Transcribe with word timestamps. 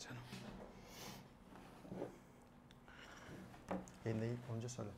canım. 0.00 0.22
Yayındayı 4.04 4.36
önce 4.56 4.68
söyle. 4.68 4.90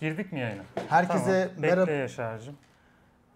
Girdik 0.00 0.32
mi 0.32 0.40
yayına? 0.40 0.62
Herkese 0.88 1.48
tamam. 1.48 1.60
merhaba. 1.60 1.80
Bekle 1.80 1.92
Yaşar'cığım. 1.92 2.56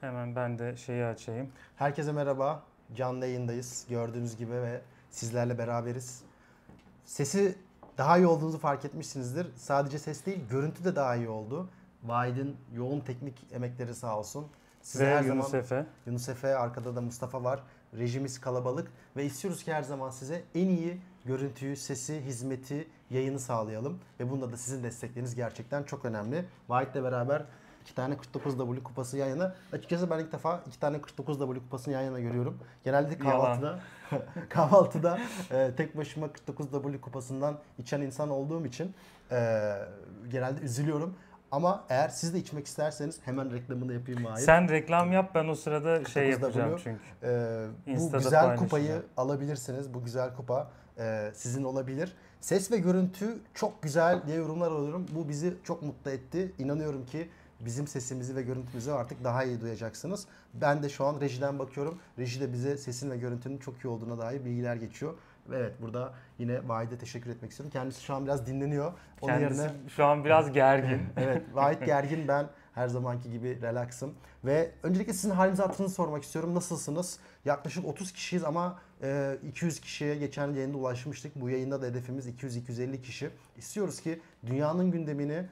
Hemen 0.00 0.36
ben 0.36 0.58
de 0.58 0.76
şeyi 0.76 1.04
açayım. 1.04 1.52
Herkese 1.76 2.12
merhaba. 2.12 2.62
Canlı 2.94 3.26
yayındayız. 3.26 3.86
Gördüğünüz 3.88 4.36
gibi 4.36 4.52
ve 4.52 4.80
sizlerle 5.10 5.58
beraberiz. 5.58 6.22
Sesi 7.04 7.58
daha 7.98 8.18
iyi 8.18 8.26
olduğunuzu 8.26 8.58
fark 8.58 8.84
etmişsinizdir. 8.84 9.46
Sadece 9.56 9.98
ses 9.98 10.26
değil, 10.26 10.48
görüntü 10.50 10.84
de 10.84 10.96
daha 10.96 11.16
iyi 11.16 11.28
oldu. 11.28 11.68
Vahid'in 12.02 12.56
yoğun 12.74 13.00
teknik 13.00 13.46
emekleri 13.52 13.94
sağ 13.94 14.18
olsun. 14.18 14.46
Size 14.82 15.06
Ve 15.06 15.16
her 15.16 15.24
Yunus 15.24 15.46
zaman 15.46 15.64
Efe. 15.64 15.86
Yunus 16.06 16.28
Efe, 16.28 16.56
arkada 16.56 16.96
da 16.96 17.00
Mustafa 17.00 17.44
var. 17.44 17.62
Rejimiz 17.98 18.40
kalabalık 18.40 18.90
ve 19.16 19.24
istiyoruz 19.24 19.64
ki 19.64 19.72
her 19.72 19.82
zaman 19.82 20.10
size 20.10 20.42
en 20.54 20.68
iyi 20.68 21.00
görüntüyü, 21.24 21.76
sesi, 21.76 22.20
hizmeti, 22.20 22.88
yayını 23.10 23.38
sağlayalım. 23.38 23.98
Ve 24.20 24.30
bunda 24.30 24.52
da 24.52 24.56
sizin 24.56 24.82
destekleriniz 24.82 25.34
gerçekten 25.34 25.82
çok 25.82 26.04
önemli. 26.04 26.44
Vahit'le 26.68 26.94
beraber 26.94 27.42
iki 27.82 27.94
tane 27.94 28.14
49W 28.14 28.82
kupası 28.82 29.16
yan 29.16 29.28
yana. 29.28 29.54
Açıkçası 29.72 30.10
ben 30.10 30.18
ilk 30.18 30.32
defa 30.32 30.60
iki 30.66 30.80
tane 30.80 30.96
49W 30.96 31.54
kupasını 31.54 31.94
yan 31.94 32.02
yana 32.02 32.20
görüyorum. 32.20 32.58
Genelde 32.84 33.18
kahvaltıda 33.18 33.78
kahvaltıda 34.48 35.18
e, 35.50 35.70
tek 35.76 35.96
başıma 35.96 36.26
49W 36.26 37.00
kupasından 37.00 37.58
içen 37.78 38.00
insan 38.00 38.30
olduğum 38.30 38.66
için 38.66 38.94
e, 39.30 39.72
genelde 40.30 40.60
üzülüyorum. 40.60 41.14
Ama 41.52 41.84
eğer 41.88 42.08
siz 42.08 42.34
de 42.34 42.38
içmek 42.38 42.66
isterseniz 42.66 43.18
hemen 43.24 43.52
reklamını 43.52 43.92
yapayım 43.92 44.24
Vahit. 44.24 44.44
Sen 44.44 44.68
reklam 44.68 45.12
yap 45.12 45.30
ben 45.34 45.48
o 45.48 45.54
sırada 45.54 46.04
şey 46.04 46.22
49W. 46.22 46.30
yapacağım 46.30 46.80
çünkü. 46.84 47.00
Ee, 47.22 47.66
bu 47.86 48.12
güzel 48.12 48.56
kupayı 48.56 49.02
alabilirsiniz. 49.16 49.94
Bu 49.94 50.04
güzel 50.04 50.34
kupa 50.34 50.70
e, 50.98 51.30
sizin 51.34 51.64
olabilir. 51.64 52.12
Ses 52.40 52.70
ve 52.70 52.76
görüntü 52.76 53.38
çok 53.54 53.82
güzel 53.82 54.22
diye 54.26 54.36
yorumlar 54.36 54.70
alıyorum. 54.70 55.06
Bu 55.14 55.28
bizi 55.28 55.54
çok 55.64 55.82
mutlu 55.82 56.10
etti. 56.10 56.52
İnanıyorum 56.58 57.06
ki 57.06 57.28
bizim 57.60 57.86
sesimizi 57.86 58.36
ve 58.36 58.42
görüntümüzü 58.42 58.90
artık 58.90 59.24
daha 59.24 59.44
iyi 59.44 59.60
duyacaksınız. 59.60 60.26
Ben 60.54 60.82
de 60.82 60.88
şu 60.88 61.04
an 61.04 61.20
rejiden 61.20 61.58
bakıyorum. 61.58 61.98
Reji 62.18 62.40
de 62.40 62.52
bize 62.52 62.76
sesin 62.76 63.10
ve 63.10 63.16
görüntünün 63.16 63.58
çok 63.58 63.84
iyi 63.84 63.88
olduğuna 63.88 64.18
dair 64.18 64.44
bilgiler 64.44 64.76
geçiyor. 64.76 65.14
Ve 65.50 65.58
evet 65.58 65.82
burada 65.82 66.14
yine 66.38 66.68
Vahit'e 66.68 66.98
teşekkür 66.98 67.30
etmek 67.30 67.50
istiyorum. 67.50 67.72
Kendisi 67.72 68.02
şu 68.02 68.14
an 68.14 68.24
biraz 68.24 68.46
dinleniyor. 68.46 68.92
Onun 69.20 69.32
Kendisi 69.32 69.60
yerine 69.60 69.74
şu 69.88 70.04
an 70.04 70.24
biraz 70.24 70.52
gergin. 70.52 71.02
evet, 71.16 71.42
Vahit 71.54 71.86
gergin 71.86 72.28
ben 72.28 72.46
her 72.74 72.88
zamanki 72.88 73.30
gibi 73.30 73.62
relaxım. 73.62 74.14
Ve 74.44 74.70
öncelikle 74.82 75.12
sizin 75.12 75.30
halinizi 75.30 75.62
hatırınızı 75.62 75.94
sormak 75.94 76.22
istiyorum. 76.22 76.54
Nasılsınız? 76.54 77.18
Yaklaşık 77.44 77.84
30 77.84 78.12
kişiyiz 78.12 78.44
ama 78.44 78.78
e, 79.02 79.38
200 79.48 79.80
kişiye 79.80 80.14
geçen 80.14 80.52
yayında 80.52 80.78
ulaşmıştık. 80.78 81.40
Bu 81.40 81.50
yayında 81.50 81.82
da 81.82 81.86
hedefimiz 81.86 82.28
200-250 82.28 83.02
kişi. 83.02 83.30
İstiyoruz 83.56 84.00
ki 84.00 84.20
dünyanın 84.46 84.90
gündemini 84.90 85.46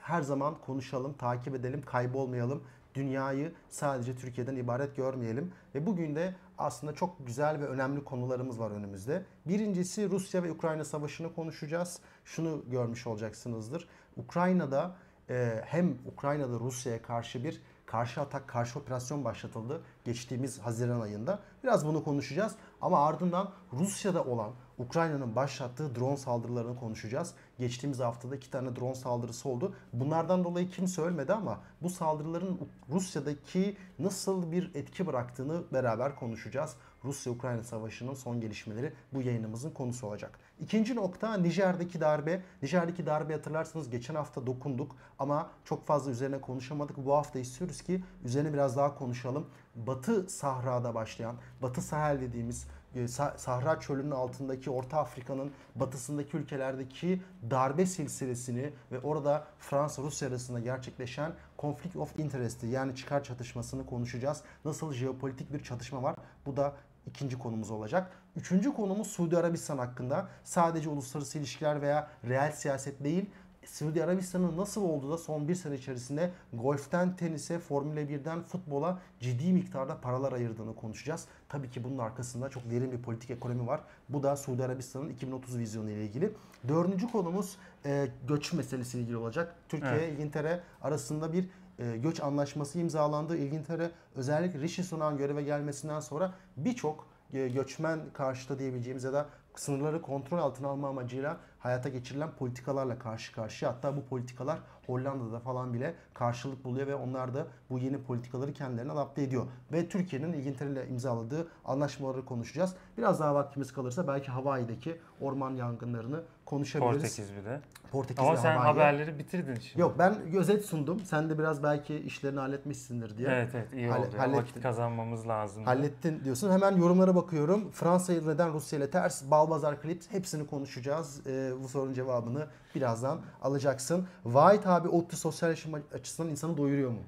her 0.00 0.22
zaman 0.22 0.54
konuşalım, 0.66 1.12
takip 1.12 1.54
edelim, 1.54 1.82
kaybolmayalım. 1.82 2.62
Dünyayı 2.94 3.52
sadece 3.68 4.16
Türkiye'den 4.16 4.56
ibaret 4.56 4.96
görmeyelim. 4.96 5.52
Ve 5.74 5.86
bugün 5.86 6.16
de 6.16 6.34
aslında 6.60 6.94
çok 6.94 7.26
güzel 7.26 7.60
ve 7.60 7.66
önemli 7.66 8.04
konularımız 8.04 8.60
var 8.60 8.70
önümüzde. 8.70 9.24
Birincisi 9.46 10.10
Rusya 10.10 10.42
ve 10.42 10.52
Ukrayna 10.52 10.84
savaşını 10.84 11.34
konuşacağız. 11.34 11.98
Şunu 12.24 12.62
görmüş 12.70 13.06
olacaksınızdır. 13.06 13.88
Ukrayna'da 14.16 14.96
e, 15.30 15.62
hem 15.64 15.98
Ukrayna'da 16.12 16.60
Rusya'ya 16.60 17.02
karşı 17.02 17.44
bir 17.44 17.62
karşı 17.86 18.20
atak, 18.20 18.48
karşı 18.48 18.78
operasyon 18.78 19.24
başlatıldı 19.24 19.82
geçtiğimiz 20.04 20.58
Haziran 20.58 21.00
ayında. 21.00 21.38
Biraz 21.64 21.86
bunu 21.86 22.04
konuşacağız 22.04 22.54
ama 22.80 23.06
ardından 23.06 23.52
Rusya'da 23.72 24.24
olan 24.24 24.50
Ukrayna'nın 24.80 25.36
başlattığı 25.36 25.94
drone 25.94 26.16
saldırılarını 26.16 26.76
konuşacağız. 26.76 27.34
Geçtiğimiz 27.58 28.00
haftada 28.00 28.36
iki 28.36 28.50
tane 28.50 28.76
drone 28.76 28.94
saldırısı 28.94 29.48
oldu. 29.48 29.74
Bunlardan 29.92 30.44
dolayı 30.44 30.70
kimse 30.70 31.02
ölmedi 31.02 31.32
ama 31.32 31.60
bu 31.82 31.90
saldırıların 31.90 32.58
Rusya'daki 32.88 33.76
nasıl 33.98 34.52
bir 34.52 34.74
etki 34.74 35.06
bıraktığını 35.06 35.62
beraber 35.72 36.16
konuşacağız. 36.16 36.76
Rusya-Ukrayna 37.04 37.62
savaşının 37.62 38.14
son 38.14 38.40
gelişmeleri 38.40 38.92
bu 39.12 39.22
yayınımızın 39.22 39.70
konusu 39.70 40.06
olacak. 40.06 40.38
İkinci 40.60 40.96
nokta 40.96 41.36
Nijer'deki 41.36 42.00
darbe. 42.00 42.42
Nijer'deki 42.62 43.06
darbe 43.06 43.32
hatırlarsanız 43.32 43.90
geçen 43.90 44.14
hafta 44.14 44.46
dokunduk 44.46 44.96
ama 45.18 45.50
çok 45.64 45.86
fazla 45.86 46.10
üzerine 46.10 46.40
konuşamadık. 46.40 46.96
Bu 46.96 47.14
hafta 47.14 47.38
istiyoruz 47.38 47.82
ki 47.82 48.04
üzerine 48.24 48.52
biraz 48.52 48.76
daha 48.76 48.94
konuşalım. 48.94 49.46
Batı 49.74 50.28
Sahra'da 50.28 50.94
başlayan, 50.94 51.36
Batı 51.62 51.82
Sahel 51.82 52.20
dediğimiz 52.20 52.66
e, 52.94 53.08
Sahra 53.08 53.80
çölünün 53.80 54.10
altındaki 54.10 54.70
Orta 54.70 54.98
Afrika'nın 54.98 55.50
batısındaki 55.74 56.36
ülkelerdeki 56.36 57.22
darbe 57.50 57.86
silsilesini 57.86 58.72
ve 58.92 59.00
orada 59.00 59.46
Fransa-Rusya 59.58 60.28
arasında 60.28 60.60
gerçekleşen 60.60 61.32
conflict 61.58 61.96
of 61.96 62.18
interest'i 62.18 62.66
yani 62.66 62.96
çıkar 62.96 63.24
çatışmasını 63.24 63.86
konuşacağız. 63.86 64.42
Nasıl 64.64 64.92
jeopolitik 64.92 65.52
bir 65.52 65.62
çatışma 65.62 66.02
var? 66.02 66.16
Bu 66.46 66.56
da 66.56 66.74
ikinci 67.06 67.38
konumuz 67.38 67.70
olacak. 67.70 68.12
Üçüncü 68.36 68.74
konumuz 68.74 69.06
Suudi 69.06 69.38
Arabistan 69.38 69.78
hakkında. 69.78 70.28
Sadece 70.44 70.88
uluslararası 70.88 71.38
ilişkiler 71.38 71.82
veya 71.82 72.10
reel 72.24 72.52
siyaset 72.52 73.04
değil, 73.04 73.30
Suudi 73.66 74.04
Arabistan'ın 74.04 74.56
nasıl 74.56 74.82
oldu 74.82 75.10
da 75.10 75.18
son 75.18 75.48
bir 75.48 75.54
sene 75.54 75.74
içerisinde 75.74 76.30
golften 76.52 77.16
tenise, 77.16 77.58
Formula 77.58 78.00
1'den 78.00 78.42
futbola 78.42 78.98
ciddi 79.20 79.52
miktarda 79.52 80.00
paralar 80.00 80.32
ayırdığını 80.32 80.74
konuşacağız. 80.74 81.26
Tabii 81.48 81.70
ki 81.70 81.84
bunun 81.84 81.98
arkasında 81.98 82.48
çok 82.48 82.70
derin 82.70 82.92
bir 82.92 83.02
politik 83.02 83.30
ekonomi 83.30 83.66
var. 83.66 83.80
Bu 84.08 84.22
da 84.22 84.36
Suudi 84.36 84.64
Arabistan'ın 84.64 85.08
2030 85.08 85.58
vizyonu 85.58 85.90
ile 85.90 86.04
ilgili. 86.04 86.32
Dördüncü 86.68 87.10
konumuz 87.10 87.56
e, 87.84 88.08
göç 88.28 88.52
meselesiyle 88.52 89.02
ilgili 89.02 89.16
olacak. 89.16 89.54
Türkiye, 89.68 89.92
evet. 89.92 90.12
İngiltere 90.12 90.60
arasında 90.82 91.32
bir 91.32 91.48
e, 91.78 91.96
göç 91.96 92.20
anlaşması 92.20 92.78
imzalandı. 92.78 93.36
İngiltere 93.36 93.90
özellikle 94.14 94.60
Rishi 94.60 94.84
Sunak'ın 94.84 95.18
göreve 95.18 95.42
gelmesinden 95.42 96.00
sonra 96.00 96.34
birçok 96.56 97.09
göçmen 97.32 98.00
karşıta 98.12 98.58
diyebileceğimiz 98.58 99.04
ya 99.04 99.12
da 99.12 99.26
sınırları 99.54 100.02
kontrol 100.02 100.38
altına 100.38 100.68
alma 100.68 100.88
amacıyla 100.88 101.36
hayata 101.60 101.88
geçirilen 101.88 102.30
politikalarla 102.30 102.98
karşı 102.98 103.32
karşıya. 103.32 103.70
Hatta 103.70 103.96
bu 103.96 104.04
politikalar 104.04 104.58
Hollanda'da 104.86 105.40
falan 105.40 105.74
bile 105.74 105.94
karşılık 106.14 106.64
buluyor 106.64 106.86
ve 106.86 106.94
onlar 106.94 107.34
da 107.34 107.46
bu 107.70 107.78
yeni 107.78 108.02
politikaları 108.02 108.52
kendilerine 108.52 108.92
adapte 108.92 109.22
ediyor. 109.22 109.46
Ve 109.72 109.88
Türkiye'nin 109.88 110.32
İngiltere 110.32 110.70
ile 110.70 110.88
imzaladığı 110.88 111.48
anlaşmaları 111.64 112.24
konuşacağız. 112.24 112.74
Biraz 112.98 113.20
daha 113.20 113.34
vaktimiz 113.34 113.72
kalırsa 113.72 114.08
belki 114.08 114.30
Hawaii'deki 114.30 115.00
orman 115.20 115.54
yangınlarını 115.54 116.22
konuşabiliriz. 116.44 117.02
Portekiz 117.02 117.36
bir 117.36 117.44
de. 117.44 117.60
Portekiz 117.92 118.24
Ama 118.24 118.36
sen 118.36 118.56
Hawaii. 118.56 118.72
haberleri 118.72 119.18
bitirdin 119.18 119.54
şimdi. 119.54 119.80
Yok 119.80 119.94
ben 119.98 120.14
özet 120.36 120.64
sundum. 120.64 121.00
Sen 121.00 121.30
de 121.30 121.38
biraz 121.38 121.62
belki 121.62 121.96
işlerini 121.96 122.40
halletmişsindir 122.40 123.18
diye. 123.18 123.28
Evet 123.28 123.50
evet 123.54 123.72
iyi 123.72 123.90
oldu. 123.90 124.08
hallettin. 124.16 124.42
Vakit 124.42 124.62
kazanmamız 124.62 125.28
lazım. 125.28 125.64
Hallettin 125.64 126.24
diyorsun. 126.24 126.50
Hemen 126.50 126.76
yorumlara 126.76 127.14
bakıyorum. 127.14 127.70
Fransa'yı 127.72 128.28
neden 128.28 128.52
Rusya 128.52 128.78
ile 128.78 128.90
ters? 128.90 129.30
Balbazar 129.30 129.82
Clips 129.82 130.10
hepsini 130.10 130.46
konuşacağız. 130.46 131.26
Ee, 131.26 131.49
bu 131.62 131.68
sorunun 131.68 131.94
cevabını 131.94 132.46
birazdan 132.74 133.20
alacaksın. 133.42 134.08
White 134.22 134.68
abi 134.68 134.88
ODTÜ 134.88 135.16
sosyal 135.16 135.50
yaşam 135.50 135.72
açısından 135.94 136.30
insanı 136.30 136.56
doyuruyor 136.56 136.90
mu? 136.90 137.02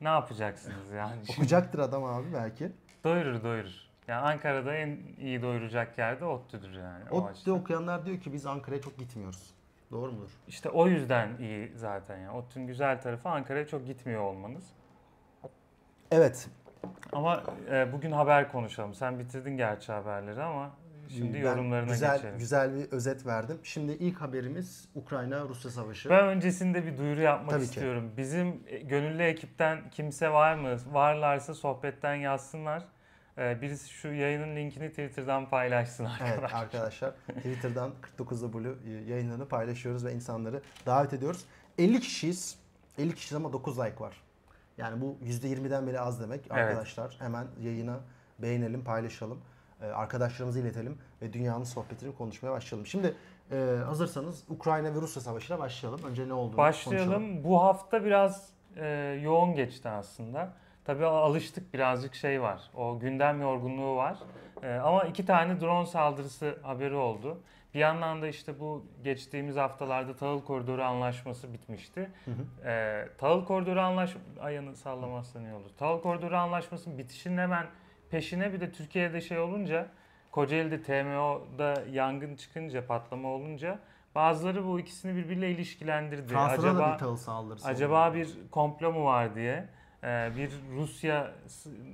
Ne 0.00 0.08
yapacaksınız 0.08 0.90
yani? 0.90 1.20
Okuyacaktır 1.30 1.78
adam 1.78 2.04
abi 2.04 2.26
belki. 2.34 2.72
doyurur 3.04 3.42
doyurur. 3.42 3.88
Yani 4.08 4.20
Ankara'da 4.20 4.74
en 4.74 4.98
iyi 5.20 5.42
doyuracak 5.42 5.98
yerde 5.98 6.24
ODTÜ'dür 6.24 6.72
yani. 6.72 7.10
ODTÜ 7.10 7.52
okuyanlar 7.52 8.06
diyor 8.06 8.20
ki 8.20 8.32
biz 8.32 8.46
Ankara'ya 8.46 8.82
çok 8.82 8.98
gitmiyoruz. 8.98 9.50
Doğru 9.90 10.12
mudur? 10.12 10.30
İşte 10.48 10.70
o 10.70 10.86
yüzden 10.86 11.36
iyi 11.38 11.72
zaten 11.76 12.18
yani. 12.18 12.30
ODTÜ'nün 12.30 12.66
güzel 12.66 13.00
tarafı 13.00 13.28
Ankara'ya 13.28 13.66
çok 13.66 13.86
gitmiyor 13.86 14.20
olmanız. 14.22 14.64
Evet. 16.10 16.48
Ama 17.12 17.42
e, 17.70 17.92
bugün 17.92 18.12
haber 18.12 18.52
konuşalım. 18.52 18.94
Sen 18.94 19.18
bitirdin 19.18 19.56
gerçi 19.56 19.92
haberleri 19.92 20.42
ama 20.42 20.70
şimdi 21.08 21.34
Ben 21.34 21.40
yorumlarına 21.40 21.92
güzel, 21.92 22.16
geçelim. 22.16 22.38
Güzel 22.38 22.74
bir 22.74 22.92
özet 22.92 23.26
verdim. 23.26 23.58
Şimdi 23.62 23.92
ilk 23.92 24.20
haberimiz 24.20 24.88
Ukrayna-Rusya 24.94 25.70
savaşı. 25.70 26.10
Ben 26.10 26.26
öncesinde 26.28 26.86
bir 26.86 26.98
duyuru 26.98 27.20
yapmak 27.20 27.50
Tabii 27.50 27.60
ki. 27.64 27.68
istiyorum. 27.68 28.10
Bizim 28.16 28.62
e, 28.66 28.78
gönüllü 28.78 29.22
ekipten 29.22 29.90
kimse 29.90 30.30
var 30.30 30.54
mı? 30.54 30.76
Varlarsa 30.92 31.54
sohbetten 31.54 32.14
yazsınlar. 32.14 32.84
Ee, 33.38 33.62
birisi 33.62 33.88
şu 33.90 34.08
yayının 34.08 34.56
linkini 34.56 34.90
Twitter'dan 34.90 35.50
paylaşsın 35.50 36.04
arkadaşlar. 36.04 36.38
Evet 36.38 36.54
arkadaşlar 36.54 37.14
Twitter'dan 37.36 37.92
49W 38.18 38.74
yayınlarını 39.08 39.48
paylaşıyoruz 39.48 40.04
ve 40.04 40.12
insanları 40.12 40.62
davet 40.86 41.12
ediyoruz. 41.12 41.44
50 41.78 42.00
kişiyiz. 42.00 42.58
50 42.98 43.14
kişiyiz 43.14 43.34
ama 43.34 43.52
9 43.52 43.78
like 43.78 44.00
var. 44.00 44.22
Yani 44.78 45.00
bu 45.00 45.18
%20'den 45.24 45.86
bile 45.86 46.00
az 46.00 46.20
demek 46.20 46.50
arkadaşlar. 46.50 47.16
Hemen 47.18 47.46
yayını 47.60 47.96
beğenelim, 48.38 48.84
paylaşalım. 48.84 49.40
Ee, 49.82 49.86
arkadaşlarımıza 49.86 50.60
iletelim 50.60 50.98
ve 51.22 51.32
dünyanın 51.32 51.64
sohbetini 51.64 52.14
konuşmaya 52.14 52.52
başlayalım. 52.52 52.86
Şimdi 52.86 53.14
e, 53.50 53.56
hazırsanız 53.86 54.44
Ukrayna 54.48 54.94
ve 54.94 55.00
Rusya 55.00 55.22
savaşına 55.22 55.58
başlayalım. 55.58 56.00
Önce 56.10 56.28
ne 56.28 56.32
olduğunu 56.32 56.56
konuşalım. 56.56 56.96
Başlayalım. 56.96 57.44
Bu 57.44 57.62
hafta 57.62 58.04
biraz 58.04 58.48
e, 58.76 58.86
yoğun 59.22 59.54
geçti 59.54 59.88
aslında. 59.88 60.52
tabii 60.84 61.06
alıştık 61.06 61.74
birazcık 61.74 62.14
şey 62.14 62.42
var. 62.42 62.70
O 62.74 62.98
gündem 62.98 63.40
yorgunluğu 63.40 63.96
var. 63.96 64.18
Ama 64.82 65.04
iki 65.04 65.26
tane 65.26 65.60
drone 65.60 65.86
saldırısı 65.86 66.58
haberi 66.62 66.94
oldu. 66.94 67.40
Bir 67.74 67.78
yandan 67.78 68.22
da 68.22 68.28
işte 68.28 68.60
bu 68.60 68.84
geçtiğimiz 69.04 69.56
haftalarda 69.56 70.16
tahıl 70.16 70.40
koridoru 70.40 70.82
anlaşması 70.82 71.52
bitmişti. 71.52 72.10
Hı 72.24 72.30
hı. 72.30 72.68
Ee, 72.68 73.08
tahıl 73.18 73.44
koridoru 73.44 73.80
anlaş 73.80 74.16
ayağını 74.40 74.76
sallamazsan 74.76 75.44
iyi 75.44 75.54
olur. 75.54 75.70
Tahıl 75.78 76.00
koridoru 76.00 76.36
anlaşmasının 76.36 76.98
bitişinin 76.98 77.38
hemen 77.38 77.66
peşine 78.10 78.52
bir 78.52 78.60
de 78.60 78.72
Türkiye'de 78.72 79.20
şey 79.20 79.38
olunca 79.38 79.86
Kocaeli'de 80.30 80.82
TMO'da 80.82 81.74
yangın 81.90 82.36
çıkınca 82.36 82.86
patlama 82.86 83.28
olunca 83.28 83.78
bazıları 84.14 84.66
bu 84.66 84.80
ikisini 84.80 85.16
birbiriyle 85.16 85.50
ilişkilendirdi. 85.50 86.26
Fransa'da 86.26 86.62
da 86.62 86.68
acaba 86.68 86.92
bir 86.92 86.98
tahıl 86.98 87.16
saldırısı 87.16 87.68
acaba 87.68 88.08
oldu. 88.10 88.16
bir 88.16 88.28
komplo 88.50 88.92
mu 88.92 89.04
var 89.04 89.34
diye 89.34 89.68
e, 90.04 90.30
bir 90.36 90.50
Rusya 90.76 91.32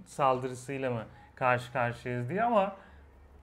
saldırısıyla 0.07 0.91
mı 0.91 1.05
karşı 1.35 1.73
karşıyayız 1.73 2.29
diye 2.29 2.43
ama 2.43 2.77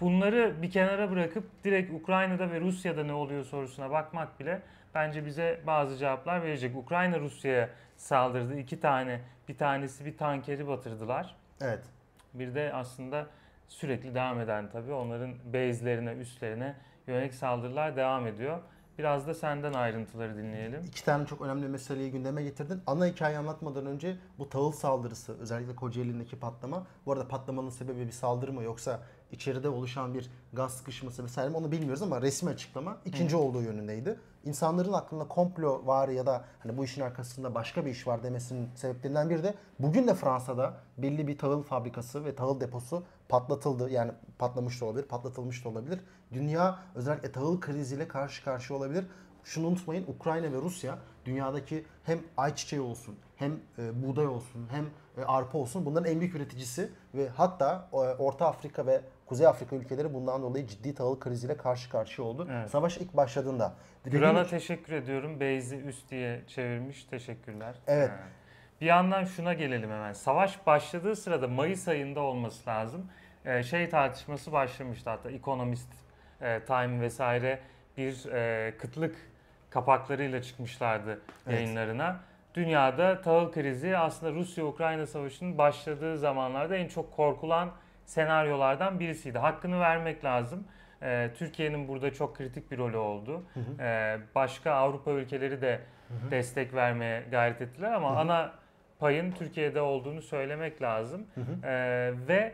bunları 0.02 0.62
bir 0.62 0.72
kenara 0.72 1.12
bırakıp 1.12 1.64
direkt 1.64 1.94
Ukrayna'da 1.94 2.52
ve 2.52 2.62
Rusya'da 2.62 3.04
ne 3.04 3.14
oluyor 3.14 3.44
sorusuna 3.44 3.92
bakmak 3.92 4.40
bile 4.40 4.62
bence 4.96 5.26
bize 5.26 5.62
bazı 5.68 5.98
cevaplar 5.98 6.44
verecek. 6.44 6.76
Ukrayna 6.76 7.20
Rusya'ya 7.20 7.70
saldırdı. 7.98 8.60
iki 8.60 8.80
tane. 8.80 9.22
Bir 9.48 9.58
tanesi 9.58 10.06
bir 10.06 10.18
tankeri 10.18 10.68
batırdılar. 10.68 11.36
Evet. 11.62 11.84
Bir 12.34 12.56
de 12.56 12.74
aslında 12.74 13.28
sürekli 13.68 14.16
devam 14.16 14.40
eden 14.40 14.70
tabii 14.70 14.94
onların 14.94 15.34
base'lerine, 15.46 16.12
üstlerine 16.12 16.76
yönelik 17.08 17.34
saldırılar 17.34 17.96
devam 17.96 18.28
ediyor. 18.28 18.60
Biraz 18.98 19.28
da 19.28 19.34
senden 19.34 19.74
ayrıntıları 19.74 20.38
dinleyelim. 20.38 20.82
İki 20.88 21.06
tane 21.06 21.26
çok 21.26 21.42
önemli 21.42 21.68
meseleyi 21.68 22.12
gündeme 22.12 22.44
getirdin. 22.44 22.82
Ana 22.88 23.06
hikayeyi 23.06 23.40
anlatmadan 23.40 23.86
önce 23.86 24.18
bu 24.40 24.50
tahıl 24.50 24.72
saldırısı 24.72 25.40
özellikle 25.40 25.76
Kocaeli'ndeki 25.76 26.40
patlama. 26.40 26.88
Bu 27.06 27.12
arada 27.12 27.28
patlamanın 27.28 27.70
sebebi 27.70 28.08
bir 28.08 28.12
saldırı 28.12 28.54
mı 28.54 28.64
yoksa 28.64 29.00
içeride 29.32 29.70
oluşan 29.70 30.14
bir 30.14 30.30
gaz 30.54 30.74
sıkışması 30.74 31.24
vesaire 31.24 31.56
onu 31.56 31.72
bilmiyoruz 31.72 32.02
ama 32.02 32.22
resmi 32.22 32.50
açıklama 32.50 32.98
ikinci 33.06 33.36
olduğu 33.36 33.62
yönündeydi. 33.62 34.20
İnsanların 34.46 34.94
aklında 34.94 35.28
komplo 35.28 35.86
var 35.86 36.10
ya 36.10 36.26
da 36.26 36.46
hani 36.60 36.78
bu 36.78 36.86
işin 36.86 37.02
arkasında 37.02 37.56
başka 37.56 37.86
bir 37.86 37.92
iş 37.92 38.08
var 38.08 38.24
demesinin 38.24 38.70
sebeplerinden 38.76 39.30
biri 39.30 39.44
de 39.44 39.56
bugün 39.80 40.08
de 40.08 40.14
Fransa'da 40.14 40.74
belli 40.98 41.28
bir 41.28 41.38
tahıl 41.38 41.64
fabrikası 41.64 42.26
ve 42.26 42.36
tahıl 42.36 42.60
deposu 42.60 43.04
patlatıldı. 43.30 43.90
Yani 43.90 44.12
patlamış 44.40 44.82
da 44.82 44.86
olabilir, 44.86 45.06
patlatılmış 45.06 45.66
da 45.66 45.70
olabilir. 45.70 46.00
Dünya 46.34 46.80
özellikle 46.96 47.32
tahıl 47.32 47.60
kriziyle 47.60 48.08
karşı 48.08 48.44
karşıya 48.44 48.80
olabilir. 48.80 49.06
Şunu 49.44 49.68
unutmayın 49.68 50.06
Ukrayna 50.08 50.52
ve 50.52 50.58
Rusya 50.58 50.98
dünyadaki 51.26 51.86
hem 52.04 52.20
ayçiçeği 52.38 52.82
olsun 52.82 53.16
hem 53.36 53.60
e, 53.78 54.04
buğday 54.04 54.28
olsun 54.28 54.68
hem 54.72 54.86
e, 55.18 55.26
arpa 55.26 55.58
olsun 55.58 55.86
bunların 55.86 56.12
en 56.12 56.20
büyük 56.20 56.36
üreticisi 56.36 56.90
ve 57.14 57.30
hatta 57.30 57.90
e, 57.94 57.96
Orta 57.96 58.48
Afrika 58.48 58.86
ve 58.86 59.02
Kuzey 59.32 59.48
Afrika 59.48 59.76
ülkeleri 59.76 60.14
bundan 60.14 60.42
dolayı 60.42 60.68
ciddi 60.68 60.96
tahıl 60.96 61.20
kriziyle 61.20 61.58
karşı 61.58 61.90
karşıya 61.90 62.28
oldu. 62.28 62.48
Evet. 62.52 62.70
Savaş 62.70 62.98
ilk 62.98 63.14
başladığında. 63.18 63.74
Güran'a 64.06 64.48
teşekkür 64.48 64.94
ediyorum. 64.94 65.40
Beyzi 65.40 65.76
üst 65.76 66.12
diye 66.12 66.42
çevirmiş. 66.48 67.04
Teşekkürler. 67.04 67.76
Evet. 67.88 68.10
Ha. 68.10 68.16
Bir 68.82 68.86
yandan 68.86 69.24
şuna 69.24 69.54
gelelim 69.54 69.90
hemen. 69.92 70.14
Savaş 70.14 70.68
başladığı 70.68 71.16
sırada 71.16 71.48
Mayıs 71.48 71.88
ayında 71.88 72.20
olması 72.20 72.70
lazım. 72.70 73.06
Ee, 73.46 73.64
şey 73.64 73.90
tartışması 73.90 74.52
başlamıştı 74.52 75.10
hatta 75.10 75.32
Economist, 75.32 75.94
e, 76.42 76.60
Time 76.66 77.02
vesaire 77.02 77.60
bir 77.98 78.26
e, 78.32 78.74
kıtlık 78.78 79.16
kapaklarıyla 79.70 80.42
çıkmışlardı 80.42 81.22
Evet. 81.48 81.60
yayınlarına. 81.60 82.20
Dünyada 82.54 83.22
tahıl 83.22 83.52
krizi 83.52 83.98
aslında 83.98 84.32
Rusya-Ukrayna 84.32 85.06
savaşının 85.06 85.58
başladığı 85.58 86.18
zamanlarda 86.18 86.76
en 86.76 86.88
çok 86.88 87.16
korkulan 87.16 87.72
senaryolardan 88.12 89.00
birisiydi. 89.00 89.40
Hakkını 89.40 89.80
vermek 89.80 90.26
lazım. 90.26 90.64
Ee, 91.04 91.30
Türkiye'nin 91.36 91.88
burada 91.88 92.14
çok 92.14 92.36
kritik 92.36 92.72
bir 92.72 92.78
rolü 92.78 92.98
oldu. 92.98 93.44
Hı 93.54 93.60
hı. 93.60 93.82
Ee, 93.84 94.20
başka 94.36 94.72
Avrupa 94.72 95.12
ülkeleri 95.12 95.62
de 95.62 95.80
destek 96.32 96.74
vermeye 96.74 97.24
gayret 97.32 97.62
ettiler 97.62 97.92
ama 97.92 98.12
Hı 98.12 98.14
hı. 98.14 98.20
ana 98.20 98.52
payın 99.00 99.32
Türkiye'de 99.32 99.82
olduğunu 99.82 100.22
söylemek 100.22 100.82
lazım. 100.82 101.28
Hı 101.36 101.42
hı. 101.42 101.68
Ee, 101.68 102.14
ve 102.28 102.54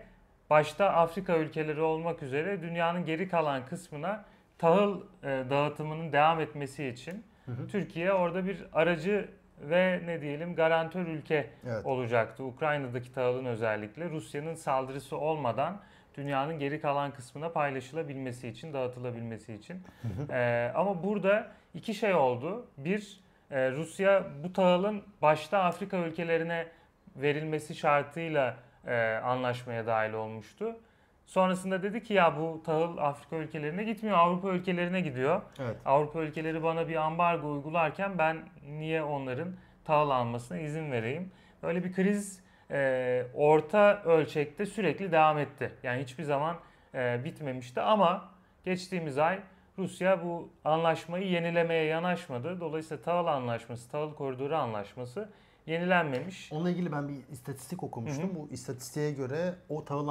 başta 0.49 0.89
Afrika 0.89 1.37
ülkeleri 1.37 1.81
olmak 1.81 2.23
üzere 2.23 2.61
dünyanın 2.61 3.05
geri 3.05 3.29
kalan 3.29 3.65
kısmına 3.65 4.25
tahıl 4.57 5.01
e, 5.23 5.43
dağıtımının 5.49 6.13
devam 6.13 6.39
etmesi 6.39 6.87
için 6.87 7.23
Hı 7.45 7.51
hı. 7.51 7.67
Türkiye 7.67 8.13
orada 8.13 8.45
bir 8.45 8.65
aracı 8.73 9.29
ve 9.57 10.01
ne 10.05 10.21
diyelim 10.21 10.55
garantör 10.55 11.07
ülke 11.07 11.49
Evet. 11.67 11.85
olacaktı. 11.85 12.43
Ukrayna'daki 12.43 13.13
tahılın 13.13 13.45
özellikle 13.45 14.09
Rusya'nın 14.09 14.55
saldırısı 14.55 15.17
olmadan 15.17 15.79
dünyanın 16.17 16.59
geri 16.59 16.81
kalan 16.81 17.11
kısmına 17.11 17.49
paylaşılabilmesi 17.49 18.47
için, 18.47 18.73
dağıtılabilmesi 18.73 19.53
için. 19.53 19.83
Ee, 20.31 20.71
ama 20.75 21.03
burada 21.03 21.47
iki 21.73 21.93
şey 21.93 22.13
oldu. 22.13 22.67
Bir, 22.77 23.19
e, 23.51 23.71
Rusya 23.71 24.23
bu 24.43 24.53
tahılın 24.53 25.03
başta 25.21 25.59
Afrika 25.63 25.97
ülkelerine 25.97 26.67
verilmesi 27.15 27.75
şartıyla 27.75 28.57
e, 28.87 29.19
anlaşmaya 29.23 29.85
dahil 29.87 30.13
olmuştu. 30.13 30.75
Sonrasında 31.27 31.83
dedi 31.83 32.03
ki 32.03 32.13
ya 32.13 32.37
bu 32.37 32.61
tahıl 32.65 32.97
Afrika 32.97 33.35
ülkelerine 33.35 33.83
gitmiyor, 33.83 34.17
Avrupa 34.17 34.49
ülkelerine 34.49 35.01
gidiyor. 35.01 35.41
Evet. 35.59 35.77
Avrupa 35.85 36.21
ülkeleri 36.21 36.63
bana 36.63 36.87
bir 36.87 36.95
ambargo 36.95 37.51
uygularken 37.51 38.17
ben 38.17 38.37
niye 38.69 39.03
onların 39.03 39.55
tahıl 39.85 40.09
almasına 40.09 40.59
izin 40.59 40.91
vereyim? 40.91 41.31
Böyle 41.63 41.83
bir 41.83 41.93
kriz 41.93 42.43
e, 42.71 43.25
orta 43.33 44.03
ölçekte 44.03 44.65
sürekli 44.65 45.11
devam 45.11 45.37
etti. 45.37 45.71
Yani 45.83 46.01
hiçbir 46.01 46.23
zaman 46.23 46.55
e, 46.93 47.21
bitmemişti 47.23 47.81
ama 47.81 48.29
geçtiğimiz 48.65 49.17
ay 49.17 49.39
Rusya 49.77 50.23
bu 50.23 50.49
anlaşmayı 50.65 51.27
yenilemeye 51.27 51.83
yanaşmadı. 51.83 52.59
Dolayısıyla 52.59 53.03
tahıl 53.03 53.25
anlaşması, 53.25 53.91
tahıl 53.91 54.13
koridoru 54.13 54.55
anlaşması 54.55 55.29
yenilenmemiş. 55.65 56.51
Onunla 56.51 56.69
ilgili 56.69 56.91
ben 56.91 57.07
bir 57.07 57.17
istatistik 57.31 57.83
okumuştum. 57.83 58.35
Bu 58.35 58.49
istatistiğe 58.51 59.11
göre 59.11 59.55
o 59.69 59.85
tahıl 59.85 60.07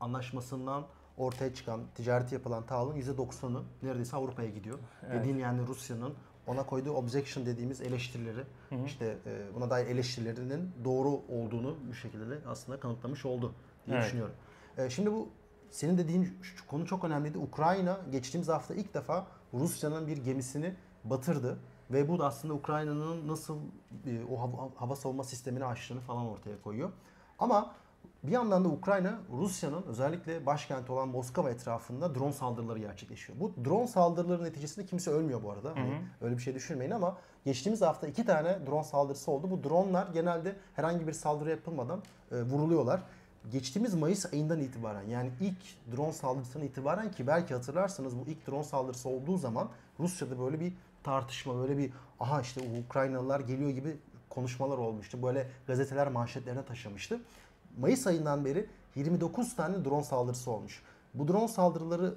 anlaşmasından 0.00 0.84
ortaya 1.16 1.54
çıkan, 1.54 1.80
ticareti 1.94 2.34
yapılan 2.34 2.66
tahılın 2.66 2.96
%90'ı 3.00 3.62
neredeyse 3.82 4.16
Avrupa'ya 4.16 4.48
gidiyor. 4.48 4.78
Evet. 5.06 5.20
Dediğin 5.20 5.38
yani 5.38 5.66
Rusya'nın 5.66 6.14
ona 6.46 6.66
koyduğu 6.66 6.90
objection 6.90 7.46
dediğimiz 7.46 7.80
eleştirileri, 7.80 8.44
Hı 8.68 8.74
hı. 8.74 8.84
işte 8.86 9.18
e, 9.26 9.54
buna 9.54 9.70
dair 9.70 9.86
eleştirilerinin 9.86 10.70
doğru 10.84 11.08
olduğunu 11.08 11.76
bu 11.90 11.94
şekilde 11.94 12.30
de 12.30 12.38
aslında 12.48 12.80
kanıtlamış 12.80 13.24
oldu 13.26 13.54
diye 13.86 13.96
Evet. 13.96 14.06
düşünüyorum. 14.06 14.34
E, 14.78 14.90
şimdi 14.90 15.12
bu 15.12 15.28
senin 15.70 15.98
dediğin 15.98 16.38
konu 16.68 16.86
çok 16.86 17.04
önemliydi. 17.04 17.38
Ukrayna 17.38 18.00
geçtiğimiz 18.12 18.48
hafta 18.48 18.74
ilk 18.74 18.94
defa 18.94 19.26
Rusya'nın 19.54 20.06
bir 20.06 20.16
gemisini 20.16 20.74
batırdı. 21.04 21.58
Ve 21.90 22.08
bu 22.08 22.18
da 22.18 22.26
aslında 22.26 22.54
Ukrayna'nın 22.54 23.28
nasıl 23.28 23.58
e, 24.06 24.24
o 24.30 24.40
hava, 24.40 24.68
hava 24.76 24.96
savunma 24.96 25.24
sistemini 25.24 25.64
aştığını 25.64 26.00
falan 26.00 26.26
ortaya 26.26 26.62
koyuyor. 26.62 26.90
Ama 27.38 27.74
bir 28.26 28.32
yandan 28.32 28.64
da 28.64 28.68
Ukrayna, 28.68 29.18
Rusya'nın 29.32 29.82
özellikle 29.82 30.46
başkenti 30.46 30.92
olan 30.92 31.08
Moskova 31.08 31.50
etrafında 31.50 32.14
drone 32.14 32.32
saldırıları 32.32 32.78
gerçekleşiyor. 32.78 33.40
Bu 33.40 33.52
drone 33.64 33.86
saldırıları 33.86 34.44
neticesinde 34.44 34.86
kimse 34.86 35.10
ölmüyor 35.10 35.42
bu 35.42 35.50
arada. 35.50 35.70
Hani 35.70 36.02
öyle 36.20 36.36
bir 36.36 36.42
şey 36.42 36.54
düşünmeyin 36.54 36.90
ama 36.90 37.16
geçtiğimiz 37.44 37.82
hafta 37.82 38.06
iki 38.06 38.24
tane 38.24 38.66
drone 38.66 38.84
saldırısı 38.84 39.30
oldu. 39.30 39.50
Bu 39.50 39.64
dronelar 39.64 40.06
genelde 40.12 40.56
herhangi 40.74 41.06
bir 41.06 41.12
saldırı 41.12 41.50
yapılmadan 41.50 42.02
e, 42.32 42.42
vuruluyorlar. 42.42 43.02
Geçtiğimiz 43.52 43.94
Mayıs 43.94 44.32
ayından 44.32 44.60
itibaren 44.60 45.02
yani 45.02 45.30
ilk 45.40 45.96
drone 45.96 46.12
saldırısından 46.12 46.66
itibaren 46.66 47.10
ki 47.10 47.26
belki 47.26 47.54
hatırlarsanız 47.54 48.18
bu 48.18 48.24
ilk 48.26 48.46
drone 48.48 48.64
saldırısı 48.64 49.08
olduğu 49.08 49.36
zaman 49.36 49.68
Rusya'da 50.00 50.38
böyle 50.38 50.60
bir 50.60 50.72
tartışma 51.02 51.58
böyle 51.58 51.78
bir 51.78 51.92
aha 52.20 52.40
işte 52.40 52.60
Ukraynalılar 52.86 53.40
geliyor 53.40 53.70
gibi 53.70 53.96
konuşmalar 54.30 54.78
olmuştu. 54.78 55.22
Böyle 55.22 55.46
gazeteler 55.66 56.08
manşetlerine 56.08 56.64
taşımıştı. 56.64 57.20
Mayıs 57.76 58.06
ayından 58.06 58.44
beri 58.44 58.66
29 58.94 59.56
tane 59.56 59.84
drone 59.84 60.04
saldırısı 60.04 60.50
olmuş. 60.50 60.82
Bu 61.14 61.28
drone 61.28 61.48
saldırıları 61.48 62.14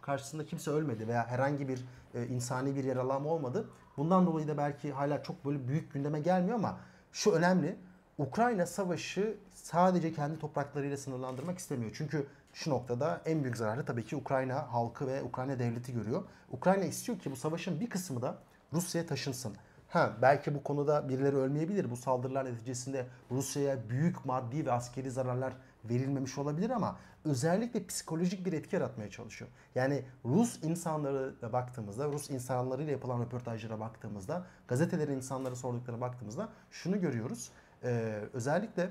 karşısında 0.00 0.46
kimse 0.46 0.70
ölmedi 0.70 1.08
veya 1.08 1.26
herhangi 1.26 1.68
bir 1.68 1.84
e, 2.14 2.26
insani 2.26 2.76
bir 2.76 2.84
yaralanma 2.84 3.30
olmadı. 3.30 3.68
Bundan 3.96 4.26
dolayı 4.26 4.48
da 4.48 4.56
belki 4.56 4.92
hala 4.92 5.22
çok 5.22 5.44
böyle 5.44 5.68
büyük 5.68 5.92
gündeme 5.92 6.20
gelmiyor 6.20 6.58
ama 6.58 6.76
şu 7.12 7.32
önemli. 7.32 7.76
Ukrayna 8.18 8.66
savaşı 8.66 9.36
sadece 9.54 10.12
kendi 10.12 10.38
topraklarıyla 10.38 10.96
sınırlandırmak 10.96 11.58
istemiyor. 11.58 11.92
Çünkü 11.94 12.26
şu 12.52 12.70
noktada 12.70 13.20
en 13.24 13.42
büyük 13.42 13.56
zararı 13.56 13.84
tabii 13.84 14.04
ki 14.04 14.16
Ukrayna 14.16 14.72
halkı 14.72 15.06
ve 15.06 15.22
Ukrayna 15.22 15.58
devleti 15.58 15.92
görüyor. 15.92 16.24
Ukrayna 16.50 16.84
istiyor 16.84 17.18
ki 17.18 17.30
bu 17.30 17.36
savaşın 17.36 17.80
bir 17.80 17.90
kısmı 17.90 18.22
da 18.22 18.38
Rusya'ya 18.72 19.06
taşınsın. 19.06 19.56
Ha 19.94 20.16
belki 20.22 20.54
bu 20.54 20.62
konuda 20.62 21.08
birileri 21.08 21.36
ölmeyebilir. 21.36 21.90
Bu 21.90 21.96
saldırılar 21.96 22.44
neticesinde 22.44 23.06
Rusya'ya 23.30 23.88
büyük 23.88 24.24
maddi 24.24 24.66
ve 24.66 24.72
askeri 24.72 25.10
zararlar 25.10 25.52
verilmemiş 25.84 26.38
olabilir 26.38 26.70
ama 26.70 26.96
özellikle 27.24 27.86
psikolojik 27.86 28.46
bir 28.46 28.52
etki 28.52 28.76
yaratmaya 28.76 29.10
çalışıyor. 29.10 29.50
Yani 29.74 30.04
Rus 30.24 30.64
insanlarına 30.64 31.52
baktığımızda, 31.52 32.08
Rus 32.08 32.30
insanlarıyla 32.30 32.92
yapılan 32.92 33.20
röportajlara 33.20 33.80
baktığımızda, 33.80 34.46
gazetelerin 34.68 35.16
insanlara 35.16 35.56
sorduklarına 35.56 36.00
baktığımızda 36.00 36.48
şunu 36.70 37.00
görüyoruz. 37.00 37.50
Ee, 37.84 38.20
özellikle 38.32 38.90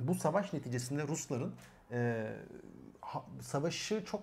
bu 0.00 0.14
savaş 0.14 0.52
neticesinde 0.52 1.08
Rusların 1.08 1.54
e, 1.90 2.32
ha- 3.00 3.24
savaşı 3.40 4.04
çok 4.04 4.22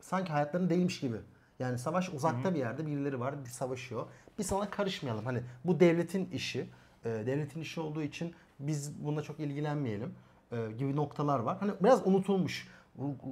sanki 0.00 0.32
hayatlarında 0.32 0.70
değilmiş 0.70 1.00
gibi. 1.00 1.16
Yani 1.58 1.78
savaş 1.78 2.08
uzakta 2.08 2.54
bir 2.54 2.58
yerde 2.58 2.86
birileri 2.86 3.20
var, 3.20 3.44
bir 3.44 3.50
savaşıyor. 3.50 4.06
Biz 4.40 4.46
sana 4.46 4.70
karışmayalım. 4.70 5.24
Hani 5.24 5.40
bu 5.64 5.80
devletin 5.80 6.30
işi. 6.30 6.66
e, 7.04 7.08
devletin 7.08 7.60
işi 7.60 7.80
olduğu 7.80 8.02
için 8.02 8.34
biz 8.58 9.04
bununla 9.04 9.22
çok 9.22 9.40
ilgilenmeyelim 9.40 10.14
e, 10.52 10.56
gibi 10.78 10.96
noktalar 10.96 11.38
var. 11.38 11.56
Hani 11.60 11.72
biraz 11.80 12.06
unutulmuş. 12.06 12.68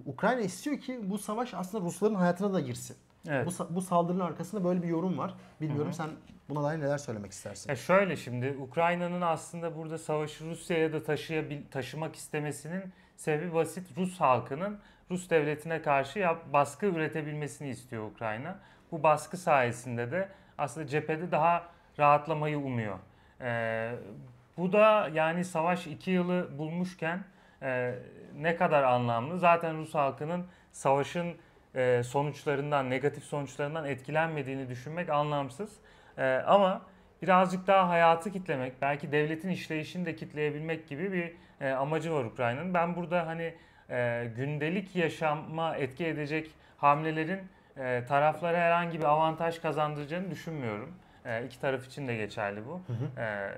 Ukrayna 0.07 0.41
istiyor 0.41 0.79
ki 0.79 1.00
bu 1.11 1.19
savaş 1.19 1.55
aslında 1.55 1.85
Rusların 1.85 2.15
hayatına 2.15 2.53
da 2.53 2.61
girsin. 2.61 2.97
Evet. 3.29 3.47
Bu, 3.47 3.75
bu 3.75 3.83
saldırının 3.83 4.25
arkasında 4.25 4.65
böyle 4.65 4.83
bir 4.83 4.88
yorum 4.88 5.19
var. 5.19 5.35
Bilmiyorum 5.61 5.93
sen 5.93 6.11
buna 6.49 6.62
dair 6.62 6.81
neler 6.81 6.99
söylemek 6.99 7.33
istersin? 7.33 7.71
Ya 7.71 7.77
şöyle 7.77 8.17
şimdi 8.17 8.57
Ukrayna'nın 8.61 9.21
aslında 9.21 9.77
burada 9.77 9.99
savaşı 9.99 10.45
Rusya'ya 10.45 10.93
da 10.93 11.03
taşıyabil, 11.03 11.59
taşımak 11.71 12.17
istemesinin 12.17 12.83
sebebi 13.17 13.55
basit. 13.55 13.99
Rus 13.99 14.21
halkının 14.21 14.79
Rus 15.11 15.31
devletine 15.31 15.83
karşı 15.83 16.19
yap, 16.19 16.53
baskı 16.53 16.87
üretebilmesini 16.87 17.69
istiyor 17.69 18.11
Ukrayna. 18.11 18.59
Bu 18.93 19.03
baskı 19.03 19.37
sayesinde 19.37 20.12
de 20.12 20.29
aslında 20.59 20.87
cephede 20.87 21.31
daha 21.31 21.67
rahatlamayı 21.99 22.59
umuyor. 22.59 22.99
Ee, 23.41 23.93
bu 24.57 24.73
da 24.73 25.11
yani 25.15 25.45
savaş 25.45 25.87
iki 25.87 26.11
yılı 26.11 26.59
bulmuşken 26.59 27.25
e, 27.62 27.95
ne 28.37 28.57
kadar 28.57 28.83
anlamlı. 28.83 29.38
Zaten 29.38 29.79
Rus 29.79 29.95
halkının 29.95 30.47
savaşın 30.73 31.35
e, 31.75 32.03
sonuçlarından, 32.03 32.91
negatif 32.91 33.25
sonuçlarından 33.25 33.85
etkilenmediğini 33.85 34.69
düşünmek 34.69 35.09
anlamsız. 35.09 35.77
E, 36.19 36.25
ama 36.47 36.83
birazcık 37.23 37.67
daha 37.67 37.88
hayatı 37.88 38.33
kitlemek, 38.33 38.73
belki 38.83 39.12
devletin 39.12 39.49
işleyişini 39.49 40.07
de 40.07 40.17
kitleyebilmek 40.17 40.88
gibi 40.88 41.12
bir 41.12 41.33
e, 41.67 41.71
amacı 41.71 42.12
var 42.12 42.25
Ukrayna'nın. 42.25 42.75
Ben 42.75 42.97
burada 42.97 43.27
hani 43.27 43.55
e, 43.91 44.31
gündelik 44.37 44.97
yaşama 44.97 45.77
etki 45.77 46.07
edecek 46.07 46.50
hamlelerin 46.77 47.41
e, 47.78 48.04
taraflara 48.08 48.58
herhangi 48.58 48.99
bir 48.99 49.04
avantaj 49.04 49.61
kazandıracağını 49.61 50.30
düşünmüyorum. 50.30 50.94
E, 51.25 51.44
iki 51.44 51.61
taraf 51.61 51.87
için 51.87 52.08
de 52.08 52.16
geçerli 52.16 52.66
bu. 52.66 52.80
E, 53.20 53.50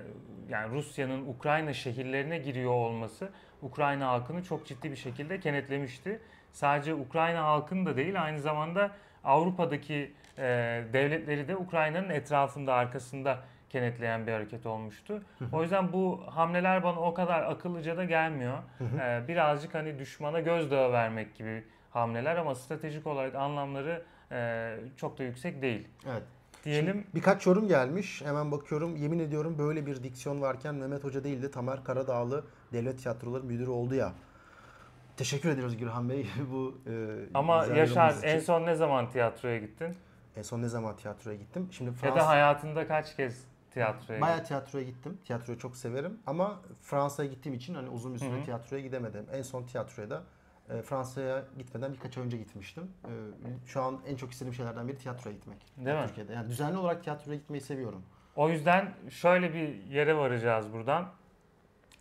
yani 0.49 0.73
Rusya'nın 0.75 1.27
Ukrayna 1.27 1.73
şehirlerine 1.73 2.37
giriyor 2.37 2.71
olması 2.71 3.29
Ukrayna 3.61 4.07
halkını 4.07 4.43
çok 4.43 4.65
ciddi 4.65 4.91
bir 4.91 4.95
şekilde 4.95 5.39
kenetlemişti. 5.39 6.19
Sadece 6.51 6.93
Ukrayna 6.93 7.43
halkını 7.43 7.85
da 7.85 7.97
değil 7.97 8.23
aynı 8.23 8.39
zamanda 8.39 8.91
Avrupa'daki 9.23 10.13
e, 10.37 10.43
devletleri 10.93 11.47
de 11.47 11.55
Ukrayna'nın 11.55 12.09
etrafında 12.09 12.73
arkasında 12.73 13.39
kenetleyen 13.69 14.27
bir 14.27 14.31
hareket 14.31 14.65
olmuştu. 14.65 15.23
O 15.53 15.61
yüzden 15.61 15.93
bu 15.93 16.23
hamleler 16.29 16.83
bana 16.83 16.99
o 16.99 17.13
kadar 17.13 17.43
akıllıca 17.43 17.97
da 17.97 18.03
gelmiyor. 18.05 18.57
E, 19.01 19.27
birazcık 19.27 19.73
hani 19.75 19.99
düşmana 19.99 20.39
gözdağı 20.39 20.91
vermek 20.91 21.35
gibi 21.35 21.63
hamleler 21.91 22.35
ama 22.35 22.55
stratejik 22.55 23.07
olarak 23.07 23.35
anlamları 23.35 24.03
e, 24.31 24.77
çok 24.97 25.17
da 25.17 25.23
yüksek 25.23 25.61
değil. 25.61 25.87
Evet. 26.11 26.23
Diyelim 26.65 27.05
Birkaç 27.15 27.45
yorum 27.45 27.67
gelmiş. 27.67 28.21
Hemen 28.25 28.51
bakıyorum. 28.51 28.95
Yemin 28.95 29.19
ediyorum 29.19 29.55
böyle 29.57 29.85
bir 29.85 30.03
diksiyon 30.03 30.41
varken 30.41 30.75
Mehmet 30.75 31.03
Hoca 31.03 31.23
değil 31.23 31.41
de 31.41 31.51
Tamer 31.51 31.83
Karadağlı 31.83 32.45
Devlet 32.73 32.99
Tiyatroları 33.01 33.43
Müdürü 33.43 33.69
oldu 33.69 33.95
ya. 33.95 34.13
Teşekkür 35.17 35.49
ediyoruz 35.49 35.77
Gürhan 35.77 36.09
Bey 36.09 36.27
bu 36.51 36.77
e, 36.87 36.93
ama 37.33 37.65
Yaşar 37.65 38.15
en 38.23 38.39
son 38.39 38.65
ne 38.65 38.75
zaman 38.75 39.09
tiyatroya 39.09 39.57
gittin? 39.57 39.95
En 40.35 40.41
son 40.41 40.61
ne 40.61 40.67
zaman 40.67 40.95
tiyatroya 40.95 41.37
gittim? 41.37 41.67
Şimdi 41.71 41.89
Ya 41.89 41.95
Fransa 41.95 42.15
da 42.15 42.27
hayatında 42.27 42.87
kaç 42.87 43.15
kez 43.15 43.45
tiyatroya 43.71 44.19
gittin? 44.19 44.21
Bayağı 44.21 44.43
tiyatroya 44.43 44.85
gittim. 44.85 45.17
Tiyatroyu 45.25 45.59
çok 45.59 45.77
severim 45.77 46.19
ama 46.27 46.61
Fransa'ya 46.81 47.29
gittiğim 47.29 47.57
için 47.57 47.75
hani 47.75 47.89
uzun 47.89 48.13
bir 48.13 48.19
süre 48.19 48.37
Hı 48.37 48.41
hı. 48.41 48.43
tiyatroya 48.43 48.81
gidemedim. 48.81 49.25
En 49.33 49.41
son 49.41 49.63
tiyatroya 49.63 50.09
da 50.09 50.23
Fransa'ya 50.81 51.43
gitmeden 51.57 51.93
birkaç 51.93 52.17
ay 52.17 52.23
önce 52.23 52.37
gitmiştim. 52.37 52.91
E, 53.05 53.09
şu 53.67 53.81
an 53.81 53.99
en 54.07 54.15
çok 54.15 54.31
istediğim 54.31 54.53
şeylerden 54.53 54.87
biri 54.87 54.97
tiyatroya 54.97 55.35
gitmek. 55.35 55.57
Değil 55.77 55.97
mi? 55.97 56.07
Türkiye'de. 56.07 56.33
Yani 56.33 56.49
düzenli 56.49 56.77
olarak 56.77 57.03
tiyatroya 57.03 57.37
gitmeyi 57.37 57.61
seviyorum. 57.61 58.03
O 58.35 58.49
yüzden 58.49 58.93
şöyle 59.09 59.53
bir 59.53 59.83
yere 59.83 60.17
varacağız 60.17 60.73
buradan. 60.73 61.07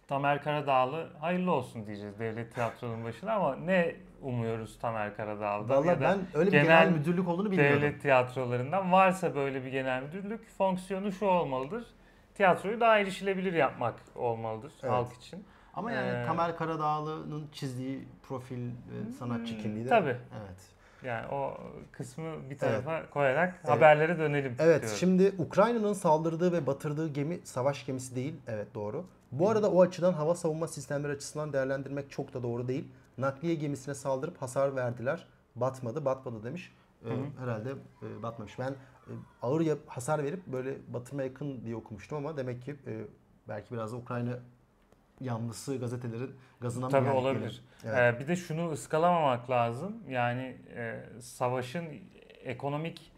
Tamer 0.08 0.42
Karadağlı 0.42 1.10
hayırlı 1.20 1.52
olsun 1.52 1.86
diyeceğiz 1.86 2.18
devlet 2.18 2.54
tiyatronun 2.54 3.04
başına 3.04 3.32
ama 3.32 3.56
ne 3.56 3.96
umuyoruz 4.22 4.78
Tamer 4.78 5.16
Karadağlı'dan 5.16 5.86
da 5.86 6.00
ben 6.00 6.18
öyle 6.34 6.46
bir 6.46 6.52
genel 6.52 6.84
genel, 6.84 6.98
müdürlük 6.98 7.28
olduğunu 7.28 7.50
bilmiyordum. 7.50 7.82
devlet 7.82 8.02
tiyatrolarından 8.02 8.92
varsa 8.92 9.34
böyle 9.34 9.64
bir 9.64 9.70
genel 9.70 10.02
müdürlük 10.02 10.48
fonksiyonu 10.48 11.12
şu 11.12 11.26
olmalıdır. 11.26 11.86
Tiyatroyu 12.34 12.80
daha 12.80 12.98
erişilebilir 12.98 13.52
yapmak 13.52 13.94
olmalıdır 14.14 14.72
Evet. 14.82 14.92
halk 14.92 15.12
için. 15.12 15.44
Ama 15.74 15.92
yani 15.92 16.08
Ee, 16.08 16.26
Tamer 16.26 16.56
Karadağlı'nın 16.56 17.46
çizdiği 17.52 18.08
profil 18.22 18.68
ve 18.68 19.12
sanatçı 19.18 19.54
Hmm, 19.54 19.62
kimliği 19.62 19.84
de 19.84 19.88
tabii. 19.88 20.16
Evet. 20.40 20.60
Yani 21.04 21.26
o 21.28 21.54
kısmı 21.92 22.50
bir 22.50 22.58
tarafa 22.58 23.10
koyarak 23.10 23.54
Evet. 23.60 23.68
haberlere 23.70 24.18
dönelim 24.18 24.54
Evet 24.58 24.80
diyorum. 24.82 24.98
şimdi 24.98 25.32
Ukrayna'nın 25.38 25.92
saldırdığı 25.92 26.52
ve 26.52 26.66
batırdığı 26.66 27.08
gemi 27.08 27.40
savaş 27.44 27.86
gemisi 27.86 28.16
değil. 28.16 28.34
Evet 28.46 28.74
doğru. 28.74 29.04
Bu 29.32 29.50
arada 29.50 29.70
o 29.70 29.82
açıdan 29.82 30.12
hava 30.12 30.34
savunma 30.34 30.68
sistemleri 30.68 31.12
açısından 31.12 31.52
değerlendirmek 31.52 32.10
çok 32.10 32.34
da 32.34 32.42
doğru 32.42 32.68
değil. 32.68 32.88
Nakliye 33.18 33.54
gemisine 33.54 33.94
saldırıp 33.94 34.42
hasar 34.42 34.76
verdiler. 34.76 35.26
Batmadı, 35.56 36.04
batmadı 36.04 36.44
demiş. 36.44 36.72
Ee, 37.04 37.08
herhalde 37.40 37.70
e, 38.02 38.22
batmamış. 38.22 38.58
Ben 38.58 38.70
e, 38.70 39.12
ağır 39.42 39.66
hasar 39.86 40.24
verip 40.24 40.46
böyle 40.46 40.76
batırma 40.88 41.22
yakın 41.22 41.64
diye 41.64 41.76
okumuştum 41.76 42.18
ama 42.18 42.36
demek 42.36 42.62
ki 42.62 42.76
e, 42.86 43.00
belki 43.48 43.74
biraz 43.74 43.92
da 43.92 43.96
Ukrayna 43.96 44.32
yanlısı 45.20 45.78
gazetelerin 45.78 46.36
gazına 46.60 46.84
mı 46.84 46.90
Tabii 46.90 47.10
olabilir. 47.10 47.62
yine? 47.82 47.94
Evet. 47.96 48.14
Ee, 48.14 48.20
bir 48.20 48.28
de 48.28 48.36
şunu 48.36 48.70
ıskalamamak 48.70 49.50
lazım. 49.50 49.96
Yani 50.08 50.56
e, 50.76 51.00
savaşın 51.20 51.86
ekonomik 52.44 53.12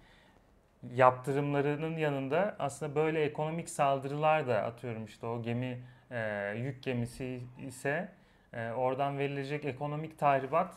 yaptırımlarının 0.94 1.96
yanında 1.96 2.56
aslında 2.58 2.94
böyle 2.94 3.24
ekonomik 3.24 3.68
saldırılar 3.68 4.46
da 4.46 4.62
atıyorum 4.62 5.04
işte 5.04 5.26
o 5.26 5.42
gemi 5.42 5.82
e, 6.10 6.52
yük 6.56 6.82
gemisi 6.82 7.40
ise 7.66 8.08
e, 8.52 8.70
oradan 8.70 9.18
verilecek 9.18 9.64
ekonomik 9.64 10.18
tahribat 10.18 10.74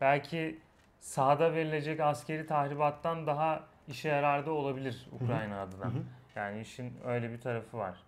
belki 0.00 0.58
sahada 1.00 1.54
verilecek 1.54 2.00
askeri 2.00 2.46
tahribattan 2.46 3.26
daha 3.26 3.64
işe 3.88 4.08
yarar 4.08 4.46
da 4.46 4.50
olabilir 4.50 5.08
Ukrayna 5.12 5.62
adına. 5.62 5.84
Hı 5.84 5.88
hı. 5.88 6.02
Yani 6.36 6.60
işin 6.60 6.92
öyle 7.06 7.30
bir 7.32 7.40
tarafı 7.40 7.78
var. 7.78 7.98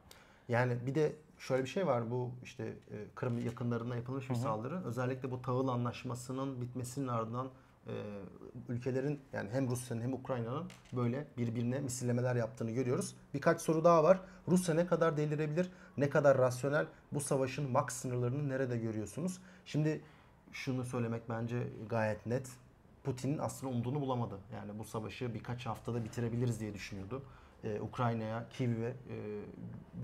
Yani 0.48 0.86
bir 0.86 0.94
de 0.94 1.12
şöyle 1.40 1.64
bir 1.64 1.68
şey 1.68 1.86
var 1.86 2.10
bu 2.10 2.30
işte 2.42 2.64
e, 2.64 2.96
Kırım 3.14 3.38
yakınlarına 3.38 3.96
yapılmış 3.96 4.30
bir 4.30 4.34
Hı 4.34 4.38
hı. 4.38 4.42
saldırı. 4.42 4.84
Özellikle 4.84 5.30
bu 5.30 5.42
tahıl 5.42 5.68
anlaşmasının 5.68 6.60
bitmesinin 6.60 7.08
ardından 7.08 7.50
e, 7.86 7.92
ülkelerin 8.68 9.20
yani 9.32 9.50
hem 9.50 9.70
Rusya'nın 9.70 10.02
hem 10.02 10.12
Ukrayna'nın 10.12 10.70
böyle 10.92 11.26
birbirine 11.38 11.80
misillemeler 11.80 12.36
yaptığını 12.36 12.70
görüyoruz. 12.70 13.16
Birkaç 13.34 13.60
soru 13.60 13.84
daha 13.84 14.04
var. 14.04 14.20
Rusya 14.48 14.74
ne 14.74 14.86
kadar 14.86 15.16
delirebilir, 15.16 15.70
ne 15.96 16.10
kadar 16.10 16.38
rasyonel, 16.38 16.86
bu 17.12 17.20
savaşın 17.20 17.70
max 17.70 17.92
sınırlarını 17.92 18.48
nerede 18.48 18.78
görüyorsunuz? 18.78 19.38
Şimdi 19.64 20.00
şunu 20.52 20.84
söylemek 20.84 21.28
bence 21.28 21.68
gayet 21.88 22.26
net. 22.26 22.48
Putin'in 23.04 23.38
aslında 23.38 23.72
umduğunu 23.72 24.00
bulamadı. 24.00 24.38
Yani 24.54 24.78
bu 24.78 24.84
savaşı 24.84 25.34
birkaç 25.34 25.66
haftada 25.66 26.04
bitirebiliriz 26.04 26.60
diye 26.60 26.74
düşünüyordu. 26.74 27.22
Ee, 27.64 27.80
Ukrayna'ya, 27.80 28.44
Kiev'e 28.50 28.86
e, 28.88 28.94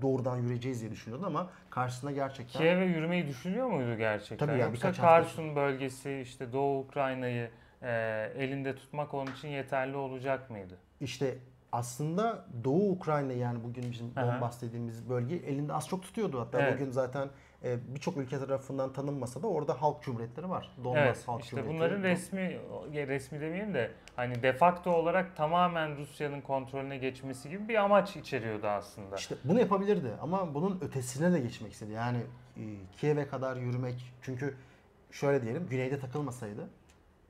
doğrudan 0.01 0.37
yürüyeceğiz 0.37 0.81
diye 0.81 0.91
düşünüyordu 0.91 1.25
ama 1.25 1.49
karşısına 1.69 2.11
gerçekten 2.11 2.61
Kiev'e 2.61 2.85
yürümeyi 2.85 3.27
düşünüyor 3.27 3.67
muydu 3.67 3.97
gerçekten? 3.97 4.47
Tabii 4.47 4.59
ya, 4.59 4.65
Yoksa 4.65 4.91
Karsun 4.93 5.55
bölgesi 5.55 6.19
işte 6.23 6.53
Doğu 6.53 6.79
Ukrayna'yı 6.79 7.49
e, 7.81 7.91
elinde 8.35 8.75
tutmak 8.75 9.13
onun 9.13 9.31
için 9.31 9.47
yeterli 9.47 9.95
olacak 9.97 10.49
mıydı? 10.49 10.77
işte 11.01 11.37
aslında 11.71 12.45
Doğu 12.63 12.91
Ukrayna 12.91 13.33
yani 13.33 13.63
bugün 13.63 13.91
bizim 13.91 14.11
Aha. 14.15 14.27
Donbas 14.27 14.61
dediğimiz 14.61 15.09
bölgeyi 15.09 15.41
elinde 15.41 15.73
az 15.73 15.87
çok 15.87 16.03
tutuyordu. 16.03 16.39
Hatta 16.39 16.61
Evet. 16.61 16.73
bugün 16.79 16.91
zaten 16.91 17.29
e, 17.63 17.95
birçok 17.95 18.17
ülke 18.17 18.39
tarafından 18.39 18.93
tanınmasa 18.93 19.43
da 19.43 19.47
orada 19.47 19.81
halk 19.81 20.03
cumhuriyetleri 20.03 20.49
var. 20.49 20.71
Donbas 20.83 21.01
evet 21.01 21.27
Halk 21.27 21.43
işte 21.43 21.55
Cumhuriyeti. 21.55 21.77
bunların 21.77 22.03
resmi 22.03 22.59
ya 22.91 23.07
resmi 23.07 23.41
demeyeyim 23.41 23.73
de 23.73 23.91
hani 24.15 24.43
defakto 24.43 24.91
olarak 24.91 25.35
tamamen 25.35 25.97
Rusya'nın 25.97 26.41
kontrolüne 26.41 26.97
geçmesi 26.97 27.49
gibi 27.49 27.67
bir 27.67 27.75
amaç 27.75 28.15
içeriyordu 28.15 28.67
aslında. 28.67 29.15
İşte 29.15 29.35
bunu 29.43 29.59
yapabilirdi 29.59 30.11
ama 30.21 30.53
bunun 30.53 30.79
ötesine 30.81 31.33
de 31.33 31.39
geçmek 31.39 31.73
istedi. 31.73 31.91
Yani 31.91 32.17
e, 32.57 32.63
Kiev'e 32.97 33.27
kadar 33.27 33.55
yürümek 33.57 34.13
çünkü 34.21 34.55
şöyle 35.11 35.41
diyelim 35.41 35.67
güneyde 35.69 35.99
takılmasaydı 35.99 36.69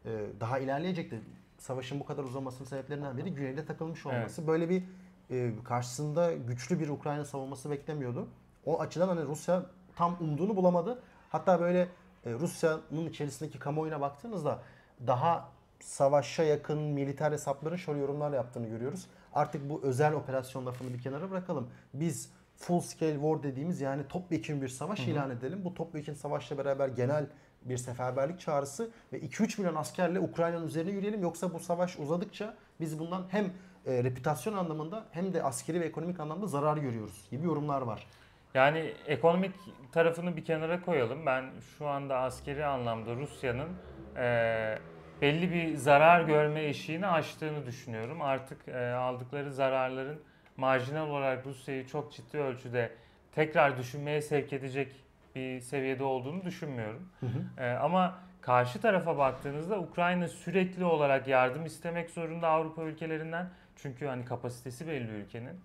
e, 0.06 0.10
daha 0.40 0.60
ilerleyecekti. 0.60 1.20
Savaşın 1.58 2.00
bu 2.00 2.06
kadar 2.06 2.24
uzamasının 2.24 2.68
sebeplerinden 2.68 3.18
biri 3.18 3.34
güneyde 3.34 3.66
takılmış 3.66 4.06
olması. 4.06 4.48
Böyle 4.48 4.70
bir 4.70 4.84
e, 5.32 5.52
karşısında 5.64 6.34
güçlü 6.34 6.80
bir 6.80 6.90
Ukrayna 6.90 7.26
savunması 7.26 7.72
beklemiyordu. 7.72 8.28
O 8.66 8.82
açıdan 8.82 9.08
hani 9.08 9.26
Rusya 9.26 9.66
tam 9.98 10.18
umduğunu 10.20 10.56
bulamadı. 10.56 11.02
Hatta 11.30 11.60
böyle 11.60 11.88
e, 12.26 12.34
Rusya'nın 12.34 13.10
içerisindeki 13.10 13.60
kamuoyuna 13.60 14.02
baktığınızda 14.02 14.60
daha 15.08 15.50
savaşa 15.80 16.44
yakın 16.44 16.78
militer 16.78 17.32
hesapların 17.32 17.76
şöyle 17.76 18.00
yorumlar 18.00 18.34
yaptığını 18.34 18.68
görüyoruz. 18.68 19.08
Artık 19.34 19.70
bu 19.70 19.82
özel 19.84 20.14
operasyon 20.14 20.66
lafını 20.66 20.94
bir 20.94 21.02
kenara 21.02 21.32
bırakalım. 21.32 21.70
Biz 21.94 22.30
full 22.58 22.80
scale 22.80 23.14
war 23.14 23.44
dediğimiz 23.44 23.82
yani 23.82 24.08
topyekun 24.08 24.62
bir 24.62 24.68
savaş 24.68 25.00
ilan 25.00 25.32
edelim. 25.32 25.62
Bu 25.66 25.74
topyekun 25.74 26.14
savaşla 26.14 26.58
beraber 26.58 26.88
genel 26.88 27.26
bir 27.66 27.78
seferberlik 27.78 28.40
çağrısı 28.40 28.90
ve 29.14 29.20
2-3 29.20 29.62
milyon 29.62 29.76
askerle 29.76 30.20
Ukrayna'nın 30.20 30.68
üzerine 30.68 30.92
yürüyelim. 30.92 31.22
Yoksa 31.22 31.54
bu 31.54 31.60
savaş 31.60 32.00
uzadıkça 32.00 32.54
biz 32.80 33.00
bundan 33.00 33.26
hem 33.30 33.46
e, 33.86 34.04
reputasyon 34.04 34.54
anlamında 34.54 35.06
hem 35.12 35.34
de 35.34 35.44
askeri 35.44 35.82
ve 35.82 35.86
ekonomik 35.86 36.20
anlamda 36.20 36.48
zarar 36.48 36.78
görüyoruz 36.78 37.28
gibi 37.32 37.46
yorumlar 37.46 37.82
var. 37.82 38.08
Yani 38.58 38.94
ekonomik 39.08 39.52
tarafını 39.92 40.38
bir 40.38 40.46
kenara 40.46 40.82
koyalım. 40.82 41.26
Ben 41.26 41.46
şu 41.78 41.88
anda 41.88 42.18
askeri 42.18 42.66
anlamda 42.66 43.16
Rusya'nın 43.16 43.70
e, 44.18 44.80
belli 45.22 45.52
bir 45.52 45.76
zarar 45.76 46.22
görme 46.22 46.64
eşiğini 46.64 47.08
aştığını 47.08 47.66
düşünüyorum. 47.66 48.22
Artık 48.22 48.68
e, 48.68 48.94
aldıkları 48.94 49.54
zararların 49.54 50.20
marjinal 50.58 51.10
olarak 51.10 51.46
Rusya'yı 51.46 51.88
çok 51.88 52.14
ciddi 52.14 52.38
ölçüde 52.38 52.92
tekrar 53.32 53.78
düşünmeye 53.78 54.22
sevk 54.22 54.54
edecek 54.54 54.96
bir 55.36 55.60
seviyede 55.60 56.04
olduğunu 56.04 56.44
düşünmüyorum. 56.44 57.10
E, 57.58 57.70
ama 57.72 58.20
karşı 58.42 58.82
tarafa 58.82 59.18
baktığınızda 59.18 59.80
Ukrayna 59.80 60.28
sürekli 60.28 60.86
olarak 60.86 61.28
yardım 61.28 61.66
istemek 61.66 62.10
zorunda 62.10 62.48
Avrupa 62.48 62.84
ülkelerinden. 62.84 63.50
Çünkü 63.76 64.06
hani 64.06 64.26
kapasitesi 64.26 64.88
belli 64.88 65.12
ülkenin 65.12 65.60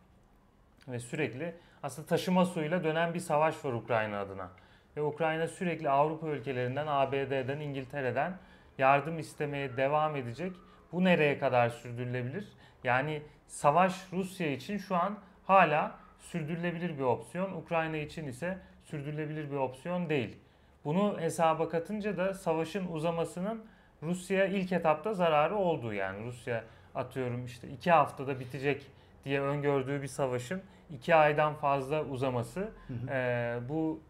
ve 0.89 0.99
sürekli 0.99 1.55
aslında 1.83 2.09
taşıma 2.09 2.45
suyuyla 2.45 2.85
dönen 2.85 3.15
bir 3.15 3.21
savaş 3.21 3.65
var 3.65 3.73
Ukrayna 3.73 4.21
adına. 4.21 4.51
Ve 4.97 5.03
Ukrayna 5.03 5.49
sürekli 5.49 5.91
Avrupa 5.91 6.29
ülkelerinden, 6.29 6.87
ABD'den, 6.87 7.61
İngiltere'den 7.61 8.39
yardım 8.79 9.19
istemeye 9.19 9.77
devam 9.77 10.17
edecek. 10.17 10.53
Bu 10.93 11.05
nereye 11.05 11.39
kadar 11.39 11.69
sürdürülebilir? 11.69 12.49
Yani 12.85 13.23
savaş 13.47 14.13
Rusya 14.13 14.51
için 14.51 14.79
şu 14.79 14.97
an 14.97 15.19
hala 15.47 15.99
sürdürülebilir 16.19 16.99
bir 16.99 17.03
opsiyon. 17.03 17.53
Ukrayna 17.53 17.97
için 17.97 18.27
ise 18.27 18.59
sürdürülebilir 18.85 19.51
bir 19.51 19.57
opsiyon 19.57 20.09
değil. 20.09 20.37
Bunu 20.85 21.21
hesaba 21.21 21.69
katınca 21.69 22.17
da 22.17 22.35
savaşın 22.35 22.93
uzamasının 22.93 23.65
Rusya 24.03 24.47
ilk 24.47 24.73
etapta 24.73 25.15
zararı 25.15 25.57
olduğu 25.57 25.93
yani 25.93 26.27
Rusya 26.27 26.65
atıyorum 26.95 27.45
işte 27.45 27.69
iki 27.69 27.91
haftada 27.91 28.41
bitecek 28.41 28.87
diye 29.25 29.41
öngördüğü 29.41 30.03
bir 30.03 30.07
savaşın 30.07 30.63
iki 30.91 31.15
aydan 31.15 31.55
fazla 31.55 32.05
uzaması 32.05 32.71
e, 33.09 33.59
bu 33.69 34.01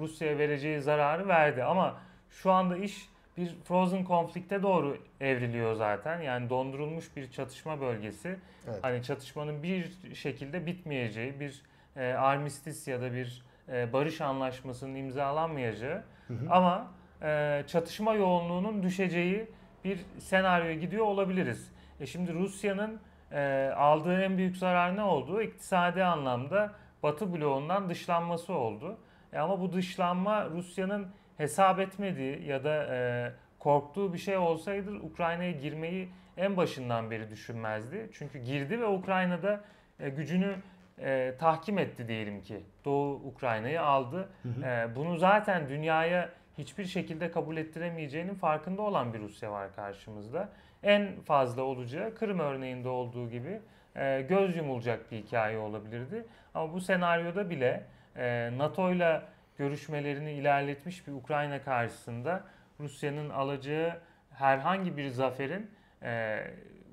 Rusya'ya 0.00 0.38
vereceği 0.38 0.80
zararı 0.80 1.28
verdi. 1.28 1.64
Ama 1.64 1.96
şu 2.30 2.52
anda 2.52 2.76
iş 2.76 3.08
bir 3.36 3.56
frozen 3.64 4.04
konflikte 4.04 4.62
doğru 4.62 4.98
evriliyor 5.20 5.74
zaten. 5.74 6.20
Yani 6.20 6.50
dondurulmuş 6.50 7.16
bir 7.16 7.30
çatışma 7.30 7.80
bölgesi. 7.80 8.38
Evet. 8.68 8.78
Hani 8.82 9.02
çatışmanın 9.02 9.62
bir 9.62 9.92
şekilde 10.14 10.66
bitmeyeceği, 10.66 11.40
bir 11.40 11.62
e, 11.96 12.12
armistis 12.12 12.88
ya 12.88 13.00
da 13.00 13.12
bir 13.12 13.42
e, 13.68 13.92
barış 13.92 14.20
anlaşmasının 14.20 14.94
imzalanmayacağı 14.94 16.02
ama 16.50 16.90
e, 17.22 17.62
çatışma 17.66 18.14
yoğunluğunun 18.14 18.82
düşeceği 18.82 19.46
bir 19.84 20.00
senaryoya 20.18 20.74
gidiyor 20.74 21.04
olabiliriz. 21.04 21.72
E 22.00 22.06
şimdi 22.06 22.34
Rusya'nın 22.34 23.00
e, 23.32 23.72
aldığı 23.76 24.22
en 24.22 24.38
büyük 24.38 24.56
zarar 24.56 24.96
ne 24.96 25.02
oldu? 25.02 25.42
İktisadi 25.42 26.04
anlamda 26.04 26.72
Batı 27.02 27.34
bloğundan 27.34 27.88
dışlanması 27.88 28.52
oldu. 28.52 28.96
E 29.32 29.38
ama 29.38 29.60
bu 29.60 29.72
dışlanma 29.72 30.50
Rusya'nın 30.50 31.08
hesap 31.36 31.80
etmediği 31.80 32.44
ya 32.46 32.64
da 32.64 32.94
e, 32.94 33.32
korktuğu 33.58 34.12
bir 34.12 34.18
şey 34.18 34.36
olsaydı 34.36 34.90
Ukrayna'ya 34.92 35.50
girmeyi 35.50 36.08
en 36.36 36.56
başından 36.56 37.10
beri 37.10 37.30
düşünmezdi. 37.30 38.10
Çünkü 38.12 38.38
girdi 38.38 38.80
ve 38.80 38.86
Ukrayna'da 38.86 39.60
e, 40.00 40.08
gücünü 40.08 40.56
e, 40.98 41.34
tahkim 41.38 41.78
etti 41.78 42.08
diyelim 42.08 42.42
ki. 42.42 42.60
Doğu 42.84 43.14
Ukrayna'yı 43.14 43.82
aldı. 43.82 44.28
E, 44.64 44.96
bunu 44.96 45.16
zaten 45.16 45.68
dünyaya 45.68 46.28
hiçbir 46.60 46.84
şekilde 46.84 47.30
kabul 47.30 47.56
ettiremeyeceğinin 47.56 48.34
farkında 48.34 48.82
olan 48.82 49.14
bir 49.14 49.20
Rusya 49.20 49.52
var 49.52 49.74
karşımızda. 49.76 50.48
En 50.82 51.20
fazla 51.20 51.62
olacağı 51.62 52.14
Kırım 52.14 52.38
örneğinde 52.38 52.88
olduğu 52.88 53.30
gibi 53.30 53.60
e, 53.96 54.20
göz 54.28 54.56
yumulacak 54.56 55.12
bir 55.12 55.16
hikaye 55.16 55.58
olabilirdi. 55.58 56.26
Ama 56.54 56.72
bu 56.72 56.80
senaryoda 56.80 57.50
bile 57.50 57.84
e, 58.16 58.50
NATO 58.58 58.92
ile 58.92 59.22
görüşmelerini 59.58 60.32
ilerletmiş 60.32 61.06
bir 61.06 61.12
Ukrayna 61.12 61.62
karşısında 61.62 62.44
Rusya'nın 62.80 63.30
alacağı 63.30 63.98
herhangi 64.30 64.96
bir 64.96 65.08
zaferin 65.08 65.70
e, 66.02 66.38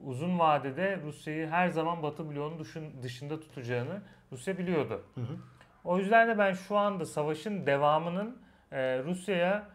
uzun 0.06 0.39
vadede 0.39 0.99
Rusya'yı 1.03 1.47
her 1.47 1.67
zaman 1.67 2.03
Batı 2.03 2.30
bloğunun 2.30 2.60
dışın- 2.60 3.03
dışında 3.03 3.39
tutacağını 3.39 4.01
Rusya 4.32 4.58
biliyordu. 4.58 5.03
O 5.84 5.97
yüzden 5.97 6.27
de 6.27 6.38
ben 6.38 6.53
şu 6.53 6.77
anda 6.77 7.06
savaşın 7.06 7.65
devamının 7.65 8.41
e, 8.71 9.03
Rusya'ya 9.03 9.67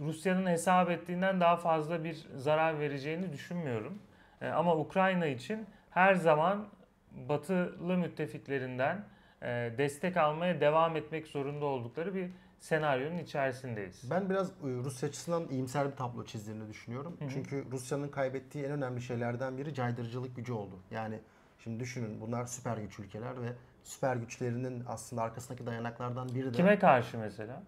Rusya'nın 0.00 0.46
hesap 0.46 0.90
ettiğinden 0.90 1.40
daha 1.40 1.56
fazla 1.56 2.04
bir 2.04 2.26
zarar 2.34 2.80
vereceğini 2.80 3.32
düşünmüyorum. 3.32 3.98
E, 4.40 4.48
ama 4.48 4.76
Ukrayna 4.76 5.26
için 5.26 5.66
her 5.90 6.14
zaman 6.14 6.66
batılı 7.28 7.96
müttefiklerinden 7.96 9.04
e, 9.42 9.46
destek 9.78 10.16
almaya 10.16 10.60
devam 10.60 10.96
etmek 10.96 11.26
zorunda 11.26 11.64
oldukları 11.64 12.14
bir 12.14 12.30
senaryonun 12.58 13.18
içerisindeyiz. 13.18 14.10
Ben 14.10 14.30
biraz 14.30 14.50
e, 14.50 14.52
Rusya 14.62 15.08
açısından 15.08 15.48
iyimser 15.48 15.90
bir 15.90 15.96
tablo 15.96 16.24
çizdiğini 16.24 16.68
düşünüyorum. 16.68 17.16
Çünkü 17.32 17.64
Rusya'nın 17.70 18.08
kaybettiği 18.08 18.64
en 18.64 18.70
önemli 18.70 19.02
şeylerden 19.02 19.58
biri 19.58 19.74
caydırıcılık 19.74 20.36
gücü 20.36 20.52
oldu. 20.52 20.74
Yani 20.90 21.20
şimdi 21.58 21.80
düşünün 21.80 22.20
bunlar 22.20 22.46
süper 22.46 22.76
güç 22.76 22.98
ülkeler 22.98 23.42
ve 23.42 23.52
süper 23.82 24.16
güçlerinin 24.16 24.84
aslında 24.88 25.22
arkasındaki 25.22 25.66
dayanaklardan 25.66 26.28
biri 26.28 26.46
de 26.46 26.52
Kime 26.52 26.78
karşı 26.78 27.18
mesela? 27.18 27.62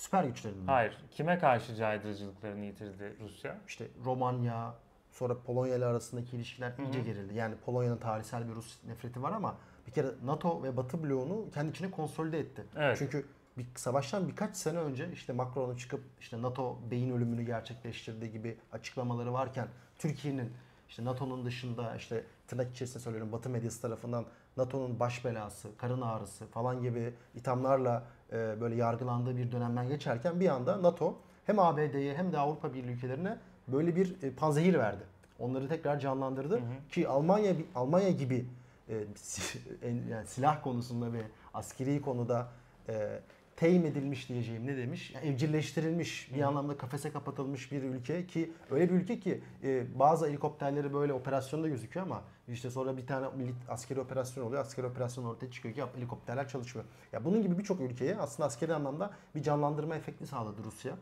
Süper 0.00 0.24
güçlerinin. 0.24 0.66
Hayır. 0.66 0.98
Kime 1.10 1.38
karşı 1.38 1.74
caydırıcılıklarını 1.74 2.64
yitirdi 2.64 3.16
Rusya? 3.20 3.58
İşte 3.68 3.88
Romanya, 4.04 4.74
sonra 5.12 5.38
Polonya 5.42 5.76
ile 5.76 5.86
arasındaki 5.86 6.36
ilişkiler 6.36 6.72
iyice 6.78 7.00
gerildi. 7.00 7.34
Yani 7.34 7.54
Polonya'nın 7.64 7.96
tarihsel 7.96 8.48
bir 8.48 8.54
Rus 8.54 8.84
nefreti 8.84 9.22
var 9.22 9.32
ama 9.32 9.56
bir 9.86 9.92
kere 9.92 10.06
NATO 10.24 10.62
ve 10.62 10.76
Batı 10.76 11.04
bloğunu 11.04 11.50
kendi 11.54 11.70
içine 11.70 11.90
konsolide 11.90 12.38
etti. 12.38 12.64
Evet. 12.76 12.98
Çünkü 12.98 13.26
bir 13.58 13.66
savaştan 13.74 14.28
birkaç 14.28 14.56
sene 14.56 14.78
önce 14.78 15.12
işte 15.12 15.32
Macron'un 15.32 15.76
çıkıp 15.76 16.00
işte 16.20 16.42
NATO 16.42 16.78
beyin 16.90 17.16
ölümünü 17.16 17.42
gerçekleştirdiği 17.42 18.32
gibi 18.32 18.58
açıklamaları 18.72 19.32
varken 19.32 19.68
Türkiye'nin 19.98 20.52
işte 20.88 21.04
NATO'nun 21.04 21.44
dışında 21.44 21.96
işte 21.96 22.24
tırnak 22.48 22.70
içerisinde 22.70 23.02
söylüyorum 23.02 23.32
Batı 23.32 23.50
medyası 23.50 23.82
tarafından 23.82 24.26
NATO'nun 24.56 25.00
baş 25.00 25.24
belası, 25.24 25.68
karın 25.76 26.00
ağrısı 26.00 26.46
falan 26.46 26.82
gibi 26.82 27.14
ithamlarla 27.34 28.02
e, 28.32 28.60
böyle 28.60 28.74
yargılandığı 28.74 29.36
bir 29.36 29.52
dönemden 29.52 29.88
geçerken 29.88 30.40
bir 30.40 30.48
anda 30.48 30.82
NATO 30.82 31.14
hem 31.46 31.58
ABD'ye 31.58 32.14
hem 32.14 32.32
de 32.32 32.38
Avrupa 32.38 32.74
Birliği 32.74 32.92
ülkelerine 32.92 33.38
böyle 33.68 33.96
bir 33.96 34.22
e, 34.22 34.30
panzehir 34.30 34.74
verdi. 34.78 35.02
Onları 35.38 35.68
tekrar 35.68 35.98
canlandırdı 35.98 36.60
ki 36.90 37.08
Almanya 37.08 37.54
Almanya 37.74 38.10
gibi 38.10 38.46
e, 38.88 38.94
yani 40.10 40.26
silah 40.26 40.62
konusunda 40.62 41.12
ve 41.12 41.22
askeri 41.54 42.02
konuda 42.02 42.48
e, 42.88 43.20
teyim 43.56 43.86
edilmiş 43.86 44.28
diyeceğim 44.28 44.66
ne 44.66 44.76
demiş? 44.76 45.12
Yani 45.14 45.26
evcilleştirilmiş 45.26 46.34
bir 46.34 46.42
anlamda 46.42 46.76
kafese 46.76 47.12
kapatılmış 47.12 47.72
bir 47.72 47.82
ülke 47.82 48.26
ki 48.26 48.52
öyle 48.70 48.90
bir 48.90 48.94
ülke 48.94 49.20
ki 49.20 49.40
e, 49.64 49.98
bazı 49.98 50.26
helikopterleri 50.28 50.94
böyle 50.94 51.12
operasyonda 51.12 51.68
gözüküyor 51.68 52.06
ama 52.06 52.22
işte 52.52 52.70
sonra 52.70 52.96
bir 52.96 53.06
tane 53.06 53.26
askeri 53.68 54.00
operasyon 54.00 54.44
oluyor. 54.44 54.62
Askeri 54.62 54.86
operasyon 54.86 55.24
ortaya 55.24 55.50
çıkıyor 55.50 55.74
ki 55.74 55.82
helikopterler 55.96 56.48
çalışmıyor. 56.48 56.88
Ya 57.12 57.24
bunun 57.24 57.42
gibi 57.42 57.58
birçok 57.58 57.80
ülkeye 57.80 58.18
aslında 58.18 58.46
askeri 58.46 58.74
anlamda 58.74 59.10
bir 59.34 59.42
canlandırma 59.42 59.96
efekti 59.96 60.26
sağladı 60.26 60.64
Rusya. 60.64 60.92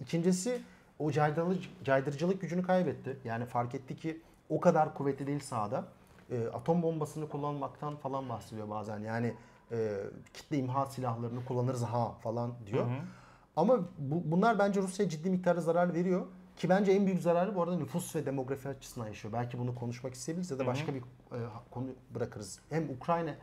İkincisi 0.00 0.62
o 0.98 1.10
caydırıcılık, 1.10 1.84
caydırıcılık 1.84 2.40
gücünü 2.40 2.62
kaybetti. 2.62 3.18
Yani 3.24 3.46
fark 3.46 3.74
etti 3.74 3.96
ki 3.96 4.22
o 4.48 4.60
kadar 4.60 4.94
kuvvetli 4.94 5.26
değil 5.26 5.40
sahada. 5.40 5.84
E, 6.30 6.46
atom 6.46 6.82
bombasını 6.82 7.28
kullanmaktan 7.28 7.96
falan 7.96 8.28
bahsediyor 8.28 8.70
bazen. 8.70 8.98
Yani 8.98 9.34
e, 9.72 9.96
kitle 10.34 10.58
imha 10.58 10.86
silahlarını 10.86 11.44
kullanırız 11.44 11.82
ha 11.82 12.12
falan 12.22 12.54
diyor. 12.66 12.86
Hı 12.86 12.90
hı. 12.90 13.00
Ama 13.56 13.78
bu, 13.98 14.22
bunlar 14.24 14.58
bence 14.58 14.82
Rusya'ya 14.82 15.10
ciddi 15.10 15.30
miktarda 15.30 15.60
zarar 15.60 15.94
veriyor. 15.94 16.26
Ki 16.56 16.68
bence 16.68 16.92
en 16.92 17.06
büyük 17.06 17.22
zararı 17.22 17.54
bu 17.54 17.62
arada 17.62 17.76
nüfus 17.76 18.16
ve 18.16 18.26
demografi 18.26 18.68
açısından 18.68 19.06
yaşıyor. 19.06 19.34
Belki 19.34 19.58
bunu 19.58 19.74
konuşmak 19.74 20.14
isteyebiliriz 20.14 20.50
ya 20.50 20.58
da 20.58 20.66
başka 20.66 20.94
bir 20.94 21.00
e, 21.00 21.38
konu 21.70 21.86
bırakırız. 22.14 22.60
Hem 22.70 22.90
Ukrayna 22.90 23.34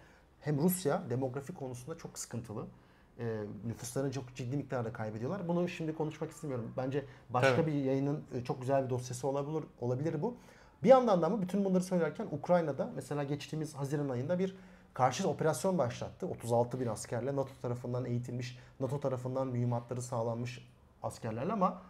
hem 0.42 0.58
Rusya 0.58 1.04
demografi 1.10 1.54
konusunda 1.54 1.98
çok 1.98 2.20
sıkıntılı. 2.20 2.68
E, 3.20 3.44
nüfuslarını 3.66 4.12
çok 4.12 4.36
ciddi 4.36 4.58
miktarda 4.58 4.94
kaybediyorlar. 4.94 5.48
Bunu 5.48 5.68
şimdi 5.70 5.96
konuşmak 5.96 6.32
istemiyorum. 6.32 6.72
Bence 6.78 7.06
başka 7.30 7.56
Tabii. 7.56 7.72
bir 7.72 7.74
yayının 7.74 8.24
e, 8.34 8.44
çok 8.44 8.62
güzel 8.62 8.86
bir 8.86 8.90
dosyası 8.90 9.28
olabilir, 9.28 9.64
olabilir 9.82 10.22
bu. 10.22 10.36
Bir 10.84 10.90
yandan 10.90 11.22
da 11.22 11.26
ama 11.26 11.42
bütün 11.42 11.66
bunları 11.66 11.84
söylerken 11.84 12.28
Ukrayna'da 12.32 12.92
mesela 12.96 13.24
geçtiğimiz 13.24 13.76
Haziran 13.76 14.10
ayında 14.10 14.40
bir 14.40 14.56
karşı 14.94 15.30
operasyon 15.30 15.78
başlattı. 15.78 16.28
36 16.28 16.80
bin 16.80 16.88
askerle 16.88 17.36
NATO 17.36 17.52
tarafından 17.62 18.06
eğitilmiş, 18.06 18.60
NATO 18.80 19.00
tarafından 19.00 19.48
mühimmatları 19.48 20.02
sağlanmış 20.02 20.70
askerlerle 21.04 21.54
ama 21.54 21.82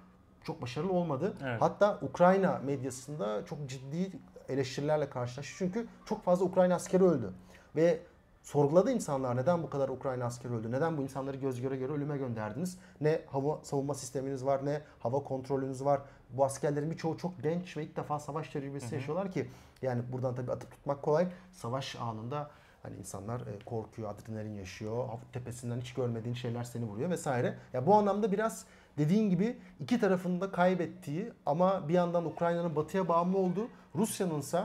çok 0.44 0.62
başarılı 0.62 0.92
olmadı. 0.92 1.34
Evet. 1.44 1.62
Hatta 1.62 2.00
Ukrayna 2.02 2.62
medyasında 2.66 3.46
çok 3.46 3.70
ciddi 3.70 4.12
eleştirilerle 4.50 5.10
karşılaştı. 5.10 5.54
Çünkü 5.58 5.88
çok 6.06 6.24
fazla 6.24 6.46
Ukrayna 6.46 6.76
askeri 6.76 7.04
öldü. 7.04 7.34
Ve 7.76 8.00
sorguladı 8.44 8.92
insanlar 8.92 9.38
neden 9.38 9.64
bu 9.64 9.70
kadar 9.70 9.90
Ukrayna 9.90 10.26
askeri 10.26 10.54
öldü? 10.54 10.72
Neden 10.72 10.98
bu 10.98 11.02
insanları 11.02 11.38
göz 11.38 11.62
göre 11.62 11.78
göre 11.78 11.92
ölüme 11.92 12.18
gönderdiniz? 12.18 12.78
Ne 13.02 13.22
hava 13.28 13.60
savunma 13.64 13.94
sisteminiz 13.94 14.46
var 14.46 14.66
ne 14.66 14.82
hava 15.00 15.24
kontrolünüz 15.24 15.86
var. 15.86 16.02
Bu 16.30 16.46
askerlerin 16.46 16.92
birçoğu 16.92 17.18
çok 17.18 17.44
genç 17.44 17.78
ve 17.78 17.84
ilk 17.84 17.96
defa 17.96 18.20
savaş 18.20 18.50
tecrübesi 18.50 18.86
hı 18.86 18.92
hı. 18.92 18.96
yaşıyorlar 18.96 19.32
ki 19.32 19.50
yani 19.82 20.04
buradan 20.12 20.36
tabii 20.36 20.52
atıp 20.52 20.72
tutmak 20.72 21.02
kolay. 21.02 21.28
Savaş 21.52 21.96
anında 21.96 22.50
Hani 22.84 22.96
insanlar 22.96 23.40
e, 23.42 23.60
korkuyor, 23.66 24.10
adrenalin 24.10 24.56
yaşıyor, 24.56 25.10
tepesinden 25.34 25.82
hiç 25.82 25.94
görmediğin 25.94 26.36
şeyler 26.36 26.64
seni 26.64 26.86
vuruyor 26.86 27.10
vesaire. 27.10 27.58
Ya 27.74 27.86
bu 27.86 27.96
anlamda 27.96 28.32
biraz 28.32 28.66
dediğin 28.98 29.30
gibi 29.30 29.58
iki 29.80 30.00
tarafında 30.00 30.52
kaybettiği 30.52 31.32
ama 31.46 31.88
bir 31.90 31.94
yandan 31.94 32.26
Ukrayna'nın 32.26 32.76
batıya 32.76 33.08
bağımlı 33.08 33.38
olduğu, 33.38 33.68
Rusya'nın 33.96 34.40
ise 34.40 34.60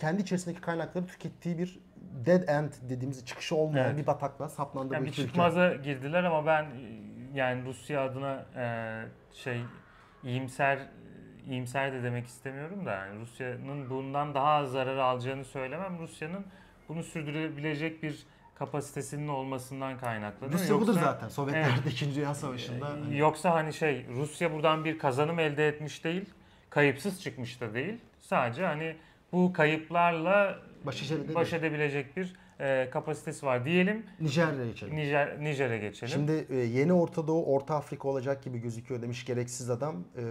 kendi 0.00 0.22
içerisindeki 0.22 0.60
kaynakları 0.60 1.06
tükettiği 1.06 1.58
bir 1.58 1.80
dead 2.26 2.48
end 2.48 2.72
dediğimiz 2.88 3.26
çıkışı 3.26 3.56
olmayan 3.56 3.86
evet. 3.86 3.98
bir 3.98 4.06
bataklığa 4.06 4.48
saplandı 4.48 4.94
yani 4.94 5.06
bir 5.06 5.12
çıkmaza 5.12 5.74
girdiler 5.74 6.24
ama 6.24 6.46
ben 6.46 6.66
yani 7.34 7.64
Rusya 7.64 8.04
adına 8.04 8.46
e, 8.56 9.04
şey 9.32 9.60
iyimser 10.24 10.78
iyimser 11.46 11.92
de 11.92 12.02
demek 12.02 12.26
istemiyorum 12.26 12.86
da 12.86 12.90
yani 12.90 13.20
Rusya'nın 13.20 13.90
bundan 13.90 14.34
daha 14.34 14.48
az 14.48 14.70
zarar 14.72 14.96
alacağını 14.96 15.44
söylemem. 15.44 15.98
Rusya'nın 15.98 16.46
bunu 16.88 17.02
sürdürebilecek 17.02 18.02
bir 18.02 18.26
kapasitesinin 18.58 19.28
olmasından 19.28 19.98
kaynaklı. 19.98 20.52
Rusya 20.52 20.68
yoksa, 20.68 20.80
budur 20.80 21.00
zaten. 21.00 21.28
Sovyetler 21.28 21.70
evet, 21.84 21.92
2. 21.92 22.14
Dünya 22.14 22.34
Savaşı'nda. 22.34 22.88
Hani... 22.88 23.18
Yoksa 23.18 23.54
hani 23.54 23.72
şey 23.72 24.06
Rusya 24.08 24.52
buradan 24.52 24.84
bir 24.84 24.98
kazanım 24.98 25.38
elde 25.38 25.68
etmiş 25.68 26.04
değil. 26.04 26.24
Kayıpsız 26.70 27.22
çıkmış 27.22 27.60
da 27.60 27.74
değil. 27.74 27.98
Sadece 28.20 28.64
hani 28.64 28.96
bu 29.32 29.52
kayıplarla 29.52 30.58
baş, 30.86 31.12
baş 31.34 31.52
edebilecek 31.52 32.16
bir 32.16 32.36
e, 32.60 32.90
kapasitesi 32.90 33.46
var 33.46 33.64
diyelim. 33.64 34.06
Nijer'e 34.20 34.66
geçelim. 34.66 34.96
Nijer, 34.96 35.40
Nijer'e 35.40 35.78
geçelim. 35.78 36.12
Şimdi 36.12 36.46
e, 36.50 36.56
yeni 36.56 36.92
Orta 36.92 37.26
Doğu, 37.26 37.44
Orta 37.44 37.74
Afrika 37.74 38.08
olacak 38.08 38.42
gibi 38.42 38.58
gözüküyor 38.58 39.02
demiş 39.02 39.24
gereksiz 39.24 39.70
adam. 39.70 40.04
E, 40.16 40.22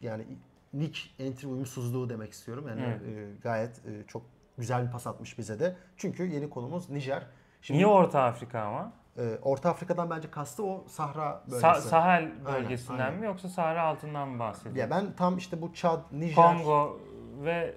yani 0.00 0.24
nick 0.72 1.00
entry 1.18 1.46
uyumsuzluğu 1.46 2.08
demek 2.08 2.32
istiyorum. 2.32 2.66
Yani 2.68 2.80
evet. 2.80 3.00
e, 3.02 3.42
gayet 3.42 3.70
e, 3.78 4.06
çok 4.08 4.22
güzel 4.58 4.86
bir 4.86 4.92
pas 4.92 5.06
atmış 5.06 5.38
bize 5.38 5.60
de. 5.60 5.76
Çünkü 5.96 6.26
yeni 6.26 6.50
konumuz 6.50 6.90
Nijer. 6.90 7.26
Şimdi, 7.62 7.78
Niye 7.78 7.86
Orta 7.86 8.22
Afrika 8.22 8.60
ama? 8.60 8.92
E, 9.18 9.38
Orta 9.42 9.70
Afrika'dan 9.70 10.10
bence 10.10 10.30
kastı 10.30 10.64
o 10.64 10.84
Sahra 10.88 11.42
bölgesi. 11.46 11.66
Sa- 11.66 11.80
Sahel 11.80 12.44
bölgesinden 12.44 12.98
aynen, 12.98 13.20
mi 13.20 13.26
yoksa 13.26 13.48
Sahra 13.48 13.82
altından 13.82 14.28
mı 14.28 14.38
bahsediyor? 14.38 14.76
Ya 14.76 14.90
ben 14.90 15.12
tam 15.12 15.36
işte 15.36 15.62
bu 15.62 15.74
Çad, 15.74 16.00
Nijer... 16.12 16.34
Kongo 16.34 17.00
ve 17.44 17.74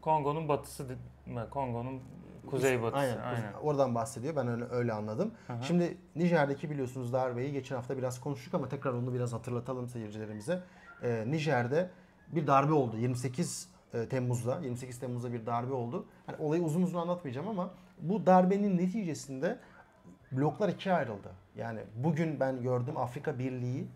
Kongo'nun 0.00 0.48
batısı 0.48 0.86
Kongo'nun 1.50 2.02
kuzey 2.50 2.82
batısı. 2.82 3.00
Aynen, 3.00 3.18
aynen. 3.18 3.52
Oradan 3.62 3.94
bahsediyor. 3.94 4.36
Ben 4.36 4.48
öyle, 4.48 4.64
öyle 4.70 4.92
anladım. 4.92 5.34
Aha. 5.48 5.62
Şimdi 5.62 5.98
Nijer'deki 6.16 6.70
biliyorsunuz 6.70 7.12
darbeyi 7.12 7.52
geçen 7.52 7.76
hafta 7.76 7.98
biraz 7.98 8.20
konuştuk 8.20 8.54
ama 8.54 8.68
tekrar 8.68 8.92
onu 8.92 9.14
biraz 9.14 9.32
hatırlatalım 9.32 9.88
seyircilerimize. 9.88 10.62
Ee, 11.02 11.24
Nijer'de 11.26 11.90
bir 12.28 12.46
darbe 12.46 12.72
oldu. 12.72 12.96
28 12.96 13.68
e, 13.94 14.08
Temmuz'da, 14.08 14.60
28 14.60 14.98
Temmuz'da 14.98 15.32
bir 15.32 15.46
darbe 15.46 15.72
oldu. 15.72 16.06
Hani 16.26 16.36
olayı 16.38 16.62
uzun 16.62 16.82
uzun 16.82 16.98
anlatmayacağım 16.98 17.48
ama 17.48 17.70
bu 17.98 18.26
darbenin 18.26 18.78
neticesinde 18.78 19.58
bloklar 20.32 20.68
ikiye 20.68 20.94
ayrıldı. 20.94 21.30
Yani 21.56 21.80
bugün 21.96 22.40
ben 22.40 22.62
gördüm 22.62 22.96
Afrika 22.96 23.38
Birliği 23.38 23.88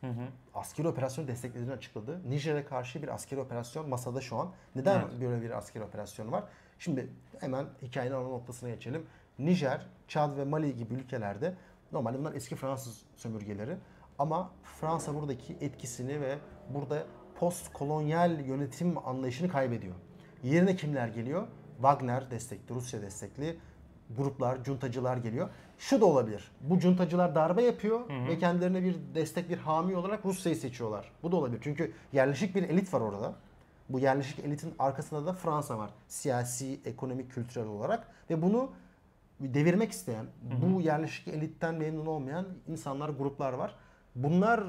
hı 0.00 0.06
hı. 0.06 0.28
askeri 0.54 0.88
operasyon 0.88 1.28
desteklediğini 1.28 1.72
açıkladı. 1.72 2.20
Nijer'e 2.28 2.64
karşı 2.64 3.02
bir 3.02 3.14
askeri 3.14 3.40
operasyon 3.40 3.88
masada 3.88 4.20
şu 4.20 4.36
an. 4.36 4.52
Neden 4.74 5.00
evet. 5.00 5.20
böyle 5.20 5.42
bir 5.42 5.50
askeri 5.50 5.84
operasyon 5.84 6.32
var? 6.32 6.44
Şimdi 6.78 7.10
hemen 7.40 7.66
hikayenin 7.82 8.14
ana 8.14 8.28
noktasına 8.28 8.70
geçelim. 8.70 9.06
Nijer, 9.38 9.86
Çad 10.08 10.36
ve 10.36 10.44
Mali 10.44 10.76
gibi 10.76 10.94
ülkelerde 10.94 11.54
normalde 11.92 12.18
bunlar 12.18 12.34
eski 12.34 12.56
Fransız 12.56 13.02
sömürgeleri. 13.16 13.76
Ama 14.18 14.50
Fransa 14.62 15.14
buradaki 15.14 15.56
etkisini 15.60 16.20
ve 16.20 16.38
burada 16.74 17.06
post 17.34 17.72
kolonyal 17.72 18.40
yönetim 18.40 19.08
anlayışını 19.08 19.48
kaybediyor. 19.48 19.94
Yerine 20.42 20.76
kimler 20.76 21.08
geliyor? 21.08 21.46
Wagner 21.80 22.30
destekli, 22.30 22.74
Rusya 22.74 23.02
destekli 23.02 23.56
gruplar, 24.16 24.64
cuntacılar 24.64 25.16
geliyor. 25.16 25.48
Şu 25.78 26.00
da 26.00 26.06
olabilir. 26.06 26.50
Bu 26.60 26.78
cuntacılar 26.78 27.34
darbe 27.34 27.62
yapıyor 27.62 28.00
hı 28.08 28.12
hı. 28.12 28.28
ve 28.28 28.38
kendilerine 28.38 28.82
bir 28.82 28.96
destek, 29.14 29.50
bir 29.50 29.58
hami 29.58 29.96
olarak 29.96 30.26
Rusya'yı 30.26 30.56
seçiyorlar. 30.56 31.12
Bu 31.22 31.32
da 31.32 31.36
olabilir. 31.36 31.60
Çünkü 31.62 31.92
yerleşik 32.12 32.54
bir 32.54 32.62
elit 32.62 32.94
var 32.94 33.00
orada. 33.00 33.34
Bu 33.88 33.98
yerleşik 33.98 34.38
elitin 34.38 34.74
arkasında 34.78 35.26
da 35.26 35.32
Fransa 35.32 35.78
var. 35.78 35.90
Siyasi, 36.08 36.80
ekonomik, 36.84 37.32
kültürel 37.32 37.66
olarak 37.66 38.08
ve 38.30 38.42
bunu 38.42 38.70
devirmek 39.40 39.90
isteyen, 39.90 40.24
hı 40.24 40.56
hı. 40.56 40.74
bu 40.74 40.80
yerleşik 40.80 41.28
elitten 41.28 41.74
memnun 41.74 42.06
olmayan 42.06 42.46
insanlar, 42.68 43.08
gruplar 43.08 43.52
var. 43.52 43.74
Bunlar 44.14 44.64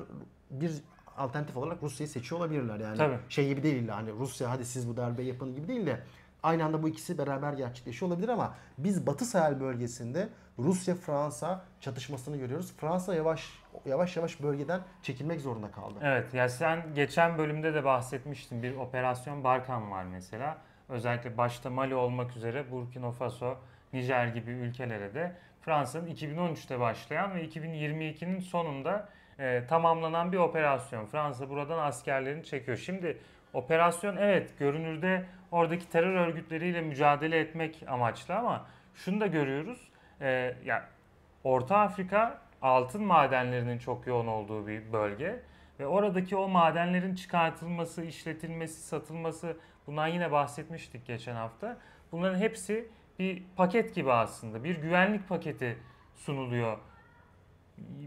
bir 0.51 0.71
alternatif 1.17 1.57
olarak 1.57 1.83
Rusya'yı 1.83 2.09
seçiyor 2.09 2.41
olabilirler. 2.41 2.79
Yani 2.79 2.97
Tabii. 2.97 3.17
şey 3.29 3.47
gibi 3.47 3.63
değil 3.63 3.87
hani 3.87 4.11
Rusya 4.11 4.49
hadi 4.49 4.65
siz 4.65 4.89
bu 4.89 4.97
darbe 4.97 5.23
yapın 5.23 5.55
gibi 5.55 5.67
değil 5.67 5.85
de 5.85 5.99
aynı 6.43 6.65
anda 6.65 6.83
bu 6.83 6.89
ikisi 6.89 7.17
beraber 7.17 7.53
gerçekleşiyor 7.53 8.11
olabilir 8.11 8.29
ama 8.29 8.55
biz 8.77 9.07
Batı 9.07 9.25
Sahel 9.25 9.59
bölgesinde 9.59 10.29
Rusya 10.59 10.95
Fransa 10.95 11.65
çatışmasını 11.79 12.37
görüyoruz. 12.37 12.73
Fransa 12.77 13.15
yavaş 13.15 13.49
yavaş 13.85 14.17
yavaş 14.17 14.41
bölgeden 14.41 14.81
çekilmek 15.03 15.41
zorunda 15.41 15.71
kaldı. 15.71 15.99
Evet 16.01 16.33
ya 16.33 16.49
sen 16.49 16.83
geçen 16.95 17.37
bölümde 17.37 17.73
de 17.73 17.83
bahsetmiştin. 17.83 18.63
Bir 18.63 18.75
operasyon 18.75 19.43
Barkan 19.43 19.91
var 19.91 20.03
mesela. 20.03 20.57
Özellikle 20.89 21.37
başta 21.37 21.69
Mali 21.69 21.95
olmak 21.95 22.35
üzere 22.35 22.71
Burkina 22.71 23.11
Faso, 23.11 23.55
Nijer 23.93 24.27
gibi 24.27 24.51
ülkelere 24.51 25.13
de 25.13 25.35
Fransa'nın 25.61 26.07
2013'te 26.07 26.79
başlayan 26.79 27.35
ve 27.35 27.45
2022'nin 27.45 28.39
sonunda 28.39 29.09
e, 29.39 29.65
tamamlanan 29.69 30.31
bir 30.31 30.37
operasyon. 30.37 31.05
Fransa 31.05 31.49
buradan 31.49 31.79
askerlerini 31.79 32.43
çekiyor. 32.43 32.77
Şimdi 32.77 33.17
operasyon 33.53 34.17
evet 34.17 34.59
görünürde 34.59 35.25
oradaki 35.51 35.89
terör 35.89 36.15
örgütleriyle 36.15 36.81
mücadele 36.81 37.39
etmek 37.39 37.83
amaçlı 37.87 38.35
ama 38.35 38.65
şunu 38.95 39.21
da 39.21 39.27
görüyoruz. 39.27 39.91
E, 40.21 40.55
ya 40.65 40.89
Orta 41.43 41.77
Afrika 41.77 42.41
altın 42.61 43.03
madenlerinin 43.03 43.77
çok 43.77 44.07
yoğun 44.07 44.27
olduğu 44.27 44.67
bir 44.67 44.93
bölge 44.93 45.39
ve 45.79 45.87
oradaki 45.87 46.35
o 46.35 46.47
madenlerin 46.47 47.15
çıkartılması, 47.15 48.03
işletilmesi, 48.03 48.81
satılması 48.81 49.57
bundan 49.87 50.07
yine 50.07 50.31
bahsetmiştik 50.31 51.05
geçen 51.05 51.35
hafta. 51.35 51.77
Bunların 52.11 52.39
hepsi 52.39 52.89
bir 53.19 53.43
paket 53.55 53.95
gibi 53.95 54.11
aslında. 54.11 54.63
Bir 54.63 54.81
güvenlik 54.81 55.29
paketi 55.29 55.77
sunuluyor 56.15 56.77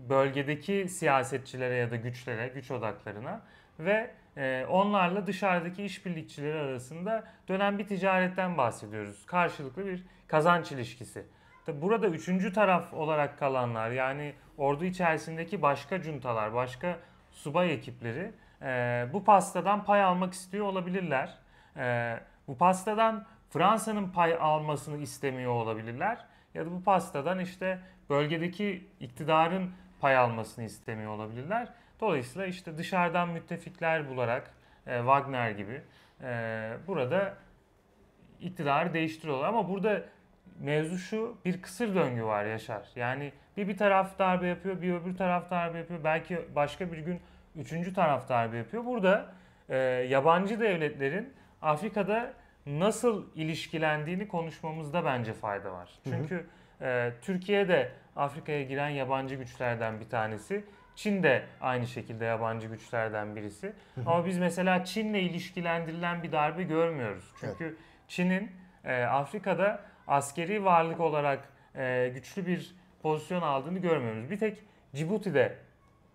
bölgedeki 0.08 0.88
siyasetçilere 0.88 1.74
ya 1.74 1.90
da 1.90 1.96
güçlere, 1.96 2.48
güç 2.48 2.70
odaklarına 2.70 3.42
ve 3.78 4.10
e, 4.36 4.66
onlarla 4.68 5.26
dışarıdaki 5.26 5.84
işbirlikçileri 5.84 6.58
arasında 6.58 7.24
dönen 7.48 7.78
bir 7.78 7.86
ticaretten 7.86 8.58
bahsediyoruz. 8.58 9.26
Karşılıklı 9.26 9.86
bir 9.86 10.04
kazanç 10.28 10.72
ilişkisi. 10.72 11.26
Burada 11.68 12.06
üçüncü 12.06 12.52
taraf 12.52 12.94
olarak 12.94 13.38
kalanlar 13.38 13.90
yani 13.90 14.34
ordu 14.58 14.84
içerisindeki 14.84 15.62
başka 15.62 16.02
cuntalar, 16.02 16.54
başka 16.54 16.98
subay 17.30 17.74
ekipleri 17.74 18.32
e, 18.62 19.06
bu 19.12 19.24
pastadan 19.24 19.84
pay 19.84 20.02
almak 20.02 20.32
istiyor 20.32 20.66
olabilirler. 20.66 21.38
E, 21.76 22.16
bu 22.48 22.58
pastadan 22.58 23.26
Fransa'nın 23.50 24.08
pay 24.08 24.34
almasını 24.40 24.96
istemiyor 24.96 25.52
olabilirler. 25.52 26.24
Ya 26.54 26.66
da 26.66 26.70
bu 26.70 26.82
pastadan 26.82 27.38
işte 27.38 27.78
bölgedeki 28.10 28.88
iktidarın 29.00 29.70
pay 30.00 30.16
almasını 30.16 30.64
istemiyor 30.64 31.10
olabilirler. 31.10 31.68
Dolayısıyla 32.00 32.46
işte 32.46 32.78
dışarıdan 32.78 33.28
müttefikler 33.28 34.08
bularak 34.08 34.50
e, 34.86 34.98
Wagner 34.98 35.50
gibi 35.50 35.82
e, 36.22 36.70
burada 36.86 37.34
iktidarı 38.40 38.94
değiştiriyorlar. 38.94 39.48
Ama 39.48 39.68
burada 39.68 40.02
mevzu 40.60 40.98
şu 40.98 41.36
bir 41.44 41.62
kısır 41.62 41.94
döngü 41.94 42.24
var 42.24 42.44
Yaşar. 42.44 42.88
Yani 42.96 43.32
bir 43.56 43.68
bir 43.68 43.76
taraf 43.76 44.18
darbe 44.18 44.46
yapıyor, 44.46 44.82
bir 44.82 44.94
öbür 44.94 45.16
taraf 45.16 45.50
darbe 45.50 45.78
yapıyor. 45.78 46.04
Belki 46.04 46.38
başka 46.54 46.92
bir 46.92 46.98
gün 46.98 47.20
üçüncü 47.56 47.94
taraf 47.94 48.28
darbe 48.28 48.56
yapıyor. 48.56 48.84
Burada 48.84 49.26
e, 49.68 49.76
yabancı 50.08 50.60
devletlerin 50.60 51.32
Afrika'da 51.62 52.32
nasıl 52.66 53.26
ilişkilendiğini 53.34 54.28
konuşmamızda 54.28 55.04
bence 55.04 55.32
fayda 55.32 55.72
var. 55.72 55.90
Çünkü 56.04 56.34
hı 56.34 56.84
hı 56.84 56.88
e, 56.88 57.12
Türkiye 57.22 57.68
de 57.68 57.92
Afrika'ya 58.16 58.62
giren 58.62 58.88
yabancı 58.88 59.34
güçlerden 59.34 60.00
bir 60.00 60.08
tanesi. 60.08 60.64
Çin 60.96 61.22
de 61.22 61.42
aynı 61.60 61.86
şekilde 61.86 62.24
yabancı 62.24 62.68
güçlerden 62.68 63.36
birisi. 63.36 63.72
Ama 64.06 64.26
biz 64.26 64.38
mesela 64.38 64.84
Çin'le 64.84 65.14
ilişkilendirilen 65.14 66.22
bir 66.22 66.32
darbe 66.32 66.62
görmüyoruz. 66.62 67.32
Çünkü 67.40 67.64
evet. 67.64 67.76
Çin'in 68.08 68.50
e, 68.84 69.02
Afrika'da 69.02 69.80
askeri 70.06 70.64
varlık 70.64 71.00
olarak 71.00 71.48
e, 71.76 72.10
güçlü 72.14 72.46
bir 72.46 72.74
pozisyon 73.02 73.42
aldığını 73.42 73.78
görmüyoruz. 73.78 74.30
Bir 74.30 74.38
tek 74.38 74.58
Cibuti'de 74.94 75.56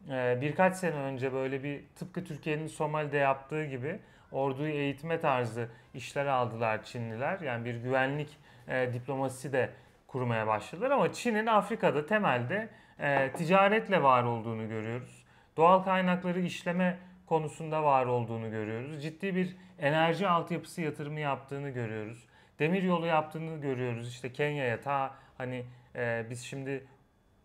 e, 0.09 0.37
birkaç 0.41 0.75
sene 0.75 0.95
önce 0.95 1.33
böyle 1.33 1.63
bir 1.63 1.83
tıpkı 1.95 2.23
Türkiye'nin 2.23 2.67
Somali'de 2.67 3.17
yaptığı 3.17 3.65
gibi 3.65 3.99
orduyu 4.31 4.71
eğitme 4.71 5.19
tarzı 5.19 5.69
işler 5.93 6.25
aldılar 6.25 6.83
Çinliler. 6.83 7.39
Yani 7.39 7.65
bir 7.65 7.75
güvenlik 7.75 8.37
e, 8.67 8.93
diplomasisi 8.93 9.53
de 9.53 9.69
kurmaya 10.07 10.47
başladılar 10.47 10.91
ama 10.91 11.13
Çin'in 11.13 11.45
Afrika'da 11.45 12.05
temelde 12.05 12.69
e, 12.99 13.31
ticaretle 13.31 14.03
var 14.03 14.23
olduğunu 14.23 14.69
görüyoruz. 14.69 15.23
Doğal 15.57 15.83
kaynakları 15.83 16.39
işleme 16.39 16.97
konusunda 17.25 17.83
var 17.83 18.05
olduğunu 18.05 18.51
görüyoruz. 18.51 19.03
Ciddi 19.03 19.35
bir 19.35 19.57
enerji 19.79 20.27
altyapısı 20.27 20.81
yatırımı 20.81 21.19
yaptığını 21.19 21.69
görüyoruz. 21.69 22.25
Demir 22.59 22.83
yolu 22.83 23.05
yaptığını 23.05 23.61
görüyoruz. 23.61 24.09
İşte 24.09 24.33
Kenya'ya 24.33 24.81
ta 24.81 25.15
hani 25.37 25.65
e, 25.95 26.25
biz 26.29 26.41
şimdi 26.41 26.83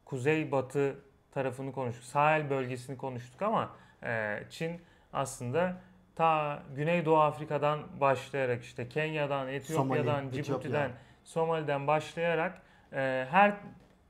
kuzey 0.05 0.53
batı 0.53 0.97
tarafını 1.35 1.73
konuştuk. 1.73 2.05
Sahil 2.05 2.51
bölgesini 2.51 2.97
konuştuk 2.97 3.43
ama 3.43 3.71
e, 4.03 4.43
Çin 4.51 4.81
aslında 5.13 5.77
ta 6.17 6.63
Güneydoğu 6.77 7.21
Afrika'dan 7.21 7.81
başlayarak 8.01 8.63
işte 8.63 8.89
Kenya'dan, 8.89 9.49
Etiyopya'dan, 9.49 10.21
Somali, 10.21 10.33
Cibuti'den, 10.33 10.81
Etiyopya. 10.81 10.91
Somali'den 11.25 11.87
başlayarak 11.87 12.63
e, 12.93 13.27
her 13.31 13.55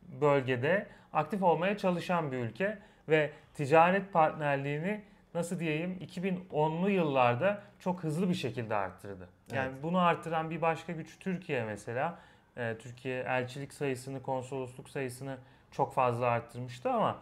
bölgede 0.02 0.86
aktif 1.14 1.42
olmaya 1.42 1.78
çalışan 1.78 2.32
bir 2.32 2.36
ülke 2.36 2.78
ve 3.08 3.30
ticaret 3.54 4.12
partnerliğini 4.12 5.02
nasıl 5.34 5.60
diyeyim 5.60 5.98
2010'lu 6.00 6.90
yıllarda 6.90 7.62
çok 7.78 8.04
hızlı 8.04 8.28
bir 8.28 8.34
şekilde 8.34 8.74
arttırdı. 8.74 9.28
Yani 9.52 9.70
Evet. 9.72 9.82
bunu 9.82 9.98
arttıran 9.98 10.50
bir 10.50 10.62
başka 10.62 10.92
güç 10.92 11.18
Türkiye 11.18 11.64
mesela. 11.64 12.18
E, 12.56 12.76
Türkiye 12.78 13.20
elçilik 13.22 13.72
sayısını, 13.74 14.22
konsolosluk 14.22 14.88
sayısını 14.90 15.36
çok 15.70 15.94
fazla 15.94 16.26
arttırmıştı 16.26 16.90
ama 16.90 17.16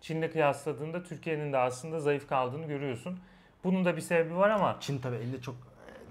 Çin'le 0.00 0.30
kıyasladığında 0.30 1.02
Türkiye'nin 1.02 1.52
de 1.52 1.58
aslında 1.58 2.00
zayıf 2.00 2.28
kaldığını 2.28 2.66
görüyorsun. 2.66 3.18
Bunun 3.64 3.84
da 3.84 3.96
bir 3.96 4.00
sebebi 4.00 4.36
var 4.36 4.50
ama 4.50 4.76
Çin 4.80 4.98
tabii 4.98 5.16
elinde 5.16 5.40
çok 5.40 5.54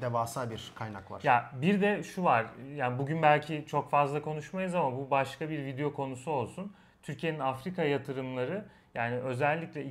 devasa 0.02 0.50
bir 0.52 0.72
kaynak 0.76 1.12
var. 1.12 1.22
ya 1.24 1.52
bir 1.62 1.82
de 1.82 2.04
şu 2.04 2.24
var. 2.24 2.46
Yani 2.76 3.00
bugün 3.00 3.22
belki 3.22 3.66
çok 3.68 3.92
fazla 3.92 4.22
konuşmayız 4.22 4.76
ama 4.76 4.98
bu 4.98 5.10
başka 5.12 5.50
bir 5.50 5.66
video 5.66 5.94
konusu 5.94 6.32
olsun. 6.32 6.74
Türkiye'nin 7.04 7.40
Afrika 7.40 7.84
yatırımları 7.84 8.66
yani 8.96 9.16
özellikle 9.16 9.86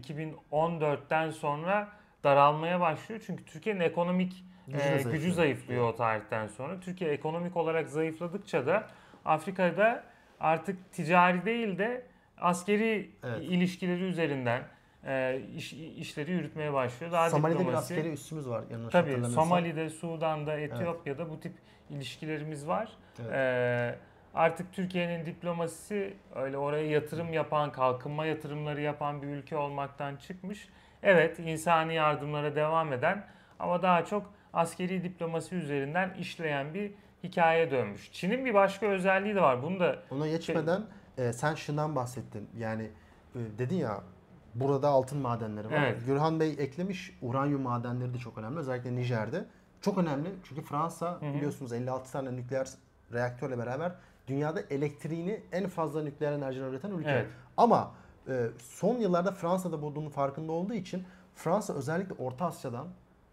2014'ten 0.52 1.30
sonra 1.30 1.88
daralmaya 2.24 2.80
başlıyor. 2.80 3.22
Çünkü 3.26 3.44
Türkiye'nin 3.44 3.80
ekonomik 3.80 4.44
Gücü 4.66 4.78
e, 4.78 4.88
zayıflıyor. 4.88 5.14
gücü 5.16 5.32
zayıflıyor 5.32 5.88
o 5.88 5.94
tarihten 5.96 6.46
sonra. 6.46 6.80
Türkiye 6.80 7.10
ekonomik 7.10 7.56
olarak 7.56 7.88
zayıfladıkça 7.88 8.66
da 8.66 8.86
Afrika'da 9.24 10.04
artık 10.40 10.92
ticari 10.92 11.44
değil 11.44 11.78
de 11.78 12.06
askeri 12.40 13.10
Evet. 13.24 13.42
ilişkileri 13.42 14.02
üzerinden 14.02 14.62
e, 15.06 15.40
iş, 15.56 15.72
işleri 15.72 16.30
yürütmeye 16.30 16.72
başlıyor. 16.72 17.12
Daha 17.12 17.30
Somali'de 17.30 17.58
bir 17.58 17.64
diplomasi- 17.64 17.76
askeri 17.76 18.12
üssümüz 18.12 18.48
var 18.48 18.64
yanlış 18.70 18.92
Tabii. 18.92 19.24
Somali'de, 19.24 19.90
Sudan'da, 19.90 20.58
Etiyopya'da 20.60 21.30
bu 21.30 21.40
tip 21.40 21.52
ilişkilerimiz 21.90 22.66
var. 22.68 22.92
Evet. 23.20 23.32
Ee, 23.32 23.98
artık 24.34 24.72
Türkiye'nin 24.72 25.26
diplomasisi 25.26 26.14
öyle 26.34 26.58
oraya 26.58 26.86
yatırım 26.86 27.32
yapan, 27.32 27.72
kalkınma 27.72 28.26
yatırımları 28.26 28.80
yapan 28.80 29.22
bir 29.22 29.26
ülke 29.26 29.56
olmaktan 29.56 30.16
çıkmış. 30.16 30.68
Evet 31.02 31.38
insani 31.38 31.94
yardımlara 31.94 32.54
devam 32.54 32.92
eden 32.92 33.24
ama 33.58 33.82
daha 33.82 34.04
çok 34.04 34.32
askeri 34.52 35.04
diplomasi 35.04 35.54
üzerinden 35.54 36.14
işleyen 36.18 36.74
bir 36.74 36.90
hikaye 37.24 37.70
dönmüş. 37.70 38.12
Çin'in 38.12 38.44
bir 38.44 38.54
başka 38.54 38.86
özelliği 38.86 39.34
de 39.34 39.40
var. 39.42 39.62
Bunu 39.62 39.80
da 39.80 39.96
Ona 40.10 40.28
geçmeden 40.28 40.82
e, 41.18 41.32
sen 41.32 41.54
şundan 41.54 41.96
bahsettin. 41.96 42.48
Yani 42.58 42.82
e, 43.34 43.38
dedin 43.58 43.76
ya 43.76 44.00
burada 44.60 44.88
altın 44.88 45.18
madenleri 45.18 45.66
var. 45.66 45.82
Evet. 45.86 46.06
Gürhan 46.06 46.40
Bey 46.40 46.50
eklemiş 46.58 47.18
uranyum 47.22 47.62
madenleri 47.62 48.14
de 48.14 48.18
çok 48.18 48.38
önemli. 48.38 48.58
Özellikle 48.58 48.96
Nijer'de. 48.96 49.44
Çok 49.80 49.98
önemli 49.98 50.28
çünkü 50.44 50.62
Fransa 50.62 51.20
hı. 51.20 51.34
biliyorsunuz 51.34 51.72
56 51.72 52.12
tane 52.12 52.36
nükleer 52.36 52.68
reaktörle 53.12 53.58
beraber 53.58 53.92
dünyada 54.26 54.60
elektriğini 54.60 55.40
en 55.52 55.68
fazla 55.68 56.02
nükleer 56.02 56.32
enerjiden 56.32 56.66
üreten 56.66 56.90
ülke. 56.90 57.10
Evet. 57.10 57.26
Ama 57.56 57.92
e, 58.28 58.46
son 58.58 58.98
yıllarda 58.98 59.32
Fransa'da 59.32 59.82
bunun 59.82 60.08
farkında 60.08 60.52
olduğu 60.52 60.74
için 60.74 61.04
Fransa 61.34 61.74
özellikle 61.74 62.14
Orta 62.14 62.46
Asya'dan, 62.46 62.86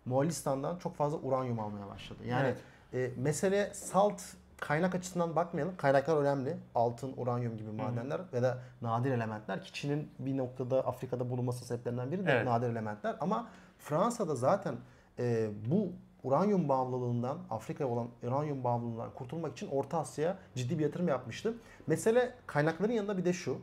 Moğolistan'dan 0.06 0.78
çok 0.78 0.96
fazla 0.96 1.18
uranyum 1.18 1.60
almaya 1.60 1.88
başladı. 1.88 2.20
Yani 2.26 2.54
Evet. 2.94 3.14
e, 3.18 3.22
mesele 3.22 3.74
salt 3.74 4.22
kaynak 4.60 4.96
açısından 4.96 5.36
bakmayalım. 5.36 5.78
Kaynaklar 5.78 6.18
önemli. 6.18 6.58
Altın, 6.76 7.14
uranyum 7.18 7.58
gibi 7.58 7.72
madenler 7.72 8.22
ve 8.34 8.42
da 8.42 8.58
nadir 8.82 9.12
elementler 9.12 9.64
ki 9.64 9.74
Çin'in 9.74 10.12
bir 10.20 10.38
noktada 10.38 10.88
Afrika'da 10.88 11.30
bulunması 11.30 11.66
sebeplerinden 11.66 12.12
biri 12.12 12.26
de 12.26 12.32
Evet. 12.32 12.46
nadir 12.46 12.70
elementler. 12.70 13.16
Ama 13.20 13.48
Fransa'da 13.80 14.36
zaten 14.36 14.76
e, 15.20 15.50
bu 15.66 15.92
uranyum 16.24 16.70
bağımlılığından, 16.70 17.38
Afrika'ya 17.50 17.90
olan 17.90 18.08
uranyum 18.24 18.64
bağımlılığından 18.64 19.10
kurtulmak 19.14 19.52
için 19.52 19.70
Orta 19.72 20.00
Asya'ya 20.00 20.38
ciddi 20.56 20.80
bir 20.80 20.84
yatırım 20.84 21.08
yapmıştı. 21.08 21.54
Mesele 21.88 22.34
kaynakların 22.48 22.94
yanında 22.94 23.18
bir 23.18 23.26
de 23.26 23.34
şu. 23.34 23.58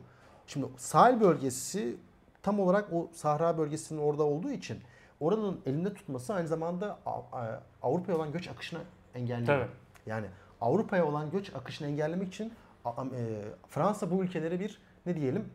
Şimdi 0.47 0.67
sahil 0.77 1.21
bölgesi 1.21 1.97
tam 2.43 2.59
olarak 2.59 2.93
o 2.93 3.09
Sahra 3.13 3.57
bölgesinin 3.57 3.99
orada 3.99 4.23
olduğu 4.23 4.51
için 4.51 4.79
oranın 5.19 5.61
elinde 5.65 5.93
tutması 5.93 6.33
aynı 6.33 6.47
zamanda 6.47 6.99
Avrupa'ya 7.81 8.17
olan 8.17 8.31
göç 8.31 8.47
akışını 8.47 8.79
engelliyor. 9.15 9.59
Tabii. 9.59 9.71
Yani 10.05 10.27
Avrupa'ya 10.61 11.05
olan 11.05 11.31
göç 11.31 11.55
akışını 11.55 11.87
engellemek 11.87 12.27
için 12.27 12.53
e, 12.85 12.91
Fransa 13.69 14.11
bu 14.11 14.23
ülkeleri 14.23 14.59
bir 14.59 14.81
ne 15.05 15.15
diyelim 15.15 15.45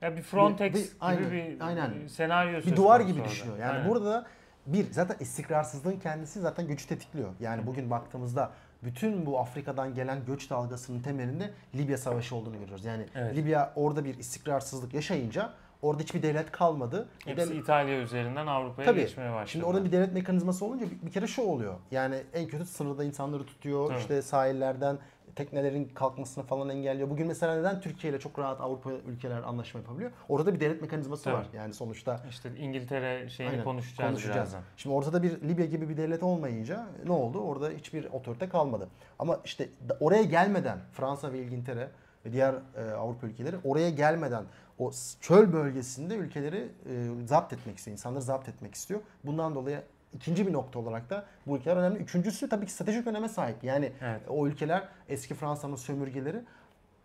ya 0.00 0.16
bir 0.16 0.22
Frontex 0.22 0.74
Bir- 0.74 0.78
bir- 0.78 0.82
gibi 0.84 0.96
aynen, 1.00 1.30
bir 1.30 1.60
aynen. 1.60 2.06
senaryo 2.06 2.60
bir 2.62 2.76
duvar 2.76 3.00
gibi 3.00 3.20
orada. 3.20 3.30
düşünüyor. 3.30 3.58
Yani 3.58 3.72
Aynen. 3.72 3.88
burada 3.88 4.10
da 4.10 4.26
bir 4.66 4.90
zaten 4.92 5.16
istikrarsızlığın 5.20 5.98
kendisi 5.98 6.40
zaten 6.40 6.66
göçü 6.66 6.86
tetikliyor. 6.88 7.30
Yani 7.40 7.66
bugün 7.66 7.90
baktığımızda 7.90 8.50
bütün 8.82 9.26
bu 9.26 9.38
Afrika'dan 9.38 9.94
gelen 9.94 10.18
göç 10.26 10.50
dalgasının 10.50 11.00
temelinde 11.02 11.50
Libya 11.74 11.98
Savaşı 11.98 12.36
olduğunu 12.36 12.58
görüyoruz. 12.58 12.84
Yani 12.84 13.06
Evet. 13.14 13.36
Libya 13.36 13.72
orada 13.76 14.04
bir 14.04 14.18
istikrarsızlık 14.18 14.94
yaşayınca 14.94 15.52
orada 15.86 16.02
hiçbir 16.02 16.22
devlet 16.22 16.52
kalmadı. 16.52 17.08
Bir 17.26 17.36
de- 17.36 17.40
Hepsi 17.40 17.54
İtalya 17.54 17.98
üzerinden 18.00 18.46
Avrupa'ya 18.46 18.86
Tabii. 18.86 19.00
geçmeye 19.00 19.32
başladı. 19.32 19.50
Şimdi 19.50 19.64
orada 19.64 19.84
bir 19.84 19.92
devlet 19.92 20.12
mekanizması 20.12 20.64
olunca 20.64 20.86
bir, 20.90 21.06
bir 21.06 21.12
kere 21.12 21.26
şu 21.26 21.42
oluyor. 21.42 21.74
Yani 21.90 22.16
en 22.34 22.46
kötü 22.48 22.64
sınırda 22.64 23.04
insanları 23.04 23.46
tutuyor. 23.46 23.90
Evet. 23.90 24.00
işte 24.00 24.22
sahillerden 24.22 24.98
teknelerin 25.36 25.84
kalkmasını 25.94 26.44
falan 26.44 26.68
engelliyor. 26.68 27.10
Bugün 27.10 27.26
mesela 27.26 27.54
neden 27.56 27.80
Türkiye 27.80 28.10
ile 28.12 28.20
çok 28.20 28.38
rahat 28.38 28.60
Avrupa 28.60 28.90
ülkeler 28.92 29.42
anlaşma 29.42 29.80
yapabiliyor? 29.80 30.10
Orada 30.28 30.54
bir 30.54 30.60
devlet 30.60 30.82
mekanizması 30.82 31.24
Tabii. 31.24 31.34
var. 31.34 31.46
Yani 31.54 31.74
sonuçta 31.74 32.20
İşte 32.30 32.50
İngiltere 32.58 33.28
şeyini 33.28 33.50
Aynen, 33.52 33.64
konuşacağız, 33.64 34.24
birazdan. 34.24 34.62
Şimdi 34.76 34.94
ortada 34.96 35.22
bir 35.22 35.40
Libya 35.48 35.66
gibi 35.66 35.88
bir 35.88 35.96
devlet 35.96 36.22
olmayınca 36.22 36.86
ne 37.06 37.12
oldu? 37.12 37.40
Orada 37.40 37.68
hiçbir 37.70 38.04
otorite 38.12 38.48
kalmadı. 38.48 38.88
Ama 39.18 39.40
işte 39.44 39.68
da- 39.88 39.96
oraya 40.00 40.22
gelmeden 40.22 40.78
Fransa 40.92 41.32
ve 41.32 41.42
İngiltere 41.42 41.88
ve 42.26 42.32
diğer 42.32 42.54
e, 42.76 42.90
Avrupa 42.94 43.26
ülkeleri 43.26 43.56
oraya 43.64 43.90
gelmeden 43.90 44.44
o 44.78 44.90
çöl 45.20 45.52
bölgesinde 45.52 46.16
ülkeleri 46.16 46.68
e, 46.90 47.26
zapt 47.26 47.52
etmek 47.52 47.78
istiyor. 47.78 47.92
insanları 47.92 48.22
zapt 48.22 48.48
etmek 48.48 48.74
istiyor. 48.74 49.00
Bundan 49.24 49.54
dolayı 49.54 49.82
ikinci 50.14 50.46
bir 50.46 50.52
nokta 50.52 50.78
olarak 50.78 51.10
da 51.10 51.24
bu 51.46 51.56
ülkeler 51.56 51.76
önemli. 51.76 51.98
Üçüncüsü 51.98 52.48
tabii 52.48 52.66
ki 52.66 52.72
stratejik 52.72 53.06
öneme 53.06 53.28
sahip. 53.28 53.64
Yani 53.64 53.92
Evet. 54.02 54.20
o 54.28 54.46
ülkeler 54.46 54.88
eski 55.08 55.34
Fransa'nın 55.34 55.76
sömürgeleri 55.76 56.42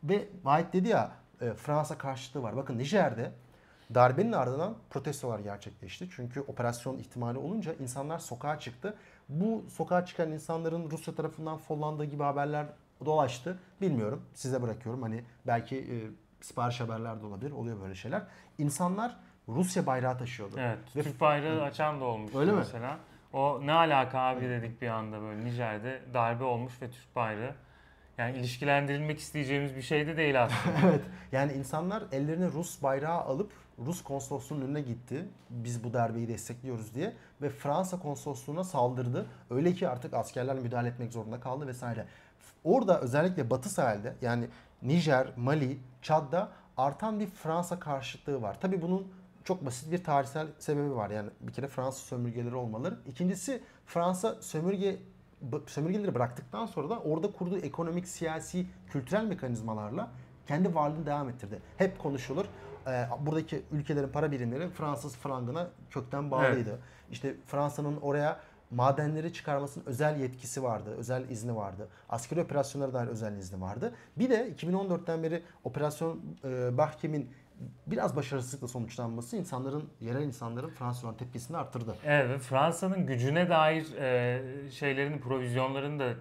ve 0.03 0.27
Vahit 0.43 0.73
dedi 0.73 0.87
ya 0.87 1.11
e, 1.41 1.53
Fransa 1.53 1.97
karşıtlığı 1.97 2.43
var. 2.43 2.55
Bakın 2.57 2.77
Nijer'de 2.77 3.31
darbenin 3.95 4.31
ardından 4.31 4.75
protestolar 4.89 5.39
gerçekleşti. 5.39 6.09
Çünkü 6.15 6.41
operasyon 6.41 6.97
ihtimali 6.97 7.37
olunca 7.37 7.73
insanlar 7.73 8.19
sokağa 8.19 8.59
çıktı. 8.59 8.95
Bu 9.29 9.63
sokağa 9.69 10.05
çıkan 10.05 10.31
insanların 10.31 10.91
Rusya 10.91 11.15
tarafından 11.15 11.57
follandığı 11.57 12.05
gibi 12.05 12.23
haberler 12.23 12.65
dolaştı. 13.05 13.59
Bilmiyorum. 13.81 14.21
Size 14.33 14.61
bırakıyorum. 14.61 15.01
Hani 15.01 15.23
belki 15.47 15.77
e, 15.77 15.95
sipariş 16.45 16.79
haberler 16.81 17.21
de 17.21 17.25
olabilir. 17.25 17.51
Oluyor 17.51 17.81
böyle 17.81 17.95
şeyler. 17.95 18.21
İnsanlar 18.57 19.17
Rusya 19.47 19.85
bayrağı 19.85 20.17
taşıyordu. 20.17 20.55
Evet. 20.59 20.77
Ve- 20.95 21.03
Türk 21.03 21.21
bayrağı 21.21 21.61
açan 21.61 22.01
da 22.01 22.05
olmuştu 22.05 22.39
Öyle 22.39 22.51
mi? 22.51 22.57
mesela. 22.57 22.97
O 23.33 23.59
ne 23.65 23.71
alaka 23.73 24.19
abi 24.19 24.41
dedik 24.41 24.81
bir 24.81 24.87
anda 24.87 25.21
böyle 25.21 25.45
Nijer'de 25.45 26.01
darbe 26.13 26.43
olmuş 26.43 26.81
ve 26.81 26.91
Türk 26.91 27.15
bayrağı. 27.15 27.55
Yani 28.17 28.37
ilişkilendirilmek 28.37 29.19
isteyeceğimiz 29.19 29.75
bir 29.75 29.81
şey 29.81 30.07
de 30.07 30.17
değil 30.17 30.43
aslında. 30.43 30.75
evet. 30.89 31.01
Yani 31.31 31.53
insanlar 31.53 32.03
ellerine 32.11 32.45
Rus 32.47 32.83
bayrağı 32.83 33.21
alıp 33.21 33.51
Rus 33.79 34.03
konsolosluğunun 34.03 34.61
önüne 34.65 34.81
gitti. 34.81 35.25
Biz 35.49 35.83
bu 35.83 35.93
darbeyi 35.93 36.27
destekliyoruz 36.27 36.95
diye 36.95 37.13
ve 37.41 37.49
Fransa 37.49 37.99
konsolosluğuna 37.99 38.63
saldırdı. 38.63 39.25
Öyle 39.49 39.73
ki 39.73 39.89
artık 39.89 40.13
askerler 40.13 40.55
müdahale 40.55 40.87
etmek 40.87 41.11
zorunda 41.13 41.39
kaldı 41.39 41.67
vesaire. 41.67 42.05
Orada 42.63 42.99
özellikle 43.01 43.49
Batı 43.49 43.69
sahilde 43.69 44.13
yani 44.21 44.47
Nijer, 44.81 45.27
Mali, 45.37 45.77
Çad'da 46.01 46.51
artan 46.77 47.19
bir 47.19 47.27
Fransa 47.27 47.79
karşıtlığı 47.79 48.41
var. 48.41 48.57
Tabii 48.61 48.81
bunun 48.81 49.13
çok 49.43 49.65
basit 49.65 49.91
bir 49.91 50.03
tarihsel 50.03 50.47
sebebi 50.59 50.95
var. 50.95 51.09
Yani 51.09 51.29
bir 51.41 51.53
kere 51.53 51.67
Fransız 51.67 52.03
sömürgeleri 52.03 52.55
olmaları. 52.55 52.99
İkincisi 53.07 53.63
Fransa 53.85 54.41
sömürge 54.41 54.99
sömürgeleri 55.67 56.15
bıraktıktan 56.15 56.65
sonra 56.65 56.89
da 56.89 56.99
orada 56.99 57.31
kurduğu 57.31 57.57
ekonomik, 57.57 58.07
siyasi, 58.07 58.65
kültürel 58.91 59.25
mekanizmalarla 59.25 60.11
kendi 60.47 60.75
varlığını 60.75 61.05
devam 61.05 61.29
ettirdi. 61.29 61.59
Hep 61.77 61.99
konuşulur. 61.99 62.45
Ee, 62.87 63.05
buradaki 63.19 63.61
ülkelerin 63.71 64.09
para 64.09 64.31
birimleri 64.31 64.69
Fransız 64.69 65.15
frangına 65.15 65.67
kökten 65.89 66.31
bağlıydı. 66.31 66.79
İşte 67.11 67.35
Fransa'nın 67.45 67.97
oraya 68.01 68.39
madenleri 68.71 69.33
çıkarmasının 69.33 69.85
özel 69.85 70.19
yetkisi 70.19 70.63
vardı, 70.63 70.95
özel 70.97 71.29
izni 71.29 71.55
vardı. 71.55 71.87
Askeri 72.09 72.41
operasyonlara 72.41 72.93
dair 72.93 73.07
özel 73.07 73.37
izni 73.37 73.61
vardı. 73.61 73.93
Bir 74.17 74.29
de 74.29 74.53
2014'ten 74.57 75.23
beri 75.23 75.43
operasyon 75.63 76.19
e, 76.43 76.77
Bahkem'in 76.77 77.29
biraz 77.87 78.15
başarısızlıkla 78.15 78.67
sonuçlanması 78.67 79.37
insanların, 79.37 79.89
yerel 80.01 80.21
insanların 80.21 80.69
Fransız 80.69 81.03
olan 81.03 81.17
tepkisini 81.17 81.57
arttırdı. 81.57 81.95
Evet 82.05 82.29
ve 82.29 82.39
Fransa'nın 82.39 83.05
gücüne 83.05 83.49
dair 83.49 83.97
e, 83.97 84.71
şeylerin, 84.71 85.19
provizyonlarını 85.19 85.99
da 85.99 86.13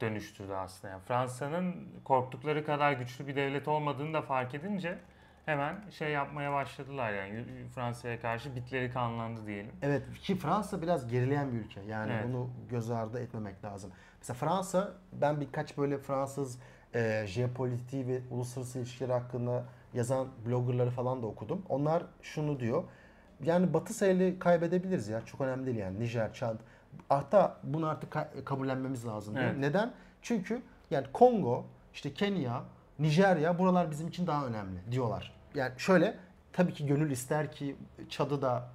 dönüştürdü 0.00 0.52
aslında. 0.52 0.92
Yani 0.92 1.02
Fransa'nın 1.08 1.74
korktukları 2.04 2.64
kadar 2.66 2.92
güçlü 2.92 3.26
bir 3.26 3.36
devlet 3.36 3.68
olmadığını 3.68 4.14
da 4.14 4.22
fark 4.22 4.54
edince 4.54 4.98
hemen 5.46 5.76
şey 5.90 6.10
yapmaya 6.10 6.52
başladılar 6.52 7.12
yani 7.12 7.44
Fransa'ya 7.74 8.20
karşı 8.20 8.56
bitleri 8.56 8.92
kanlandı 8.92 9.46
diyelim. 9.46 9.72
Evet 9.82 10.02
ki 10.22 10.36
Fransa 10.36 10.82
biraz 10.82 11.08
gerileyen 11.08 11.52
bir 11.52 11.58
ülke. 11.58 11.80
Yani 11.80 12.12
Evet. 12.12 12.24
bunu 12.28 12.50
göz 12.70 12.90
ardı 12.90 13.20
etmemek 13.20 13.64
lazım. 13.64 13.90
Mesela 14.18 14.36
Fransa 14.36 14.92
ben 15.12 15.40
birkaç 15.40 15.78
böyle 15.78 15.98
Fransız 15.98 16.58
e, 16.94 17.24
jeopolitiği 17.26 18.06
ve 18.08 18.20
uluslararası 18.30 18.78
ilişkiler 18.78 19.08
hakkında 19.10 19.64
yazan 19.94 20.28
bloggerları 20.46 20.90
falan 20.90 21.22
da 21.22 21.26
okudum. 21.26 21.62
Onlar 21.68 22.02
şunu 22.22 22.60
diyor. 22.60 22.84
Yani 23.44 23.74
Batı 23.74 23.94
sayılı 23.94 24.38
kaybedebiliriz 24.38 25.08
ya. 25.08 25.20
Çok 25.26 25.40
önemli 25.40 25.66
değil 25.66 25.76
yani. 25.76 26.00
Nijer, 26.00 26.32
Çad. 26.32 26.56
Hatta 27.08 27.56
bunu 27.62 27.86
artık 27.88 28.12
ka- 28.12 28.44
kabullenmemiz 28.44 29.06
lazım 29.06 29.34
diyor. 29.34 29.46
Evet. 29.46 29.58
Neden? 29.58 29.92
Çünkü 30.22 30.62
yani 30.90 31.06
Kongo, 31.12 31.64
işte 31.94 32.14
Kenya, 32.14 32.62
Nijerya 32.98 33.58
buralar 33.58 33.90
bizim 33.90 34.08
için 34.08 34.26
daha 34.26 34.46
önemli 34.46 34.92
diyorlar. 34.92 35.35
Yani 35.56 35.72
şöyle 35.78 36.14
tabii 36.52 36.72
ki 36.72 36.86
gönül 36.86 37.10
ister 37.10 37.52
ki 37.52 37.76
Çad'ı 38.08 38.42
da 38.42 38.68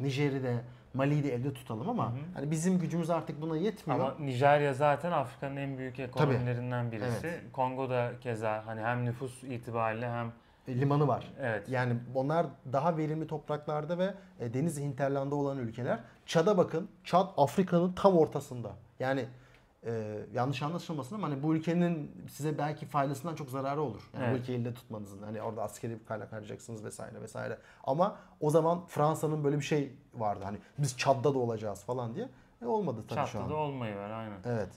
Nijer'i 0.00 0.60
Mali'yi 0.94 1.24
de 1.24 1.34
elde 1.34 1.54
tutalım 1.54 1.88
ama 1.88 2.12
hani 2.34 2.50
bizim 2.50 2.78
gücümüz 2.78 3.10
artık 3.10 3.40
buna 3.40 3.56
yetmiyor. 3.56 4.00
Ama 4.00 4.14
Nijerya 4.20 4.74
zaten 4.74 5.12
Afrika'nın 5.12 5.56
en 5.56 5.78
büyük 5.78 5.98
ekonomilerinden 6.00 6.92
birisi. 6.92 7.26
Evet. 7.26 7.40
Kongo'da 7.52 8.12
keza 8.20 8.62
hani 8.66 8.80
hem 8.80 9.04
nüfus 9.04 9.44
itibariyle 9.44 10.10
hem 10.10 10.32
E, 10.68 10.80
limanı 10.80 11.08
var. 11.08 11.32
evet 11.40 11.68
Yani 11.68 11.96
onlar 12.14 12.46
daha 12.72 12.96
verimli 12.96 13.26
topraklarda 13.26 13.98
ve 13.98 14.14
e, 14.40 14.54
deniz 14.54 14.80
hinterlanda 14.80 15.34
olan 15.34 15.58
ülkeler. 15.58 15.98
Çad'a 16.26 16.56
bakın. 16.58 16.88
Çad 17.04 17.28
Afrika'nın 17.36 17.92
tam 17.92 18.16
ortasında. 18.16 18.72
Yani 19.00 19.24
e, 19.86 20.18
yanlış 20.34 20.62
anlaşılmasın 20.62 21.14
ama 21.14 21.26
hani 21.28 21.42
bu 21.42 21.54
ülkenin 21.54 22.12
size 22.30 22.58
belki 22.58 22.86
faydasından 22.86 23.34
çok 23.34 23.50
zararı 23.50 23.82
olur. 23.82 24.10
Yani 24.14 24.22
bu 24.22 24.28
Evet. 24.28 24.40
ülkeyi 24.40 24.58
elde 24.58 24.74
tutmanızın. 24.74 25.22
Hani 25.22 25.42
orada 25.42 25.62
askeri 25.62 26.00
bir 26.00 26.06
kaynak 26.06 26.32
harcayacaksınız 26.32 26.84
vesaire 26.84 27.20
vesaire. 27.22 27.58
Ama 27.84 28.16
o 28.40 28.50
zaman 28.50 28.86
Fransa'nın 28.86 29.44
böyle 29.44 29.58
bir 29.58 29.64
şey 29.64 29.92
vardı. 30.14 30.44
Hani 30.44 30.58
biz 30.78 30.96
Çad'da 30.96 31.34
da 31.34 31.38
olacağız 31.38 31.84
falan 31.84 32.14
diye. 32.14 32.28
E, 32.62 32.66
olmadı 32.66 33.04
tabii 33.08 33.26
şu 33.26 33.38
an. 33.38 33.42
Çatlı'da 33.42 33.56
olmayı 33.56 33.96
var 33.96 34.10
aynen. 34.10 34.38
Evet. 34.44 34.68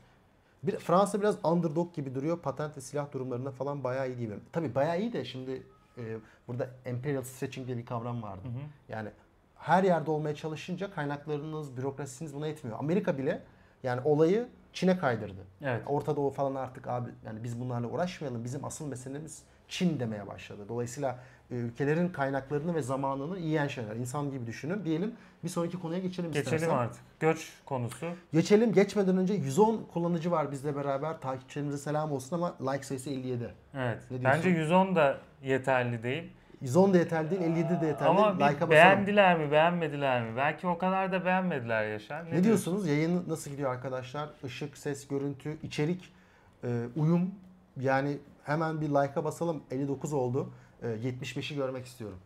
Bir, 0.64 0.78
Fransa 0.78 1.20
biraz 1.20 1.46
underdog 1.46 1.94
gibi 1.94 2.16
duruyor. 2.16 2.40
Patent 2.40 2.78
ve 2.78 2.82
silah 2.82 3.12
durumlarında 3.12 3.52
falan 3.52 3.84
bayağı 3.84 4.08
iyi 4.10 4.18
diyebilirim. 4.18 4.44
Tabii 4.54 4.76
bayağı 4.76 5.00
iyi 5.00 5.14
de 5.14 5.26
şimdi 5.26 5.64
e, 5.98 6.18
burada 6.48 6.70
imperial 6.86 7.24
stretching 7.24 7.68
diye 7.68 7.78
bir 7.78 7.86
kavram 7.86 8.24
vardı. 8.24 8.42
Hı 8.44 8.50
hı. 8.50 8.62
Yani 8.90 9.10
her 9.56 9.84
yerde 9.84 10.12
olmaya 10.12 10.36
çalışınca 10.36 10.92
kaynaklarınız, 10.92 11.78
bürokrasiniz 11.78 12.34
buna 12.34 12.48
yetmiyor. 12.48 12.80
Amerika 12.80 13.18
bile 13.18 13.44
yani 13.84 14.02
olayı 14.04 14.48
Çin'e 14.78 14.98
kaydırdı. 14.98 15.42
Evet. 15.62 15.82
Orta 15.86 16.16
Doğu 16.16 16.30
falan 16.30 16.56
artık 16.56 16.88
abi 16.88 17.10
yani 17.26 17.44
biz 17.44 17.60
bunlarla 17.60 17.88
uğraşmayalım. 17.88 18.44
Bizim 18.44 18.66
asıl 18.66 18.88
meselemiz 18.88 19.44
Çin 19.68 20.00
demeye 20.00 20.28
başladı. 20.28 20.66
Dolayısıyla 20.70 21.20
e, 21.52 21.56
ülkelerin 21.56 22.10
kaynaklarını 22.10 22.76
ve 22.76 22.82
zamanını 22.82 23.40
yiyen 23.40 23.68
şeyler. 23.68 23.96
İnsan 23.96 24.32
gibi 24.32 24.48
düşünün. 24.48 24.86
Diyelim 24.86 25.16
bir 25.44 25.50
sonraki 25.50 25.80
konuya 25.80 26.00
geçelim 26.00 26.32
Geçelim 26.32 26.56
istersen. 26.56 26.78
artık. 26.78 27.02
Göç 27.20 27.54
konusu. 27.66 28.08
Geçelim. 28.34 28.74
Geçmeden 28.74 29.18
önce 29.18 29.34
110 29.34 29.88
kullanıcı 29.94 30.32
var 30.32 30.52
bizle 30.52 30.76
beraber. 30.76 31.22
Takipçilerimize 31.22 31.78
selam 31.78 32.12
olsun 32.12 32.36
ama 32.36 32.72
like 32.72 32.84
sayısı 32.84 33.10
57. 33.10 33.54
Evet. 33.76 34.04
Bence 34.12 34.50
110 34.50 34.96
da 34.96 35.18
yeterli 35.44 36.04
değil. 36.04 36.32
110 36.62 36.94
da 36.94 36.98
yeterli 36.98 37.32
değil, 37.32 37.42
57 37.42 37.82
de 37.82 37.86
yeterli 37.86 38.10
Ama 38.10 38.34
bir 38.34 38.40
Like'a 38.40 38.52
basalım. 38.54 38.70
beğendiler 38.72 39.38
mi, 39.40 39.52
beğenmediler 39.52 40.22
mi? 40.24 40.38
Belki 40.38 40.68
o 40.68 40.78
kadar 40.78 41.12
da 41.12 41.26
beğenmediler 41.26 41.88
Yaşar. 41.88 42.32
Ne, 42.32 42.44
diyorsunuz? 42.44 42.88
Yayın 42.88 43.24
nasıl 43.28 43.52
gidiyor 43.52 43.72
arkadaşlar? 43.72 44.30
Işık, 44.44 44.78
ses, 44.78 45.08
görüntü, 45.08 45.58
içerik, 45.64 46.14
e, 46.64 46.68
uyum. 46.96 47.32
Yani 47.80 48.18
hemen 48.44 48.82
bir 48.82 48.90
like'a 48.90 49.24
basalım. 49.24 49.64
59 49.72 50.14
oldu. 50.14 50.54
E, 50.84 50.88
75'i 50.88 51.56
görmek 51.56 51.86
istiyorum. 51.86 52.18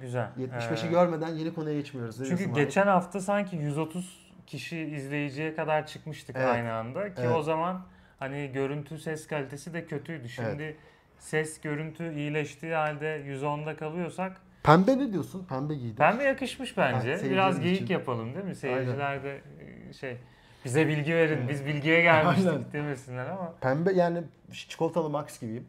Güzel. 0.00 0.28
75'i 0.38 0.86
Ee, 0.86 0.90
görmeden 0.90 1.28
yeni 1.28 1.54
konuya 1.54 1.74
geçmiyoruz. 1.74 2.20
Ne 2.20 2.26
Çünkü 2.26 2.52
geçen 2.54 2.86
hafta 2.86 3.20
sanki 3.20 3.56
130 3.56 4.26
kişi 4.46 4.78
izleyiciye 4.78 5.54
kadar 5.54 5.86
çıkmıştık 5.86 6.36
Evet. 6.38 6.48
aynı 6.48 6.72
anda 6.72 7.14
ki 7.14 7.22
Evet. 7.24 7.36
o 7.36 7.42
zaman 7.42 7.80
hani 8.18 8.50
görüntü 8.52 8.98
ses 8.98 9.26
kalitesi 9.26 9.74
de 9.74 9.86
kötüydü. 9.86 10.28
Şimdi 10.28 10.76
ses 11.18 11.60
görüntü 11.60 12.14
iyileştiği 12.14 12.74
halde 12.74 13.22
110'da 13.26 13.76
kalıyorsak 13.76 14.40
Pembe 14.62 14.98
ne 14.98 15.12
diyorsun? 15.12 15.44
Pembe 15.48 15.74
giydim. 15.74 15.96
pembe 15.96 16.22
yakışmış 16.24 16.76
bence. 16.76 17.00
seyirciler 17.02 17.30
Biraz 17.32 17.60
geyik 17.60 17.80
için. 17.82 17.94
yapalım 17.94 18.34
değil 18.34 18.44
mi? 18.44 18.54
Seyirciler 18.54 19.22
de 19.24 19.40
e, 19.88 19.92
şey 19.92 20.16
bize 20.64 20.88
bilgi 20.88 21.14
verin. 21.14 21.48
Biz 21.48 21.66
bilgiye 21.66 22.02
gelmiştik 22.02 22.46
Aynen. 22.48 22.64
demesinler 22.72 23.26
ama 23.26 23.52
Pembe 23.60 23.92
yani 23.92 24.22
çikolatalı 24.52 25.10
Max 25.10 25.40
gibiyim. 25.40 25.66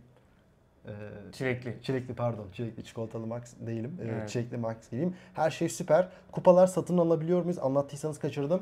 Ee, 0.85 0.91
çilekli. 1.33 1.77
Çilekli 1.83 2.13
pardon. 2.13 2.47
Çilekli 2.53 2.83
çikolatalı 2.83 3.27
Max 3.27 3.53
değilim. 3.59 3.97
Ee, 4.01 4.07
Evet. 4.07 4.29
Çilekli 4.29 4.57
Max 4.57 4.89
gibiyim. 4.91 5.15
Her 5.33 5.49
şey 5.51 5.69
süper. 5.69 6.07
Kupalar 6.31 6.67
satın 6.67 6.97
alabiliyor 6.97 7.41
muyuz? 7.41 7.59
Anlattıysanız 7.59 8.19
kaçırdım. 8.19 8.61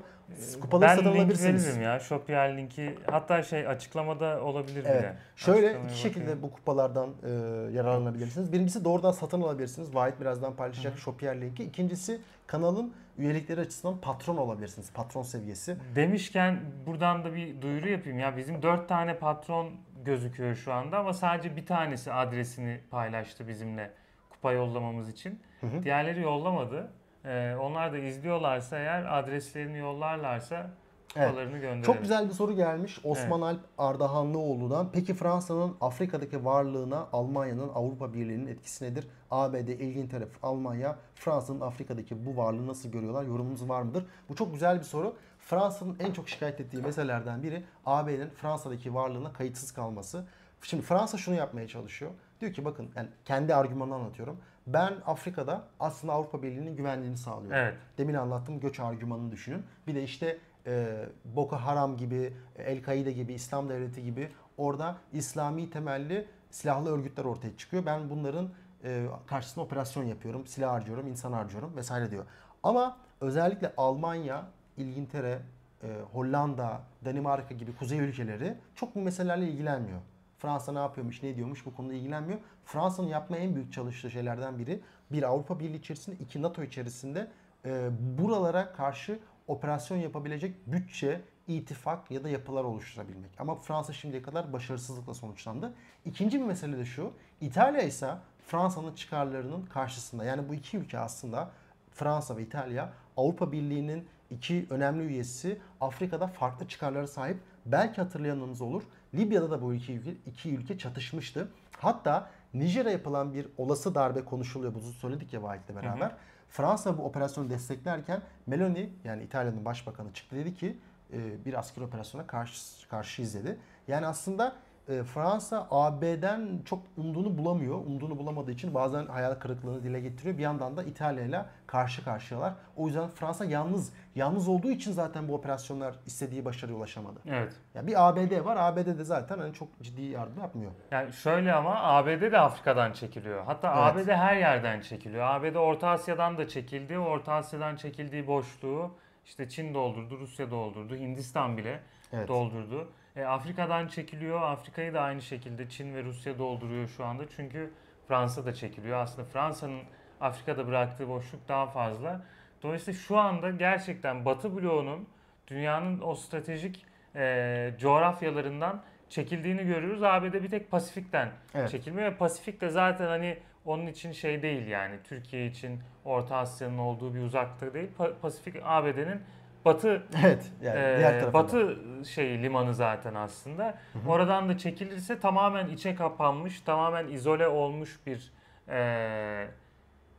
Kupaları 0.62 0.90
ben 0.90 0.96
satın 0.96 1.10
link 1.10 1.18
alabilirsiniz. 1.20 1.68
veririm 1.68 1.82
ya. 1.82 2.00
Shopier 2.00 2.58
linki 2.58 2.96
hatta 3.12 3.44
şey 3.44 3.68
açıklamada 3.68 4.42
olabilir 4.42 4.84
Evet. 4.88 5.02
bile. 5.02 5.16
Şöyle 5.36 5.68
Açıklamaya 5.68 5.90
iki 5.92 6.00
şekilde 6.00 6.22
bakayım. 6.24 6.42
bu 6.42 6.52
kupalardan 6.52 7.10
e, 7.24 7.30
yararlanabilirsiniz. 7.74 8.54
Birincisi 8.54 8.86
doğrudan 8.86 9.12
satın 9.12 9.42
alabilirsiniz. 9.42 9.96
Vahit 9.96 10.22
birazdan 10.22 10.56
paylaşacak 10.56 10.98
Shopier 11.00 11.42
linki. 11.42 11.64
İkincisi 11.64 12.22
kanalın 12.48 12.94
üyelikleri 13.18 13.62
açısından 13.62 13.98
patron 14.02 14.38
olabilirsiniz. 14.38 14.94
Patron 14.94 15.22
seviyesi. 15.22 15.78
Demişken 15.96 16.60
buradan 16.86 17.24
da 17.24 17.36
bir 17.36 17.62
duyuru 17.62 17.90
yapayım. 17.90 18.20
Ya 18.20 18.38
bizim 18.38 18.62
dört 18.62 18.90
tane 18.90 19.18
patron 19.18 19.70
gözüküyor 20.06 20.56
şu 20.56 20.74
anda 20.74 20.98
ama 20.98 21.14
sadece 21.14 21.56
bir 21.56 21.66
tanesi 21.66 22.14
adresini 22.14 22.80
paylaştı 22.92 23.48
bizimle 23.48 23.92
kupa 24.30 24.52
yollamamız 24.52 25.10
için. 25.10 25.40
Hı 25.62 25.68
hı. 25.68 25.84
Diğerleri 25.84 26.22
yollamadı. 26.22 26.88
Ee, 27.26 27.56
onlar 27.62 27.94
da 27.94 27.98
izliyorlarsa 27.98 28.78
eğer 28.78 29.20
adreslerini 29.20 29.78
yollarlarsa 29.78 30.70
Evet. 31.16 31.28
kupalarını 31.28 31.58
gönderelim. 31.58 31.82
Çok 31.82 32.02
güzel 32.02 32.28
bir 32.28 32.34
soru 32.34 32.54
gelmiş 32.56 33.00
Osman 33.04 33.42
Alp 33.42 33.60
Ardahanlıoğlu'dan. 33.78 34.90
Peki 34.94 35.14
Fransa'nın 35.14 35.76
Afrika'daki 35.82 36.46
varlığına 36.46 37.08
Almanya'nın 37.14 37.70
Avrupa 37.76 38.14
Birliği'nin 38.14 38.48
etkisi 38.48 38.86
nedir? 38.86 39.08
ABD, 39.32 39.68
İngiltere, 39.68 40.28
Almanya, 40.44 40.96
Fransa'nın 41.16 41.62
Afrika'daki 41.62 42.26
bu 42.26 42.38
varlığı 42.38 42.68
nasıl 42.68 42.92
görüyorlar? 42.92 43.24
Yorumunuz 43.24 43.70
var 43.70 43.82
mıdır? 43.82 44.06
Bu 44.30 44.36
çok 44.36 44.54
güzel 44.54 44.78
bir 44.80 44.84
soru. 44.84 45.16
Fransa'nın 45.40 45.98
en 46.00 46.12
çok 46.12 46.30
şikayet 46.30 46.60
ettiği 46.62 46.82
meselelerden 46.82 47.44
biri 47.44 47.64
AB'nin 47.86 48.30
Fransa'daki 48.30 48.94
varlığına 48.94 49.34
kayıtsız 49.34 49.72
kalması. 49.72 50.26
Şimdi 50.62 50.84
Fransa 50.84 51.18
şunu 51.18 51.36
yapmaya 51.36 51.68
çalışıyor. 51.68 52.12
Diyor 52.42 52.54
ki 52.54 52.66
bakın 52.66 52.90
yani 52.96 53.10
kendi 53.26 53.56
argümanını 53.56 53.96
anlatıyorum. 53.96 54.38
Ben 54.68 54.94
Afrika'da 55.06 55.64
aslında 55.80 56.14
Avrupa 56.14 56.44
Birliği'nin 56.44 56.76
güvenliğini 56.76 57.18
sağlıyorum. 57.18 57.58
Evet. 57.58 57.74
Demin 57.98 58.14
anlattığım 58.14 58.60
göç 58.60 58.80
argümanını 58.80 59.32
düşünün. 59.32 59.64
Bir 59.88 59.96
de 59.96 60.04
işte 60.04 60.38
e, 60.68 61.06
Boko 61.26 61.56
Haram 61.56 61.98
gibi, 61.98 62.34
El-Kaide 62.58 63.12
gibi, 63.12 63.34
İslam 63.34 63.70
Devleti 63.70 64.04
gibi 64.04 64.32
orada 64.58 64.96
İslami 65.14 65.70
temelli 65.70 66.28
silahlı 66.52 66.92
örgütler 66.92 67.26
ortaya 67.26 67.58
çıkıyor. 67.58 67.86
Ben 67.86 68.10
bunların 68.10 68.50
e, 68.84 69.06
karşısında 69.28 69.66
operasyon 69.66 70.04
yapıyorum, 70.04 70.48
silah 70.48 70.72
harcıyorum, 70.72 71.08
insan 71.08 71.32
harcıyorum 71.32 71.76
vesaire 71.76 72.12
diyor. 72.12 72.26
Ama 72.64 72.98
özellikle 73.22 73.74
Almanya, 73.78 74.46
İngiltere, 74.78 75.40
e, 75.84 75.88
Hollanda, 76.14 76.82
Danimarka 77.06 77.56
gibi 77.56 77.76
kuzey 77.76 78.00
ülkeleri 78.00 78.58
çok 78.76 78.96
bu 78.96 79.02
meselelerle 79.02 79.48
ilgilenmiyor. 79.48 80.00
Fransa 80.46 80.72
ne 80.72 80.80
yapıyormuş, 80.80 81.24
ne 81.24 81.30
ediyormuş 81.30 81.66
bu 81.66 81.76
konuda 81.76 81.94
ilgilenmiyor. 81.94 82.40
Fransa'nın 82.66 83.08
yapmaya 83.08 83.38
en 83.38 83.56
büyük 83.56 83.74
çalıştığı 83.74 84.12
şeylerden 84.12 84.60
biri 84.60 84.82
bir 85.12 85.24
Avrupa 85.24 85.60
Birliği 85.60 85.78
içerisinde, 85.78 86.16
iki 86.16 86.42
NATO 86.42 86.64
içerisinde 86.64 87.32
e, 87.66 87.90
buralara 88.18 88.74
karşı 88.74 89.20
operasyon 89.48 89.98
yapabilecek 89.98 90.68
bütçe, 90.68 91.22
ittifak 91.48 92.12
ya 92.12 92.24
da 92.24 92.30
yapılar 92.30 92.64
oluşturabilmek. 92.64 93.32
Ama 93.40 93.56
Fransa 93.56 93.94
şimdiye 93.94 94.22
kadar 94.22 94.54
başarısızlıkla 94.54 95.14
sonuçlandı. 95.14 95.74
İkinci 96.06 96.40
bir 96.40 96.46
mesele 96.46 96.78
de 96.78 96.86
şu. 96.86 97.12
İtalya 97.42 97.82
ise 97.82 98.10
Fransa'nın 98.48 98.94
çıkarlarının 98.94 99.66
karşısında. 99.66 100.26
Yani 100.26 100.50
bu 100.50 100.54
iki 100.54 100.78
ülke 100.78 101.00
aslında 101.00 101.52
Fransa 101.92 102.38
ve 102.38 102.42
İtalya 102.42 102.94
Avrupa 103.18 103.52
Birliği'nin 103.52 104.08
iki 104.30 104.68
önemli 104.70 105.04
üyesi 105.04 105.62
Afrika'da 105.82 106.28
farklı 106.28 106.68
çıkarlara 106.68 107.08
sahip. 107.08 107.38
Belki 107.66 108.02
hatırlayanınız 108.02 108.62
olur. 108.62 108.84
Libya'da 109.18 109.52
da 109.52 109.62
bu 109.62 109.74
iki 109.74 109.94
ülke, 109.94 110.12
iki 110.26 110.56
ülke 110.56 110.78
çatışmıştı. 110.78 111.48
Hatta 111.80 112.30
Nijer'e 112.54 112.92
yapılan 112.92 113.34
bir 113.34 113.48
olası 113.58 113.96
darbe 113.96 114.26
konuşuluyor. 114.26 114.74
Bunu 114.74 114.82
söyledik 114.82 115.34
ya 115.34 115.44
Vahit'le 115.44 115.76
beraber. 115.76 116.12
Fransa 116.50 116.98
bu 116.98 117.04
operasyonu 117.04 117.50
desteklerken 117.50 118.22
Meloni 118.48 118.90
yani 119.04 119.24
İtalya'nın 119.24 119.66
başbakanı 119.66 120.14
çıktı 120.14 120.36
dedi 120.36 120.56
ki 120.56 120.78
e, 121.14 121.46
bir 121.46 121.60
asker 121.60 121.82
operasyona 121.84 122.28
karşı 122.28 122.90
karşıyız 122.90 123.34
dedi. 123.34 123.58
Yani 123.88 124.08
aslında 124.08 124.56
e, 124.90 125.04
Fransa 125.04 125.68
AB'den 125.72 126.60
çok 126.66 126.80
umduğunu 126.98 127.38
bulamıyor. 127.38 127.76
Umduğunu 127.76 128.18
bulamadığı 128.18 128.52
için 128.52 128.74
bazen 128.74 129.06
hayal 129.06 129.36
kırıklığını 129.36 129.84
dile 129.84 130.00
getiriyor. 130.00 130.38
Bir 130.38 130.44
yandan 130.44 130.78
da 130.78 130.84
İtalya 130.84 131.24
ile 131.24 131.46
karşı 131.68 132.04
karşıyalar. 132.04 132.54
O 132.76 132.88
yüzden 132.88 133.08
Fransa 133.08 133.46
yalnız. 133.46 133.94
Yalnız 134.16 134.48
olduğu 134.48 134.72
için 134.72 134.92
zaten 134.92 135.28
bu 135.28 135.34
operasyonlar 135.36 135.96
istediği 136.06 136.46
başarıya 136.46 136.78
ulaşamadı. 136.78 137.20
Evet. 137.28 137.54
Ya 137.76 137.88
bir 137.88 138.08
ABD 138.10 138.46
var. 138.46 138.58
ABD 138.60 138.86
de 139.00 139.04
zaten 139.04 139.40
hani 139.40 139.54
çok 139.54 139.68
ciddi 139.82 140.02
yardım 140.02 140.40
yapmıyor. 140.42 140.72
Yani 140.92 141.14
şöyle 141.14 141.54
ama 141.54 141.84
ABD 141.84 142.22
de 142.32 142.40
Afrika'dan 142.40 142.92
çekiliyor. 142.92 143.44
Hatta 143.46 143.92
Evet. 143.94 144.08
ABD 144.08 144.12
her 144.12 144.38
yerden 144.38 144.82
çekiliyor. 144.82 145.24
ABD 145.26 145.56
Orta 145.56 145.90
Asya'dan 145.90 146.38
da 146.38 146.48
çekildi. 146.48 146.98
Orta 147.00 147.34
Asya'dan 147.34 147.76
çekildiği 147.76 148.28
boşluğu 148.28 148.92
işte 149.26 149.50
Çin 149.50 149.74
doldurdu, 149.74 150.20
Rusya 150.20 150.52
doldurdu, 150.52 150.96
Hindistan 150.96 151.58
bile 151.58 151.80
Evet. 152.14 152.28
doldurdu. 152.28 152.88
E, 153.16 153.24
Afrika'dan 153.26 153.88
çekiliyor. 153.88 154.42
Afrika'yı 154.42 154.94
da 154.94 155.02
aynı 155.02 155.22
şekilde 155.22 155.70
Çin 155.70 155.96
ve 155.96 156.04
Rusya 156.04 156.40
dolduruyor 156.40 156.88
şu 156.88 157.06
anda. 157.06 157.24
Çünkü 157.36 157.72
Fransa 158.08 158.46
da 158.46 158.54
çekiliyor. 158.54 159.00
Aslında 159.00 159.28
Fransa'nın 159.28 159.82
Afrika'da 160.22 160.68
bıraktığı 160.68 161.08
boşluk 161.10 161.48
daha 161.48 161.68
fazla. 161.68 162.22
Dolayısıyla 162.64 163.00
şu 163.00 163.18
anda 163.18 163.50
gerçekten 163.50 164.26
Batı 164.26 164.56
bloğunun 164.56 165.08
dünyanın 165.48 166.02
o 166.02 166.16
stratejik 166.16 166.86
e, 167.16 167.72
coğrafyalarından 167.80 168.82
çekildiğini 169.10 169.66
görüyoruz. 169.66 170.04
ABD 170.04 170.34
bir 170.34 170.50
tek 170.50 170.72
Pasifik'ten 170.72 171.30
Evet. 171.56 171.70
çekilmiyor 171.72 172.12
ve 172.12 172.16
Pasifik 172.18 172.62
de 172.62 172.70
zaten 172.70 173.08
hani 173.08 173.38
onun 173.66 173.88
için 173.88 174.12
şey 174.12 174.42
değil 174.42 174.68
yani 174.68 174.96
Türkiye 175.04 175.48
için 175.48 175.80
Orta 176.06 176.38
Asya'nın 176.38 176.78
olduğu 176.78 177.16
bir 177.16 177.22
uzakta 177.22 177.74
değil. 177.74 177.90
Pa- 178.00 178.14
Pasifik 178.22 178.56
ABD'nin 178.64 179.22
batı 179.66 180.04
Evet. 180.24 180.52
Yani 180.62 180.76
diğer 180.98 181.20
tarafında. 181.20 181.34
batı 181.34 181.78
şey 182.10 182.44
limanı 182.44 182.74
zaten 182.74 183.16
aslında. 183.16 183.78
Oradan 184.08 184.50
da 184.50 184.58
çekilirse 184.58 185.20
tamamen 185.20 185.68
içe 185.68 185.96
kapanmış, 185.96 186.62
tamamen 186.62 187.08
izole 187.08 187.48
olmuş 187.48 188.00
bir 188.06 188.32
ee, 188.70 189.48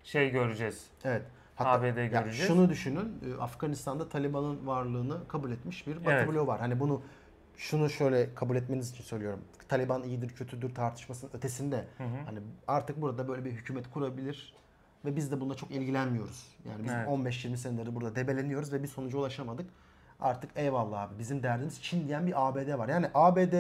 şey 0.05 0.31
göreceğiz. 0.31 0.87
Evet. 1.05 1.23
ABD 1.59 1.85
ya 1.85 2.07
göreceğiz. 2.07 2.49
şunu 2.49 2.69
düşünün. 2.69 3.21
e, 3.39 3.43
Afganistan'da 3.43 4.09
Taliban'ın 4.09 4.67
varlığını 4.67 5.29
kabul 5.29 5.53
etmiş 5.53 5.87
bir 5.87 5.97
Batı 5.97 6.11
Evet. 6.11 6.29
bloğu 6.29 6.47
var. 6.47 6.61
Hani 6.61 6.81
bunu 6.81 7.03
şunu 7.57 7.91
şöyle 7.91 8.35
kabul 8.35 8.57
etmeniz 8.57 8.91
için 8.91 9.05
söylüyorum. 9.05 9.41
Taliban 9.69 10.03
iyidir 10.03 10.29
kötüdür 10.29 10.75
tartışmasının 10.75 11.31
ötesinde 11.35 11.77
Hı 11.77 12.05
hı. 12.05 12.17
hani 12.27 12.39
artık 12.69 13.01
burada 13.01 13.29
böyle 13.29 13.45
bir 13.45 13.51
hükümet 13.51 13.91
kurabilir 13.91 14.55
ve 15.07 15.17
biz 15.17 15.33
de 15.33 15.41
bununla 15.41 15.55
çok 15.55 15.71
ilgilenmiyoruz. 15.71 16.47
Yani 16.69 16.85
biz 16.85 16.93
Evet. 16.93 17.09
15-20 17.09 17.57
seneleri 17.57 17.95
burada 17.95 18.17
debeleniyoruz 18.17 18.73
ve 18.73 18.83
bir 18.83 18.89
sonuca 18.89 19.19
ulaşamadık. 19.19 19.67
Artık 20.21 20.51
eyvallah 20.57 21.01
abi 21.03 21.19
bizim 21.19 21.43
derdimiz 21.43 21.83
Çin 21.83 22.09
diyen 22.09 22.27
bir 22.27 22.49
ABD 22.49 22.79
var. 22.79 22.89
Yani 22.89 23.07
ABD 23.15 23.55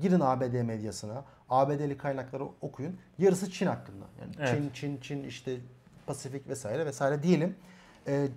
girin 0.00 0.20
ABD 0.20 0.62
medyasına, 0.62 1.24
ABD'li 1.50 1.96
kaynakları 1.96 2.44
okuyun. 2.60 2.96
Yarısı 3.18 3.50
Çin 3.50 3.66
hakkında. 3.66 4.04
Yani 4.20 4.32
Evet. 4.38 4.48
Çin, 4.48 4.70
Çin, 4.72 5.00
Çin 5.00 5.24
işte 5.24 5.56
Pasifik 6.06 6.48
vesaire 6.48 6.86
vesaire 6.86 7.22
diyelim. 7.22 7.56
Ee, 8.06 8.28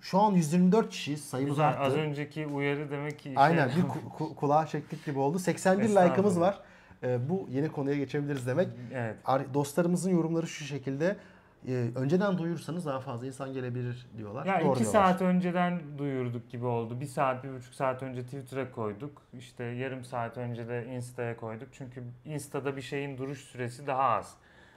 şu 0.00 0.18
an 0.20 0.32
124 0.32 0.90
kişiyiz. 0.90 1.24
Sayımız 1.24 1.52
Güzel. 1.54 1.68
arttı. 1.68 1.80
Az 1.80 1.94
önceki 1.94 2.46
uyarı 2.46 2.90
demek 2.90 3.18
ki 3.18 3.30
işe 3.30 3.40
Aynen 3.40 3.68
bir 3.68 3.74
yaramış. 3.76 3.96
ku- 3.96 4.16
ku- 4.18 4.34
kulağa 4.34 4.66
çektik 4.66 5.04
gibi 5.04 5.18
oldu. 5.18 5.38
81 5.38 5.82
Estağfurullah. 5.84 6.10
like'ımız 6.12 6.40
var. 6.40 6.60
Ee, 7.02 7.28
bu 7.28 7.46
yeni 7.50 7.68
konuya 7.72 7.96
geçebiliriz 7.96 8.46
demek. 8.46 8.68
Evet. 8.94 9.16
Ar- 9.24 9.54
Dostlarımızın 9.54 10.10
yorumları 10.10 10.46
şu 10.46 10.64
şekilde. 10.64 11.16
Ee, 11.68 11.86
önceden 11.96 12.38
duyursanız 12.38 12.86
daha 12.86 13.00
fazla 13.00 13.26
insan 13.26 13.52
gelebilir 13.52 14.06
diyorlar. 14.18 14.46
Ya 14.46 14.60
Doğru 14.60 14.70
iki 14.70 14.80
diyorlar. 14.80 15.00
saat 15.00 15.22
önceden 15.22 15.80
duyurduk 15.98 16.50
gibi 16.50 16.66
oldu. 16.66 17.00
Bir 17.00 17.06
saat, 17.06 17.44
bir 17.44 17.52
buçuk 17.52 17.74
saat 17.74 18.02
önce 18.02 18.22
Twitter'a 18.22 18.70
koyduk. 18.70 19.22
İşte 19.38 19.64
yarım 19.64 20.04
saat 20.04 20.38
önce 20.38 20.68
de 20.68 20.86
Insta'ya 20.86 21.36
koyduk. 21.36 21.68
Çünkü 21.72 22.02
Insta'da 22.24 22.76
bir 22.76 22.82
şeyin 22.82 23.18
duruş 23.18 23.38
süresi 23.38 23.86
daha 23.86 24.02
az. 24.02 24.34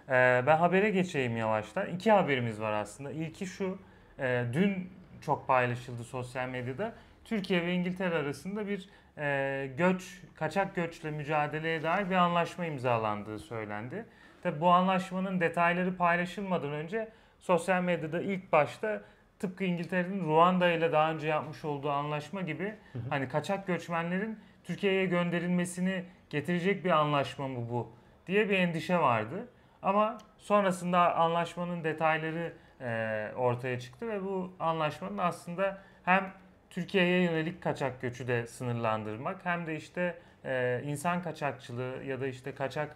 Ee, 0.10 0.44
ben 0.48 0.58
habere 0.58 0.90
geçeyim 0.90 1.38
yavaştan. 1.38 1.88
İki 1.88 2.12
haberimiz 2.12 2.62
var 2.62 2.72
aslında. 2.74 3.12
İlki 3.12 3.46
şu, 3.46 3.78
e, 4.20 4.46
dün 4.54 4.90
çok 5.22 5.48
paylaşıldı 5.48 6.04
sosyal 6.04 6.50
medyada. 6.50 6.94
Türkiye 7.26 7.66
ve 7.66 7.74
İngiltere 7.74 8.16
arasında 8.16 8.68
bir 8.68 8.90
e, 9.18 9.68
göç, 9.78 10.22
kaçak 10.36 10.76
göçle 10.76 11.12
mücadeleye 11.12 11.84
dair 11.84 12.10
bir 12.10 12.16
anlaşma 12.16 12.66
imzalandığı 12.66 13.40
söylendi. 13.40 14.06
Tabi 14.44 14.62
bu 14.62 14.70
anlaşmanın 14.72 15.39
detayları 15.39 15.98
paylaşılmadan 15.98 16.72
önce 16.72 17.10
sosyal 17.39 17.82
medyada 17.82 18.22
ilk 18.22 18.52
başta 18.52 19.02
tıpkı 19.39 19.64
İngiltere'nin 19.64 20.26
Ruanda 20.26 20.72
ile 20.72 20.91
daha 20.91 21.12
önce 21.12 21.28
yapmış 21.28 21.66
olduğu 21.66 21.89
anlaşma 21.89 22.41
gibi 22.41 22.76
hani 23.10 23.28
kaçak 23.28 23.68
göçmenlerin 23.68 24.39
Türkiye'ye 24.64 25.06
gönderilmesini 25.06 26.06
getirecek 26.30 26.86
bir 26.86 26.91
anlaşma 26.91 27.48
mı 27.48 27.70
bu 27.70 27.91
diye 28.28 28.50
bir 28.50 28.58
endişe 28.58 28.98
vardı. 28.98 29.48
Ama 29.82 30.18
sonrasında 30.38 31.16
anlaşmanın 31.16 31.84
detayları 31.84 32.54
e, 32.82 33.32
ortaya 33.36 33.80
çıktı 33.80 34.08
ve 34.08 34.24
bu 34.24 34.54
anlaşmanın 34.60 35.18
aslında 35.18 35.82
hem 36.06 36.34
Türkiye'ye 36.70 37.22
yönelik 37.22 37.64
kaçak 37.64 38.02
göçü 38.02 38.28
de 38.28 38.48
sınırlandırmak 38.48 39.46
hem 39.46 39.68
de 39.68 39.76
işte 39.76 40.20
e, 40.46 40.82
insan 40.86 41.22
kaçakçılığı 41.22 42.04
ya 42.04 42.22
da 42.22 42.28
işte 42.28 42.56
kaçak 42.56 42.96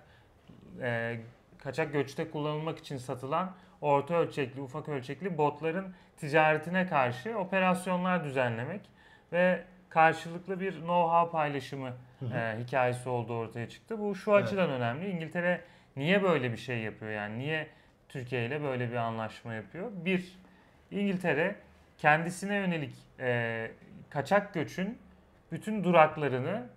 e, 0.82 1.18
kaçak 1.64 1.93
göçte 1.93 2.32
kullanılmak 2.32 2.80
için 2.80 2.97
satılan 2.97 3.51
orta 3.82 4.14
ölçekli, 4.16 4.62
ufak 4.62 4.89
ölçekli 4.89 5.38
botların 5.38 5.93
ticaretine 6.18 6.88
karşı 6.88 7.38
operasyonlar 7.38 8.24
düzenlemek 8.24 8.82
ve 9.34 9.64
karşılıklı 9.89 10.60
bir 10.60 10.74
know-how 10.74 11.32
paylaşımı 11.32 11.93
e, 12.34 12.55
hikayesi 12.64 13.10
olduğu 13.10 13.38
ortaya 13.38 13.70
çıktı. 13.70 13.99
Bu 13.99 14.16
şu 14.16 14.32
Evet. 14.32 14.43
açıdan 14.43 14.70
önemli. 14.70 15.10
İngiltere 15.10 15.62
niye 15.95 16.24
böyle 16.24 16.51
bir 16.51 16.58
şey 16.58 16.80
yapıyor? 16.80 17.12
Yani 17.12 17.39
niye 17.39 17.68
Türkiye 18.10 18.45
ile 18.45 18.64
böyle 18.64 18.91
bir 18.91 18.95
anlaşma 18.95 19.53
yapıyor? 19.53 19.91
Bir, 19.93 20.38
İngiltere 20.91 21.55
kendisine 21.97 22.55
yönelik 22.55 22.95
e, 23.20 23.72
kaçak 24.10 24.53
göçün 24.53 24.97
bütün 25.51 25.84
duraklarını 25.84 26.68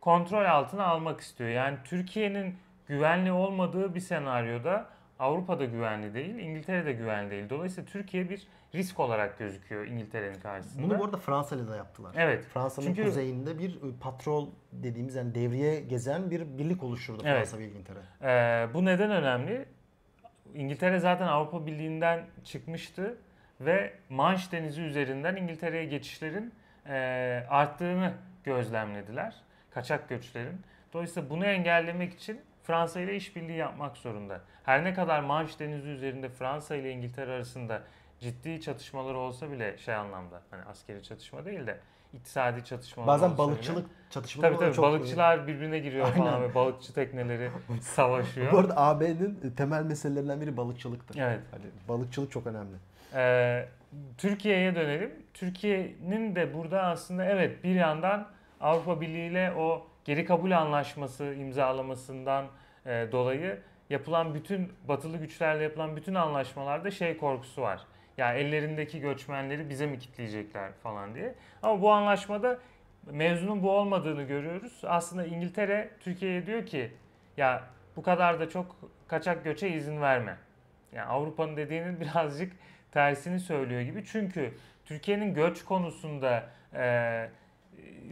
kontrol 0.00 0.44
altına 0.44 0.84
almak 0.84 1.20
istiyor. 1.20 1.50
Yani 1.50 1.76
Türkiye'nin 1.84 2.58
güvenli 2.88 3.32
olmadığı 3.32 3.94
bir 3.94 4.00
senaryoda 4.00 4.86
Avrupa'da 5.18 5.64
güvenli 5.64 6.14
değil, 6.14 6.34
İngiltere'de 6.34 6.92
güvenli 6.92 7.30
değil. 7.30 7.50
Dolayısıyla 7.50 7.90
Türkiye 7.90 8.30
bir 8.30 8.46
risk 8.74 9.00
olarak 9.00 9.38
gözüküyor 9.38 9.86
İngiltere'nin 9.86 10.40
karşısında. 10.40 10.82
Bunu 10.82 10.98
bu 10.98 11.04
arada 11.04 11.16
Fransa'yla 11.16 11.68
da 11.68 11.76
yaptılar. 11.76 12.12
Evet. 12.16 12.44
Fransa'nın 12.54 12.86
Çünkü- 12.86 13.04
kuzeyinde 13.04 13.58
bir 13.58 13.74
e, 13.76 13.78
patrol 14.00 14.48
dediğimiz 14.72 15.14
yani 15.14 15.34
devriye 15.34 15.80
gezen 15.80 16.30
bir 16.30 16.58
birlik 16.58 16.82
oluşturdu 16.82 17.22
Evet. 17.26 17.36
Fransa 17.48 17.58
ve 17.58 17.64
İngiltere. 17.68 17.98
Ee, 18.22 18.74
bu 18.74 18.84
neden 18.84 19.10
önemli? 19.10 19.64
İngiltere 20.54 20.98
zaten 20.98 21.26
Avrupa 21.26 21.66
Birliği'nden 21.66 22.24
çıkmıştı 22.44 23.16
ve 23.60 23.92
Manş 24.08 24.52
Denizi 24.52 24.82
üzerinden 24.82 25.36
İngiltere'ye 25.36 25.84
geçişlerin 25.84 26.52
e, 26.88 26.94
arttığını 27.50 28.12
gözlemlediler. 28.44 29.34
Kaçak 29.70 30.08
göçlerin. 30.08 30.60
Dolayısıyla 30.92 31.30
bunu 31.30 31.44
engellemek 31.46 32.14
için 32.14 32.40
Fransa 32.68 33.00
ile 33.00 33.16
işbirliği 33.16 33.56
yapmak 33.56 33.96
zorunda. 33.96 34.40
Her 34.64 34.84
ne 34.84 34.94
kadar 34.94 35.20
Manş 35.20 35.60
Denizi 35.60 35.88
üzerinde 35.88 36.28
Fransa 36.28 36.76
ile 36.76 36.90
İngiltere 36.90 37.32
arasında 37.32 37.82
ciddi 38.20 38.60
çatışmalar 38.60 39.14
olsa 39.14 39.50
bile 39.50 39.78
şey 39.78 39.94
anlamda 39.94 40.42
hani 40.50 40.64
askeri 40.64 41.02
çatışma 41.02 41.44
değil 41.44 41.66
de 41.66 41.78
iktisadi 42.14 42.64
çatışmalar 42.64 43.08
Bazen 43.08 43.38
balıkçılık 43.38 43.84
bile. 43.86 43.94
çatışmaları 44.10 44.52
Tabii 44.54 44.64
tabii 44.64 44.74
çok- 44.76 44.84
balıkçılar 44.84 45.46
birbirine 45.46 45.78
giriyor 45.78 46.06
falan 46.06 46.26
Aynen. 46.32 46.42
ve 46.50 46.54
balıkçı 46.54 46.94
tekneleri 46.94 47.50
savaşıyor. 47.80 48.52
Bu 48.52 48.58
arada 48.58 48.76
AB'nin 48.76 49.54
temel 49.56 49.82
meselelerinden 49.82 50.40
biri 50.40 50.56
balıkçılıktır. 50.56 51.18
Evet. 51.20 51.40
Hani 51.50 51.64
balıkçılık 51.88 52.32
çok 52.32 52.46
önemli. 52.46 52.76
Ee, 53.14 53.68
Türkiye'ye 54.18 54.74
dönelim. 54.74 55.12
Türkiye'nin 55.34 56.34
de 56.36 56.54
burada 56.54 56.82
aslında 56.82 57.24
evet 57.24 57.64
bir 57.64 57.74
yandan 57.74 58.26
Avrupa 58.60 59.00
Birliği 59.00 59.30
ile 59.30 59.52
o 59.58 59.86
geri 60.08 60.24
kabul 60.24 60.50
anlaşması 60.50 61.24
imzalamasından 61.24 62.46
e, 62.86 63.08
dolayı 63.12 63.60
yapılan 63.90 64.34
bütün 64.34 64.72
batılı 64.88 65.16
güçlerle 65.16 65.62
yapılan 65.62 65.96
bütün 65.96 66.14
anlaşmalarda 66.14 66.90
şey 66.90 67.16
korkusu 67.16 67.62
var. 67.62 67.80
Ya 68.18 68.34
ellerindeki 68.34 69.00
göçmenleri 69.00 69.70
bize 69.70 69.86
mi 69.86 69.98
kitleyecekler 69.98 70.72
falan 70.72 71.14
diye. 71.14 71.34
Ama 71.62 71.82
bu 71.82 71.92
anlaşmada 71.92 72.58
mevzunun 73.10 73.62
bu 73.62 73.70
olmadığını 73.70 74.22
görüyoruz. 74.22 74.82
Aslında 74.84 75.26
İngiltere 75.26 75.90
Türkiye'ye 76.00 76.46
diyor 76.46 76.66
ki 76.66 76.92
ya 77.36 77.62
bu 77.96 78.02
kadar 78.02 78.40
da 78.40 78.48
çok 78.48 78.76
kaçak 79.08 79.44
göçe 79.44 79.68
izin 79.68 80.00
verme. 80.00 80.36
Yani 80.92 81.06
Avrupa'nın 81.06 81.56
dediğinin 81.56 82.00
birazcık 82.00 82.52
tersini 82.92 83.40
söylüyor 83.40 83.80
gibi. 83.80 84.04
Çünkü 84.04 84.54
Türkiye'nin 84.84 85.34
göç 85.34 85.64
konusunda 85.64 86.44
e, 86.74 87.28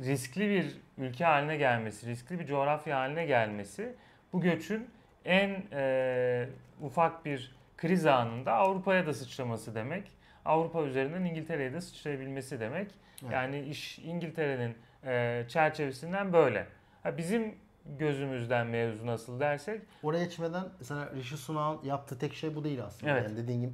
riskli 0.05 0.49
bir 0.49 0.76
ülke 0.99 1.24
haline 1.24 1.57
gelmesi, 1.57 2.07
riskli 2.07 2.38
bir 2.38 2.47
coğrafya 2.47 2.99
haline 2.99 3.26
gelmesi 3.26 3.94
bu 4.32 4.40
göçün 4.40 4.90
en 5.24 5.62
e, 5.72 6.49
ufak 6.80 7.24
bir 7.24 7.57
kriz 7.76 8.07
anında 8.07 8.53
Avrupa'ya 8.53 9.07
da 9.07 9.14
sıçraması 9.14 9.74
demek. 9.74 10.12
Avrupa 10.44 10.82
üzerinden 10.82 11.24
İngiltere'ye 11.24 11.72
de 11.72 11.80
sıçrayabilmesi 11.80 12.61
demek. 12.61 12.90
Evet. 13.22 13.32
Yani 13.32 13.61
iş 13.61 13.99
İngiltere'nin 13.99 14.76
e, 15.05 15.44
çerçevesinden 15.49 16.32
böyle. 16.32 16.66
Ha, 17.03 17.18
bizim 17.18 17.55
gözümüzden 17.99 18.66
mevzu 18.66 19.07
nasıl 19.07 19.40
dersek 19.40 19.80
Oraya 20.03 20.24
geçmeden 20.24 20.64
mesela 20.78 21.11
Rishi 21.14 21.36
Sunak'ın 21.36 21.88
yaptığı 21.88 22.18
tek 22.18 22.34
şey 22.34 22.55
bu 22.55 22.64
değil 22.64 22.84
aslında. 22.84 23.12
Evet. 23.12 23.28
Yani 23.28 23.36
dediğin 23.36 23.61
gibi 23.61 23.72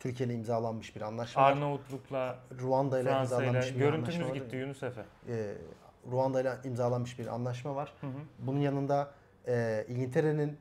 Türkiye 0.00 0.26
ile 0.28 0.34
imzalanmış 0.34 0.96
bir 0.96 1.00
anlaşma 1.00 1.42
var. 1.42 1.52
Arnavutluk'la 1.52 2.38
Ruanda 2.60 3.00
ile 3.00 3.08
Fransa 3.08 3.36
ile 3.36 3.46
imzalanmış 3.46 3.74
bir 3.74 3.78
görüntümüz 3.78 4.14
anlaşma 4.16 4.28
var. 4.30 4.34
gitti 4.36 4.56
Yunus 4.56 4.82
Efe. 4.82 5.04
Ee, 5.28 5.54
Ruanda 6.10 6.40
ile 6.40 6.52
imzalanmış 6.64 7.18
bir 7.18 7.26
anlaşma 7.26 7.74
var. 7.74 7.92
Hı 8.00 8.06
hı. 8.06 8.10
Bunun 8.38 8.60
yanında 8.60 9.10
e, 9.48 9.84
İngiltere'nin 9.88 10.56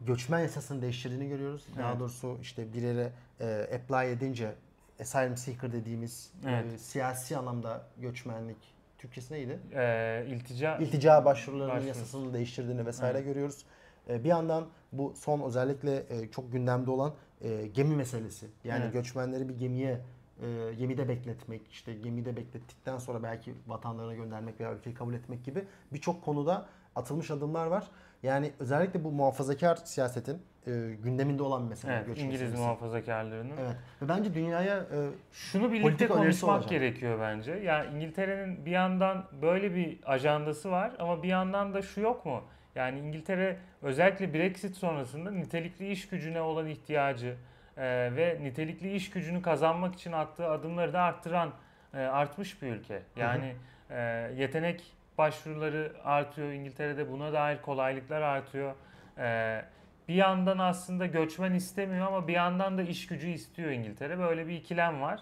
göçmen 0.00 0.40
yasasını 0.40 0.82
değiştirdiğini 0.82 1.28
görüyoruz. 1.28 1.66
Daha 1.78 1.90
Evet. 1.90 2.00
doğrusu 2.00 2.38
işte 2.42 2.72
bir 2.72 2.82
yere 2.82 3.12
e, 3.40 3.68
apply 3.74 4.12
edince 4.12 4.54
asylum 5.00 5.36
seeker 5.36 5.72
dediğimiz 5.72 6.32
e, 6.46 6.50
Evet. 6.50 6.80
siyasi 6.80 7.36
anlamda 7.36 7.86
göçmenlik 7.98 8.56
Türkçesi 8.98 9.34
neydi? 9.34 9.58
E, 9.74 10.24
iltica 10.28 10.76
İltica 10.76 11.24
başvurularının 11.24 11.74
Başvurusu. 11.76 11.98
yasasını 11.98 12.34
değiştirdiğini 12.34 12.86
vesaire 12.86 13.18
Evet. 13.18 13.26
görüyoruz. 13.26 13.64
E, 14.08 14.24
bir 14.24 14.28
yandan 14.28 14.66
bu 14.92 15.12
son 15.16 15.40
özellikle 15.40 15.96
e, 16.10 16.30
çok 16.30 16.52
gündemde 16.52 16.90
olan 16.90 17.12
e, 17.42 17.66
gemi 17.66 17.96
meselesi. 17.96 18.46
Yani 18.64 18.82
Evet. 18.84 18.92
göçmenleri 18.92 19.48
bir 19.48 19.58
gemiye 19.58 20.00
e, 20.42 20.74
gemide 20.78 21.08
bekletmek, 21.08 21.62
işte 21.70 21.94
gemide 21.94 22.36
beklettikten 22.36 22.98
sonra 22.98 23.22
belki 23.22 23.54
vatanlarına 23.66 24.14
göndermek 24.14 24.60
veya 24.60 24.72
ülkeyi 24.74 24.94
kabul 24.94 25.14
etmek 25.14 25.44
gibi 25.44 25.64
birçok 25.92 26.24
konuda 26.24 26.66
atılmış 26.96 27.30
adımlar 27.30 27.66
var. 27.66 27.84
Yani 28.22 28.52
özellikle 28.58 29.04
bu 29.04 29.12
muhafazakar 29.12 29.76
siyasetin 29.76 30.42
e, 30.66 30.70
gündeminde 31.02 31.42
olan 31.42 31.64
bir 31.64 31.68
mesele. 31.68 31.92
evet, 32.06 32.08
İngiliz 32.18 32.40
meselesi. 32.40 32.56
muhafazakarlarının. 32.62 33.56
Evet. 33.60 33.76
Ve 34.02 34.08
bence 34.08 34.34
dünyaya 34.34 34.76
e, 34.78 35.08
Şunu 35.32 35.72
birlikte 35.72 36.08
konuşmak 36.08 36.50
olacak. 36.54 36.70
gerekiyor 36.70 37.20
bence. 37.20 37.52
Yani 37.52 37.96
İngiltere'nin 37.96 38.66
bir 38.66 38.70
yandan 38.70 39.24
böyle 39.42 39.74
bir 39.74 39.98
ajandası 40.04 40.70
var 40.70 40.92
ama 40.98 41.22
bir 41.22 41.28
yandan 41.28 41.74
da 41.74 41.82
şu 41.82 42.00
yok 42.00 42.26
mu? 42.26 42.42
Yani 42.74 42.98
İngiltere 42.98 43.56
özellikle 43.82 44.34
Brexit 44.34 44.76
sonrasında 44.76 45.30
nitelikli 45.30 45.90
iş 45.90 46.08
gücüne 46.08 46.40
olan 46.40 46.66
ihtiyacı 46.66 47.36
e, 47.76 47.82
ve 48.16 48.38
nitelikli 48.42 48.94
iş 48.94 49.10
gücünü 49.10 49.42
kazanmak 49.42 49.94
için 49.94 50.12
attığı 50.12 50.48
adımları 50.48 50.92
da 50.92 51.02
arttıran, 51.02 51.50
e, 51.94 51.98
artmış 51.98 52.62
bir 52.62 52.68
ülke. 52.68 53.02
Yani 53.16 53.54
e, 53.90 54.00
yetenek 54.36 54.82
başvuruları 55.18 55.92
artıyor. 56.04 56.52
İngiltere'de 56.52 57.12
buna 57.12 57.32
dair 57.32 57.62
kolaylıklar 57.62 58.22
artıyor. 58.22 58.74
E, 59.18 59.64
bir 60.08 60.14
yandan 60.14 60.58
aslında 60.58 61.06
göçmen 61.06 61.52
istemiyor 61.52 62.06
ama 62.06 62.28
bir 62.28 62.32
yandan 62.32 62.78
da 62.78 62.82
iş 62.82 63.06
gücü 63.06 63.28
istiyor 63.28 63.70
İngiltere. 63.70 64.18
Böyle 64.18 64.46
bir 64.46 64.52
ikilem 64.52 65.00
var. 65.00 65.20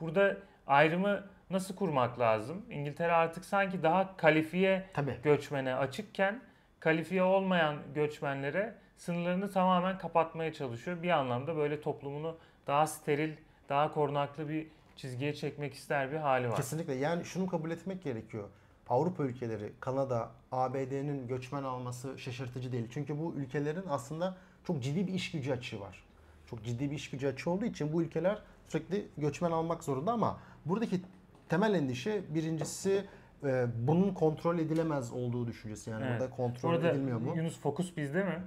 Burada 0.00 0.36
ayrımı 0.66 1.24
nasıl 1.50 1.76
kurmak 1.76 2.20
lazım? 2.20 2.66
İngiltere 2.70 3.12
artık 3.12 3.44
sanki 3.44 3.82
daha 3.82 4.16
kalifiye 4.16 4.84
tabii 4.94 5.16
göçmene 5.22 5.74
açıkken 5.74 6.40
kalifiye 6.80 7.22
olmayan 7.22 7.76
göçmenlere 7.94 8.74
sınırlarını 8.96 9.50
tamamen 9.50 9.98
kapatmaya 9.98 10.52
çalışıyor. 10.52 11.02
Bir 11.02 11.10
anlamda 11.10 11.56
böyle 11.56 11.80
toplumunu 11.80 12.36
daha 12.66 12.86
steril, 12.86 13.36
daha 13.68 13.92
korunaklı 13.92 14.48
bir 14.48 14.66
çizgiye 14.96 15.34
çekmek 15.34 15.74
ister 15.74 16.12
bir 16.12 16.16
hali 16.16 16.48
var. 16.48 16.56
Kesinlikle. 16.56 16.94
Yani 16.94 17.24
şunu 17.24 17.46
kabul 17.46 17.70
etmek 17.70 18.02
gerekiyor. 18.02 18.48
Avrupa 18.88 19.24
ülkeleri, 19.24 19.72
Kanada, 19.80 20.30
ABD'nin 20.52 21.28
göçmen 21.28 21.62
alması 21.62 22.18
şaşırtıcı 22.18 22.72
değil. 22.72 22.88
Çünkü 22.94 23.18
bu 23.18 23.34
ülkelerin 23.34 23.84
aslında 23.88 24.36
çok 24.66 24.82
ciddi 24.82 25.06
bir 25.06 25.12
iş 25.12 25.30
gücü 25.30 25.52
açığı 25.52 25.80
var. 25.80 26.04
Çok 26.50 26.64
ciddi 26.64 26.90
bir 26.90 26.96
iş 26.96 27.10
gücü 27.10 27.28
açığı 27.28 27.50
olduğu 27.50 27.64
için 27.64 27.92
bu 27.92 28.02
ülkeler 28.02 28.38
sürekli 28.68 29.06
göçmen 29.18 29.50
almak 29.50 29.84
zorunda 29.84 30.12
ama 30.12 30.38
buradaki 30.66 31.00
temel 31.48 31.74
endişe 31.74 32.34
birincisi 32.34 33.04
e, 33.44 33.66
bunun 33.78 34.14
kontrol 34.14 34.58
edilemez 34.58 35.12
olduğu 35.12 35.46
düşüncesi. 35.46 35.90
Yani 35.90 36.04
Evet. 36.08 36.20
burada 36.20 36.30
kontrol 36.36 36.70
Burada 36.72 36.90
edilmiyor 36.90 37.18
mu? 37.20 37.32
Yunus 37.36 37.60
fokus 37.60 37.96
bizde 37.96 38.24
mi? 38.24 38.42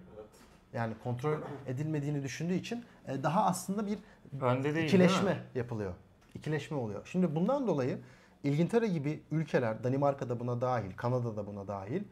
Yani 0.73 0.93
kontrol 1.03 1.37
edilmediğini 1.67 2.23
düşündüğü 2.23 2.53
için 2.53 2.83
e, 3.07 3.23
daha 3.23 3.45
aslında 3.45 3.87
bir 3.87 3.97
Önde 4.41 4.63
değil 4.63 4.75
değil 4.75 4.85
İkileşme 4.87 5.29
mi? 5.33 5.39
yapılıyor. 5.55 5.93
İkileşme 6.35 6.77
oluyor. 6.77 7.01
Şimdi 7.05 7.35
bundan 7.35 7.67
dolayı 7.67 7.99
İngiltere 8.43 8.87
gibi 8.87 9.23
ülkeler, 9.31 9.83
Danimarka 9.83 10.29
da 10.29 10.39
buna 10.39 10.61
dahil, 10.61 10.91
Kanada 10.95 11.35
da 11.37 11.47
buna 11.47 11.67
dahil. 11.67 12.03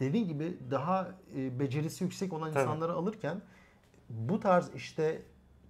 Dediğim 0.00 0.28
gibi 0.28 0.56
daha 0.70 1.08
e, 1.36 1.60
becerisi 1.60 2.04
yüksek 2.04 2.32
olan 2.32 2.52
Tabii. 2.52 2.62
insanları 2.62 2.92
alırken 2.92 3.40
bu 4.08 4.40
tarz 4.40 4.70
işte 4.74 5.22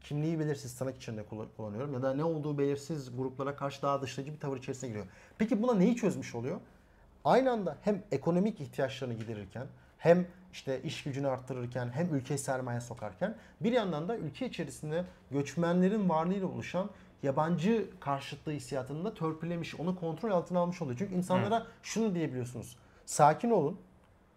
kimliği 0.05 0.39
belirsiz 0.41 0.75
tırnak 0.79 0.97
içinde 0.97 1.23
kullan- 1.23 1.49
kullanıyorum 1.57 1.93
ya 1.95 2.03
da 2.03 2.15
ne 2.15 2.25
olduğu 2.25 2.59
belirsiz 2.59 3.17
gruplara 3.17 3.57
karşı 3.57 3.83
daha 3.83 4.03
dışlayıcı 4.03 4.35
bir 4.35 4.41
tavır 4.41 4.57
içerisine 4.57 4.89
giriyor. 4.89 5.07
Peki 5.39 5.63
buna 5.63 5.75
neyi 5.75 5.97
çözmüş 5.97 6.35
oluyor? 6.35 6.61
Aynı 7.25 7.51
anda 7.53 7.77
hem 7.83 8.03
ekonomik 8.13 8.61
ihtiyaçlarını 8.61 9.15
giderirken 9.15 9.67
hem 9.99 10.27
işte 10.53 10.83
iş 10.83 11.03
gücünü 11.03 11.29
arttırırken 11.29 11.91
hem 11.95 12.15
ülkeye 12.15 12.39
sermaye 12.39 12.81
sokarken 12.81 13.35
bir 13.61 13.73
yandan 13.73 14.09
da 14.09 14.17
ülke 14.17 14.47
içerisinde 14.47 15.05
göçmenlerin 15.31 16.09
varlığıyla 16.09 16.47
oluşan 16.47 16.91
yabancı 17.23 17.87
karşıtlığı 18.01 18.53
hissiyatını 18.53 19.05
da 19.05 19.15
törpülemiş, 19.15 19.75
onu 19.75 20.01
kontrol 20.01 20.31
altına 20.31 20.59
almış 20.59 20.83
oluyor. 20.83 20.99
Çünkü 20.99 21.15
insanlara 21.15 21.67
şunu 21.83 22.15
diyebiliyorsunuz. 22.15 22.77
Sakin 23.07 23.51
olun. 23.51 23.79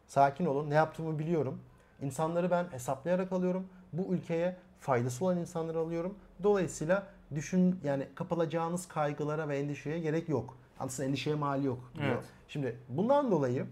Sakin 0.07 0.45
olun. 0.45 0.69
Ne 0.69 0.75
yaptığımı 0.75 1.19
biliyorum. 1.19 1.59
İnsanları 2.01 2.51
ben 2.51 2.65
hesaplayarak 2.71 3.31
alıyorum. 3.31 3.67
Bu 3.93 4.13
ülkeye 4.13 4.57
faydası 4.79 5.25
olan 5.25 5.37
insanları 5.37 5.79
alıyorum. 5.79 6.15
Dolayısıyla 6.43 7.07
düşün 7.35 7.79
yani 7.83 8.07
kapılacağınız 8.15 8.87
kaygılara 8.87 9.49
ve 9.49 9.57
endişeye 9.57 9.99
gerek 9.99 10.29
yok. 10.29 10.57
Aslında 10.79 11.09
endişeye 11.09 11.35
mali 11.35 11.65
yok 11.65 11.91
diyor. 11.97 12.07
Evet. 12.13 12.25
Şimdi 12.47 12.77
bundan 12.89 13.31
dolayı 13.31 13.67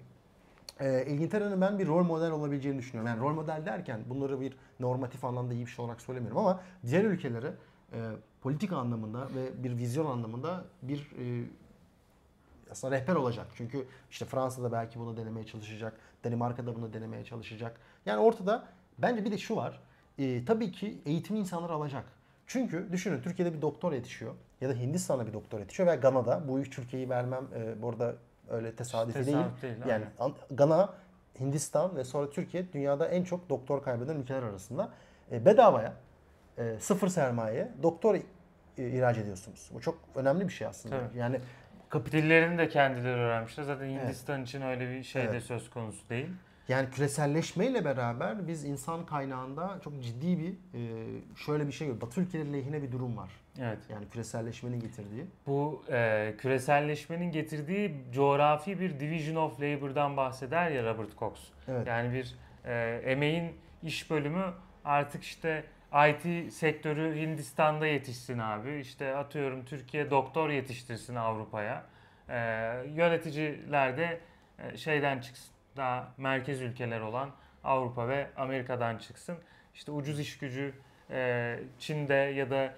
e, 0.80 1.06
İngiltere'nin 1.06 1.62
ben 1.62 1.80
bir 1.80 1.88
rol 1.88 2.04
model 2.04 2.32
olabileceğini 2.32 2.80
düşünüyorum. 2.80 3.08
Yani 3.08 3.22
rol 3.22 3.34
model 3.34 3.66
derken 3.66 4.02
bunları 4.10 4.42
bir 4.42 4.58
normatif 4.80 5.26
anlamda 5.26 5.54
iyi 5.54 5.66
bir 5.66 5.72
şey 5.72 5.86
olarak 5.86 6.02
söylemiyorum 6.02 6.38
ama 6.38 6.62
diğer 6.86 7.04
ülkelere 7.04 7.54
e, 7.94 7.98
politika 8.42 8.78
anlamında 8.78 9.28
ve 9.36 9.64
bir 9.64 9.78
vizyon 9.78 10.06
anlamında 10.06 10.66
bir 10.82 11.12
e, 11.20 11.46
aslında 12.72 12.96
rehber 12.96 13.16
olacak. 13.16 13.48
Çünkü 13.56 13.86
işte 14.12 14.26
Fransa'da 14.26 14.72
belki 14.72 15.00
bunu 15.00 15.18
denemeye 15.18 15.46
çalışacak. 15.46 15.98
Danimarka'da 16.24 16.76
bunu 16.76 16.94
denemeye 16.94 17.26
çalışacak. 17.26 17.80
Yani 18.06 18.20
ortada 18.20 18.68
bence 18.98 19.26
bir 19.26 19.32
de 19.32 19.38
şu 19.38 19.56
var. 19.56 19.82
E, 20.20 20.46
tabii 20.46 20.72
ki 20.72 20.98
eğitimli 21.06 21.40
insanlar 21.40 21.70
alacak. 21.70 22.04
Çünkü 22.48 22.88
düşünün 22.92 23.22
Türkiye'de 23.22 23.54
bir 23.54 23.62
doktor 23.62 23.94
yetişiyor 23.94 24.34
ya 24.62 24.70
da 24.70 24.74
Hindistan'da 24.74 25.28
bir 25.28 25.34
doktor 25.34 25.60
yetişiyor 25.60 25.88
veya 25.88 25.96
Gana'da 25.96 26.48
bu 26.48 26.60
üç 26.60 26.80
ülkeyi 26.80 27.10
vermem 27.10 27.48
e, 27.56 27.82
bu 27.82 27.90
arada 27.90 28.16
öyle 28.50 28.76
tesadüfi 28.76 29.26
değil. 29.26 29.38
Tesadüf 29.38 29.62
değil, 29.62 29.76
Yani 29.80 29.94
aynen. 29.94 30.08
An- 30.20 30.36
Gana, 30.52 30.94
Hindistan 31.40 31.96
ve 31.96 32.04
sonra 32.04 32.30
Türkiye 32.30 32.74
dünyada 32.74 33.08
en 33.08 33.24
çok 33.24 33.50
doktor 33.50 33.84
kaybeden 33.84 34.16
ülkeler 34.16 34.44
arasında. 34.44 34.90
E, 35.32 35.46
bedavaya, 35.46 35.94
e, 36.58 36.80
sıfır 36.80 37.08
sermaye 37.08 37.72
doktor 37.84 38.16
e, 38.16 38.22
ihraç 38.78 39.18
ediyorsunuz. 39.18 39.70
Bu 39.74 39.82
çok 39.82 39.98
önemli 40.16 40.48
bir 40.48 40.54
şey 40.54 40.68
aslında. 40.68 41.00
Tabii. 41.00 41.18
Yani 41.18 41.40
kapit 41.90 42.14
Dillerini 42.14 42.58
de 42.58 42.70
kendileri 42.70 43.20
öğrenmişler. 43.20 43.64
Zaten 43.64 43.86
Hindistan 43.90 44.44
için 44.44 44.62
öyle 44.62 44.90
bir 44.92 45.04
şey 45.04 45.24
de 45.24 45.28
Evet. 45.28 45.44
söz 45.44 45.70
konusu 45.70 46.10
değil. 46.10 46.30
Yani 46.68 46.90
küreselleşmeyle 46.90 47.86
beraber 47.86 48.48
biz 48.48 48.66
insan 48.66 49.06
kaynağında 49.06 49.80
çok 49.84 50.04
ciddi 50.04 50.40
bir 50.40 50.52
e, 50.52 50.82
şöyle 51.36 51.68
bir 51.68 51.72
şey 51.72 51.88
yok. 51.88 52.02
Batı 52.02 52.22
ülkeleri 52.22 52.54
lehine 52.54 52.82
bir 52.84 52.92
durum 52.92 53.18
var. 53.18 53.30
Evet. 53.60 53.80
Yani 53.90 54.10
küreselleşmenin 54.10 54.80
getirdiği. 54.80 55.26
Bu 55.48 55.84
e, 55.92 56.34
küreselleşmenin 56.38 57.32
getirdiği 57.32 57.96
coğrafi 58.14 58.80
bir 58.80 59.00
division 59.00 59.36
of 59.36 59.62
labor'dan 59.62 60.18
bahseder 60.18 60.72
ya 60.72 60.84
Robert 60.84 61.18
Cox. 61.20 61.34
Evet. 61.68 61.88
Yani 61.88 62.14
bir 62.14 62.36
e, 62.66 63.02
emeğin 63.06 63.54
iş 63.84 64.12
bölümü 64.12 64.54
artık 64.86 65.24
işte 65.24 65.64
IT 66.10 66.54
sektörü 66.54 67.16
Hindistan'da 67.16 67.88
yetişsin 67.88 68.40
abi. 68.40 68.80
İşte 68.80 69.16
atıyorum 69.16 69.66
Türkiye 69.66 70.12
doktor 70.12 70.50
yetiştirsin 70.50 71.16
Avrupa'ya. 71.16 71.84
E, 72.30 72.38
yöneticiler 72.96 73.98
de 73.98 74.20
e, 74.60 74.78
şeyden 74.78 75.20
çıksın. 75.20 75.55
Daha 75.78 76.14
merkez 76.18 76.62
ülkeler 76.62 77.02
olan 77.02 77.30
Avrupa 77.64 78.08
ve 78.08 78.28
Amerika'dan 78.38 78.98
çıksın. 78.98 79.38
İşte 79.76 79.92
ucuz 79.92 80.20
iş 80.20 80.38
gücü 80.38 80.74
e, 81.12 81.60
Çin'de 81.80 82.14
ya 82.14 82.50
da 82.50 82.74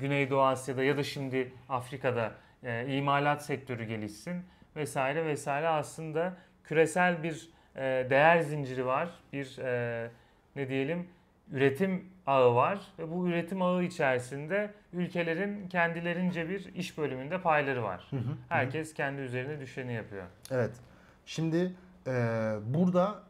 Güneydoğu 0.00 0.42
Asya'da 0.42 0.84
ya 0.84 0.96
da 0.96 1.02
şimdi 1.02 1.52
Afrika'da 1.68 2.32
e, 2.62 2.96
imalat 2.96 3.44
sektörü 3.44 3.84
gelişsin 3.84 4.42
vesaire 4.76 5.26
vesaire 5.26 5.68
aslında 5.68 6.36
küresel 6.64 7.22
bir 7.22 7.50
e, 7.76 7.80
değer 8.10 8.40
zinciri 8.40 8.86
var. 8.86 9.08
Bir 9.32 9.58
e, 9.58 10.10
ne 10.56 10.68
diyelim 10.68 11.08
üretim 11.52 12.04
ağı 12.26 12.54
var 12.54 12.78
ve 12.98 13.10
bu 13.10 13.28
üretim 13.28 13.62
ağı 13.62 13.82
içerisinde 13.82 14.70
ülkelerin 14.92 15.68
kendilerince 15.68 16.48
bir 16.48 16.74
iş 16.74 16.98
bölümünde 16.98 17.40
payları 17.40 17.82
var. 17.82 18.10
Herkes 18.48 18.94
kendi 18.94 19.20
üzerine 19.20 19.60
düşeni 19.60 19.92
yapıyor. 19.92 20.24
Evet. 20.50 20.70
Şimdi 21.26 21.72
e, 22.06 22.12
burada 22.66 23.22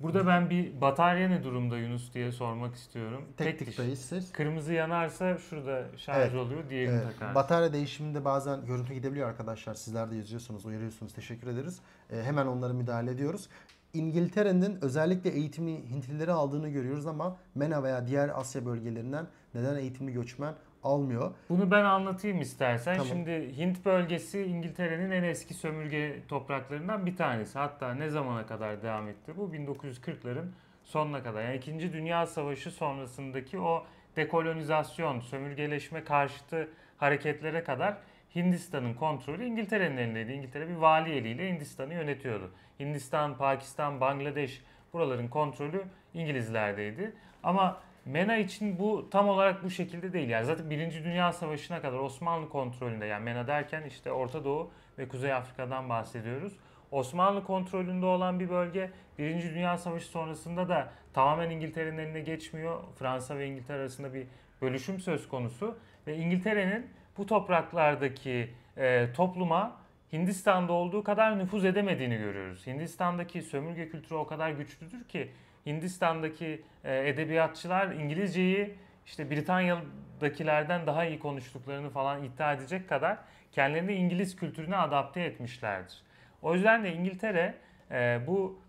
Burada 0.00 0.26
ben 0.26 0.50
bir 0.50 0.80
batarya 0.80 1.28
ne 1.28 1.44
durumda 1.44 1.78
Yunus 1.78 2.14
diye 2.14 2.32
sormak 2.32 2.74
istiyorum. 2.74 3.24
Tek 3.36 3.60
diş. 3.60 3.68
tıklayış 3.68 3.98
ses. 3.98 4.32
Kırmızı 4.32 4.72
yanarsa 4.72 5.38
şurada 5.38 5.84
şarj 5.96 6.16
Evet. 6.18 6.34
oluyor, 6.34 6.70
diğerini 6.70 6.94
Evet, 6.96 7.12
takarsın. 7.12 7.34
batarya 7.34 7.72
değişiminde 7.72 8.24
bazen 8.24 8.66
görüntü 8.66 8.94
gidebiliyor 8.94 9.28
arkadaşlar. 9.28 9.74
Sizler 9.74 10.10
de 10.10 10.16
yazıyorsunuz, 10.16 10.66
uyarıyorsunuz. 10.66 11.12
Teşekkür 11.12 11.46
ederiz. 11.48 11.80
Ee, 12.10 12.22
hemen 12.22 12.46
onlara 12.46 12.72
müdahale 12.72 13.10
ediyoruz. 13.10 13.48
İngiltere'nin 13.94 14.78
özellikle 14.84 15.30
eğitimli 15.30 15.90
Hintlileri 15.90 16.32
aldığını 16.32 16.68
görüyoruz 16.68 17.06
ama 17.06 17.36
MENA 17.54 17.82
veya 17.82 18.06
diğer 18.06 18.28
Asya 18.40 18.66
bölgelerinden 18.66 19.26
neden 19.54 19.76
eğitimli 19.76 20.12
göçmen 20.12 20.54
almıyor? 20.82 21.34
Bunu 21.48 21.70
ben 21.70 21.84
anlatayım 21.84 22.40
istersen. 22.40 22.92
Tamam. 22.92 23.06
Şimdi 23.06 23.56
Hint 23.56 23.84
bölgesi 23.84 24.42
İngiltere'nin 24.42 25.10
en 25.10 25.22
eski 25.22 25.54
sömürge 25.54 26.22
topraklarından 26.28 27.06
bir 27.06 27.16
tanesi. 27.16 27.58
Hatta 27.58 27.94
ne 27.94 28.08
zamana 28.08 28.46
kadar 28.46 28.82
devam 28.82 29.08
etti 29.08 29.32
bu? 29.36 29.50
1940'ların 29.54 30.46
sonuna 30.84 31.22
kadar. 31.22 31.42
Yani 31.42 31.56
2. 31.56 31.92
Dünya 31.92 32.26
Savaşı 32.26 32.70
sonrasındaki 32.70 33.60
o 33.60 33.86
dekolonizasyon, 34.16 35.20
sömürgeleşme 35.20 36.04
karşıtı 36.04 36.68
hareketlere 36.96 37.64
kadar 37.64 37.96
Hindistan'ın 38.34 38.94
kontrolü 38.94 39.44
İngiltere'nin 39.44 39.96
elindeydi. 39.96 40.32
İngiltere 40.32 40.68
bir 40.68 40.74
vali 40.74 41.12
eliyle 41.12 41.48
Hindistan'ı 41.48 41.94
yönetiyordu. 41.94 42.50
Hindistan, 42.80 43.36
Pakistan, 43.36 44.00
Bangladeş 44.00 44.62
buraların 44.92 45.28
kontrolü 45.28 45.84
İngilizlerdeydi. 46.14 47.12
Ama 47.42 47.80
MENA 48.08 48.36
için 48.36 48.78
bu 48.78 49.10
tam 49.10 49.28
olarak 49.28 49.64
bu 49.64 49.70
şekilde 49.70 50.12
değil. 50.12 50.28
Yani 50.28 50.44
zaten 50.44 50.70
Birinci 50.70 51.04
Dünya 51.04 51.32
Savaşı'na 51.32 51.82
kadar 51.82 51.98
Osmanlı 51.98 52.48
kontrolünde 52.48 53.06
yani 53.06 53.24
MENA 53.24 53.46
derken 53.46 53.82
işte 53.82 54.12
Orta 54.12 54.44
Doğu 54.44 54.70
ve 54.98 55.08
Kuzey 55.08 55.32
Afrika'dan 55.32 55.88
bahsediyoruz. 55.88 56.52
Osmanlı 56.90 57.44
kontrolünde 57.44 58.06
olan 58.06 58.40
bir 58.40 58.50
bölge 58.50 58.90
Birinci 59.18 59.54
Dünya 59.54 59.78
Savaşı 59.78 60.06
sonrasında 60.06 60.68
da 60.68 60.92
tamamen 61.12 61.50
İngiltere'nin 61.50 61.98
eline 61.98 62.20
geçmiyor. 62.20 62.80
Fransa 62.98 63.38
ve 63.38 63.46
İngiltere 63.46 63.78
arasında 63.78 64.14
bir 64.14 64.26
bölüşüm 64.62 65.00
söz 65.00 65.28
konusu 65.28 65.78
ve 66.06 66.16
İngiltere'nin 66.16 66.86
bu 67.18 67.26
topraklardaki 67.26 68.50
e, 68.76 69.12
topluma 69.12 69.76
Hindistan'da 70.12 70.72
olduğu 70.72 71.04
kadar 71.04 71.38
nüfuz 71.38 71.64
edemediğini 71.64 72.16
görüyoruz. 72.16 72.66
Hindistan'daki 72.66 73.42
sömürge 73.42 73.88
kültürü 73.88 74.14
o 74.14 74.26
kadar 74.26 74.50
güçlüdür 74.50 75.04
ki 75.04 75.30
Hindistan'daki 75.66 76.62
e, 76.84 77.08
edebiyatçılar 77.08 77.86
İngilizceyi 77.86 78.74
işte 79.06 79.30
Britanya'dakilerden 79.30 80.86
daha 80.86 81.04
iyi 81.04 81.18
konuştuklarını 81.18 81.90
falan 81.90 82.24
iddia 82.24 82.52
edecek 82.52 82.88
kadar 82.88 83.18
kendilerini 83.52 83.92
İngiliz 83.92 84.36
kültürüne 84.36 84.76
adapte 84.76 85.20
etmişlerdir. 85.20 86.02
O 86.42 86.54
yüzden 86.54 86.84
de 86.84 86.92
İngiltere 86.92 87.54
e, 87.90 88.20
bu 88.26 88.60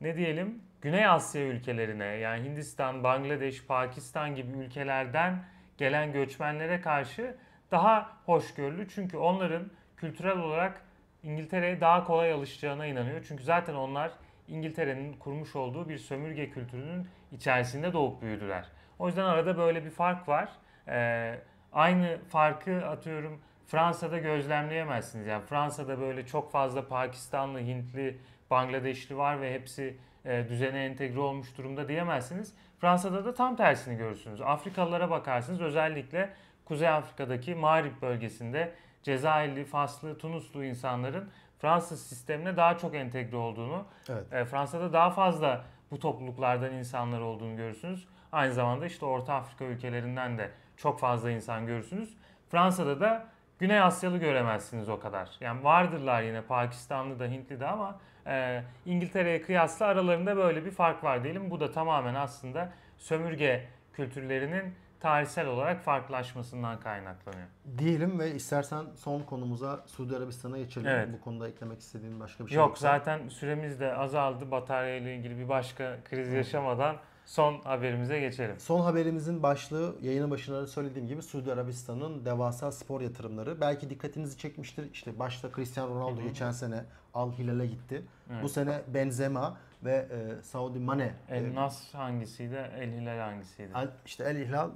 ne 0.00 0.16
diyelim 0.16 0.62
Güney 0.82 1.06
Asya 1.06 1.42
ülkelerine 1.42 2.04
yani 2.04 2.48
Hindistan, 2.48 3.04
Bangladeş, 3.04 3.66
Pakistan 3.66 4.34
gibi 4.34 4.58
ülkelerden 4.58 5.44
gelen 5.78 6.12
göçmenlere 6.12 6.80
karşı 6.80 7.36
daha 7.70 8.16
hoşgörülü. 8.26 8.88
Çünkü 8.88 9.16
onların 9.16 9.70
kültürel 9.96 10.38
olarak 10.38 10.82
İngiltere'ye 11.22 11.80
daha 11.80 12.04
kolay 12.04 12.32
alışacağına 12.32 12.86
inanıyor. 12.86 13.24
Çünkü 13.28 13.42
zaten 13.42 13.74
onlar 13.74 14.10
İngiltere'nin 14.50 15.12
kurmuş 15.12 15.56
olduğu 15.56 15.88
bir 15.88 15.98
sömürge 15.98 16.50
kültürünün 16.50 17.06
içerisinde 17.32 17.92
doğup 17.92 18.22
büyüdüler. 18.22 18.68
O 18.98 19.06
yüzden 19.06 19.24
arada 19.24 19.58
böyle 19.58 19.84
bir 19.84 19.90
fark 19.90 20.28
var. 20.28 20.48
Ee, 20.88 21.38
aynı 21.72 22.18
farkı 22.28 22.86
atıyorum 22.86 23.40
Fransa'da 23.66 24.18
gözlemleyemezsiniz. 24.18 25.26
Yani 25.26 25.44
Fransa'da 25.44 26.00
böyle 26.00 26.26
çok 26.26 26.52
fazla 26.52 26.88
Pakistanlı, 26.88 27.60
Hintli, 27.60 28.18
Bangladeşli 28.50 29.16
var 29.16 29.40
ve 29.40 29.54
hepsi 29.54 29.96
e, 30.24 30.48
düzene 30.48 30.84
entegre 30.84 31.20
olmuş 31.20 31.58
durumda 31.58 31.88
diyemezsiniz. 31.88 32.54
Fransa'da 32.80 33.24
da 33.24 33.34
tam 33.34 33.56
tersini 33.56 33.96
görürsünüz. 33.96 34.40
Afrikalılara 34.40 35.10
bakarsınız 35.10 35.60
özellikle 35.60 36.30
Kuzey 36.64 36.88
Afrika'daki 36.88 37.54
Mağrip 37.54 38.02
bölgesinde 38.02 38.72
Cezayirli, 39.02 39.64
Faslı, 39.64 40.18
Tunuslu 40.18 40.64
insanların 40.64 41.30
Fransız 41.60 42.06
sistemine 42.06 42.56
daha 42.56 42.78
çok 42.78 42.94
entegre 42.94 43.36
olduğunu, 43.36 43.84
Evet. 44.08 44.32
e, 44.32 44.44
Fransa'da 44.44 44.92
daha 44.92 45.10
fazla 45.10 45.64
bu 45.90 45.98
topluluklardan 45.98 46.72
insanlar 46.74 47.20
olduğunu 47.20 47.56
görürsünüz. 47.56 48.08
Aynı 48.32 48.52
zamanda 48.52 48.86
işte 48.86 49.06
Orta 49.06 49.34
Afrika 49.34 49.64
ülkelerinden 49.64 50.38
de 50.38 50.50
çok 50.76 51.00
fazla 51.00 51.30
insan 51.30 51.66
görürsünüz. 51.66 52.16
Fransa'da 52.50 53.00
da 53.00 53.26
Güney 53.58 53.80
Asyalı 53.80 54.18
göremezsiniz 54.18 54.88
o 54.88 55.00
kadar. 55.00 55.30
Yani 55.40 55.64
vardırlar 55.64 56.22
yine 56.22 56.42
Pakistanlı 56.42 57.18
da 57.18 57.24
Hintli 57.24 57.60
de 57.60 57.66
ama 57.66 57.98
e, 58.26 58.62
İngiltere'ye 58.86 59.42
kıyasla 59.42 59.86
aralarında 59.86 60.36
böyle 60.36 60.64
bir 60.64 60.70
fark 60.70 61.04
var 61.04 61.24
diyelim. 61.24 61.50
Bu 61.50 61.60
da 61.60 61.70
tamamen 61.72 62.14
aslında 62.14 62.72
sömürge 62.98 63.66
kültürlerinin 63.92 64.74
tarihsel 65.00 65.46
olarak 65.46 65.82
farklılaşmasından 65.82 66.80
kaynaklanıyor. 66.80 67.46
Diyelim 67.78 68.18
ve 68.18 68.34
istersen 68.34 68.84
son 68.96 69.22
konumuza 69.22 69.84
Suudi 69.86 70.16
Arabistan'a 70.16 70.58
geçelim. 70.58 70.86
Evet. 70.88 71.08
Bu 71.12 71.20
konuda 71.24 71.48
eklemek 71.48 71.80
istediğin 71.80 72.20
başka 72.20 72.44
bir 72.44 72.50
şey 72.50 72.56
Yok 72.58 72.68
yoksa. 72.68 72.82
zaten 72.88 73.28
süremiz 73.28 73.80
de 73.80 73.94
azaldı. 73.94 74.50
Batarya 74.50 74.96
ile 74.96 75.16
ilgili 75.16 75.38
bir 75.38 75.48
başka 75.48 75.96
kriz 76.10 76.32
yaşamadan 76.32 76.96
son 77.26 77.60
haberimize 77.60 78.20
geçelim. 78.20 78.54
Son 78.60 78.80
haberimizin 78.80 79.42
başlığı 79.42 79.94
yayının 80.02 80.30
başında 80.30 80.62
da 80.62 80.66
söylediğim 80.66 81.08
gibi 81.08 81.22
Suudi 81.22 81.52
Arabistan'ın 81.52 82.24
devasa 82.24 82.72
spor 82.72 83.00
yatırımları. 83.00 83.60
Belki 83.60 83.90
dikkatinizi 83.90 84.38
çekmiştir. 84.38 84.90
İşte 84.92 85.18
başta 85.18 85.48
Cristiano 85.56 85.94
Ronaldo 85.94 86.16
Hı 86.16 86.24
hı. 86.24 86.28
geçen 86.28 86.50
sene 86.50 86.84
Al 87.14 87.32
Hilal'e 87.32 87.66
gitti. 87.66 88.02
Evet. 88.32 88.42
Bu 88.42 88.48
sene 88.48 88.80
Benzema 88.94 89.56
ve 89.84 90.08
e, 90.10 90.42
Saudi 90.42 90.78
Mane. 90.78 91.12
El 91.28 91.44
e, 91.44 91.54
Nas 91.54 91.94
hangisiydi? 91.94 92.70
El 92.78 92.92
Hilal 92.92 93.18
hangisiydi? 93.18 93.70
Al- 93.74 93.90
işte 94.06 94.24
El 94.24 94.36
Hilal 94.46 94.70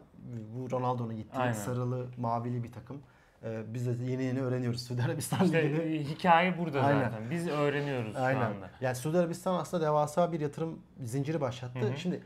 bu 0.55 0.71
Ronaldo'nun 0.71 1.17
gittiği 1.17 1.39
Aynen. 1.39 1.53
sarılı 1.53 2.07
mavili 2.19 2.63
bir 2.65 2.73
takım. 2.73 3.03
E, 3.45 3.75
biz 3.75 3.87
de 3.87 4.05
yeni 4.11 4.23
yeni 4.23 4.43
öğreniyoruz 4.43 4.83
Suudi 4.87 5.03
Arabistan 5.03 5.45
İşte 5.45 5.63
Ligi'ni. 5.71 6.05
hikaye 6.05 6.59
burada 6.59 6.83
Aynen. 6.83 7.05
zaten. 7.05 7.31
Biz 7.31 7.49
öğreniyoruz 7.49 8.13
şu 8.17 8.23
Aynen. 8.23 8.41
anda. 8.41 8.71
Yani 8.81 8.95
Suudi 8.95 9.19
Arabistan 9.19 9.55
aslında 9.55 9.85
devasa 9.87 10.33
bir 10.33 10.41
yatırım 10.41 10.79
zinciri 11.03 11.41
başlattı. 11.41 11.79
Hı 11.81 11.87
hı. 11.93 11.97
Şimdi 11.97 12.17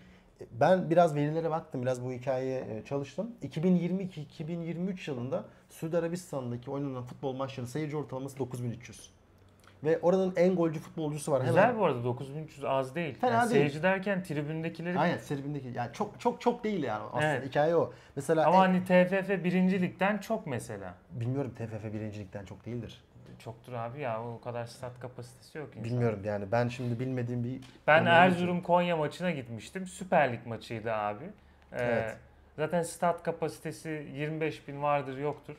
e, 0.41 0.45
ben 0.61 0.91
biraz 0.91 1.15
verilere 1.15 1.51
baktım, 1.51 1.83
biraz 1.83 2.05
bu 2.05 2.13
hikayeye 2.13 2.61
e, 2.61 2.85
çalıştım. 2.85 3.31
2022-2023 3.43 5.11
yılında 5.11 5.45
Suudi 5.71 5.99
Arabistan'daki 5.99 6.71
oynanan 6.71 7.03
futbol 7.05 7.37
maçlarının 7.37 7.71
seyirci 7.71 7.97
ortalaması 7.97 8.39
9300. 8.39 9.11
Ve 9.85 9.99
oranın 10.03 10.33
en 10.37 10.57
golcü 10.57 10.81
futbolcusu 10.81 11.33
var. 11.33 11.41
Güzel 11.41 11.63
Hemen 11.63 11.79
bu 11.79 11.85
arada 11.85 12.05
9300 12.05 12.65
az 12.65 12.95
değil. 12.95 13.19
Fena 13.19 13.33
yani 13.33 13.51
değil. 13.51 13.61
Seyirci 13.61 13.83
derken 13.83 14.23
tribündekileri 14.23 14.99
Aynen 14.99 15.19
tribündeki 15.19 15.69
yani 15.75 15.93
çok 15.93 16.21
çok 16.21 16.41
çok 16.41 16.65
değil 16.65 16.83
yani 16.83 17.03
aslında 17.13 17.25
Evet. 17.35 17.49
hikaye 17.49 17.77
o. 17.77 17.93
Mesela 18.17 18.47
ama 18.47 18.57
en- 18.67 18.73
hani 18.73 18.85
TFF 18.85 19.45
birincilikten 19.45 20.19
çok 20.19 20.47
mesela. 20.47 20.95
bilmiyorum 21.11 21.55
TFF 21.59 21.93
birincilikten 21.93 22.45
çok 22.45 22.67
değildir. 22.67 23.03
Çoktur 23.39 23.73
abi 23.73 24.01
ya 24.01 24.25
o 24.25 24.41
kadar 24.41 24.67
stat 24.67 25.01
kapasitesi 25.01 25.59
yok 25.59 25.69
insan. 25.69 25.85
Bilmiyorum 25.85 26.21
yani 26.25 26.53
ben 26.53 26.69
şimdi 26.69 27.01
bilmediğim 27.01 27.45
bir 27.45 27.61
Ben 27.87 28.05
Erzurum 28.07 28.63
Konya 28.63 28.97
maçına 28.97 29.31
gitmiştim. 29.31 29.87
Süper 29.87 30.33
Lig 30.33 30.47
maçıydı 30.47 30.93
abi. 30.93 31.25
Ee, 31.25 31.77
Evet. 31.79 32.17
Zaten 32.57 32.83
stat 32.83 33.23
kapasitesi 33.23 34.07
25 34.15 34.69
bin 34.69 34.83
vardır 34.83 35.19
yoktur. 35.19 35.57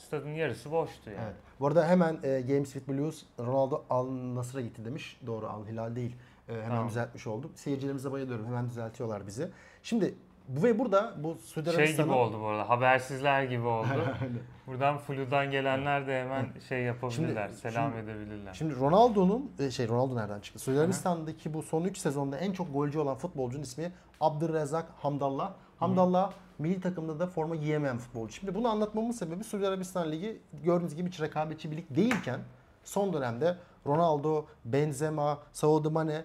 Stadın 0.00 0.28
yarısı 0.34 0.70
boştu 0.72 1.10
yani. 1.10 1.20
Evet. 1.24 1.34
Bu 1.60 1.66
arada 1.66 1.88
hemen 1.88 2.18
e, 2.22 2.40
Games 2.40 2.72
with 2.72 2.88
Blues 2.88 3.24
Ronaldo 3.40 3.82
Al 3.90 4.06
Nasır'a 4.34 4.60
gitti 4.60 4.84
demiş. 4.84 5.20
Doğru 5.26 5.46
Al 5.48 5.66
Hilal 5.66 5.96
değil. 5.96 6.16
E, 6.48 6.52
hemen 6.52 6.68
Tamam. 6.68 6.88
düzeltmiş 6.88 7.26
oldum. 7.26 7.52
Seyircilerimize 7.54 8.12
bayılıyorum. 8.12 8.46
Hemen 8.46 8.68
düzeltiyorlar 8.68 9.26
bizi. 9.26 9.48
Şimdi 9.82 10.14
bu 10.48 10.62
ve 10.62 10.78
burada 10.78 11.14
bu 11.18 11.34
Suudi 11.34 11.72
Şey 11.72 11.96
gibi 11.96 12.12
oldu 12.12 12.40
bu 12.40 12.46
arada. 12.46 12.68
Habersizler 12.68 13.42
gibi 13.42 13.66
oldu. 13.66 13.88
Buradan 14.66 14.98
Flu'dan 14.98 15.50
gelenler 15.50 16.06
de 16.06 16.20
hemen 16.20 16.46
şey 16.68 16.82
yapabilirler. 16.82 17.48
Şimdi- 17.48 17.60
selam 17.60 17.92
şimdi- 17.92 18.10
edebilirler. 18.10 18.54
Şimdi 18.54 18.76
Ronaldo'nun 18.76 19.52
e, 19.58 19.70
şey 19.70 19.88
Ronaldo 19.88 20.16
nereden 20.16 20.40
çıktı? 20.40 20.58
Suudi. 20.58 20.78
Arabistan'daki 20.78 21.54
bu 21.54 21.62
son 21.62 21.84
3 21.84 21.98
sezonda 21.98 22.38
en 22.38 22.52
çok 22.52 22.72
golcü 22.72 22.98
olan 22.98 23.16
futbolcunun 23.16 23.62
ismi 23.62 23.92
Abdurrezzak 24.20 24.86
Hamdallah. 24.98 25.54
Hamdallah 25.80 26.32
milli 26.58 26.80
takımda 26.80 27.18
da 27.20 27.26
forma 27.26 27.56
giyemeyen 27.56 27.98
futbolcu. 27.98 28.32
Şimdi 28.34 28.54
bunu 28.54 28.68
anlatmamın 28.68 29.10
sebebi 29.10 29.44
Suudi 29.44 29.68
Arabistan 29.68 30.12
Ligi 30.12 30.40
gördüğünüz 30.64 30.94
gibi 30.96 31.08
hiç 31.08 31.20
rekabetçi 31.20 31.70
bir 31.70 31.76
lig 31.76 31.84
değilken 31.90 32.40
son 32.84 33.12
dönemde 33.12 33.56
Ronaldo, 33.86 34.44
Benzema, 34.64 35.38
Saudi 35.52 35.88
Mane 35.88 36.24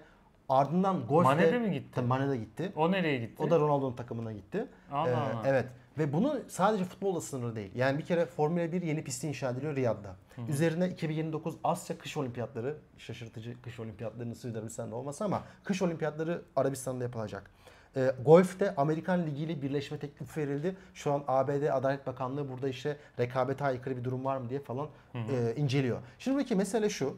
ardından 0.49 1.07
golfte 1.07 1.35
Mane 1.35 1.51
de 1.53 1.59
mi 1.59 1.71
gitti? 1.71 1.89
Tabii 1.95 2.07
Mane 2.07 2.29
de 2.29 2.37
gitti. 2.37 2.73
O 2.75 2.91
nereye 2.91 3.17
gitti? 3.17 3.43
O 3.43 3.49
da 3.49 3.59
Ronaldo'nun 3.59 3.95
takımına 3.95 4.31
gitti. 4.33 4.67
Allah 4.91 5.09
Ee, 5.09 5.15
Allah. 5.15 5.41
evet. 5.45 5.65
Ve 5.97 6.13
bunu 6.13 6.39
sadece 6.47 6.83
futbolla 6.83 7.21
sınırlı 7.21 7.55
değil. 7.55 7.71
Yani 7.75 7.97
bir 7.97 8.05
kere 8.05 8.25
Formula 8.25 8.71
1 8.71 8.81
yeni 8.81 9.03
pisti 9.03 9.27
inşa 9.27 9.49
ediliyor 9.49 9.75
Riyad'da. 9.75 10.15
Üzerine 10.49 10.89
2029 10.89 11.55
Asya 11.63 11.97
Kış 11.97 12.17
Olimpiyatları, 12.17 12.77
şaşırtıcı 12.97 13.61
kış 13.61 13.79
olimpiyatlarının 13.79 14.33
Suudi 14.33 14.57
Arabistan'da 14.57 14.95
olması 14.95 15.25
ama 15.25 15.41
kış 15.63 15.81
olimpiyatları 15.81 16.41
Arabistan'da 16.55 17.03
yapılacak. 17.03 17.51
Ee, 17.97 18.11
golf'te 18.25 18.75
Amerikan 18.75 19.25
Ligi 19.25 19.43
ile 19.43 19.61
birleşme 19.61 19.97
teklifi 19.97 20.39
verildi. 20.39 20.75
Şu 20.93 21.13
an 21.13 21.23
ABD 21.27 21.63
Adalet 21.71 22.07
Bakanlığı 22.07 22.49
burada 22.49 22.69
işte 22.69 22.97
rekabete 23.19 23.65
aykırı 23.65 23.97
bir 23.97 24.03
durum 24.03 24.25
var 24.25 24.37
mı 24.37 24.49
diye 24.49 24.59
falan 24.59 24.87
e, 25.13 25.53
inceliyor. 25.55 25.99
Şimdi 26.19 26.35
buradaki 26.35 26.55
mesele 26.55 26.89
şu. 26.89 27.17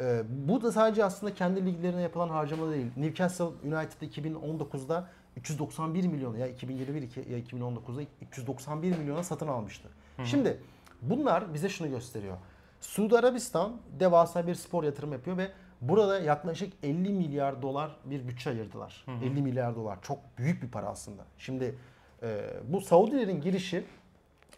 Ee, 0.00 0.22
bu 0.46 0.62
da 0.62 0.72
sadece 0.72 1.04
aslında 1.04 1.34
kendi 1.34 1.66
liglerine 1.66 2.02
yapılan 2.02 2.28
harcama 2.28 2.72
değil. 2.72 2.86
Newcastle 2.96 3.44
United 3.44 4.02
2019'da 4.02 5.08
391 5.36 6.06
milyon 6.06 6.36
ya 6.36 6.46
2021 6.46 7.02
ya 7.30 7.38
2019'da 7.38 8.02
391 8.22 8.98
milyona 8.98 9.22
satın 9.22 9.48
almıştı. 9.48 9.88
Şimdi 10.24 10.60
bunlar 11.02 11.54
bize 11.54 11.68
şunu 11.68 11.90
gösteriyor. 11.90 12.36
Suudi 12.80 13.18
Arabistan 13.18 13.76
devasa 14.00 14.46
bir 14.46 14.54
spor 14.54 14.84
yatırım 14.84 15.12
yapıyor 15.12 15.36
ve 15.36 15.48
burada 15.80 16.20
yaklaşık 16.20 16.72
50 16.82 17.12
milyar 17.12 17.62
dolar 17.62 17.96
bir 18.04 18.28
bütçe 18.28 18.50
ayırdılar. 18.50 19.04
50 19.22 19.42
milyar 19.42 19.76
dolar 19.76 19.98
çok 20.02 20.18
büyük 20.38 20.62
bir 20.62 20.68
para 20.68 20.86
aslında. 20.86 21.22
Şimdi 21.38 21.74
e, 22.22 22.40
bu 22.68 22.80
Saudilerin 22.80 23.40
girişi 23.40 23.84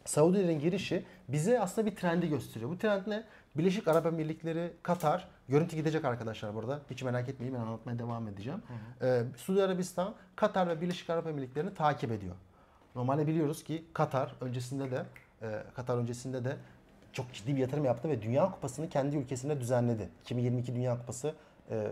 Saudilerin 0.05 0.59
girişi 0.61 1.05
bize 1.29 1.61
aslında 1.61 1.91
bir 1.91 1.97
trendi 1.97 2.29
gösteriyor. 2.29 2.71
Bu 2.71 2.79
trend 2.79 3.07
ne? 3.07 3.25
Birleşik 3.57 3.89
Arap 3.89 4.07
Emirlikleri, 4.07 4.73
Katar, 4.83 5.29
görüntü 5.49 5.77
gidecek 5.77 6.05
arkadaşlar 6.05 6.55
burada. 6.55 6.81
Hiç 6.91 7.03
merak 7.03 7.29
etmeyin 7.29 7.55
ben 7.55 7.61
anlatmaya 7.61 7.99
devam 7.99 8.29
edeceğim. 8.29 8.63
Ee, 9.03 9.23
Suudi 9.37 9.63
Arabistan, 9.63 10.15
Katar 10.37 10.69
ve 10.69 10.81
Birleşik 10.81 11.11
Arap 11.11 11.27
Emirlikleri'ni 11.27 11.75
takip 11.75 12.11
ediyor. 12.13 12.35
Normalde 12.95 13.27
biliyoruz 13.27 13.65
ki 13.65 13.85
Katar 13.95 14.35
öncesinde 14.41 14.91
de 14.91 15.05
e, 15.43 15.63
Katar 15.77 15.99
öncesinde 15.99 16.45
de 16.45 16.57
çok 17.13 17.33
ciddi 17.33 17.57
bir 17.57 17.61
yatırım 17.61 17.85
yaptı 17.85 18.09
ve 18.09 18.23
Dünya 18.23 18.51
Kupası'nı 18.51 18.89
kendi 18.89 19.17
ülkesinde 19.17 19.61
düzenledi. 19.61 20.09
2022 20.23 20.75
Dünya 20.75 20.99
Kupası 20.99 21.35
e, 21.71 21.87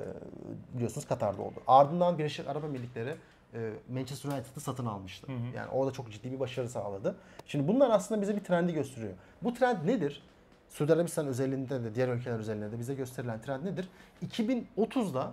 biliyorsunuz 0.75 1.07
Katar'da 1.07 1.43
oldu. 1.43 1.55
Ardından 1.67 2.19
Birleşik 2.19 2.49
Arap 2.49 2.65
Emirlikleri 2.65 3.15
e, 3.55 3.71
Manchester 3.93 4.31
United'ı 4.31 4.61
satın 4.61 4.87
almıştı. 4.87 5.27
Yani 5.57 5.71
orada 5.71 5.93
çok 5.93 6.13
ciddi 6.13 6.33
bir 6.33 6.41
başarı 6.41 6.69
sağladı. 6.69 7.17
Şimdi 7.47 7.69
bunlar 7.69 7.91
aslında 7.91 8.23
bize 8.23 8.37
bir 8.37 8.45
trendi 8.45 8.73
gösteriyor. 8.75 9.13
Bu 9.43 9.55
trend 9.55 9.87
nedir? 9.87 10.23
Suudi 10.69 10.93
Arabistan 10.93 11.27
özelinde 11.27 11.85
de 11.85 11.95
diğer 11.95 12.09
ülkeler 12.09 12.39
özelinde 12.39 12.73
de 12.73 12.79
bize 12.79 12.95
gösterilen 12.95 13.41
trend 13.43 13.65
nedir? 13.65 13.89
2030'da 14.27 15.33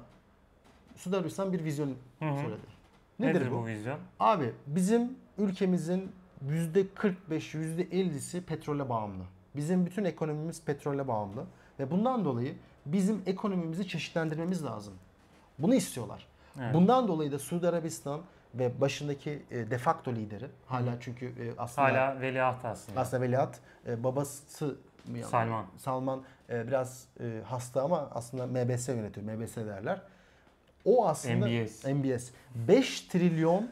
Suudi 0.95 1.17
Arabistan 1.17 1.53
bir 1.53 1.63
vizyon 1.63 1.93
söyledi. 2.19 2.61
Nedir, 3.19 3.39
Nedir 3.39 3.51
bu? 3.51 3.55
bu 3.55 3.65
vizyon? 3.65 3.99
Abi 4.19 4.53
bizim 4.67 5.11
ülkemizin 5.37 6.11
%45, 6.49 6.85
%50'si 7.29 8.41
petrole 8.41 8.89
bağımlı. 8.89 9.23
Bizim 9.55 9.85
bütün 9.85 10.05
ekonomimiz 10.05 10.61
petrole 10.65 11.07
bağımlı. 11.07 11.45
Ve 11.79 11.91
bundan 11.91 12.25
dolayı 12.25 12.55
bizim 12.85 13.21
ekonomimizi 13.25 13.87
çeşitlendirmemiz 13.87 14.65
lazım. 14.65 14.93
Bunu 15.59 15.75
istiyorlar. 15.75 16.27
Evet. 16.61 16.73
Bundan 16.73 17.07
dolayı 17.07 17.31
da 17.31 17.39
Suudi 17.39 17.67
Arabistan 17.67 18.21
ve 18.53 18.81
başındaki 18.81 19.43
e, 19.51 19.71
de 19.71 19.77
facto 19.77 20.13
lideri 20.13 20.45
hala 20.65 20.97
çünkü 20.99 21.25
e, 21.25 21.53
aslında 21.57 21.87
Hala 21.87 22.21
veliaht 22.21 22.65
aslında. 22.65 23.01
aslında 23.01 23.21
veliaht 23.23 23.57
e, 23.87 24.03
babası? 24.03 24.75
Salman. 25.29 25.65
Salman 25.77 26.23
e, 26.49 26.67
biraz 26.67 27.07
e, 27.19 27.41
hasta 27.45 27.81
ama 27.81 28.09
aslında 28.13 28.47
MBS 28.47 28.87
yönetiyor. 28.87 29.27
MBS 29.35 29.55
derler. 29.55 30.01
O 30.85 31.07
aslında 31.07 31.47
MBS. 31.47 31.85
MBS 31.85 32.31
5 32.55 33.01
trilyon 33.01 33.69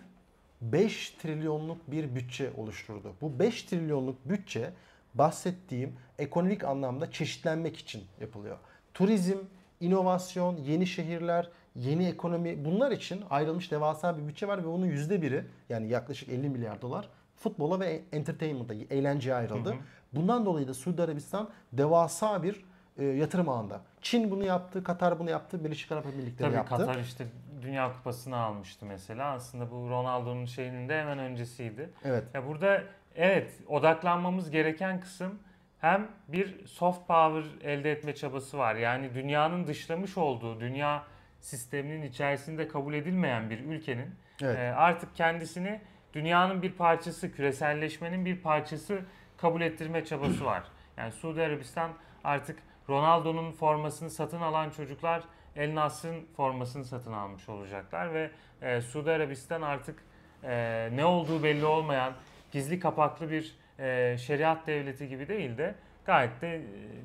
5 0.61 1.09
trilyonluk 1.09 1.91
bir 1.91 2.15
bütçe 2.15 2.51
oluşturdu. 2.57 3.13
Bu 3.21 3.39
5 3.39 3.63
trilyonluk 3.63 4.29
bütçe 4.29 4.73
bahsettiğim 5.15 5.95
ekonomik 6.19 6.63
anlamda 6.63 7.11
çeşitlenmek 7.11 7.77
için 7.77 8.03
yapılıyor. 8.21 8.57
Turizm, 8.93 9.37
inovasyon, 9.79 10.57
yeni 10.57 10.87
şehirler, 10.87 11.49
yeni 11.75 12.07
ekonomi 12.07 12.65
bunlar 12.65 12.91
için 12.91 13.23
ayrılmış 13.29 13.71
devasa 13.71 14.17
bir 14.17 14.27
bütçe 14.27 14.47
var 14.47 14.63
ve 14.63 14.67
bunun 14.67 14.85
yüzde 14.85 15.21
biri 15.21 15.45
yani 15.69 15.89
yaklaşık 15.89 16.29
50 16.29 16.49
milyar 16.49 16.81
dolar 16.81 17.09
futbola 17.35 17.79
ve 17.79 18.01
entertainment'a, 18.11 18.73
eğlenceye 18.73 19.35
ayrıldı. 19.35 19.69
Hı 19.69 19.73
hı. 19.73 19.77
Bundan 20.13 20.45
dolayı 20.45 20.67
da 20.67 20.73
Suudi 20.73 21.01
Arabistan 21.01 21.49
devasa 21.73 22.43
bir 22.43 22.65
e, 22.97 23.05
yatırım 23.05 23.49
ağında. 23.49 23.81
Çin 24.01 24.31
bunu 24.31 24.43
yaptı, 24.43 24.83
Katar 24.83 25.19
bunu 25.19 25.29
yaptı, 25.29 25.65
Birleşik 25.65 25.91
Arap 25.91 26.05
Emirlikleri 26.05 26.47
Tabii 26.47 26.55
yaptı. 26.55 26.77
Katar 26.77 26.99
işte 26.99 27.25
Dünya 27.61 27.93
Kupası'nı 27.93 28.37
almıştı 28.37 28.85
mesela. 28.85 29.31
Aslında 29.31 29.71
bu 29.71 29.89
Ronaldo'nun 29.89 30.45
şeyinin 30.45 30.89
de 30.89 31.01
hemen 31.01 31.19
öncesiydi. 31.19 31.89
Evet. 32.03 32.23
Ya 32.33 32.47
burada 32.47 32.83
evet 33.15 33.51
odaklanmamız 33.67 34.51
gereken 34.51 34.99
kısım 34.99 35.39
hem 35.81 36.07
bir 36.27 36.65
soft 36.67 37.07
power 37.07 37.69
elde 37.69 37.91
etme 37.91 38.15
çabası 38.15 38.57
var. 38.57 38.75
Yani 38.75 39.13
dünyanın 39.15 39.67
dışlamış 39.67 40.17
olduğu, 40.17 40.59
dünya 40.59 41.03
sisteminin 41.39 42.01
içerisinde 42.01 42.67
kabul 42.67 42.93
edilmeyen 42.93 43.49
bir 43.49 43.59
ülkenin 43.59 44.15
Evet. 44.41 44.57
e, 44.57 44.61
artık 44.61 45.15
kendisini 45.15 45.81
dünyanın 46.13 46.61
bir 46.61 46.71
parçası, 46.71 47.31
küreselleşmenin 47.31 48.25
bir 48.25 48.37
parçası 48.37 49.01
kabul 49.37 49.61
ettirme 49.61 50.05
çabası 50.05 50.45
var. 50.45 50.63
Yani 50.97 51.11
Suudi 51.11 51.41
Arabistan 51.41 51.91
artık 52.23 52.59
Ronaldo'nun 52.89 53.51
formasını 53.51 54.09
satın 54.09 54.41
alan 54.41 54.69
çocuklar 54.69 55.23
El 55.55 55.75
Nasr'ın 55.75 56.25
formasını 56.37 56.85
satın 56.85 57.13
almış 57.13 57.49
olacaklar 57.49 58.13
ve 58.13 58.31
e, 58.61 58.81
Suudi 58.81 59.11
Arabistan 59.11 59.61
artık 59.61 60.03
e, 60.43 60.89
ne 60.93 61.05
olduğu 61.05 61.43
belli 61.43 61.65
olmayan 61.65 62.13
gizli 62.53 62.79
kapaklı 62.79 63.31
bir 63.31 63.55
e, 63.79 64.17
şeriat 64.17 64.67
devleti 64.67 65.07
gibi 65.07 65.27
değil 65.27 65.57
de 65.57 65.75
gayet 66.05 66.41
de 66.41 66.55
e, 66.55 66.61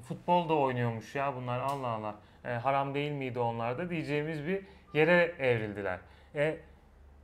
futbol 0.09 0.49
da 0.49 0.55
oynuyormuş 0.55 1.15
ya 1.15 1.35
bunlar 1.37 1.61
Allah 1.61 1.89
Allah 1.89 2.15
E, 2.45 2.49
haram 2.49 2.95
değil 2.95 3.13
miydi 3.13 3.39
onlar 3.39 3.79
da 3.79 3.91
diyeceğimiz 3.91 4.47
bir 4.47 4.63
yere 4.95 5.35
evrildiler. 5.39 5.99
E, 6.35 6.57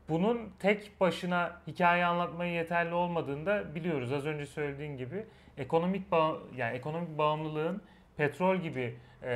bunun 0.08 0.52
tek 0.58 1.00
başına 1.00 1.60
hikaye 1.66 2.06
anlatmaya 2.06 2.52
yeterli 2.52 2.94
olmadığını 2.94 3.46
da 3.46 3.74
biliyoruz. 3.74 4.12
Az 4.12 4.26
önce 4.26 4.46
söylediğin 4.46 4.96
gibi 4.96 5.26
ekonomik 5.58 6.10
bağ, 6.10 6.36
yani 6.56 6.76
ekonomik 6.76 7.18
bağımlılığın 7.18 7.82
petrol 8.16 8.56
gibi 8.56 8.98
e, 9.22 9.32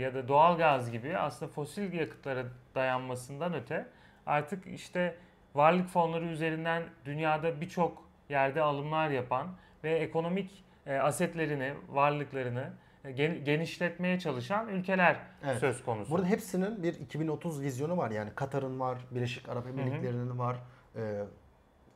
ya 0.00 0.14
da 0.14 0.28
doğal 0.28 0.58
gaz 0.58 0.90
gibi 0.90 1.18
aslında 1.18 1.52
fosil 1.52 1.92
yakıtlara 1.92 2.44
dayanmasından 2.74 3.54
öte 3.54 3.86
artık 4.26 4.66
işte 4.66 5.16
varlık 5.54 5.88
fonları 5.88 6.24
üzerinden 6.24 6.82
dünyada 7.04 7.60
birçok 7.60 8.01
yerde 8.28 8.62
alımlar 8.62 9.10
yapan 9.10 9.46
ve 9.84 9.98
ekonomik 9.98 10.64
e, 10.86 10.96
asetlerini, 10.96 11.74
varlıklarını 11.88 12.70
e, 13.04 13.12
gen- 13.12 13.44
genişletmeye 13.44 14.18
çalışan 14.18 14.68
ülkeler 14.68 15.16
Evet. 15.44 15.58
söz 15.58 15.84
konusu. 15.84 16.10
Burada 16.10 16.26
hepsinin 16.26 16.82
bir 16.82 16.94
2030 16.94 17.62
vizyonu 17.62 17.96
var. 17.96 18.10
Yani 18.10 18.30
Katar'ın 18.34 18.80
var, 18.80 18.98
Birleşik 19.10 19.48
Arap 19.48 19.66
Emirlikleri'nin 19.66 20.38
var, 20.38 20.56
e, 20.96 21.22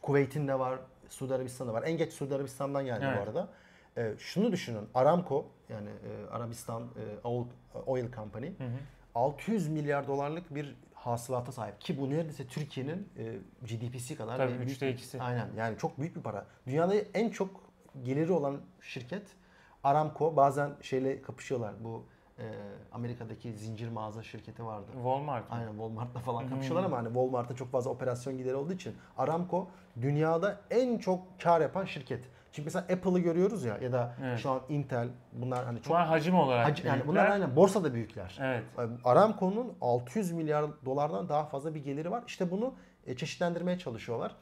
Kuveyt'in 0.03 0.49
de 0.49 0.59
var, 0.59 0.79
Suudi 1.09 1.35
Arabistan'da 1.35 1.73
var. 1.73 1.83
En 1.87 1.97
geç 1.97 2.13
Suudi 2.13 2.35
Arabistan'dan 2.35 2.85
geldi 2.85 3.05
Evet. 3.09 3.19
bu 3.19 3.23
arada. 3.23 3.49
E, 3.97 4.15
şunu 4.19 4.53
düşünün. 4.53 4.89
Aramco 4.95 5.47
yani 5.69 5.89
e, 5.89 6.31
Arabistan 6.31 6.83
e, 6.83 7.27
Oil, 7.29 7.45
Oil 7.87 8.13
Company 8.13 8.47
Hı 8.47 8.65
hı. 8.65 8.69
600 9.15 9.69
milyar 9.69 10.07
dolarlık 10.07 10.55
bir 10.55 10.77
hasılata 11.11 11.53
sahip 11.53 11.81
ki 11.81 12.01
bu 12.01 12.11
neredeyse 12.11 12.47
Türkiye'nin 12.47 13.09
e, 13.19 13.39
GDP'si 13.67 14.17
kadar 14.17 14.37
Tabii, 14.37 14.53
büyük 14.59 14.71
üçte 14.71 14.87
bir- 14.89 14.93
ikisi. 14.93 15.23
Aynen 15.23 15.49
yani 15.57 15.79
çok 15.79 15.99
büyük 15.99 16.17
bir 16.17 16.23
para. 16.23 16.47
Dünyada 16.67 16.95
en 16.95 17.31
çok 17.31 17.51
geliri 18.03 18.33
olan 18.33 18.61
şirket 18.81 19.23
Aramco. 19.85 20.37
Bazen 20.37 20.71
şeyle 20.83 21.23
kapışıyorlar. 21.23 21.75
Bu 21.85 22.05
e, 22.39 22.45
Amerika'daki 22.93 23.53
zincir 23.53 23.89
mağaza 23.89 24.23
şirketi 24.23 24.65
vardı. 24.65 24.87
Walmart. 24.93 25.45
Aynen 25.51 25.69
Walmart'la 25.71 26.21
falan 26.21 26.43
Hmm. 26.43 26.49
kapışıyorlar 26.51 26.85
ama 26.87 26.97
hani 26.99 27.07
Walmart'ta 27.09 27.57
çok 27.57 27.73
fazla 27.73 27.91
operasyon 27.91 28.39
gideri 28.39 28.55
olduğu 28.55 28.73
için 28.73 28.95
Aramco 29.19 29.69
dünyada 30.01 30.61
en 30.71 30.99
çok 30.99 31.41
kar 31.41 31.61
yapan 31.61 31.85
şirket. 31.85 32.25
Çünkü 32.53 32.65
mesela 32.67 32.85
Apple'ı 32.97 33.19
görüyoruz 33.19 33.65
ya 33.65 33.79
ya 33.79 33.93
da 33.93 34.15
Evet. 34.25 34.39
şu 34.39 34.51
an 34.51 34.61
Intel 34.69 35.09
bunlar 35.33 35.65
hani 35.65 35.79
çok 35.83 35.89
Bunlar 35.91 36.07
hacim 36.07 36.35
olarak 36.35 36.67
Hacı- 36.69 36.87
yani 36.87 37.03
bunlar 37.07 37.31
aynen 37.31 37.57
borsada 37.57 37.95
büyükler. 37.95 38.39
Evet. 38.41 38.63
Aramco'nun 39.05 39.73
600 39.81 40.33
milyar 40.33 40.65
dolardan 40.85 41.29
daha 41.29 41.45
fazla 41.45 41.75
bir 41.75 41.85
geliri 41.85 42.11
var. 42.11 42.25
İşte 42.27 42.51
bunu 42.51 42.75
e, 43.07 43.17
çeşitlendirmeye 43.17 43.79
çalışıyorlar. 43.79 44.33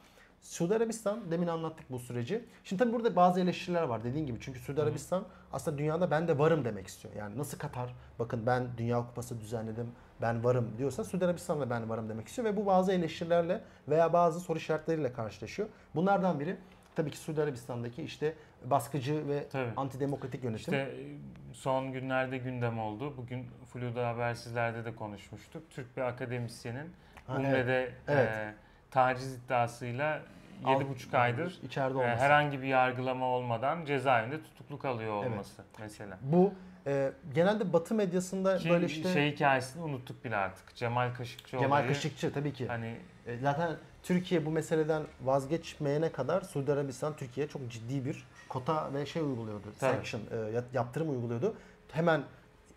Suudi 0.41 0.75
Arabistan 0.75 1.31
demin 1.31 1.47
anlattık 1.47 1.91
bu 1.91 1.99
süreci. 1.99 2.45
Şimdi 2.63 2.83
tabii 2.83 2.93
burada 2.93 3.15
bazı 3.15 3.39
eleştiriler 3.41 3.83
var 3.83 4.03
dediğin 4.03 4.25
gibi. 4.25 4.37
Çünkü 4.41 4.59
Suudi 4.59 4.81
Arabistan 4.81 5.23
aslında 5.53 5.77
dünyada 5.77 6.11
ben 6.11 6.27
de 6.27 6.37
varım 6.39 6.65
demek 6.65 6.87
istiyor. 6.87 7.13
Yani 7.15 7.37
nasıl 7.37 7.57
Katar 7.57 7.93
bakın 8.19 8.45
ben 8.45 8.67
Dünya 8.77 8.97
Kupası 8.97 9.41
düzenledim 9.41 9.91
ben 10.21 10.43
varım 10.43 10.71
diyorsa 10.77 11.03
Suudi 11.03 11.25
Arabistan 11.25 11.61
da 11.61 11.69
ben 11.69 11.89
varım 11.89 12.09
demek 12.09 12.27
istiyor 12.27 12.47
ve 12.47 12.57
bu 12.57 12.65
bazı 12.65 12.91
eleştirilerle 12.91 13.61
veya 13.87 14.13
bazı 14.13 14.39
soru 14.39 14.57
işaretleriyle 14.57 15.13
karşılaşıyor. 15.13 15.69
Bunlardan 15.95 16.39
biri 16.39 16.57
tabii 16.95 17.11
ki 17.11 17.17
Suudi 17.17 17.41
Arabistan'daki 17.41 18.03
işte 18.03 18.33
baskıcı 18.65 19.27
ve 19.27 19.47
Tabii. 19.49 19.69
antidemokratik 19.77 20.43
yönetim. 20.43 20.73
İşte 20.73 20.77
e, 20.77 21.53
son 21.53 21.91
günlerde 21.91 22.37
gündem 22.37 22.79
oldu. 22.79 23.13
Bugün 23.17 23.47
Flu'da 23.73 24.07
habersizlerde 24.07 24.85
de 24.85 24.95
konuşmuştuk. 24.95 25.63
Türk 25.69 25.97
bir 25.97 26.01
akademisyenin 26.01 26.91
Ha, 27.27 27.35
Umre'de 27.37 27.91
Evet. 28.07 28.29
e, 28.29 28.53
taciz 28.91 29.35
iddiasıyla 29.35 30.21
Alt- 30.65 30.81
7,5 30.81 31.17
aydır 31.17 31.59
içeride 31.63 31.93
e, 31.93 32.01
olması. 32.01 32.23
herhangi 32.23 32.61
bir 32.61 32.67
yargılama 32.67 33.25
olmadan 33.25 33.85
cezaevinde 33.85 34.43
tutuklu 34.43 34.79
kalıyor 34.79 35.17
Evet. 35.23 35.31
olması 35.31 35.61
mesela. 35.79 36.17
Bu 36.21 36.53
e, 36.87 37.11
genelde 37.35 37.73
Batı 37.73 37.95
medyasında 37.95 38.57
Ki 38.57 38.69
böyle 38.69 38.85
işte 38.85 39.13
şey 39.13 39.31
hikayesini 39.31 39.83
unuttuk 39.83 40.25
bile 40.25 40.35
artık. 40.35 40.75
Cemal 40.75 41.13
Kaşıkçı 41.13 41.57
Cemal 41.57 41.67
olayı, 41.77 41.87
Kaşıkçı 41.87 42.33
tabii 42.33 42.53
ki. 42.53 42.67
Hani 42.67 42.95
E, 43.27 43.37
Zaten 43.37 43.75
Türkiye 44.05 44.45
bu 44.45 44.51
meseleden 44.51 45.03
vazgeçmeyene 45.23 46.11
kadar 46.11 46.41
Suudi 46.41 46.73
Arabistan 46.73 47.15
Türkiye'ye 47.15 47.49
çok 47.49 47.61
ciddi 47.69 48.05
bir 48.05 48.27
kota 48.49 48.93
ve 48.93 49.05
şey 49.05 49.21
uyguluyordu. 49.21 49.67
Tabii. 49.79 49.95
Sanction, 49.95 50.21
e, 50.21 50.61
yaptırım 50.73 51.09
uyguluyordu. 51.09 51.53
Hemen 51.91 52.23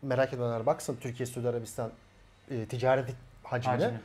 merak 0.03 0.33
edenler 0.33 0.67
baksın 0.67 0.97
Türkiye 1.01 1.27
Suudi 1.27 1.49
Arabistan 1.49 1.91
e, 2.51 2.67
ticaret 2.67 3.15
hacmine. 3.45 3.85
Hacmi. 3.85 4.01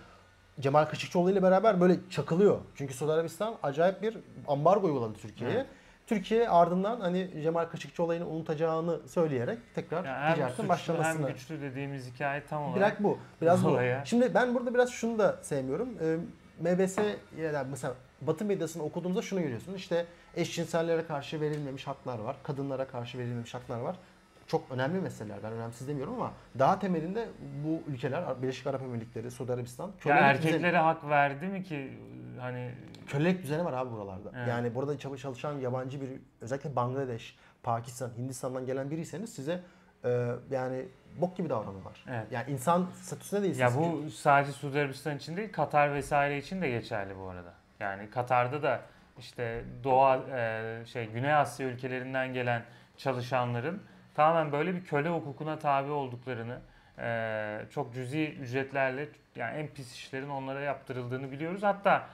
Cemal 0.60 0.86
Kaşıkçıoğlu 0.86 1.32
ile 1.32 1.44
beraber 1.44 1.82
böyle 1.82 1.96
çakılıyor. 2.10 2.60
Çünkü 2.76 2.94
Suudi 2.94 3.12
Arabistan 3.12 3.56
acayip 3.64 4.02
bir 4.02 4.18
ambargo 4.48 4.88
uyguladı 4.88 5.14
Türkiye'ye. 5.22 5.56
Evet. 5.56 5.68
Türkiye 6.08 6.50
ardından 6.50 7.00
hani 7.00 7.30
Cemal 7.44 7.66
Kaşıkçı 7.66 8.04
olayını 8.04 8.28
unutacağını 8.28 9.00
söyleyerek 9.08 9.60
tekrar 9.76 10.06
Yani 10.06 10.36
ticaretin 10.36 10.70
başlamasını. 10.70 11.28
hem 11.28 11.34
güçlü 11.34 11.62
dediğimiz 11.62 12.14
hikaye 12.14 12.44
tam 12.46 12.64
olarak. 12.64 12.78
Biraz 12.78 13.04
bu. 13.04 13.18
Biraz 13.42 13.64
bu. 13.64 13.68
olaya. 13.70 14.06
Şimdi 14.06 14.34
ben 14.34 14.56
burada 14.56 14.74
biraz 14.74 14.90
şunu 14.90 15.20
da 15.20 15.40
sevmiyorum. 15.42 15.90
MBS 16.60 16.97
yani 17.38 17.68
mesela 17.70 17.93
Batı 18.22 18.45
medyasını 18.45 18.84
okuduğumuzda 18.84 19.22
şunu 19.22 19.41
görüyorsunuz. 19.41 19.78
İşte 19.78 20.06
eşcinsellere 20.36 21.06
karşı 21.06 21.41
verilmemiş 21.41 21.88
haklar 21.88 22.20
var. 22.20 22.36
Kadınlara 22.43 22.88
karşı 22.88 23.18
verilmemiş 23.18 23.54
haklar 23.54 23.80
var. 23.80 23.95
Çok 24.47 24.72
önemli 24.72 24.99
meseleler. 25.01 25.38
Ben 25.43 25.51
önemsiz 25.51 25.88
demiyorum 25.88 26.14
ama 26.14 26.32
daha 26.60 26.80
temelinde 26.80 27.28
bu 27.66 27.91
ülkeler 27.91 28.41
Birleşik 28.41 28.68
Arap 28.68 28.82
Emirlikleri, 28.82 29.32
Suudi 29.32 29.54
Arabistan 29.54 29.88
Ya 29.88 29.93
kölelik, 29.99 30.22
erkeklere 30.24 30.58
düzeni, 30.60 30.78
hak 30.78 31.10
verdi 31.10 31.45
mi 31.47 31.64
ki 31.64 31.93
hani 32.39 32.72
kölelik 33.08 33.43
düzeni 33.43 33.66
var 33.66 33.74
abi 33.74 33.91
buralarda. 33.91 34.32
Evet. 34.36 34.47
Yani 34.47 34.76
burada 34.76 34.97
çalış- 34.97 35.22
çalışan 35.22 35.54
yabancı 35.54 36.01
bir 36.01 36.10
özellikle 36.41 36.76
Bangladeş, 36.76 37.36
Pakistan, 37.64 38.12
Hindistan'dan 38.18 38.66
gelen 38.66 38.91
biriyseniz 38.91 39.34
size 39.34 39.62
e, 40.06 40.30
yani 40.51 40.86
bok 41.22 41.38
gibi 41.38 41.49
davranıyorlar. 41.49 42.06
Evet. 42.10 42.28
Yani 42.32 42.51
insan 42.51 42.88
statüsünde 43.01 43.43
değilsiniz. 43.43 43.76
ya 43.76 43.82
bu 43.82 44.10
sadece 44.12 44.51
Suudi 44.51 44.80
Arabistan 44.80 45.18
için 45.18 45.38
değil 45.38 45.51
Katar 45.51 45.93
vesaire 45.93 46.38
için 46.38 46.62
de 46.62 46.70
geçerli 46.70 47.18
bu 47.18 47.30
arada. 47.30 47.54
Yani 47.80 48.10
Katar'da 48.10 48.64
da 48.64 48.82
işte 49.20 49.64
Doğu 49.84 50.26
e, 50.32 50.84
şey 50.86 51.06
Güney 51.06 51.34
Asya 51.34 51.68
ülkelerinden 51.68 52.34
gelen 52.34 52.64
çalışanların 52.97 53.82
tamamen 54.16 54.51
böyle 54.51 54.76
bir 54.76 54.84
köle 54.84 55.10
hukukuna 55.10 55.60
tabi 55.60 55.91
olduklarını 55.91 56.60
e, 56.99 57.66
çok 57.74 57.93
cüzi 57.93 58.26
ücretlerle 58.26 59.10
yani 59.36 59.58
en 59.58 59.68
pis 59.68 59.95
işlerin 59.95 60.30
onlara 60.30 60.60
yaptırıldığını 60.60 61.32
biliyoruz. 61.32 61.64
Hatta 61.64 62.08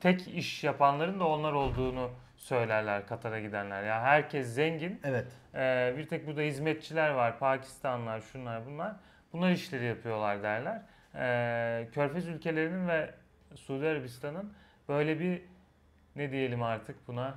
tek 0.00 0.28
iş 0.28 0.64
yapanların 0.64 1.20
da 1.20 1.28
onlar 1.28 1.52
olduğunu 1.52 2.10
söylerler 2.42 3.06
Katar'a 3.06 3.40
gidenler. 3.40 3.82
Ya 3.82 4.02
herkes 4.02 4.54
zengin. 4.54 5.00
Evet. 5.04 5.26
Ee, 5.54 5.94
bir 5.98 6.08
tek 6.08 6.26
burada 6.26 6.40
hizmetçiler 6.40 7.10
var. 7.10 7.38
Pakistanlılar, 7.38 8.20
şunlar 8.20 8.66
bunlar. 8.66 8.96
Bunlar 9.32 9.50
işleri 9.50 9.84
yapıyorlar 9.84 10.42
derler. 10.42 10.82
Ee, 11.14 11.88
Körfez 11.92 12.28
ülkelerinin 12.28 12.88
ve 12.88 13.14
Suudi 13.54 13.86
Arabistan'ın 13.86 14.52
böyle 14.88 15.20
bir 15.20 15.42
ne 16.16 16.32
diyelim 16.32 16.62
artık 16.62 17.08
buna 17.08 17.34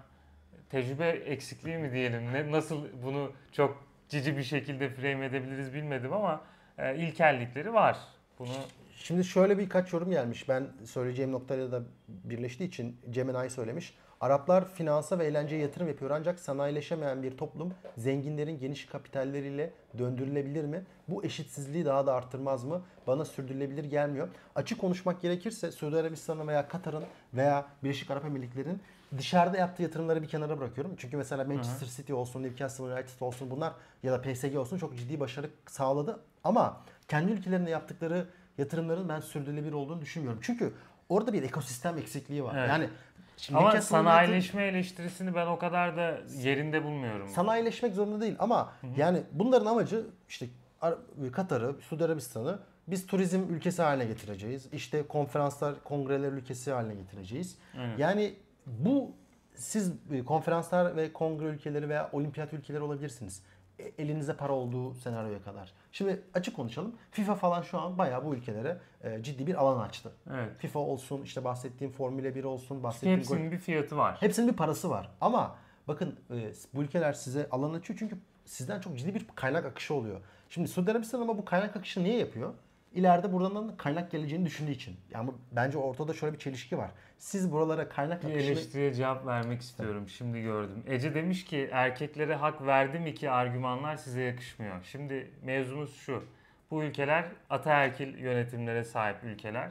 tecrübe 0.70 1.10
eksikliği 1.10 1.78
mi 1.78 1.92
diyelim 1.92 2.34
ne 2.34 2.52
nasıl 2.52 2.88
bunu 3.04 3.32
çok 3.52 3.84
cici 4.10 4.38
bir 4.38 4.44
şekilde 4.44 4.90
frame 4.90 5.26
edebiliriz 5.26 5.74
bilmedim 5.74 6.14
ama 6.14 6.42
e, 6.78 6.96
ilkellikleri 6.96 7.74
var. 7.74 7.98
Bunu 8.40 8.54
Şimdi 8.96 9.24
şöyle 9.24 9.58
birkaç 9.58 9.94
yorum 9.94 10.12
gelmiş. 10.12 10.50
Ben 10.50 10.68
söyleyeceğim 10.86 11.32
noktayla 11.32 11.72
da 11.72 11.82
birleştiği 12.08 12.66
için 12.66 12.98
Cemenay 13.10 13.50
söylemiş. 13.50 13.94
Araplar 14.22 14.68
finansa 14.74 15.20
ve 15.20 15.26
eğlenceye 15.26 15.62
yatırım 15.62 15.88
yapıyor 15.88 16.12
ancak 16.12 16.40
sanayileşemeyen 16.40 17.24
bir 17.24 17.38
toplum 17.38 17.74
zenginlerin 17.98 18.60
geniş 18.60 18.86
kapitalleriyle 18.86 19.72
döndürülebilir 19.98 20.66
mi? 20.66 20.84
Bu 21.08 21.24
eşitsizliği 21.24 21.86
daha 21.86 22.08
da 22.08 22.14
arttırmaz 22.14 22.64
mı? 22.64 22.82
Bana 23.08 23.26
sürdürülebilir 23.26 23.84
gelmiyor. 23.84 24.28
Açık 24.56 24.82
konuşmak 24.82 25.22
gerekirse 25.22 25.72
Suudi 25.72 25.98
Arabistan'ın 25.98 26.48
veya 26.48 26.68
Katar'ın 26.68 27.04
veya 27.34 27.66
Birleşik 27.84 28.12
Arap 28.12 28.26
Emirlikleri'nin 28.26 28.82
dışarıda 29.18 29.58
yaptığı 29.58 29.84
yatırımları 29.84 30.22
bir 30.22 30.28
kenara 30.28 30.60
bırakıyorum. 30.60 30.94
Çünkü 30.98 31.18
mesela 31.18 31.44
Manchester 31.44 31.88
City 31.88 32.14
olsun, 32.14 32.44
Newcastle 32.44 32.84
United 32.84 33.22
olsun 33.22 33.52
bunlar 33.52 33.74
ya 34.04 34.12
da 34.12 34.22
PSG 34.22 34.56
olsun 34.56 34.78
çok 34.78 34.98
ciddi 34.98 35.20
başarı 35.20 35.50
sağladı. 35.68 36.20
Ama 36.44 36.82
kendi 37.08 37.32
ülkelerinde 37.32 37.70
yaptıkları 37.70 38.28
yatırımların 38.58 39.10
ben 39.10 39.20
sürdürülebilir 39.20 39.74
olduğunu 39.74 40.02
düşünmüyorum. 40.02 40.40
Çünkü 40.44 40.74
orada 41.10 41.34
bir 41.34 41.44
ekosistem 41.44 41.98
eksikliği 41.98 42.44
var. 42.44 42.56
Evet. 42.58 42.70
Yani 42.70 42.90
şimdi 43.38 43.60
ama 43.60 43.82
sanayileşme 43.82 44.64
eleştirisini 44.64 45.36
ben 45.36 45.48
o 45.48 45.58
kadar 45.58 45.98
da 45.98 46.18
yerinde 46.42 46.84
bulmuyorum. 46.84 47.28
sanayileşmek 47.28 47.94
zorunda 47.94 48.22
değil 48.22 48.36
ama 48.40 48.74
yani 48.98 49.22
bunların 49.32 49.66
amacı 49.66 50.06
işte 50.30 50.46
Ar- 50.82 50.98
Katar'ı, 51.32 51.76
Suudi 51.82 52.04
Arabistan'ı 52.06 52.60
biz 52.88 53.08
turizm 53.08 53.42
ülkesi 53.50 53.82
haline 53.82 54.06
getireceğiz. 54.06 54.68
İşte 54.74 55.08
konferanslar, 55.08 55.84
kongreler 55.84 56.32
ülkesi 56.32 56.72
haline 56.72 56.96
getireceğiz. 56.96 57.58
Evet. 57.78 58.00
Yani 58.00 58.34
bu 58.68 59.12
siz 59.56 59.92
e, 60.12 60.24
konferanslar 60.24 60.96
ve 60.96 61.14
kongre 61.14 61.46
ülkeleri 61.46 61.90
veya 61.90 62.10
olimpiyat 62.14 62.54
ülkeleri 62.54 62.82
olabilirsiniz. 62.82 63.44
E, 63.80 63.84
Elinizde 64.04 64.36
para 64.38 64.54
olduğu 64.54 64.94
senaryoya 64.94 65.42
kadar. 65.44 65.72
Şimdi 65.92 66.22
açık 66.34 66.56
konuşalım. 66.56 66.96
FIFA 67.12 67.36
falan 67.36 67.62
şu 67.62 67.80
an 67.80 67.98
bayağı 67.98 68.26
bu 68.26 68.36
ülkelere 68.36 68.78
e, 69.04 69.24
ciddi 69.24 69.48
bir 69.48 69.56
alan 69.56 69.80
açtı. 69.88 70.12
Evet. 70.34 70.58
FIFA 70.58 70.80
olsun, 70.80 71.22
işte 71.22 71.44
bahsettiğim 71.44 71.94
Formula 71.94 72.36
1 72.36 72.44
olsun, 72.44 72.84
bahsettiğim 72.84 73.16
gol- 73.16 73.22
Hepsinin 73.22 73.52
bir 73.52 73.58
fiyatı 73.58 73.98
var. 73.98 74.18
Hepsinin 74.20 74.48
bir 74.52 74.56
parası 74.58 74.90
var. 74.90 75.10
Ama 75.22 75.56
bakın 75.88 76.16
e, 76.32 76.52
bu 76.74 76.84
ülkeler 76.84 77.14
size 77.14 77.50
alan 77.52 77.74
açıyor 77.74 78.00
çünkü 78.00 78.18
sizden 78.46 78.80
çok 78.80 78.98
ciddi 78.98 79.16
bir 79.16 79.28
kaynak 79.36 79.66
akışı 79.66 79.94
oluyor. 79.94 80.22
Şimdi 80.50 80.68
Suudi 80.68 80.92
Arabistan 80.92 81.22
ama 81.22 81.38
bu 81.38 81.46
kaynak 81.46 81.76
akışı 81.76 82.04
niye 82.04 82.18
yapıyor? 82.20 82.54
İleride 82.96 83.34
buradan 83.34 83.70
da 83.70 83.78
kaynak 83.78 84.12
geleceğini 84.12 84.46
düşündüğü 84.46 84.72
için. 84.72 84.96
Yani 85.12 85.28
bu- 85.28 85.38
bence 85.52 85.78
ortada 85.78 86.14
şöyle 86.14 86.34
bir 86.34 86.40
çelişki 86.40 86.78
var. 86.78 86.92
Siz 87.18 87.52
buralara 87.52 87.90
kaynak 87.90 88.24
Bir 88.24 88.30
akışını... 88.30 88.52
eleştiriye 88.52 88.94
cevap 88.94 89.26
vermek 89.26 89.62
istiyorum. 89.62 90.10
Şimdi 90.10 90.42
gördüm. 90.42 90.84
Ece 90.88 91.16
demiş 91.16 91.46
ki 91.46 91.70
erkeklere 91.72 92.36
hak 92.36 92.66
verdim 92.66 93.08
iki 93.08 93.30
argümanlar 93.30 93.96
size 93.96 94.22
yakışmıyor. 94.22 94.84
Şimdi 94.84 95.32
mevzumuz 95.44 95.96
şu. 95.96 96.24
Bu 96.72 96.84
ülkeler 96.84 97.26
ataerkil 97.50 98.18
yönetimlere 98.18 98.84
sahip 98.84 99.24
ülkeler 99.24 99.70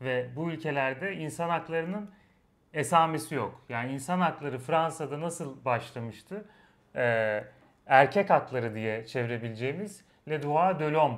ve 0.00 0.28
bu 0.36 0.50
ülkelerde 0.50 1.16
insan 1.16 1.48
haklarının 1.48 2.10
esamesi 2.74 3.34
yok. 3.34 3.60
Yani 3.68 3.92
insan 3.92 4.20
hakları 4.20 4.58
Fransa'da 4.58 5.20
nasıl 5.20 5.64
başlamıştı? 5.64 6.44
Ee, 6.96 7.44
erkek 7.86 8.30
hakları 8.30 8.74
diye 8.74 9.06
çevirebileceğimiz 9.06 10.04
Le 10.28 10.42
Droit 10.42 10.80
de 10.80 10.92
l'Homme 10.92 11.16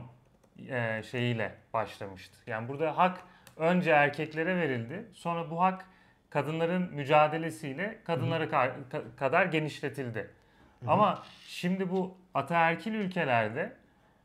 e, 0.68 1.02
şeyiyle 1.10 1.54
başlamıştı. 1.72 2.36
Yani 2.46 2.68
burada 2.68 2.98
hak 2.98 3.20
önce 3.56 3.90
erkeklere 3.90 4.56
verildi. 4.56 5.04
Sonra 5.12 5.50
bu 5.50 5.60
hak 5.62 5.84
kadınların 6.30 6.94
mücadelesiyle 6.94 7.98
kadınlara 8.04 8.44
ka- 8.44 8.72
ka- 8.92 9.16
kadar 9.16 9.46
genişletildi. 9.46 10.30
Ama 10.86 11.22
şimdi 11.46 11.90
bu 11.90 12.18
ataerkil 12.34 12.94
ülkelerde 12.94 13.72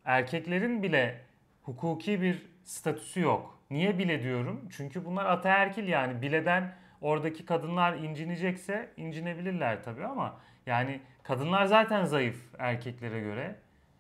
erkeklerin 0.06 0.84
bile 0.84 1.22
hukuki 1.64 2.22
bir 2.22 2.46
statüsü 2.64 3.22
yok. 3.22 3.60
Niye 3.70 3.98
bile 3.98 4.24
diyorum? 4.24 4.70
Çünkü 4.72 5.06
bunlar 5.06 5.26
ataerkil 5.26 5.88
yani 5.88 6.22
bileden 6.22 6.76
oradaki 7.02 7.46
kadınlar 7.46 7.94
incinecekse 7.94 8.90
incinebilirler 8.98 9.84
tabii 9.84 10.06
ama 10.06 10.40
yani 10.66 11.02
kadınlar 11.24 11.66
zaten 11.66 12.06
zayıf 12.06 12.56
erkeklere 12.60 13.20
göre. 13.20 13.56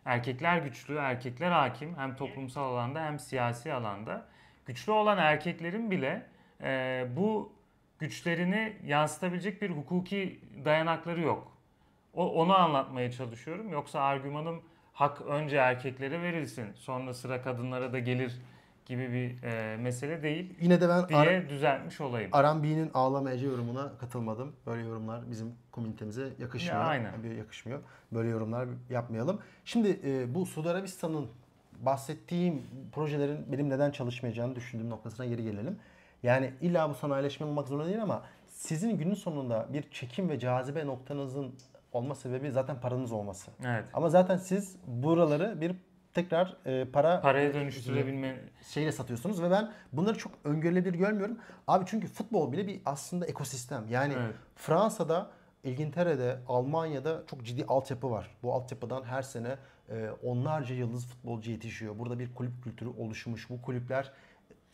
Erkekler 0.10 0.57
güçlü, 0.57 0.95
erkekler 0.95 1.51
hakim 1.51 1.97
hem 1.97 2.16
toplumsal 2.16 2.74
alanda 2.74 3.01
hem 3.01 3.20
siyasi 3.20 3.74
alanda. 3.74 4.26
Güçlü 4.66 4.91
olan 4.91 5.18
erkeklerin 5.18 5.91
bile 5.91 6.26
e, 6.62 7.07
bu 7.16 7.51
güçlerini 7.99 8.74
yansıtabilecek 8.86 9.62
bir 9.62 9.70
hukuki 9.70 10.39
dayanakları 10.66 11.22
yok. 11.22 11.51
O, 12.14 12.41
onu 12.41 12.55
anlatmaya 12.55 13.12
çalışıyorum. 13.12 13.70
Yoksa 13.70 14.01
argümanım 14.01 14.62
hak 14.93 15.22
önce 15.22 15.57
erkeklere 15.57 16.22
verilsin, 16.22 16.74
sonra 16.76 17.14
sıra 17.14 17.41
kadınlara 17.41 17.93
da 17.93 17.99
gelir 17.99 18.41
gibi 18.86 19.14
bir 19.14 19.43
e, 19.43 19.78
mesele 19.78 20.24
değil 20.24 20.55
Yine 20.62 20.82
de 20.82 20.89
ben 20.89 21.10
diye 21.10 21.49
düzeltmiş 21.49 22.01
olayım. 22.01 22.30
Aram 22.34 22.64
B'nin 22.64 22.91
ağlama 22.93 23.32
Ece 23.32 23.45
yorumuna 23.45 23.97
katılmadım. 23.97 24.55
Böyle 24.66 24.88
yorumlar 24.88 25.32
bizim 25.32 25.55
komünitemize 25.80 26.30
yakışmıyor. 26.39 26.82
Ya, 26.82 26.88
aynen. 26.88 27.11
Tabii 27.15 27.36
yakışmıyor. 27.36 27.80
Böyle 28.11 28.30
yorumlar 28.30 28.67
yapmayalım. 28.89 29.39
Şimdi 29.65 29.99
e, 30.03 30.36
bu 30.36 30.45
Suudi 30.45 30.69
Arabistan'ın 30.69 31.27
bahsettiğim 31.80 32.63
projelerin 32.91 33.51
benim 33.51 33.69
neden 33.69 33.91
çalışmayacağını 33.91 34.55
düşündüğüm 34.55 34.89
noktasına 34.89 35.25
geri 35.25 35.43
gelelim. 35.43 35.80
Yani 36.23 36.53
illa 36.61 36.89
bu 36.89 36.93
sanayileşme 36.93 37.45
olmak 37.45 37.67
zorunda 37.67 37.88
değil 37.88 38.03
ama 38.03 38.23
sizin 38.47 38.97
günün 38.97 39.13
sonunda 39.13 39.67
bir 39.73 39.89
çekim 39.91 40.30
ve 40.30 40.39
cazibe 40.39 40.86
noktanızın 40.86 41.55
olma 41.91 42.15
sebebi 42.15 42.51
zaten 42.51 42.82
paranız 42.82 43.11
olması. 43.11 43.51
Evet. 43.65 43.86
Ama 43.93 44.09
zaten 44.09 44.38
siz 44.38 44.75
buraları 44.88 45.61
bir 45.61 45.75
tekrar 46.13 46.57
e, 46.65 46.86
para 46.86 47.21
Paraya 47.21 47.53
dönüştürebilme 47.53 48.38
şeyle 48.73 48.91
satıyorsunuz 48.91 49.41
ve 49.41 49.51
ben 49.51 49.71
bunları 49.93 50.17
çok 50.17 50.32
öngörülebilir 50.43 50.93
görmüyorum. 50.93 51.38
Abi 51.67 51.86
çünkü 51.88 52.07
futbol 52.07 52.51
bile 52.51 52.67
bir 52.67 52.82
aslında 52.86 53.25
ekosistem. 53.25 53.86
Yani 53.89 54.13
Evet. 54.17 54.36
Fransa'da, 54.55 55.30
İngiltere'de, 55.64 56.39
Almanya'da 56.47 57.24
çok 57.30 57.43
ciddi 57.45 57.66
altyapı 57.66 58.12
var. 58.12 58.36
Bu 58.43 58.53
altyapıdan 58.53 59.03
her 59.03 59.22
sene 59.22 59.57
e, 59.89 60.10
onlarca 60.24 60.76
yıldız 60.76 61.07
futbolcu 61.07 61.51
yetişiyor. 61.51 61.99
Burada 61.99 62.20
bir 62.20 62.36
kulüp 62.36 62.64
kültürü 62.64 62.89
oluşmuş. 62.89 63.49
Bu 63.49 63.62
kulüpler 63.62 64.12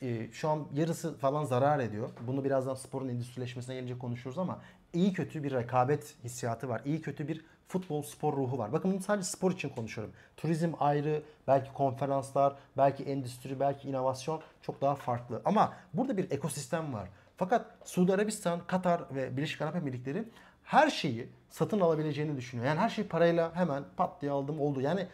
e, 0.02 0.32
şu 0.32 0.50
an 0.50 0.68
yarısı 0.74 1.18
falan 1.18 1.44
zarar 1.44 1.80
ediyor. 1.80 2.10
Bunu 2.28 2.44
birazdan 2.44 2.76
sporun 2.76 3.10
endüstrileşmesine 3.10 3.76
gelince 3.76 3.98
konuşuruz 3.98 4.38
ama 4.38 4.62
iyi 4.94 5.14
kötü 5.14 5.44
bir 5.44 5.52
rekabet 5.52 6.16
hissiyatı 6.24 6.70
var. 6.70 6.82
İyi 6.86 7.02
kötü 7.02 7.28
bir 7.28 7.46
futbol 7.68 8.02
spor 8.02 8.34
ruhu 8.34 8.58
var. 8.58 8.74
Bakın 8.74 8.92
bunu 8.92 9.02
sadece 9.02 9.28
spor 9.28 9.52
için 9.52 9.70
konuşuyorum. 9.70 10.14
Turizm 10.38 10.74
ayrı, 10.80 11.24
belki 11.48 11.74
konferanslar, 11.74 12.56
belki 12.78 13.04
endüstri, 13.04 13.60
belki 13.60 13.90
inovasyon 13.90 14.42
çok 14.62 14.82
daha 14.82 14.96
farklı. 14.96 15.42
Ama 15.46 15.74
burada 15.94 16.18
bir 16.18 16.32
ekosistem 16.32 16.94
var. 16.94 17.10
Fakat 17.38 17.66
Suudi 17.86 18.14
Arabistan, 18.14 18.60
Katar 18.68 19.02
ve 19.16 19.38
Birleşik 19.38 19.62
Arap 19.62 19.76
Emirlikleri 19.76 20.24
her 20.66 20.90
şeyi 20.90 21.30
satın 21.50 21.80
alabileceğini 21.80 22.38
düşünüyor. 22.38 22.68
Yani 22.68 22.80
her 22.80 22.90
şeyi 22.90 23.08
parayla 23.08 23.56
hemen 23.56 23.84
pat 23.98 24.22
diye 24.22 24.32
aldım 24.32 24.62
oldu. 24.62 24.82
Yani 24.82 25.08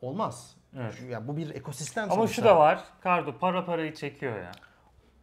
olmaz. 0.00 0.56
Evet. 0.78 1.02
Yani 1.10 1.28
bu 1.28 1.36
bir 1.36 1.54
ekosistem 1.54 2.04
Ama 2.04 2.14
sonuçta. 2.14 2.34
şu 2.34 2.44
da 2.44 2.58
var. 2.58 2.84
Kardo 3.00 3.38
para 3.38 3.64
parayı 3.64 3.94
çekiyor 3.94 4.36
ya. 4.36 4.52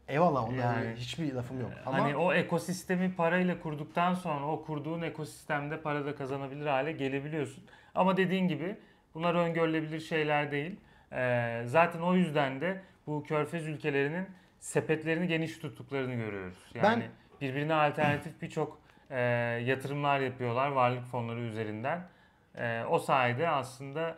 Eyvallah 0.08 0.44
onda 0.50 0.62
Yani- 0.62 0.86
yani, 0.86 0.96
hiçbir 0.96 1.34
lafım 1.34 1.62
yok. 1.62 1.72
Ama 1.86 1.98
Hani 1.98 2.16
o 2.16 2.34
ekosistemi 2.34 3.16
parayla 3.16 3.60
kurduktan 3.62 4.14
sonra 4.14 4.48
o 4.48 4.64
kurduğun 4.66 5.02
ekosistemde 5.02 5.82
para 5.82 6.06
da 6.06 6.16
kazanabilir 6.16 6.66
hale 6.66 6.92
gelebiliyorsun. 6.92 7.64
Ama 7.96 8.18
dediğin 8.18 8.48
gibi 8.48 8.78
bunlar 9.14 9.36
öngörülebilir 9.36 10.00
şeyler 10.00 10.52
değil. 10.52 10.80
Ee, 11.12 11.64
zaten 11.66 12.00
o 12.02 12.16
yüzden 12.16 12.62
de 12.62 12.82
bu 13.08 13.24
körfez 13.24 13.68
ülkelerinin 13.68 14.28
sepetlerini 14.60 15.28
geniş 15.28 15.58
tuttuklarını 15.58 16.14
görüyoruz. 16.14 16.58
Yani 16.74 17.04
birbirine 17.42 17.74
alternatif 17.74 18.42
birçok 18.42 18.81
e, 19.12 19.20
yatırımlar 19.66 20.20
yapıyorlar 20.20 20.68
varlık 20.68 21.06
fonları 21.06 21.40
üzerinden. 21.40 22.08
E, 22.56 22.84
o 22.84 23.00
sayede 23.00 23.50
aslında 23.50 24.18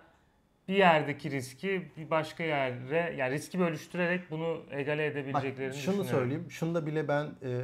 bir 0.67 0.75
yerdeki 0.75 1.31
riski 1.31 1.91
bir 1.97 2.09
başka 2.09 2.43
yere 2.43 3.15
yani 3.17 3.33
riski 3.33 3.59
bölüştürerek 3.59 4.31
bunu 4.31 4.61
egale 4.71 5.09
Bak, 5.09 5.15
edebileceklerini 5.15 5.73
şunu 5.73 5.93
düşünüyorum. 5.93 6.05
söyleyeyim. 6.05 6.45
Şunu 6.49 6.75
da 6.75 6.85
bile 6.85 7.07
ben 7.07 7.25
e, 7.43 7.61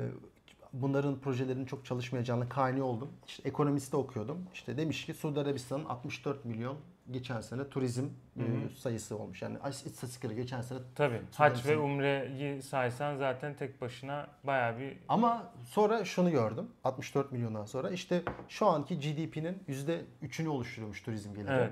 bunların 0.73 1.19
projelerin 1.19 1.65
çok 1.65 1.86
çalışmayacağını 1.86 2.49
kani 2.49 2.82
oldum. 2.82 3.09
İşte 3.27 3.49
ekonomiste 3.49 3.97
okuyordum. 3.97 4.45
İşte 4.53 4.77
demiş 4.77 5.05
ki 5.05 5.13
Suudi 5.13 5.39
Arabistan'ın 5.39 5.86
64 5.86 6.45
milyon 6.45 6.77
geçen 7.12 7.41
sene 7.41 7.70
turizm 7.70 8.05
e, 8.38 8.43
sayısı 8.78 9.18
olmuş. 9.18 9.41
Yani 9.41 9.57
istatistikleri 9.70 10.36
geçen 10.36 10.62
sene 10.62 10.80
Tabii. 10.95 11.22
Hac 11.36 11.66
ve 11.66 11.78
umreyi 11.78 12.62
saysan 12.62 13.18
zaten 13.18 13.55
tek 13.55 13.82
başına 13.82 14.28
bayağı 14.43 14.80
bir 14.80 14.97
Ama 15.07 15.53
sonra 15.66 16.05
şunu 16.05 16.32
gördüm. 16.32 16.68
64 16.84 17.32
milyondan 17.32 17.66
sonra 17.66 17.89
işte 17.89 18.24
şu 18.49 18.68
anki 18.68 18.99
GDP'nin 18.99 19.64
%3'ünü 19.70 20.47
oluşturuyormuş 20.47 21.01
turizm 21.01 21.34
geliri. 21.34 21.51
Evet. 21.51 21.72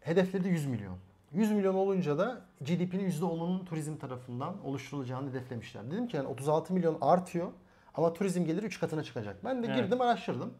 Hedefleri 0.00 0.44
de 0.44 0.48
100 0.48 0.66
milyon. 0.66 0.96
100 1.32 1.52
milyon 1.52 1.74
olunca 1.74 2.18
da 2.18 2.40
GDP'nin 2.60 3.10
%10'unun 3.10 3.64
turizm 3.64 3.96
tarafından 3.96 4.64
oluşturulacağını 4.64 5.30
hedeflemişler. 5.30 5.90
Dedim 5.90 6.08
ki 6.08 6.16
yani 6.16 6.28
36 6.28 6.74
milyon 6.74 6.98
artıyor 7.00 7.48
ama 7.94 8.12
turizm 8.12 8.44
geliri 8.44 8.66
3 8.66 8.80
katına 8.80 9.02
çıkacak. 9.02 9.44
Ben 9.44 9.62
de 9.62 9.66
Evet. 9.66 9.76
girdim 9.76 10.00
araştırdım. 10.00 10.54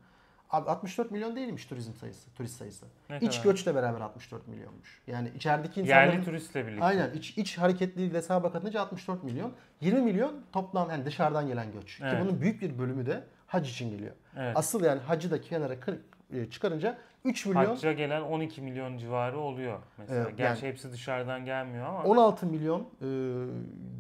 Abi 0.50 0.70
64 0.70 1.10
milyon 1.10 1.36
değilmiş 1.36 1.64
turizm 1.66 1.94
sayısı, 1.94 2.30
turist 2.34 2.56
sayısı. 2.56 2.86
Ne 3.10 3.18
İç 3.20 3.36
kadar? 3.38 3.44
göçle 3.50 3.74
beraber 3.74 4.00
64 4.00 4.48
milyonmuş. 4.48 5.02
Yani 5.06 5.30
içerideki 5.36 5.80
insanların... 5.80 6.10
yerli 6.12 6.24
turistle 6.24 6.66
birlikte. 6.66 6.84
Aynen 6.84 7.10
iç, 7.10 7.38
iç 7.38 7.58
hareketliliği 7.58 8.12
hesaba 8.12 8.52
katınca 8.52 8.80
64 8.80 9.24
milyon. 9.24 9.52
20 9.80 10.00
milyon 10.00 10.34
toplam 10.52 10.90
yani 10.90 11.04
dışarıdan 11.04 11.46
gelen 11.46 11.72
göç. 11.72 12.00
Evet. 12.02 12.12
Ki 12.12 12.18
bunun 12.24 12.40
büyük 12.40 12.62
bir 12.62 12.78
bölümü 12.78 13.06
de 13.06 13.24
hac 13.46 13.68
için 13.70 13.90
geliyor. 13.90 14.12
Evet. 14.36 14.56
Asıl 14.56 14.84
yani 14.84 15.00
hacı 15.00 15.30
da 15.30 15.40
kenara 15.40 15.80
kır- 15.80 16.00
e, 16.32 16.50
çıkarınca 16.50 16.98
3 17.24 17.46
milyon 17.46 17.64
Hacca 17.64 17.92
gelen 17.92 18.20
12 18.20 18.62
milyon 18.62 18.98
civarı 18.98 19.38
oluyor 19.38 19.78
mesela. 19.98 20.24
Evet, 20.24 20.36
Gerçi 20.38 20.64
yani- 20.64 20.72
hepsi 20.72 20.92
dışarıdan 20.92 21.44
gelmiyor 21.44 21.86
ama. 21.86 22.02
16 22.04 22.46
milyon 22.46 22.80
e, 22.80 23.08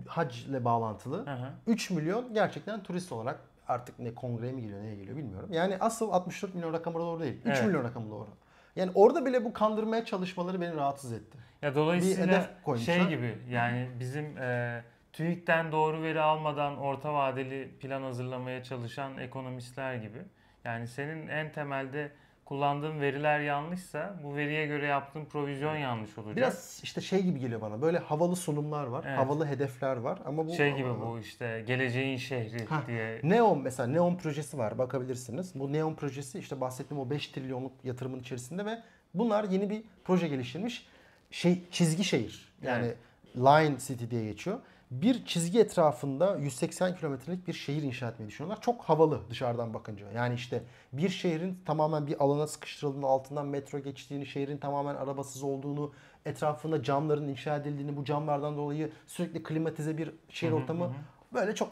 hac 0.08 0.36
ile 0.46 0.64
bağlantılı. 0.64 1.26
Hı 1.26 1.30
hı. 1.34 1.50
3 1.66 1.90
milyon 1.90 2.34
gerçekten 2.34 2.82
turist 2.82 3.12
olarak 3.12 3.40
artık 3.68 3.98
ne 3.98 4.14
kongreye 4.14 4.52
mi 4.52 4.62
geliyor 4.62 4.82
neye 4.82 4.96
geliyor 4.96 5.16
bilmiyorum. 5.16 5.48
Yani 5.52 5.76
asıl 5.80 6.12
64 6.12 6.54
milyon 6.54 6.72
rakamı 6.72 6.98
doğru 6.98 7.20
değil. 7.20 7.36
3 7.40 7.46
Evet. 7.46 7.64
milyon 7.66 7.84
rakamı 7.84 8.10
doğru. 8.10 8.28
Yani 8.76 8.90
orada 8.94 9.26
bile 9.26 9.44
bu 9.44 9.52
kandırmaya 9.52 10.04
çalışmaları 10.04 10.60
beni 10.60 10.74
rahatsız 10.76 11.12
etti. 11.12 11.38
Ya 11.62 11.74
dolayısıyla 11.74 12.50
şey 12.84 13.06
gibi 13.08 13.38
yani 13.50 13.88
bizim 14.00 14.38
e, 14.38 14.82
TÜİK'ten 15.12 15.72
doğru 15.72 16.02
veri 16.02 16.20
almadan 16.20 16.76
orta 16.76 17.14
vadeli 17.14 17.68
plan 17.80 18.02
hazırlamaya 18.02 18.64
çalışan 18.64 19.18
ekonomistler 19.18 19.94
gibi. 19.94 20.18
Yani 20.64 20.86
senin 20.86 21.28
en 21.28 21.52
temelde 21.52 22.12
kullandığın 22.48 23.00
veriler 23.00 23.40
yanlışsa 23.40 24.20
bu 24.24 24.36
veriye 24.36 24.66
göre 24.66 24.86
yaptığın 24.86 25.24
provizyon 25.24 25.76
yanlış 25.76 26.18
olacak. 26.18 26.36
Biraz 26.36 26.80
işte 26.82 27.00
şey 27.00 27.22
gibi 27.22 27.40
geliyor 27.40 27.60
bana. 27.60 27.82
Böyle 27.82 27.98
havalı 27.98 28.36
sunumlar 28.36 28.86
var, 28.86 29.04
Evet. 29.08 29.18
havalı 29.18 29.46
hedefler 29.46 29.96
var 29.96 30.18
ama 30.24 30.46
bu 30.46 30.52
şey 30.54 30.76
gibi 30.76 30.88
bu 31.00 31.18
işte 31.18 31.64
geleceğin 31.66 32.16
şehri 32.16 32.64
Hah, 32.66 32.86
diye. 32.86 33.20
Neon 33.22 33.62
mesela 33.62 33.86
Neon 33.86 34.16
projesi 34.16 34.58
var 34.58 34.78
bakabilirsiniz. 34.78 35.52
Bu 35.54 35.72
Neon 35.72 35.94
projesi 35.94 36.38
işte 36.38 36.60
bahsettiğim 36.60 37.02
o 37.02 37.10
5 37.10 37.28
trilyonluk 37.28 37.72
yatırımın 37.84 38.20
içerisinde 38.20 38.66
ve 38.66 38.82
bunlar 39.14 39.44
yeni 39.44 39.70
bir 39.70 39.82
proje 40.04 40.28
geliştirmiş. 40.28 40.86
Şey 41.30 41.62
çizgi 41.70 42.04
şehir. 42.04 42.52
Yani 42.62 42.84
Evet. 42.86 42.96
Line 43.36 43.78
City 43.78 44.04
diye 44.10 44.24
geçiyor. 44.24 44.58
Bir 44.90 45.24
çizgi 45.24 45.60
etrafında 45.60 46.36
180 46.36 46.96
kilometrelik 46.96 47.48
bir 47.48 47.52
şehir 47.52 47.82
inşa 47.82 48.08
etmeyi 48.08 48.28
düşünüyorlar. 48.28 48.62
Çok 48.62 48.82
havalı 48.82 49.30
dışarıdan 49.30 49.74
bakınca. 49.74 50.10
Yani 50.12 50.34
işte 50.34 50.62
bir 50.92 51.08
şehrin 51.08 51.58
tamamen 51.66 52.06
bir 52.06 52.24
alana 52.24 52.46
sıkıştırıldığını, 52.46 53.06
altından 53.06 53.46
metro 53.46 53.78
geçtiğini, 53.78 54.26
şehrin 54.26 54.58
tamamen 54.58 54.94
arabasız 54.94 55.42
olduğunu, 55.42 55.92
etrafında 56.26 56.82
camların 56.82 57.28
inşa 57.28 57.56
edildiğini, 57.56 57.96
bu 57.96 58.04
camlardan 58.04 58.56
dolayı 58.56 58.92
sürekli 59.06 59.42
klimatize 59.42 59.98
bir 59.98 60.12
şehir 60.28 60.52
ortamı 60.52 60.94
böyle 61.34 61.54
çok 61.54 61.70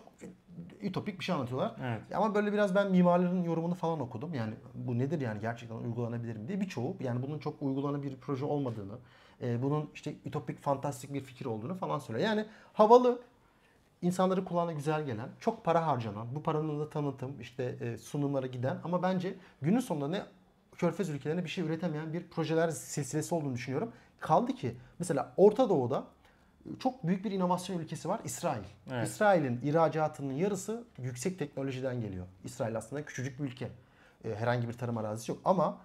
ütopik 0.80 1.20
bir 1.20 1.24
şey 1.24 1.34
anlatıyorlar. 1.34 1.74
Evet. 1.84 2.02
Ama 2.14 2.34
böyle 2.34 2.52
biraz 2.52 2.74
ben 2.74 2.90
mimarların 2.90 3.42
yorumunu 3.42 3.74
falan 3.74 4.00
okudum. 4.00 4.34
Yani 4.34 4.54
bu 4.74 4.98
nedir 4.98 5.20
yani 5.20 5.40
gerçekten 5.40 5.76
uygulanabilir 5.76 6.36
mi 6.36 6.48
diye. 6.48 6.60
Birçoğu 6.60 6.96
yani 7.00 7.22
bunun 7.22 7.38
çok 7.38 7.62
uygulanabilir 7.62 8.12
bir 8.12 8.20
proje 8.20 8.44
olmadığını, 8.44 8.98
e, 9.42 9.62
bunun 9.62 9.90
işte 9.94 10.14
ütopik, 10.24 10.60
fantastik 10.60 11.14
bir 11.14 11.20
fikir 11.20 11.46
olduğunu 11.46 11.74
falan 11.74 11.98
söylüyor. 11.98 12.28
Yani 12.28 12.46
havalı, 12.72 13.20
insanları 14.02 14.44
kulağına 14.44 14.72
güzel 14.72 15.04
gelen, 15.06 15.28
çok 15.40 15.64
para 15.64 15.86
harcanan, 15.86 16.34
bu 16.34 16.42
paranın 16.42 16.80
da 16.80 16.90
tanıtım, 16.90 17.40
işte 17.40 17.76
e, 17.80 17.98
sunumlara 17.98 18.46
giden 18.46 18.78
ama 18.84 19.02
bence 19.02 19.34
günün 19.62 19.80
sonunda 19.80 20.08
ne 20.08 20.22
Körfez 20.76 21.08
ülkelerine 21.08 21.44
bir 21.44 21.48
şey 21.48 21.64
üretemeyen 21.64 22.12
bir 22.12 22.28
projeler 22.28 22.70
silsilesi 22.70 23.34
olduğunu 23.34 23.54
düşünüyorum. 23.54 23.92
Kaldı 24.20 24.52
ki 24.52 24.76
mesela 24.98 25.32
Orta 25.36 25.68
Doğu'da 25.68 26.04
çok 26.78 27.06
büyük 27.06 27.24
bir 27.24 27.30
inovasyon 27.30 27.78
ülkesi 27.78 28.08
var 28.08 28.20
İsrail. 28.24 28.64
Evet. 28.92 29.08
İsrail'in 29.08 29.60
ihracatının 29.62 30.32
yarısı 30.32 30.84
yüksek 30.98 31.38
teknolojiden 31.38 32.00
geliyor. 32.00 32.26
İsrail 32.44 32.76
aslında 32.76 33.04
küçücük 33.04 33.38
bir 33.38 33.44
ülke. 33.44 33.68
E, 34.24 34.34
herhangi 34.34 34.68
bir 34.68 34.72
tarım 34.72 34.98
arazisi 34.98 35.32
yok 35.32 35.40
ama 35.44 35.78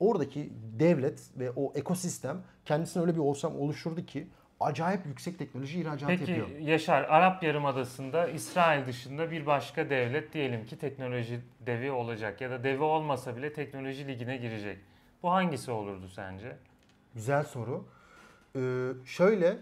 oradaki 0.00 0.52
devlet 0.78 1.30
ve 1.36 1.50
o 1.56 1.72
ekosistem 1.74 2.42
kendisine 2.64 3.02
öyle 3.02 3.14
bir 3.14 3.20
ortam 3.20 3.56
oluşturdu 3.60 4.06
ki 4.06 4.28
acayip 4.60 5.06
yüksek 5.06 5.38
teknoloji 5.38 5.80
ihracatı 5.80 6.06
Peki 6.06 6.30
yapıyor. 6.30 6.58
Yaşar, 6.60 7.02
Arap 7.02 7.42
Yarımadası'nda 7.42 8.28
İsrail 8.28 8.86
dışında 8.86 9.30
bir 9.30 9.46
başka 9.46 9.90
devlet 9.90 10.32
diyelim 10.32 10.66
ki 10.66 10.78
teknoloji 10.78 11.40
devi 11.66 11.90
olacak 11.90 12.40
ya 12.40 12.50
da 12.50 12.64
devi 12.64 12.82
olmasa 12.82 13.36
bile 13.36 13.52
teknoloji 13.52 14.08
ligine 14.08 14.36
girecek. 14.36 14.78
Bu 15.22 15.30
hangisi 15.32 15.70
olurdu 15.70 16.08
sence? 16.08 16.56
Güzel 17.14 17.44
soru. 17.44 17.84
Ee, 18.56 18.88
şöyle 19.04 19.56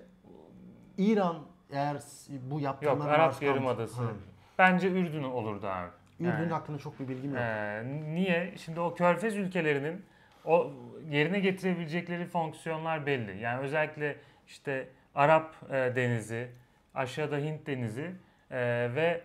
İran 0.99 1.37
eğer 1.73 1.97
bu 2.29 2.55
Yok, 2.55 2.63
yaptırımları 2.63 3.11
Arap 3.11 3.43
Yarımadası. 3.43 4.03
Ha. 4.03 4.11
Bence 4.59 4.89
Ürdün 4.91 5.23
olurdu 5.23 5.67
abi. 5.67 5.89
Ürdün 6.21 6.31
Yani, 6.31 6.53
hakkında 6.53 6.79
çok 6.79 7.01
bir 7.01 7.09
bilgim 7.09 7.31
yok. 7.31 7.41
e, 7.41 7.85
niye? 8.15 8.55
Şimdi 8.57 8.81
o 8.81 8.95
körfez 8.95 9.37
ülkelerinin 9.37 10.03
o 10.47 10.73
yerine 11.11 11.41
getirebilecekleri 11.41 12.25
fonksiyonlar 12.25 13.07
belli. 13.07 13.39
Yani 13.39 13.61
özellikle 13.61 14.17
işte 14.47 14.89
Arap 15.15 15.55
e, 15.71 15.73
Denizi, 15.73 16.49
aşağıda 16.95 17.37
Hint 17.37 17.67
Denizi 17.67 18.11
e, 18.51 18.59
ve 18.95 19.23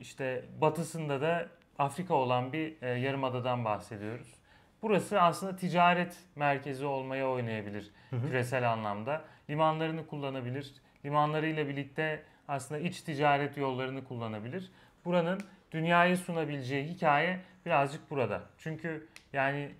işte 0.00 0.44
batısında 0.60 1.20
da 1.20 1.48
Afrika 1.78 2.14
olan 2.14 2.52
bir 2.52 2.82
e, 2.82 2.88
yarımadadan 2.88 3.64
bahsediyoruz. 3.64 4.34
Burası 4.82 5.20
aslında 5.20 5.56
ticaret 5.56 6.16
merkezi 6.36 6.84
olmaya 6.86 7.28
oynayabilir 7.30 7.90
küresel 8.10 8.72
anlamda. 8.72 9.24
Limanlarını 9.50 10.06
kullanabilir. 10.06 10.74
Limanlarıyla 11.04 11.68
birlikte 11.68 12.22
aslında 12.48 12.80
iç 12.80 13.00
ticaret 13.00 13.56
yollarını 13.56 14.04
kullanabilir. 14.04 14.70
Buranın 15.04 15.40
dünyaya 15.72 16.16
sunabileceği 16.16 16.84
hikaye 16.84 17.40
birazcık 17.66 18.10
burada. 18.10 18.42
Çünkü 18.58 19.08
yani 19.32 19.70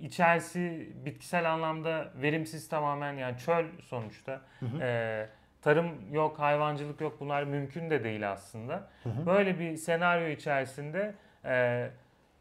içerisi 0.00 0.92
bitkisel 1.04 1.52
anlamda 1.52 2.12
verimsiz 2.22 2.68
tamamen 2.68 3.12
yani 3.12 3.38
çöl 3.38 3.64
sonuçta. 3.82 4.40
Ee, 4.80 5.28
tarım 5.62 6.12
yok, 6.12 6.38
hayvancılık 6.38 7.00
yok 7.00 7.16
bunlar 7.20 7.42
mümkün 7.42 7.90
de 7.90 8.04
değil 8.04 8.32
aslında. 8.32 8.88
Böyle 9.26 9.58
bir 9.58 9.76
senaryo 9.76 10.28
içerisinde 10.28 11.14
e, 11.44 11.54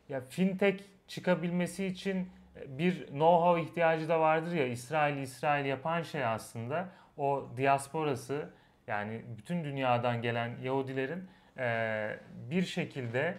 ya 0.10 0.22
fintech 0.30 0.84
çıkabilmesi 1.08 1.86
için 1.86 2.30
bir 2.68 3.08
know-how 3.08 3.62
ihtiyacı 3.62 4.10
da 4.10 4.20
vardır 4.20 4.52
ya 4.52 4.68
İsrail 4.68 5.18
İsrail 5.18 5.66
yapan 5.66 6.02
şey 6.02 6.26
aslında 6.26 6.90
o 7.18 7.50
diasporası 7.58 8.50
yani 8.88 9.22
bütün 9.38 9.64
dünyadan 9.64 10.22
gelen 10.22 10.52
Yahudilerin 10.64 11.30
e, 11.58 12.18
bir 12.50 12.64
şekilde 12.64 13.38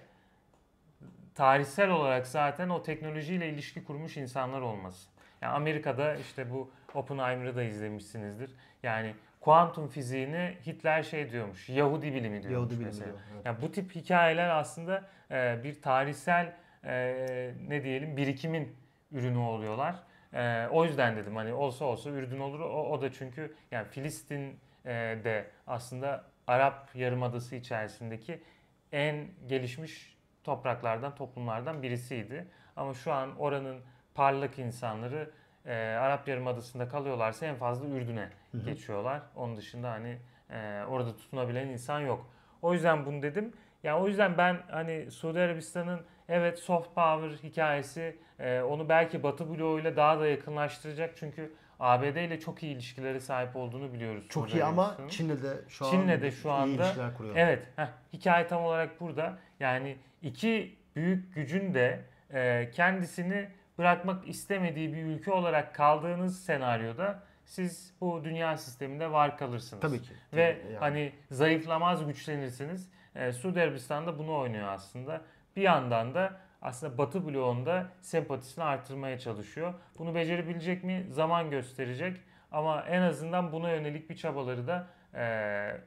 tarihsel 1.36 1.90
olarak 1.90 2.26
zaten 2.26 2.68
o 2.68 2.82
teknolojiyle 2.82 3.48
ilişki 3.48 3.84
kurmuş 3.84 4.16
insanlar 4.16 4.60
olması. 4.60 5.08
Yani 5.42 5.52
Amerika'da 5.52 6.14
işte 6.14 6.50
bu 6.50 6.70
Oppenheimer'ı 6.94 7.56
da 7.56 7.62
izlemişsinizdir. 7.62 8.50
Yani 8.82 9.14
kuantum 9.40 9.88
fiziğini 9.88 10.56
Hitler 10.66 11.02
şey 11.02 11.30
diyormuş, 11.30 11.68
Yahudi 11.68 12.14
bilimi 12.14 12.42
diyormuş 12.42 12.52
Yahudi 12.52 12.70
bilimi 12.70 12.84
mesela. 12.84 13.06
diyor, 13.06 13.18
evet. 13.34 13.46
Yani 13.46 13.62
bu 13.62 13.72
tip 13.72 13.94
hikayeler 13.94 14.48
aslında 14.48 15.04
e, 15.30 15.60
bir 15.64 15.82
tarihsel 15.82 16.52
e, 16.84 17.54
ne 17.68 17.84
diyelim 17.84 18.16
birikimin 18.16 18.76
ürünü 19.12 19.38
oluyorlar. 19.38 19.96
E, 20.32 20.68
o 20.70 20.84
yüzden 20.84 21.16
dedim 21.16 21.36
hani 21.36 21.52
olsa 21.52 21.84
olsa 21.84 22.10
Ürdün 22.10 22.40
olur. 22.40 22.60
O, 22.60 22.90
o 22.90 23.02
da 23.02 23.12
çünkü 23.12 23.54
yani 23.70 23.88
Filistin 23.88 24.58
e, 24.84 24.90
de 25.24 25.46
aslında 25.66 26.24
Arap 26.46 26.90
Yarımadası 26.94 27.56
içerisindeki 27.56 28.42
en 28.92 29.28
gelişmiş 29.46 30.15
topraklardan, 30.46 31.14
toplumlardan 31.14 31.82
birisiydi. 31.82 32.46
Ama 32.76 32.94
şu 32.94 33.12
an 33.12 33.36
oranın 33.38 33.80
parlak 34.14 34.58
insanları 34.58 35.30
e, 35.66 35.74
Arap 35.74 36.28
Yarımadası'nda 36.28 36.88
kalıyorlarsa 36.88 37.46
en 37.46 37.56
fazla 37.56 37.88
Ürdün'e 37.88 38.28
geçiyorlar. 38.64 39.22
Onun 39.36 39.56
dışında 39.56 39.90
hani 39.90 40.18
e, 40.50 40.84
orada 40.88 41.16
tutunabilen 41.16 41.68
insan 41.68 42.00
yok. 42.00 42.26
O 42.62 42.72
yüzden 42.72 43.06
bunu 43.06 43.22
dedim. 43.22 43.52
Yani 43.82 44.02
o 44.02 44.08
yüzden 44.08 44.38
ben 44.38 44.56
hani 44.70 45.10
Suudi 45.10 45.40
Arabistan'ın 45.40 46.00
evet 46.28 46.58
soft 46.58 46.94
power 46.94 47.48
hikayesi 47.48 48.18
e, 48.38 48.60
onu 48.60 48.88
belki 48.88 49.22
Batı 49.22 49.58
bloğuyla 49.58 49.96
daha 49.96 50.20
da 50.20 50.26
yakınlaştıracak. 50.26 51.16
Çünkü 51.16 51.52
ABD 51.80 52.16
ile 52.16 52.40
çok 52.40 52.62
iyi 52.62 52.74
ilişkileri 52.74 53.20
sahip 53.20 53.56
olduğunu 53.56 53.92
biliyoruz. 53.92 54.26
Çok 54.28 54.44
Suudi 54.48 54.58
iyi 54.60 54.64
ama. 54.64 54.96
Çin'le 55.08 55.42
de 55.42 55.56
şu 55.68 55.86
an 55.86 55.90
Çin'le 55.90 56.22
de 56.22 56.30
şu 56.30 56.48
iyi 56.48 56.52
anda- 56.52 56.82
ilişkiler 56.84 57.14
kuruyor. 57.14 57.34
Evet, 57.36 57.66
heh, 57.76 57.86
hikaye 58.12 58.46
tam 58.46 58.62
olarak 58.64 59.00
burada. 59.00 59.38
Yani 59.60 59.96
iki 60.22 60.76
büyük 60.96 61.34
gücün 61.34 61.74
de 61.74 62.00
e, 62.32 62.70
kendisini 62.70 63.48
bırakmak 63.78 64.28
istemediği 64.28 64.92
bir 64.94 65.02
ülke 65.04 65.32
olarak 65.32 65.74
kaldığınız 65.74 66.44
senaryoda 66.44 67.22
siz 67.44 67.94
bu 68.00 68.24
dünya 68.24 68.56
sisteminde 68.56 69.12
var 69.12 69.38
kalırsınız. 69.38 69.82
Tabii 69.82 70.02
ki. 70.02 70.12
Ve 70.32 70.58
Tabii 70.62 70.66
yani. 70.72 70.78
hani 70.78 71.12
zayıflamaz 71.30 72.06
güçlenirsiniz. 72.06 72.90
E, 73.14 73.32
Suudi 73.32 73.60
Arabistan 73.60 74.06
da 74.06 74.18
bunu 74.18 74.38
oynuyor 74.38 74.68
aslında. 74.68 75.20
Bir 75.56 75.62
yandan 75.62 76.14
da 76.14 76.40
aslında 76.66 76.98
Batı 76.98 77.26
bloğunda 77.26 77.86
sempatisini 78.00 78.64
artırmaya 78.64 79.18
çalışıyor. 79.18 79.74
Bunu 79.98 80.14
becerebilecek 80.14 80.84
mi? 80.84 81.06
Zaman 81.10 81.50
gösterecek. 81.50 82.16
Ama 82.52 82.82
en 82.82 83.02
azından 83.02 83.52
buna 83.52 83.70
yönelik 83.70 84.10
bir 84.10 84.16
çabaları 84.16 84.66
da 84.66 84.86
e, 85.14 85.80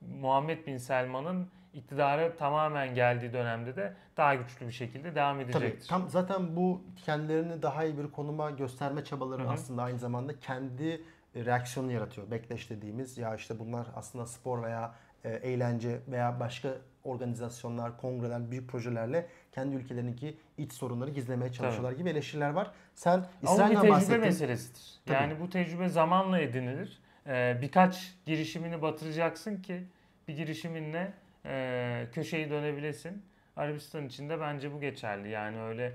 Muhammed 0.00 0.66
Bin 0.66 0.76
Selman'ın 0.76 1.48
iktidara 1.72 2.36
tamamen 2.36 2.94
geldiği 2.94 3.32
dönemde 3.32 3.76
de 3.76 3.94
daha 4.16 4.34
güçlü 4.34 4.66
bir 4.66 4.72
şekilde 4.72 5.14
devam 5.14 5.38
Tabii 5.40 5.50
edecektir. 5.50 5.88
tam 5.88 6.08
zaten 6.08 6.56
bu 6.56 6.84
kendilerini 7.04 7.62
daha 7.62 7.84
iyi 7.84 7.98
bir 7.98 8.10
konuma 8.10 8.50
gösterme 8.50 9.04
çabaları 9.04 9.42
Hı 9.42 9.46
hı. 9.46 9.52
aslında 9.52 9.82
aynı 9.82 9.98
zamanda 9.98 10.38
kendi 10.40 11.02
e, 11.34 11.44
reaksiyonu 11.44 11.92
yaratıyor. 11.92 12.30
Backlash 12.30 12.70
dediğimiz 12.70 13.18
ya 13.18 13.34
işte 13.34 13.58
bunlar 13.58 13.86
aslında 13.94 14.26
spor 14.26 14.62
veya 14.62 14.94
e, 15.24 15.30
eğlence 15.30 16.00
veya 16.08 16.40
başka 16.40 16.68
organizasyonlar, 17.06 17.96
kongreler, 17.96 18.50
büyük 18.50 18.68
projelerle 18.70 19.26
kendi 19.52 19.76
ülkelerindeki 19.76 20.36
iç 20.58 20.72
sorunları 20.72 21.10
gizlemeye 21.10 21.52
çalışıyorlar 21.52 21.92
gibi 21.92 22.10
eleştiriler 22.10 22.50
var. 22.50 22.70
Sen 22.94 23.10
Ama 23.12 23.26
bir 23.42 23.46
İsrail'den 23.48 23.74
tecrübe 23.74 23.90
bahsettin. 23.92 24.20
meselesidir. 24.20 24.82
Tabii. 25.06 25.14
Yani 25.16 25.40
bu 25.40 25.50
tecrübe 25.50 25.88
zamanla 25.88 26.38
edinilir. 26.38 26.98
Ee, 27.26 27.58
birkaç 27.62 28.14
girişimini 28.26 28.82
batıracaksın 28.82 29.62
ki 29.62 29.82
bir 30.28 30.36
girişiminle 30.36 31.12
e, 31.46 32.06
köşeyi 32.12 32.50
dönebilesin. 32.50 33.22
Arabistan 33.56 34.06
için 34.06 34.28
de 34.28 34.40
bence 34.40 34.72
bu 34.72 34.80
geçerli. 34.80 35.28
Yani 35.28 35.60
öyle 35.60 35.92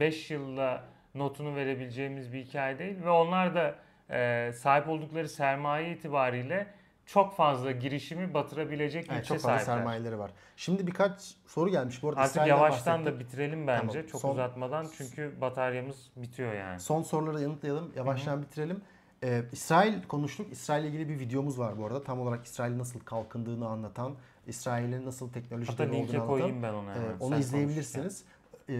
5 0.00 0.30
yılla 0.30 0.84
notunu 1.14 1.56
verebileceğimiz 1.56 2.32
bir 2.32 2.44
hikaye 2.44 2.78
değil. 2.78 2.96
Ve 3.04 3.10
onlar 3.10 3.54
da 3.54 3.74
e, 4.10 4.52
sahip 4.52 4.88
oldukları 4.88 5.28
sermaye 5.28 5.92
itibariyle 5.92 6.66
çok 7.06 7.36
fazla 7.36 7.70
girişimi 7.70 8.34
batırabilecek 8.34 9.08
güce 9.08 9.22
çok 9.22 9.36
fazla 9.36 9.48
sahipler. 9.48 9.64
sermayeleri 9.76 10.18
var. 10.18 10.30
Şimdi 10.56 10.86
birkaç 10.86 11.34
soru 11.46 11.70
gelmiş. 11.70 12.02
Bu 12.02 12.08
arada 12.08 12.20
Artık 12.20 12.30
İsrail'den 12.32 12.56
yavaştan 12.56 13.00
bahsettik. 13.00 13.20
da 13.20 13.24
bitirelim 13.24 13.66
bence. 13.66 13.88
Tamam, 13.92 14.06
Çok 14.06 14.20
son- 14.20 14.30
uzatmadan 14.32 14.86
çünkü 14.98 15.40
bataryamız 15.40 16.10
bitiyor 16.16 16.52
yani. 16.54 16.80
Son 16.80 17.02
soruları 17.02 17.42
yanıtlayalım. 17.42 17.92
Yavaştan 17.96 18.42
bitirelim. 18.42 18.80
Ee, 19.24 19.42
İsrail 19.52 20.02
konuştuk. 20.02 20.52
İsrail 20.52 20.82
ile 20.84 20.88
ilgili 20.88 21.08
bir 21.08 21.18
videomuz 21.20 21.58
var 21.58 21.78
bu 21.78 21.86
arada. 21.86 22.02
Tam 22.04 22.20
olarak 22.20 22.44
İsrail'in 22.46 22.78
nasıl 22.78 23.00
kalkındığını 23.00 23.68
anlatan, 23.68 24.14
İsrail'in 24.46 25.06
nasıl 25.06 25.26
Hatta 25.26 25.40
teknolojileri 25.40 25.92
linke 25.92 25.96
olduğunu 26.02 26.16
anlatan. 26.22 26.26
koyayım 26.28 26.62
ben 26.62 26.72
onu 26.72 26.90
Ee, 26.90 27.16
onu 27.20 27.34
sen 27.34 27.40
izleyebilirsiniz. 27.40 28.24
Ee, 28.68 28.74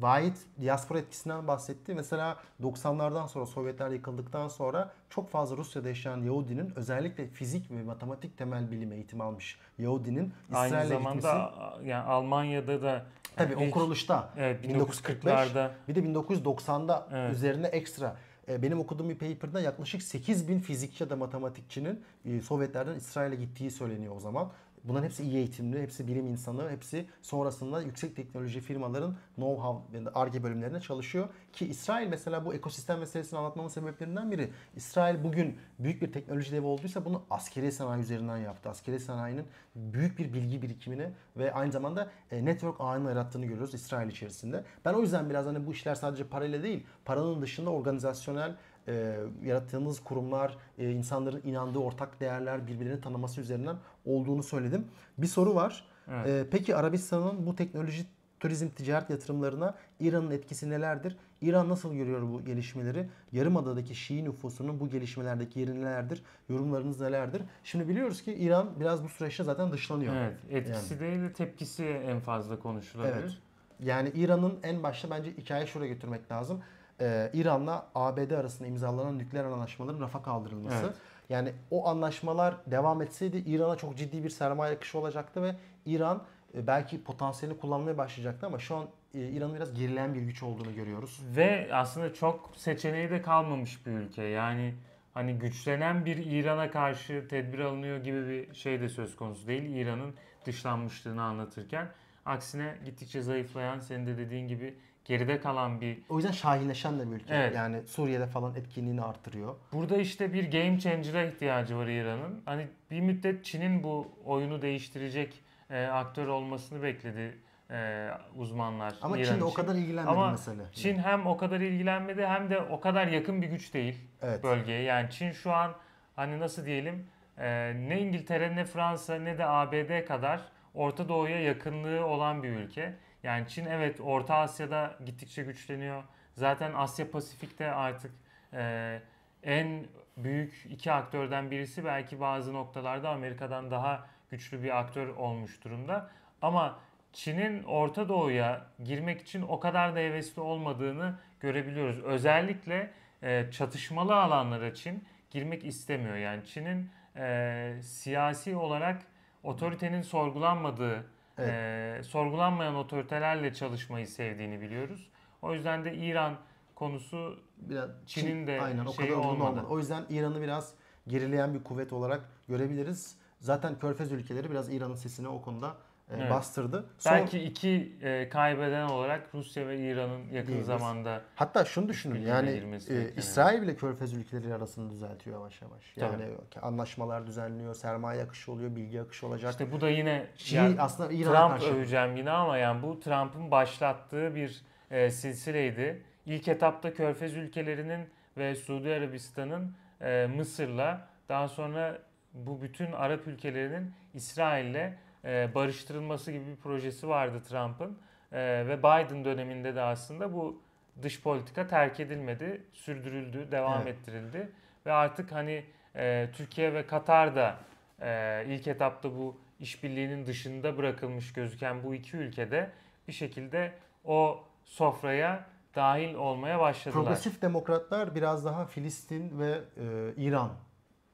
Vahit 0.00 0.36
diaspora 0.60 0.98
etkisinden 0.98 1.46
bahsetti. 1.46 1.94
Mesela 1.94 2.36
90'lardan 2.62 3.28
sonra 3.28 3.46
Sovyetler 3.46 3.90
yıkıldıktan 3.90 4.48
sonra 4.48 4.90
çok 5.10 5.30
fazla 5.30 5.56
Rusya'da 5.56 5.88
yaşayan 5.88 6.22
Yahudinin 6.22 6.72
özellikle 6.76 7.26
fizik 7.26 7.70
ve 7.70 7.82
matematik 7.82 8.38
temel 8.38 8.70
bilim 8.70 8.92
eğitimi 8.92 9.22
almış 9.22 9.58
Yahudinin 9.78 10.32
Aynı 10.52 10.66
İsrail'e 10.66 10.88
zamanda 10.88 11.14
gitmesi. 11.16 11.88
yani 11.90 12.04
Almanya'da 12.04 12.82
da 12.82 13.02
Tabii 13.36 13.56
o 13.56 13.70
kuruluşta. 13.70 14.28
evet, 14.36 14.62
1945 14.62 15.32
1940'larda 15.32 15.70
Bir 15.88 15.94
de 15.94 16.00
1990'da 16.00 17.08
Evet. 17.12 17.34
üzerine 17.34 17.66
ekstra 17.66 18.16
e, 18.48 18.62
benim 18.62 18.80
okuduğum 18.80 19.08
bir 19.10 19.18
paper'da 19.18 19.60
yaklaşık 19.60 20.02
8 20.02 20.48
bin 20.48 20.58
fizikçi 20.60 21.04
ya 21.04 21.10
da 21.10 21.16
matematikçinin 21.16 22.04
e, 22.24 22.40
Sovyetlerden 22.40 22.94
İsrail'e 22.94 23.36
gittiği 23.36 23.70
söyleniyor 23.70 24.16
o 24.16 24.20
zaman. 24.20 24.48
Bunların 24.84 25.04
hepsi 25.04 25.22
iyi 25.22 25.36
eğitimli, 25.36 25.82
hepsi 25.82 26.06
bilim 26.08 26.26
insanı, 26.26 26.70
hepsi 26.70 27.06
sonrasında 27.22 27.82
yüksek 27.82 28.16
teknoloji 28.16 28.60
firmaların 28.60 29.16
know-how 29.38 30.04
ve 30.04 30.10
ARGE 30.10 30.42
bölümlerinde 30.42 30.80
çalışıyor. 30.80 31.28
Ki 31.52 31.66
İsrail 31.66 32.08
mesela 32.08 32.44
bu 32.44 32.54
ekosistem 32.54 32.98
meselesini 32.98 33.38
anlatmamın 33.38 33.68
sebeplerinden 33.68 34.30
biri. 34.30 34.50
İsrail 34.76 35.24
bugün 35.24 35.58
büyük 35.78 36.02
bir 36.02 36.12
teknoloji 36.12 36.52
devi 36.52 36.66
olduysa 36.66 37.04
bunu 37.04 37.22
askeri 37.30 37.72
sanayi 37.72 38.02
üzerinden 38.02 38.38
yaptı. 38.38 38.68
Askeri 38.68 39.00
sanayinin 39.00 39.44
büyük 39.74 40.18
bir 40.18 40.32
bilgi 40.32 40.62
birikimini 40.62 41.10
ve 41.36 41.54
aynı 41.54 41.72
zamanda 41.72 42.10
e, 42.30 42.44
network 42.44 42.80
ağını 42.80 43.08
yarattığını 43.08 43.46
görüyoruz 43.46 43.74
İsrail 43.74 44.08
içerisinde. 44.08 44.64
Ben 44.84 44.94
o 44.94 45.00
yüzden 45.00 45.30
biraz 45.30 45.46
hani 45.46 45.66
bu 45.66 45.72
işler 45.72 45.94
sadece 45.94 46.24
parayla 46.24 46.62
değil, 46.62 46.86
paranın 47.04 47.42
dışında 47.42 47.70
organizasyonel 47.70 48.56
e, 48.88 49.16
yarattığımız 49.44 50.00
kurumlar, 50.00 50.56
e, 50.78 50.90
insanların 50.90 51.42
inandığı 51.44 51.78
ortak 51.78 52.20
değerler, 52.20 52.66
birbirlerini 52.66 53.00
tanıması 53.00 53.40
üzerinden 53.40 53.76
olduğunu 54.04 54.42
söyledim. 54.42 54.86
Bir 55.18 55.26
soru 55.26 55.54
var. 55.54 55.84
Evet. 56.10 56.28
E, 56.28 56.46
peki 56.50 56.76
Arabistan'ın 56.76 57.46
bu 57.46 57.56
teknoloji, 57.56 58.06
turizm, 58.40 58.68
ticaret 58.68 59.10
yatırımlarına 59.10 59.74
İran'ın 60.00 60.30
etkisi 60.30 60.70
nelerdir? 60.70 61.16
İran 61.42 61.68
nasıl 61.68 61.94
görüyor 61.94 62.22
bu 62.22 62.44
gelişmeleri? 62.44 63.08
Yarımada'daki 63.32 63.94
Şii 63.94 64.24
nüfusunun 64.24 64.80
bu 64.80 64.88
gelişmelerdeki 64.88 65.60
yeri 65.60 65.80
nelerdir? 65.80 66.22
Yorumlarınız 66.48 67.00
nelerdir? 67.00 67.42
Şimdi 67.64 67.88
biliyoruz 67.88 68.22
ki 68.22 68.34
İran 68.34 68.68
biraz 68.80 69.04
bu 69.04 69.08
süreçte 69.08 69.44
zaten 69.44 69.72
dışlanıyor. 69.72 70.14
evet, 70.14 70.36
etkisi 70.50 71.00
değil 71.00 71.20
de 71.20 71.32
tepkisi 71.32 71.84
en 71.84 72.20
fazla 72.20 72.58
konuşulabilir. 72.58 73.14
Evet. 73.14 73.38
Yani 73.80 74.12
İran'ın 74.14 74.58
en 74.62 74.82
başta 74.82 75.10
bence 75.10 75.30
hikayeyi 75.30 75.68
şuraya 75.68 75.92
götürmek 75.92 76.32
lazım. 76.32 76.60
Ee, 77.00 77.30
İran'la 77.32 77.86
ABD 77.94 78.30
arasında 78.30 78.68
imzalanan 78.68 79.18
nükleer 79.18 79.44
anlaşmaların 79.44 80.00
rafa 80.00 80.22
kaldırılması. 80.22 80.84
Evet. 80.84 80.94
Yani 81.28 81.52
o 81.70 81.88
anlaşmalar 81.88 82.54
devam 82.66 83.02
etseydi 83.02 83.36
İran'a 83.36 83.76
çok 83.76 83.96
ciddi 83.96 84.24
bir 84.24 84.30
sermaye 84.30 84.76
akışı 84.76 84.98
olacaktı 84.98 85.42
ve 85.42 85.54
İran 85.86 86.22
e, 86.54 86.66
belki 86.66 87.04
potansiyelini 87.04 87.60
kullanmaya 87.60 87.98
başlayacaktı 87.98 88.46
ama 88.46 88.58
şu 88.58 88.76
an 88.76 88.86
e, 89.14 89.28
İran'ın 89.28 89.54
biraz 89.54 89.74
gerileyen 89.74 90.14
bir 90.14 90.20
güç 90.20 90.42
olduğunu 90.42 90.74
görüyoruz. 90.74 91.20
Ve 91.36 91.70
aslında 91.72 92.14
çok 92.14 92.50
seçeneği 92.56 93.10
de 93.10 93.22
kalmamış 93.22 93.86
bir 93.86 93.92
ülke. 93.92 94.22
Yani 94.22 94.74
hani 95.14 95.38
güçlenen 95.38 96.04
bir 96.04 96.16
İran'a 96.16 96.70
karşı 96.70 97.26
tedbir 97.28 97.58
alınıyor 97.58 97.98
gibi 97.98 98.28
bir 98.28 98.54
şey 98.54 98.80
de 98.80 98.88
söz 98.88 99.16
konusu 99.16 99.46
değil. 99.46 99.62
İran'ın 99.62 100.14
dışlanmışlığını 100.44 101.22
anlatırken. 101.22 101.88
Aksine 102.26 102.74
gittikçe 102.84 103.22
zayıflayan, 103.22 103.78
senin 103.78 104.06
de 104.06 104.18
dediğin 104.18 104.48
gibi 104.48 104.78
geride 105.04 105.40
kalan 105.40 105.80
bir 105.80 105.98
O 106.08 106.16
yüzden 106.16 106.32
şahinleşen 106.32 106.98
de 106.98 107.10
bir 107.10 107.16
ülke. 107.16 107.34
Evet. 107.34 107.56
Yani 107.56 107.82
Suriye'de 107.86 108.26
falan 108.26 108.54
etkinliğini 108.54 109.02
artırıyor. 109.02 109.54
Burada 109.72 109.96
işte 109.96 110.32
bir 110.32 110.50
game 110.50 110.80
changer'a 110.80 111.22
ihtiyacı 111.22 111.76
var 111.76 111.86
İran'ın. 111.86 112.42
Hani 112.44 112.66
bir 112.90 113.00
müddet 113.00 113.44
Çin'in 113.44 113.82
bu 113.82 114.08
oyunu 114.24 114.62
değiştirecek 114.62 115.40
e, 115.70 115.86
aktör 115.86 116.26
olmasını 116.26 116.82
bekledi 116.82 117.38
e, 117.70 118.08
uzmanlar. 118.36 118.94
Ama 119.02 119.18
İran 119.18 119.32
Çin 119.32 119.40
de 119.40 119.44
o 119.44 119.54
kadar 119.54 119.74
ilgilenmedi 119.74 120.10
Ama 120.10 120.30
mesele. 120.30 120.62
Çin 120.72 120.98
hem 120.98 121.26
o 121.26 121.36
kadar 121.36 121.60
ilgilenmedi 121.60 122.26
hem 122.26 122.50
de 122.50 122.60
o 122.60 122.80
kadar 122.80 123.06
yakın 123.06 123.42
bir 123.42 123.46
güç 123.46 123.74
değil 123.74 124.00
Evet. 124.22 124.42
bölgeye. 124.44 124.82
Yani 124.82 125.10
Çin 125.10 125.32
şu 125.32 125.52
an 125.52 125.72
hani 126.16 126.40
nasıl 126.40 126.64
diyelim 126.66 127.06
e, 127.38 127.74
ne 127.88 128.00
İngiltere 128.00 128.56
ne 128.56 128.64
Fransa 128.64 129.14
ne 129.14 129.38
de 129.38 129.46
ABD 129.46 130.06
kadar 130.06 130.40
Orta 130.74 131.08
Doğu'ya 131.08 131.40
yakınlığı 131.40 132.06
olan 132.06 132.42
bir 132.42 132.48
ülke. 132.48 132.94
Yani 133.24 133.48
Çin 133.48 133.66
evet 133.66 134.00
Orta 134.00 134.34
Asya'da 134.34 134.96
gittikçe 135.04 135.42
güçleniyor. 135.42 136.02
Zaten 136.34 136.72
Asya 136.74 137.10
Pasifik'te 137.10 137.72
artık 137.72 138.12
e, 138.52 139.00
en 139.42 139.86
büyük 140.16 140.66
iki 140.70 140.92
aktörden 140.92 141.50
birisi 141.50 141.84
belki 141.84 142.20
bazı 142.20 142.54
noktalarda 142.54 143.10
Amerika'dan 143.10 143.70
daha 143.70 144.06
güçlü 144.30 144.62
bir 144.62 144.78
aktör 144.78 145.08
olmuş 145.08 145.64
durumda. 145.64 146.10
Ama 146.42 146.78
Çin'in 147.12 147.62
Orta 147.62 148.08
Doğu'ya 148.08 148.66
girmek 148.84 149.20
için 149.22 149.42
o 149.42 149.60
kadar 149.60 149.94
da 149.94 149.98
hevesli 149.98 150.42
olmadığını 150.42 151.14
görebiliyoruz. 151.40 152.02
Özellikle 152.02 152.90
e, 153.22 153.50
çatışmalı 153.50 154.14
alanlara 154.14 154.74
Çin 154.74 155.04
girmek 155.30 155.64
istemiyor. 155.64 156.16
Yani 156.16 156.46
Çin'in 156.46 156.90
e, 157.16 157.76
siyasi 157.82 158.56
olarak 158.56 159.02
otoritenin 159.42 160.02
sorgulanmadığı, 160.02 161.06
e, 161.38 162.00
sorgulanmayan 162.04 162.74
otoritelerle 162.74 163.54
çalışmayı 163.54 164.06
sevdiğini 164.06 164.60
biliyoruz. 164.60 165.10
O 165.42 165.54
yüzden 165.54 165.84
de 165.84 165.94
İran 165.94 166.36
konusu 166.74 167.38
Biraz 167.56 167.90
Çin'in 168.06 168.46
de 168.46 168.60
aynen 168.62 168.84
o 168.86 168.96
kadar 168.96 169.10
olmadı. 169.10 169.26
olmadı. 169.26 169.66
O 169.68 169.78
yüzden 169.78 170.04
İran'ı 170.10 170.40
biraz 170.40 170.74
gerileyen 171.08 171.54
bir 171.54 171.64
kuvvet 171.64 171.92
olarak 171.92 172.28
görebiliriz. 172.48 173.16
Zaten 173.40 173.78
Körfez 173.78 174.12
ülkeleri 174.12 174.50
biraz 174.50 174.72
İran'ın 174.74 174.94
sesini 174.94 175.28
o 175.28 175.42
konuda 175.42 175.76
Evet. 176.10 176.30
bastırdı. 176.30 176.86
Son- 176.98 177.12
belki 177.12 177.38
iki 177.38 177.92
e, 178.02 178.28
kaybeden 178.28 178.88
olarak 178.88 179.34
Rusya 179.34 179.68
ve 179.68 179.78
İran'ın 179.78 180.18
yakın 180.18 180.30
Diyebiliriz. 180.30 180.66
zamanda 180.66 181.20
Hatta 181.34 181.64
şunu 181.64 181.88
düşünün 181.88 182.20
yani 182.20 182.62
e. 182.90 183.14
İsrail 183.16 183.62
bile 183.62 183.76
Körfez 183.76 184.12
ülkeleri 184.12 184.54
arasında 184.54 184.90
düzeltiyor 184.90 185.36
yavaş 185.36 185.62
yavaş. 185.62 185.94
Tabii. 185.94 186.22
Yani 186.22 186.34
anlaşmalar 186.62 187.26
düzenliyor, 187.26 187.74
sermaye 187.74 188.22
akışı 188.22 188.52
oluyor, 188.52 188.76
bilgi 188.76 189.00
akışı 189.00 189.26
olacak. 189.26 189.50
işte 189.50 189.72
bu 189.72 189.80
da 189.80 189.90
yine 189.90 190.26
Çin 190.36 190.56
yani 190.56 190.80
aslında 190.80 191.12
İran'a 191.12 191.48
Trump 191.48 191.60
karşı 191.60 191.74
öveceğim 191.76 192.16
yine 192.16 192.30
ama 192.30 192.58
yani 192.58 192.82
bu 192.82 193.00
Trump'ın 193.00 193.50
başlattığı 193.50 194.34
bir 194.34 194.62
e, 194.90 195.10
silsileydi. 195.10 196.02
İlk 196.26 196.48
etapta 196.48 196.94
Körfez 196.94 197.36
ülkelerinin 197.36 198.08
ve 198.36 198.54
Suudi 198.54 198.94
Arabistan'ın 198.94 199.74
e, 200.00 200.26
Mısır'la 200.36 201.08
daha 201.28 201.48
sonra 201.48 201.98
bu 202.34 202.62
bütün 202.62 202.92
Arap 202.92 203.26
ülkelerinin 203.26 203.92
İsrail'le 204.14 204.92
e, 205.24 205.54
barıştırılması 205.54 206.32
gibi 206.32 206.46
bir 206.46 206.56
projesi 206.56 207.08
vardı 207.08 207.42
Trump'ın. 207.48 207.98
E, 208.32 208.38
ve 208.68 208.78
Biden 208.78 209.24
döneminde 209.24 209.74
de 209.74 209.80
aslında 209.80 210.32
bu 210.32 210.62
dış 211.02 211.22
politika 211.22 211.66
terk 211.66 212.00
edilmedi, 212.00 212.62
sürdürüldü, 212.72 213.48
devam 213.50 213.82
Evet. 213.82 213.94
ettirildi. 213.94 214.52
Ve 214.86 214.92
artık 214.92 215.32
hani 215.32 215.64
e, 215.96 216.28
Türkiye 216.32 216.74
ve 216.74 216.86
Katar 216.86 217.36
da 217.36 217.56
e, 218.00 218.44
ilk 218.48 218.66
etapta 218.66 219.10
bu 219.10 219.36
işbirliğinin 219.60 220.26
dışında 220.26 220.76
bırakılmış 220.76 221.32
gözüken 221.32 221.82
bu 221.82 221.94
iki 221.94 222.16
ülkede 222.16 222.70
bir 223.08 223.12
şekilde 223.12 223.72
o 224.04 224.44
sofraya 224.64 225.44
dahil 225.74 226.14
olmaya 226.14 226.60
başladılar. 226.60 227.04
Progresif 227.04 227.42
demokratlar 227.42 228.14
biraz 228.14 228.44
daha 228.44 228.66
Filistin 228.66 229.38
ve 229.38 229.60
e, 229.76 230.14
İran 230.16 230.50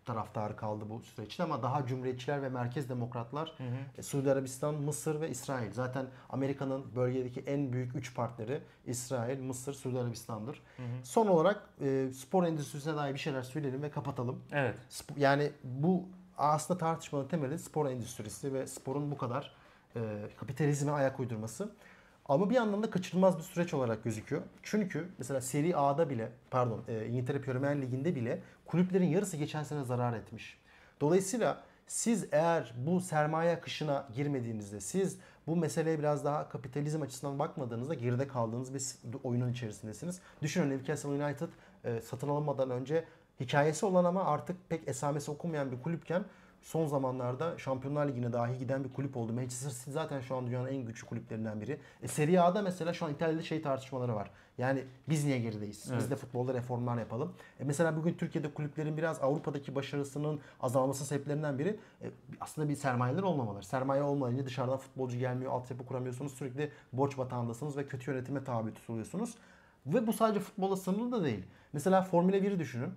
taraftarı 0.04 0.56
kaldı 0.56 0.84
bu 0.90 1.00
süreçte 1.00 1.42
ama 1.42 1.62
daha 1.62 1.86
cumhuriyetçiler 1.86 2.42
ve 2.42 2.48
merkez 2.48 2.88
demokratlar 2.88 3.54
Hı 3.58 3.64
hı. 3.64 3.76
e, 3.98 4.02
Suudi 4.02 4.30
Arabistan, 4.32 4.74
Mısır 4.74 5.20
ve 5.20 5.30
İsrail. 5.30 5.72
Zaten 5.72 6.06
Amerika'nın 6.30 6.94
bölgedeki 6.96 7.40
en 7.40 7.72
büyük 7.72 7.96
üç 7.96 8.14
partneri 8.14 8.60
İsrail, 8.86 9.40
Mısır, 9.40 9.74
Suudi 9.74 9.98
Arabistan'dır. 9.98 10.62
Hı 10.76 10.82
hı. 10.82 10.86
Son 11.06 11.26
olarak 11.26 11.62
e, 11.80 12.10
spor 12.14 12.44
endüstrisine 12.44 12.96
dair 12.96 13.14
bir 13.14 13.18
şeyler 13.18 13.42
söyleyelim 13.42 13.82
ve 13.82 13.90
kapatalım. 13.90 14.42
Evet. 14.52 14.76
Sp- 14.90 15.18
Yani 15.20 15.52
bu 15.64 16.08
aslında 16.38 16.78
tartışmanın 16.78 17.28
temeli 17.28 17.58
spor 17.58 17.86
endüstrisi 17.86 18.52
ve 18.54 18.66
sporun 18.66 19.10
bu 19.10 19.16
kadar 19.18 19.54
e, 19.96 20.00
kapitalizme 20.36 20.92
ayak 20.92 21.20
uydurması. 21.20 21.72
Ama 22.30 22.50
bir 22.50 22.54
yandan 22.54 22.82
da 22.82 22.90
kaçınılmaz 22.90 23.38
bir 23.38 23.42
süreç 23.42 23.74
olarak 23.74 24.04
gözüküyor. 24.04 24.42
Çünkü 24.62 25.08
mesela 25.18 25.40
Serie 25.40 25.74
A'da 25.74 26.10
bile, 26.10 26.32
pardon 26.50 26.82
e, 26.88 27.06
İngiltere 27.06 27.40
Premier 27.40 27.82
Ligi'nde 27.82 28.14
bile 28.14 28.42
kulüplerin 28.66 29.06
yarısı 29.06 29.36
geçen 29.36 29.62
sene 29.62 29.84
zarar 29.84 30.12
etmiş. 30.12 30.58
Dolayısıyla 31.00 31.62
siz 31.86 32.26
eğer 32.32 32.74
bu 32.76 33.00
sermaye 33.00 33.56
akışına 33.56 34.08
girmediğinizde, 34.14 34.80
siz 34.80 35.18
bu 35.46 35.56
meseleye 35.56 35.98
biraz 35.98 36.24
daha 36.24 36.48
kapitalizm 36.48 37.02
açısından 37.02 37.38
bakmadığınızda 37.38 37.94
geride 37.94 38.28
kaldığınız 38.28 38.74
bir 38.74 39.18
oyunun 39.22 39.52
içerisindesiniz. 39.52 40.20
Düşünün 40.42 40.70
Newcastle 40.70 41.08
United 41.08 41.48
e, 41.84 42.00
satın 42.00 42.28
alınmadan 42.28 42.70
önce 42.70 43.04
hikayesi 43.40 43.86
olan 43.86 44.04
ama 44.04 44.24
artık 44.24 44.56
pek 44.68 44.88
esamesi 44.88 45.30
okunmayan 45.30 45.72
bir 45.72 45.82
kulüpken 45.82 46.24
son 46.62 46.86
zamanlarda 46.86 47.58
Şampiyonlar 47.58 48.08
Ligi'ne 48.08 48.32
dahi 48.32 48.58
giden 48.58 48.84
bir 48.84 48.92
kulüp 48.92 49.16
oldu. 49.16 49.32
Manchester 49.32 49.70
City 49.70 49.90
zaten 49.90 50.20
şu 50.20 50.36
an 50.36 50.46
dünyanın 50.46 50.68
en 50.68 50.84
güçlü 50.84 51.06
kulüplerinden 51.06 51.60
biri. 51.60 51.78
E, 52.02 52.08
Serie 52.08 52.38
A'da 52.38 52.62
mesela 52.62 52.92
şu 52.92 53.06
an 53.06 53.12
İtalya'da 53.12 53.42
şey 53.42 53.62
tartışmaları 53.62 54.14
var. 54.14 54.30
Yani 54.58 54.84
biz 55.08 55.24
niye 55.24 55.38
gerideyiz? 55.38 55.82
Biz 55.84 55.92
Evet. 55.92 56.10
de 56.10 56.16
futbolda 56.16 56.54
reformlar 56.54 56.98
yapalım. 56.98 57.32
E, 57.60 57.64
mesela 57.64 57.96
bugün 57.96 58.14
Türkiye'de 58.14 58.54
kulüplerin 58.54 58.96
biraz 58.96 59.22
Avrupa'daki 59.22 59.74
başarısının 59.74 60.40
azalması 60.60 61.04
sebeplerinden 61.04 61.58
biri 61.58 61.78
e, 62.02 62.10
aslında 62.40 62.68
bir 62.68 62.76
sermayeler 62.76 63.22
olmamaları. 63.22 63.64
Sermaye 63.64 64.02
olmayınca 64.02 64.46
dışarıdan 64.46 64.78
futbolcu 64.78 65.18
gelmiyor, 65.18 65.52
altyapı 65.52 65.86
kuramıyorsunuz. 65.86 66.32
Sürekli 66.34 66.70
borç 66.92 67.18
batağındasınız 67.18 67.76
ve 67.76 67.86
kötü 67.86 68.10
yönetime 68.10 68.44
tabi 68.44 68.74
tutuluyorsunuz. 68.74 69.34
Ve 69.86 70.06
bu 70.06 70.12
sadece 70.12 70.40
futbola 70.40 70.76
sınırlı 70.76 71.12
da 71.12 71.24
değil. 71.24 71.46
Mesela 71.72 72.02
Formula 72.02 72.36
1'i 72.36 72.58
düşünün. 72.58 72.92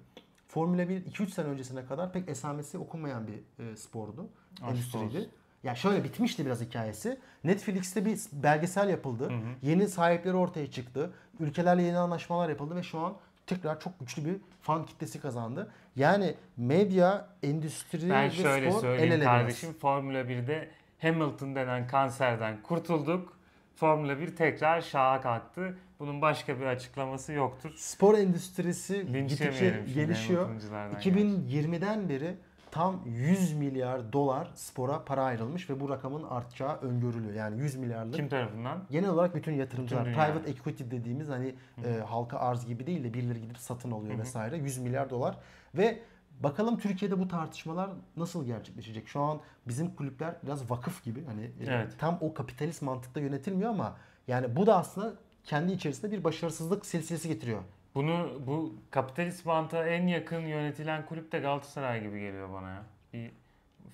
Formula 0.54 0.90
1 0.90 1.06
2-3 1.06 1.30
sene 1.30 1.48
öncesine 1.48 1.86
kadar 1.86 2.14
pek 2.14 2.30
esamesi 2.30 2.78
okunmayan 2.78 3.28
bir 3.28 3.64
e, 3.64 3.76
spordu. 3.76 4.30
Endüstriydi. 4.68 5.30
Ya 5.64 5.76
şöyle 5.76 6.04
bitmişti 6.04 6.46
biraz 6.46 6.62
hikayesi. 6.62 7.20
Netflix'te 7.44 8.06
bir 8.06 8.20
belgesel 8.34 8.90
yapıldı. 8.90 9.30
Hı 9.30 9.34
hı. 9.34 9.40
Yeni 9.62 9.88
sahipleri 9.88 10.36
ortaya 10.36 10.72
çıktı. 10.72 11.14
Ülkelerle 11.40 11.84
yeni 11.84 11.98
anlaşmalar 11.98 12.50
yapıldı 12.50 12.76
ve 12.76 12.84
şu 12.84 13.00
an 13.00 13.14
tekrar 13.48 13.80
çok 13.80 14.00
güçlü 14.00 14.26
bir 14.26 14.36
fan 14.62 14.86
kitlesi 14.86 15.22
kazandı. 15.22 15.72
Yani 15.96 16.36
medya, 16.58 17.28
endüstri 17.44 18.10
Ben 18.10 18.24
ve 18.26 18.32
şöyle 18.32 18.72
spor 18.72 18.88
el 18.88 19.00
ele 19.00 19.16
biraz. 19.16 19.26
kardeşim. 19.26 19.74
Formula 19.74 20.22
1'de 20.22 20.70
Hamilton 21.00 21.56
denen 21.56 21.88
kanserden 21.88 22.62
kurtulduk. 22.64 23.38
Formula 23.76 24.20
1 24.20 24.36
tekrar 24.36 24.82
şaha 24.82 25.22
kalktı. 25.22 25.78
Bunun 26.04 26.22
başka 26.22 26.60
bir 26.60 26.66
açıklaması 26.66 27.34
yoktur. 27.34 27.74
Spor 27.76 28.18
endüstrisi 28.18 29.14
Linç 29.14 29.30
gittikçe 29.30 29.84
gelişiyor. 29.96 30.46
Hamilton'culardan 30.46 31.00
2020'den 31.00 32.10
beri 32.10 32.36
tam 32.72 33.02
100 33.06 33.54
milyar 33.54 34.14
dolar 34.14 34.52
spora 34.56 35.04
para 35.06 35.24
ayrılmış 35.24 35.70
ve 35.70 35.80
bu 35.80 35.90
rakamın 35.90 36.24
artacağı 36.24 36.78
öngörülüyor. 36.78 37.34
Yani 37.34 37.60
100 37.62 37.76
milyarlık. 37.76 38.16
Kim 38.16 38.30
tarafından? 38.30 38.84
Genel 38.92 39.10
olarak 39.10 39.36
bütün 39.36 39.54
yatırımcılar, 39.54 40.06
Bütün 40.06 40.14
private 40.14 40.52
equity 40.52 40.84
dediğimiz 40.92 41.30
hani 41.30 41.56
e, 41.86 42.00
halka 42.00 42.38
arz 42.38 42.66
gibi 42.66 42.88
değil 42.88 43.04
de 43.04 43.14
birileri 43.14 43.42
gidip 43.42 43.58
satın 43.58 43.92
alıyor 43.92 44.14
Hı 44.14 44.18
hı. 44.18 44.22
vesaire. 44.22 44.58
100 44.58 44.78
milyar 44.78 45.10
dolar 45.10 45.38
ve 45.76 46.00
bakalım 46.40 46.80
Türkiye'de 46.80 47.20
bu 47.20 47.28
tartışmalar 47.28 47.90
nasıl 48.18 48.46
gerçekleşecek? 48.46 49.08
Şu 49.08 49.22
an 49.22 49.40
bizim 49.68 49.96
kulüpler 49.96 50.36
biraz 50.44 50.70
vakıf 50.70 51.04
gibi 51.04 51.26
hani 51.26 51.44
e, 51.44 51.52
Evet. 51.68 51.96
tam 52.00 52.18
o 52.22 52.34
kapitalist 52.34 52.82
mantıkta 52.82 53.20
yönetilmiyor 53.20 53.70
ama 53.70 53.96
yani 54.28 54.56
bu 54.56 54.66
da 54.66 54.78
aslında 54.78 55.14
kendi 55.44 55.72
içerisinde 55.72 56.12
bir 56.12 56.24
başarısızlık 56.24 56.86
silsilesi 56.86 57.28
getiriyor. 57.28 57.62
Bunu 57.96 58.42
bu 58.48 58.76
kapitalist 58.92 59.46
mantığa 59.46 59.88
en 59.88 60.08
yakın 60.08 60.40
yönetilen 60.40 61.06
kulüp 61.06 61.32
de 61.32 61.40
Galatasaray 61.40 62.02
gibi 62.02 62.20
geliyor 62.20 62.54
bana 62.54 62.70
ya. 62.70 62.84
Bir 63.14 63.32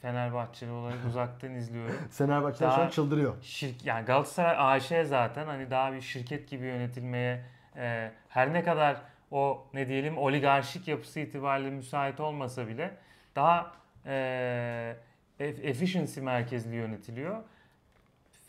Fenerbahçeli 0.02 0.72
olarak 0.72 0.98
uzaktan 1.08 1.56
izliyorum. 1.56 1.96
Fenerbahçeler 2.12 2.72
şu 2.72 2.82
an 2.82 2.90
çıldırıyor. 2.90 3.34
Şirk, 3.42 3.86
yani 3.86 4.06
Galatasaray 4.06 4.56
AŞ 4.58 5.08
zaten 5.08 5.46
hani 5.46 5.72
daha 5.72 5.94
bir 5.94 6.02
şirket 6.02 6.50
gibi 6.50 6.66
yönetilmeye 6.66 7.46
e, 7.76 8.12
her 8.30 8.54
ne 8.54 8.64
kadar 8.64 9.02
o 9.32 9.68
ne 9.74 9.88
diyelim 9.88 10.18
oligarşik 10.18 10.88
yapısı 10.88 11.20
itibariyle 11.20 11.70
müsait 11.70 12.20
olmasa 12.20 12.68
bile 12.68 12.92
daha 13.36 13.72
e, 14.06 14.96
eff- 15.40 15.62
efficiency 15.62 16.22
merkezli 16.22 16.76
yönetiliyor. 16.76 17.44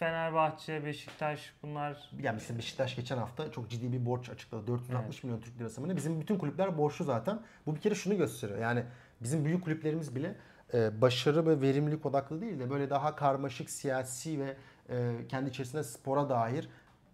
Fenerbahçe, 0.00 0.84
Beşiktaş 0.84 1.52
bunlar 1.62 2.10
Yani 2.22 2.34
mesela 2.34 2.58
Beşiktaş 2.58 2.96
geçen 2.96 3.18
hafta 3.18 3.52
çok 3.52 3.70
ciddi 3.70 3.92
bir 3.92 4.06
borç 4.06 4.30
açıkladı. 4.30 4.66
460 4.66 5.24
milyon 5.24 5.40
Türk 5.40 5.60
lirası 5.60 5.80
mı 5.80 5.88
ne? 5.88 5.96
Bizim 5.96 6.20
bütün 6.20 6.38
kulüpler 6.38 6.78
borçlu 6.78 7.04
zaten. 7.04 7.40
Bu 7.66 7.76
bir 7.76 7.80
kere 7.80 7.94
şunu 7.94 8.16
gösteriyor. 8.16 8.58
Yani 8.58 8.84
bizim 9.22 9.44
büyük 9.44 9.64
kulüplerimiz 9.64 10.14
bile 10.14 10.36
e, 10.74 11.00
başarı 11.00 11.46
ve 11.46 11.60
verimlilik 11.60 12.06
odaklı 12.06 12.40
değil 12.40 12.58
de 12.58 12.70
böyle 12.70 12.90
daha 12.90 13.16
karmaşık 13.16 13.70
siyasi 13.70 14.40
ve 14.40 14.56
e, 14.88 15.16
kendi 15.28 15.50
içerisinde 15.50 15.84
spora 15.84 16.28
dair 16.28 16.68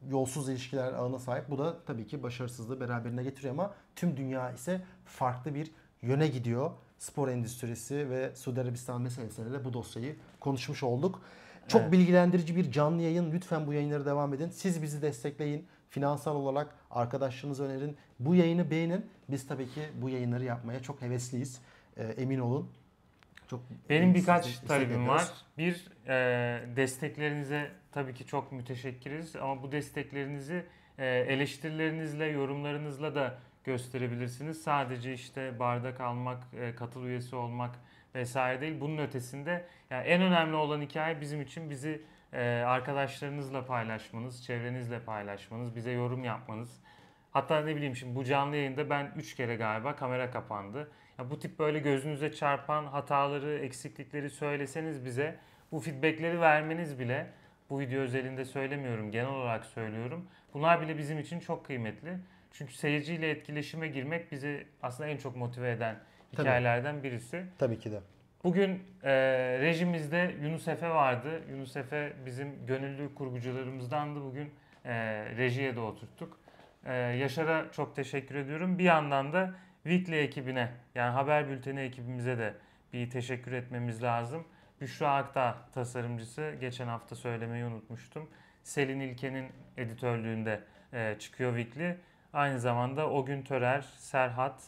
yolsuz 0.08 0.48
ilişkiler 0.48 0.92
ağına 0.92 1.18
sahip. 1.18 1.50
Bu 1.50 1.58
da 1.58 1.84
tabii 1.86 2.06
ki 2.06 2.22
başarısızlığı 2.22 2.80
beraberine 2.80 3.22
getiriyor 3.22 3.54
ama 3.54 3.74
tüm 3.96 4.16
dünya 4.16 4.52
ise 4.52 4.80
farklı 5.04 5.54
bir 5.54 5.70
yöne 6.02 6.28
gidiyor. 6.28 6.70
Spor 6.98 7.28
endüstrisi 7.28 8.10
ve 8.10 8.34
Suudi 8.34 8.60
Arabistan 8.60 9.02
meselesiyle 9.02 9.64
bu 9.64 9.72
dosyayı 9.72 10.16
konuşmuş 10.40 10.82
olduk. 10.82 11.20
Çok 11.68 11.80
Evet. 11.80 11.92
bilgilendirici 11.92 12.56
bir 12.56 12.70
canlı 12.70 13.02
yayın. 13.02 13.32
Lütfen 13.32 13.66
bu 13.66 13.72
yayınları 13.72 14.06
devam 14.06 14.34
edin. 14.34 14.48
Siz 14.48 14.82
bizi 14.82 15.02
destekleyin. 15.02 15.66
Finansal 15.90 16.36
olarak 16.36 16.74
arkadaşlarınızı 16.90 17.64
önerin. 17.64 17.96
Bu 18.20 18.34
yayını 18.34 18.70
beğenin. 18.70 19.06
Biz 19.28 19.46
tabii 19.46 19.68
ki 19.68 19.80
bu 20.02 20.08
yayınları 20.08 20.44
yapmaya 20.44 20.82
çok 20.82 21.02
hevesliyiz. 21.02 21.60
Ee, 21.96 22.02
emin 22.04 22.38
olun. 22.38 22.70
Çok 23.50 23.60
Benim 23.90 24.14
birkaç 24.14 24.58
talebim 24.58 25.08
var. 25.08 25.28
Bir, 25.58 25.88
e, 26.06 26.76
desteklerinize 26.76 27.70
tabii 27.92 28.14
ki 28.14 28.26
çok 28.26 28.52
müteşekkiriz 28.52 29.36
ama 29.36 29.62
bu 29.62 29.72
desteklerinizi 29.72 30.64
e, 30.98 31.06
eleştirilerinizle, 31.06 32.24
yorumlarınızla 32.26 33.14
da 33.14 33.38
gösterebilirsiniz. 33.64 34.62
Sadece 34.62 35.12
işte 35.14 35.58
bardak 35.58 36.00
almak, 36.00 36.42
e, 36.60 36.74
katıl 36.74 37.04
üyesi 37.04 37.36
olmak 37.36 37.74
vesaire 38.16 38.60
değil. 38.60 38.80
Bunun 38.80 38.98
ötesinde 38.98 39.64
yani 39.90 40.06
en 40.06 40.22
önemli 40.22 40.56
olan 40.56 40.80
hikaye 40.80 41.20
bizim 41.20 41.40
için 41.40 41.70
bizi 41.70 42.02
e, 42.32 42.42
arkadaşlarınızla 42.66 43.66
paylaşmanız, 43.66 44.44
çevrenizle 44.44 45.00
paylaşmanız, 45.00 45.76
bize 45.76 45.90
yorum 45.90 46.24
yapmanız. 46.24 46.80
Hatta 47.30 47.60
ne 47.60 47.76
bileyim 47.76 47.96
şimdi 47.96 48.16
bu 48.16 48.24
canlı 48.24 48.56
yayında 48.56 48.90
ben 48.90 49.12
3 49.16 49.34
kere 49.36 49.56
galiba 49.56 49.96
kamera 49.96 50.30
kapandı. 50.30 50.90
Ya 51.18 51.30
bu 51.30 51.38
tip 51.38 51.58
böyle 51.58 51.78
gözünüze 51.78 52.32
çarpan 52.32 52.86
hataları, 52.86 53.58
eksiklikleri 53.58 54.30
söyleseniz 54.30 55.04
bize 55.04 55.38
bu 55.72 55.80
feedbackleri 55.80 56.40
vermeniz 56.40 56.98
bile 56.98 57.26
bu 57.70 57.80
video 57.80 58.00
özelinde 58.00 58.44
söylemiyorum, 58.44 59.10
genel 59.10 59.30
olarak 59.30 59.64
söylüyorum. 59.64 60.26
Bunlar 60.54 60.80
bile 60.80 60.98
bizim 60.98 61.18
için 61.18 61.40
çok 61.40 61.66
kıymetli. 61.66 62.18
Çünkü 62.52 62.74
seyirciyle 62.74 63.30
etkileşime 63.30 63.88
girmek 63.88 64.32
bizi 64.32 64.66
aslında 64.82 65.08
en 65.08 65.16
çok 65.16 65.36
motive 65.36 65.70
eden 65.70 65.96
Tabii. 66.36 66.46
hikayelerden 66.46 67.02
birisi. 67.02 67.46
Tabii 67.58 67.78
ki 67.78 67.92
de. 67.92 68.00
Bugün 68.44 68.82
e, 69.02 69.12
rejimizde 69.60 70.34
Yunus 70.42 70.68
Efe 70.68 70.88
vardı. 70.90 71.42
Yunus 71.50 71.76
Efe 71.76 72.12
bizim 72.26 72.66
gönüllü 72.66 73.14
kurgucularımızdandı. 73.14 74.20
Bugün 74.24 74.50
e, 74.84 74.94
rejiye 75.36 75.76
de 75.76 75.80
oturttuk. 75.80 76.38
E, 76.84 76.94
Yaşar'a 76.94 77.72
çok 77.72 77.96
teşekkür 77.96 78.34
ediyorum. 78.34 78.78
Bir 78.78 78.84
yandan 78.84 79.32
da 79.32 79.54
Weekly 79.82 80.18
ekibine 80.18 80.68
yani 80.94 81.10
haber 81.12 81.48
bülteni 81.48 81.80
ekibimize 81.80 82.38
de 82.38 82.54
bir 82.92 83.10
teşekkür 83.10 83.52
etmemiz 83.52 84.02
lazım. 84.02 84.44
Büşra 84.80 85.14
Akta 85.14 85.56
tasarımcısı. 85.74 86.54
Geçen 86.60 86.86
hafta 86.86 87.16
söylemeyi 87.16 87.64
unutmuştum. 87.64 88.30
Selin 88.62 89.00
İlken'in 89.00 89.46
editörlüğünde 89.76 90.60
e, 90.92 91.16
çıkıyor 91.18 91.56
Weekly. 91.56 91.94
Aynı 92.32 92.60
zamanda 92.60 93.10
Ogün 93.10 93.42
Törer, 93.42 93.80
Serhat, 93.80 94.62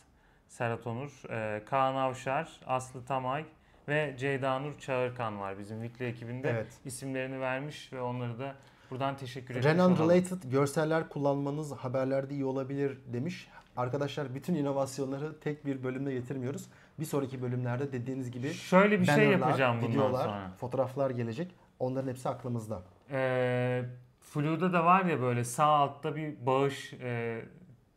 Serhat 0.48 0.86
Onur, 0.86 1.30
e, 1.30 1.64
Kaan 1.64 1.94
Avşar, 1.94 2.60
Aslı 2.66 3.04
Tamay 3.04 3.44
ve 3.88 4.14
Ceyda 4.18 4.58
Nur 4.58 4.78
Çağırkan 4.78 5.40
var 5.40 5.58
bizim 5.58 5.82
Weekly 5.82 6.06
ekibinde. 6.06 6.50
Evet. 6.50 6.66
isimlerini 6.84 7.40
vermiş 7.40 7.92
ve 7.92 8.00
onları 8.00 8.38
da 8.38 8.54
buradan 8.90 9.16
teşekkür 9.16 9.54
etmiş 9.56 9.72
Renan 9.72 9.96
related 9.98 10.42
görseller 10.50 11.08
kullanmanız 11.08 11.72
haberlerde 11.72 12.34
iyi 12.34 12.44
olabilir 12.44 12.98
demiş. 13.06 13.48
Arkadaşlar 13.76 14.34
bütün 14.34 14.54
inovasyonları 14.54 15.40
tek 15.40 15.66
bir 15.66 15.82
bölümde 15.82 16.12
getirmiyoruz. 16.12 16.66
Bir 17.00 17.04
sonraki 17.04 17.42
bölümlerde 17.42 17.92
dediğiniz 17.92 18.30
gibi 18.30 18.52
Şöyle 18.52 19.00
bir 19.00 19.06
şey 19.06 19.28
yapacağım 19.28 19.76
bundan 19.76 19.90
videolar, 19.90 20.24
sonra. 20.24 20.52
fotoğraflar 20.60 21.10
gelecek. 21.10 21.54
Onların 21.78 22.08
hepsi 22.08 22.28
aklımızda. 22.28 22.82
Ee, 23.10 23.82
Flu'da 24.20 24.72
da 24.72 24.84
var 24.84 25.04
ya 25.04 25.20
böyle 25.20 25.44
sağ 25.44 25.64
altta 25.66 26.16
bir 26.16 26.46
bağış 26.46 26.92
e, 26.92 27.42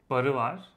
barı 0.09 0.35
var. 0.35 0.69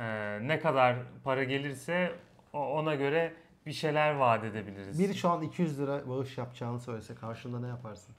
Ee, 0.00 0.38
ne 0.48 0.60
kadar 0.60 0.96
para 1.24 1.44
gelirse 1.44 2.12
ona 2.52 2.94
göre 2.94 3.32
bir 3.66 3.72
şeyler 3.72 4.14
vaat 4.14 4.44
edebiliriz. 4.44 4.98
Biri 4.98 5.14
şu 5.14 5.30
an 5.30 5.42
200 5.42 5.80
lira 5.80 6.08
bağış 6.08 6.38
yapacağını 6.38 6.80
söylese 6.80 7.14
karşında 7.14 7.60
ne 7.60 7.68
yaparsın? 7.68 8.14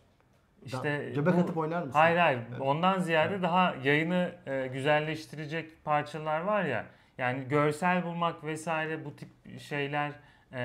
işte 0.66 1.12
Göbek 1.16 1.34
bu- 1.36 1.40
atıp 1.40 1.58
oynar 1.58 1.82
mısın? 1.82 1.99
Hayır 1.99 2.18
hayır. 2.18 2.40
Ondan 2.60 2.99
ziyade 2.99 3.41
daha 3.41 3.76
yayını 3.84 4.32
e, 4.45 4.68
güzelleştirecek 4.68 5.86
parçalar 5.86 6.41
var 6.41 6.64
ya. 6.66 6.86
Yani 7.18 7.48
görsel 7.48 8.04
bulmak 8.06 8.44
vesaire 8.44 9.06
bu 9.06 9.16
tip 9.16 9.60
şeyler 9.60 10.12
e, 10.54 10.60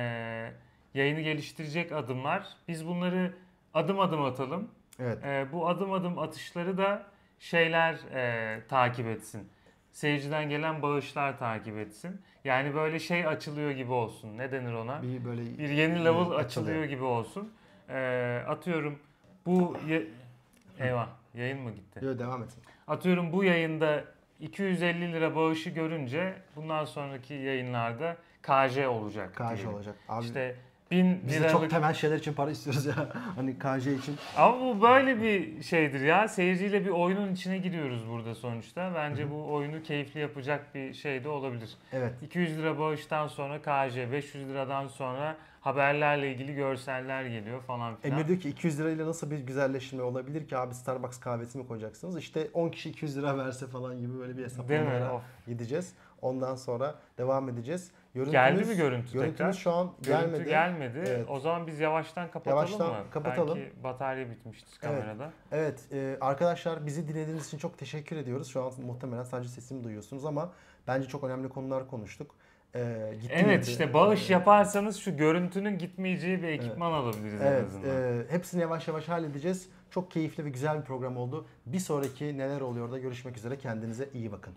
yayını 0.93 1.21
geliştirecek 1.21 1.91
adımlar. 1.91 2.47
Biz 2.67 2.87
bunları 2.87 3.33
adım 3.73 3.99
adım 3.99 4.23
atalım. 4.25 4.71
Evet. 4.99 5.25
E, 5.25 5.45
bu 5.53 5.67
adım 5.67 5.93
adım 5.93 6.19
atışları 6.19 6.77
da 6.77 7.03
şeyler 7.39 7.93
e, 8.13 8.67
takip 8.67 9.07
etsin. 9.07 9.49
Seyirciden 9.93 10.49
gelen 10.49 10.81
bağışlar 10.81 11.39
takip 11.39 11.77
etsin. 11.77 12.21
Yani 12.43 12.75
böyle 12.75 12.99
şey 12.99 13.27
açılıyor 13.27 13.71
gibi 13.71 13.91
olsun. 13.91 14.37
Ne 14.37 14.51
denir 14.51 14.73
ona? 14.73 15.01
Bir 15.01 15.25
böyle 15.25 15.41
bir 15.57 15.69
yeni 15.69 15.95
level 16.05 16.21
açılıyor. 16.21 16.39
açılıyor 16.39 16.83
gibi 16.83 17.03
olsun. 17.03 17.53
Ee, 17.89 18.43
atıyorum 18.47 18.99
bu 19.45 19.77
ye- 19.87 20.07
eyvah 20.79 21.07
yayın 21.33 21.59
mı 21.59 21.71
gitti? 21.71 21.99
Yo, 22.05 22.19
devam 22.19 22.43
etsin. 22.43 22.63
Atıyorum 22.87 23.31
bu 23.31 23.43
yayında 23.43 24.03
250 24.39 25.13
lira 25.13 25.35
bağışı 25.35 25.69
görünce 25.69 26.33
bundan 26.55 26.85
sonraki 26.85 27.33
yayınlarda 27.33 28.17
KJ 28.43 28.77
olacak. 28.87 29.35
KJ 29.35 29.49
diyelim. 29.55 29.73
olacak. 29.73 29.95
Abi 30.09 30.25
İşte 30.25 30.55
1000 30.93 31.21
biz 31.27 31.33
liralık 31.33 31.51
çok 31.51 31.69
temel 31.69 31.93
şeyler 31.93 32.17
için 32.17 32.33
para 32.33 32.51
istiyoruz 32.51 32.85
ya. 32.85 32.95
hani 33.35 33.59
KJ 33.59 33.87
için. 33.87 34.15
ama 34.37 34.59
bu 34.59 34.81
böyle 34.81 35.21
bir 35.21 35.63
şeydir 35.63 36.01
ya. 36.01 36.27
Seyirciyle 36.27 36.85
bir 36.85 36.89
oyunun 36.89 37.33
içine 37.33 37.57
giriyoruz 37.57 38.09
burada 38.09 38.35
sonuçta. 38.35 38.91
Bence 38.95 39.31
bu 39.31 39.53
oyunu 39.53 39.83
keyifli 39.83 40.19
yapacak 40.19 40.75
bir 40.75 40.93
şey 40.93 41.23
de 41.23 41.29
olabilir. 41.29 41.77
Evet. 41.93 42.13
200 42.21 42.57
lira 42.57 42.79
bağıştan 42.79 43.27
sonra 43.27 43.61
KJ, 43.61 43.97
500 44.11 44.49
liradan 44.49 44.87
sonra 44.87 45.35
haberlerle 45.61 46.31
ilgili 46.31 46.55
görseller 46.55 47.23
geliyor 47.23 47.61
falan 47.61 47.95
filan. 47.95 48.17
Emir 48.17 48.27
diyor 48.27 48.39
ki 48.39 48.49
200 48.49 48.79
lirayla 48.79 49.07
nasıl 49.07 49.31
bir 49.31 49.37
güzelleşme 49.37 50.03
olabilir 50.03 50.47
ki 50.47 50.57
abi 50.57 50.73
Starbucks 50.73 51.19
kahvesi 51.19 51.57
mi 51.57 51.67
koyacaksınız? 51.67 52.17
İşte 52.17 52.47
10 52.53 52.69
kişi 52.69 52.89
200 52.89 53.17
lira 53.17 53.37
verse 53.37 53.67
falan 53.67 53.99
gibi 53.99 54.19
böyle 54.19 54.37
bir 54.37 54.45
Of. 55.15 55.21
gideceğiz. 55.47 55.93
Ondan 56.21 56.55
sonra 56.55 56.95
devam 57.17 57.49
edeceğiz. 57.49 57.91
Görüntümüz, 58.13 58.31
Geldi 58.33 58.63
mi 58.65 58.75
görüntü 58.75 59.13
Görüntümüz 59.13 59.37
tekrar? 59.37 59.53
şu 59.53 59.71
an 59.71 59.93
Görüntü 60.01 60.21
gelmedi. 60.31 60.49
gelmedi. 60.49 60.97
Evet. 61.07 61.25
O 61.29 61.39
zaman 61.39 61.67
biz 61.67 61.79
yavaştan 61.79 62.31
kapatalım 62.31 62.57
Yavaştan 62.57 62.89
mı? 62.91 63.05
kapatalım. 63.11 63.55
Belki 63.57 63.83
batarya 63.83 64.29
bitmiştir 64.29 64.79
Evet. 64.83 64.99
kamerada. 65.01 65.31
Evet 65.51 65.79
e, 65.93 66.17
arkadaşlar 66.21 66.85
bizi 66.85 67.07
dinlediğiniz 67.07 67.47
için 67.47 67.57
çok 67.57 67.77
teşekkür 67.77 68.17
ediyoruz. 68.17 68.47
Şu 68.47 68.63
an 68.63 68.71
muhtemelen 68.85 69.23
sadece 69.23 69.49
sesimi 69.49 69.83
duyuyorsunuz 69.83 70.25
ama 70.25 70.51
bence 70.87 71.07
çok 71.07 71.23
önemli 71.23 71.49
konular 71.49 71.87
konuştuk. 71.87 72.35
E, 72.75 73.11
gitti 73.21 73.33
Evet 73.35 73.59
gitti. 73.59 73.71
işte 73.71 73.93
bağış 73.93 74.29
E, 74.29 74.33
yaparsanız 74.33 74.97
şu 74.97 75.17
görüntünün 75.17 75.77
gitmeyeceği 75.77 76.41
bir 76.41 76.47
ekipman 76.47 76.91
alabiliriz 76.91 77.41
en 77.41 77.45
Evet, 77.47 77.65
azından. 77.65 77.89
e, 77.89 78.21
hepsini 78.29 78.61
yavaş 78.61 78.87
yavaş 78.87 79.09
halledeceğiz. 79.09 79.69
Çok 79.91 80.11
keyifli 80.11 80.45
ve 80.45 80.49
güzel 80.49 80.79
bir 80.79 80.85
program 80.85 81.17
oldu. 81.17 81.45
Bir 81.65 81.79
sonraki 81.79 82.37
neler 82.37 82.61
oluyor 82.61 82.91
da 82.91 82.97
görüşmek 82.99 83.37
üzere. 83.37 83.57
Kendinize 83.57 84.09
iyi 84.13 84.31
bakın. 84.31 84.53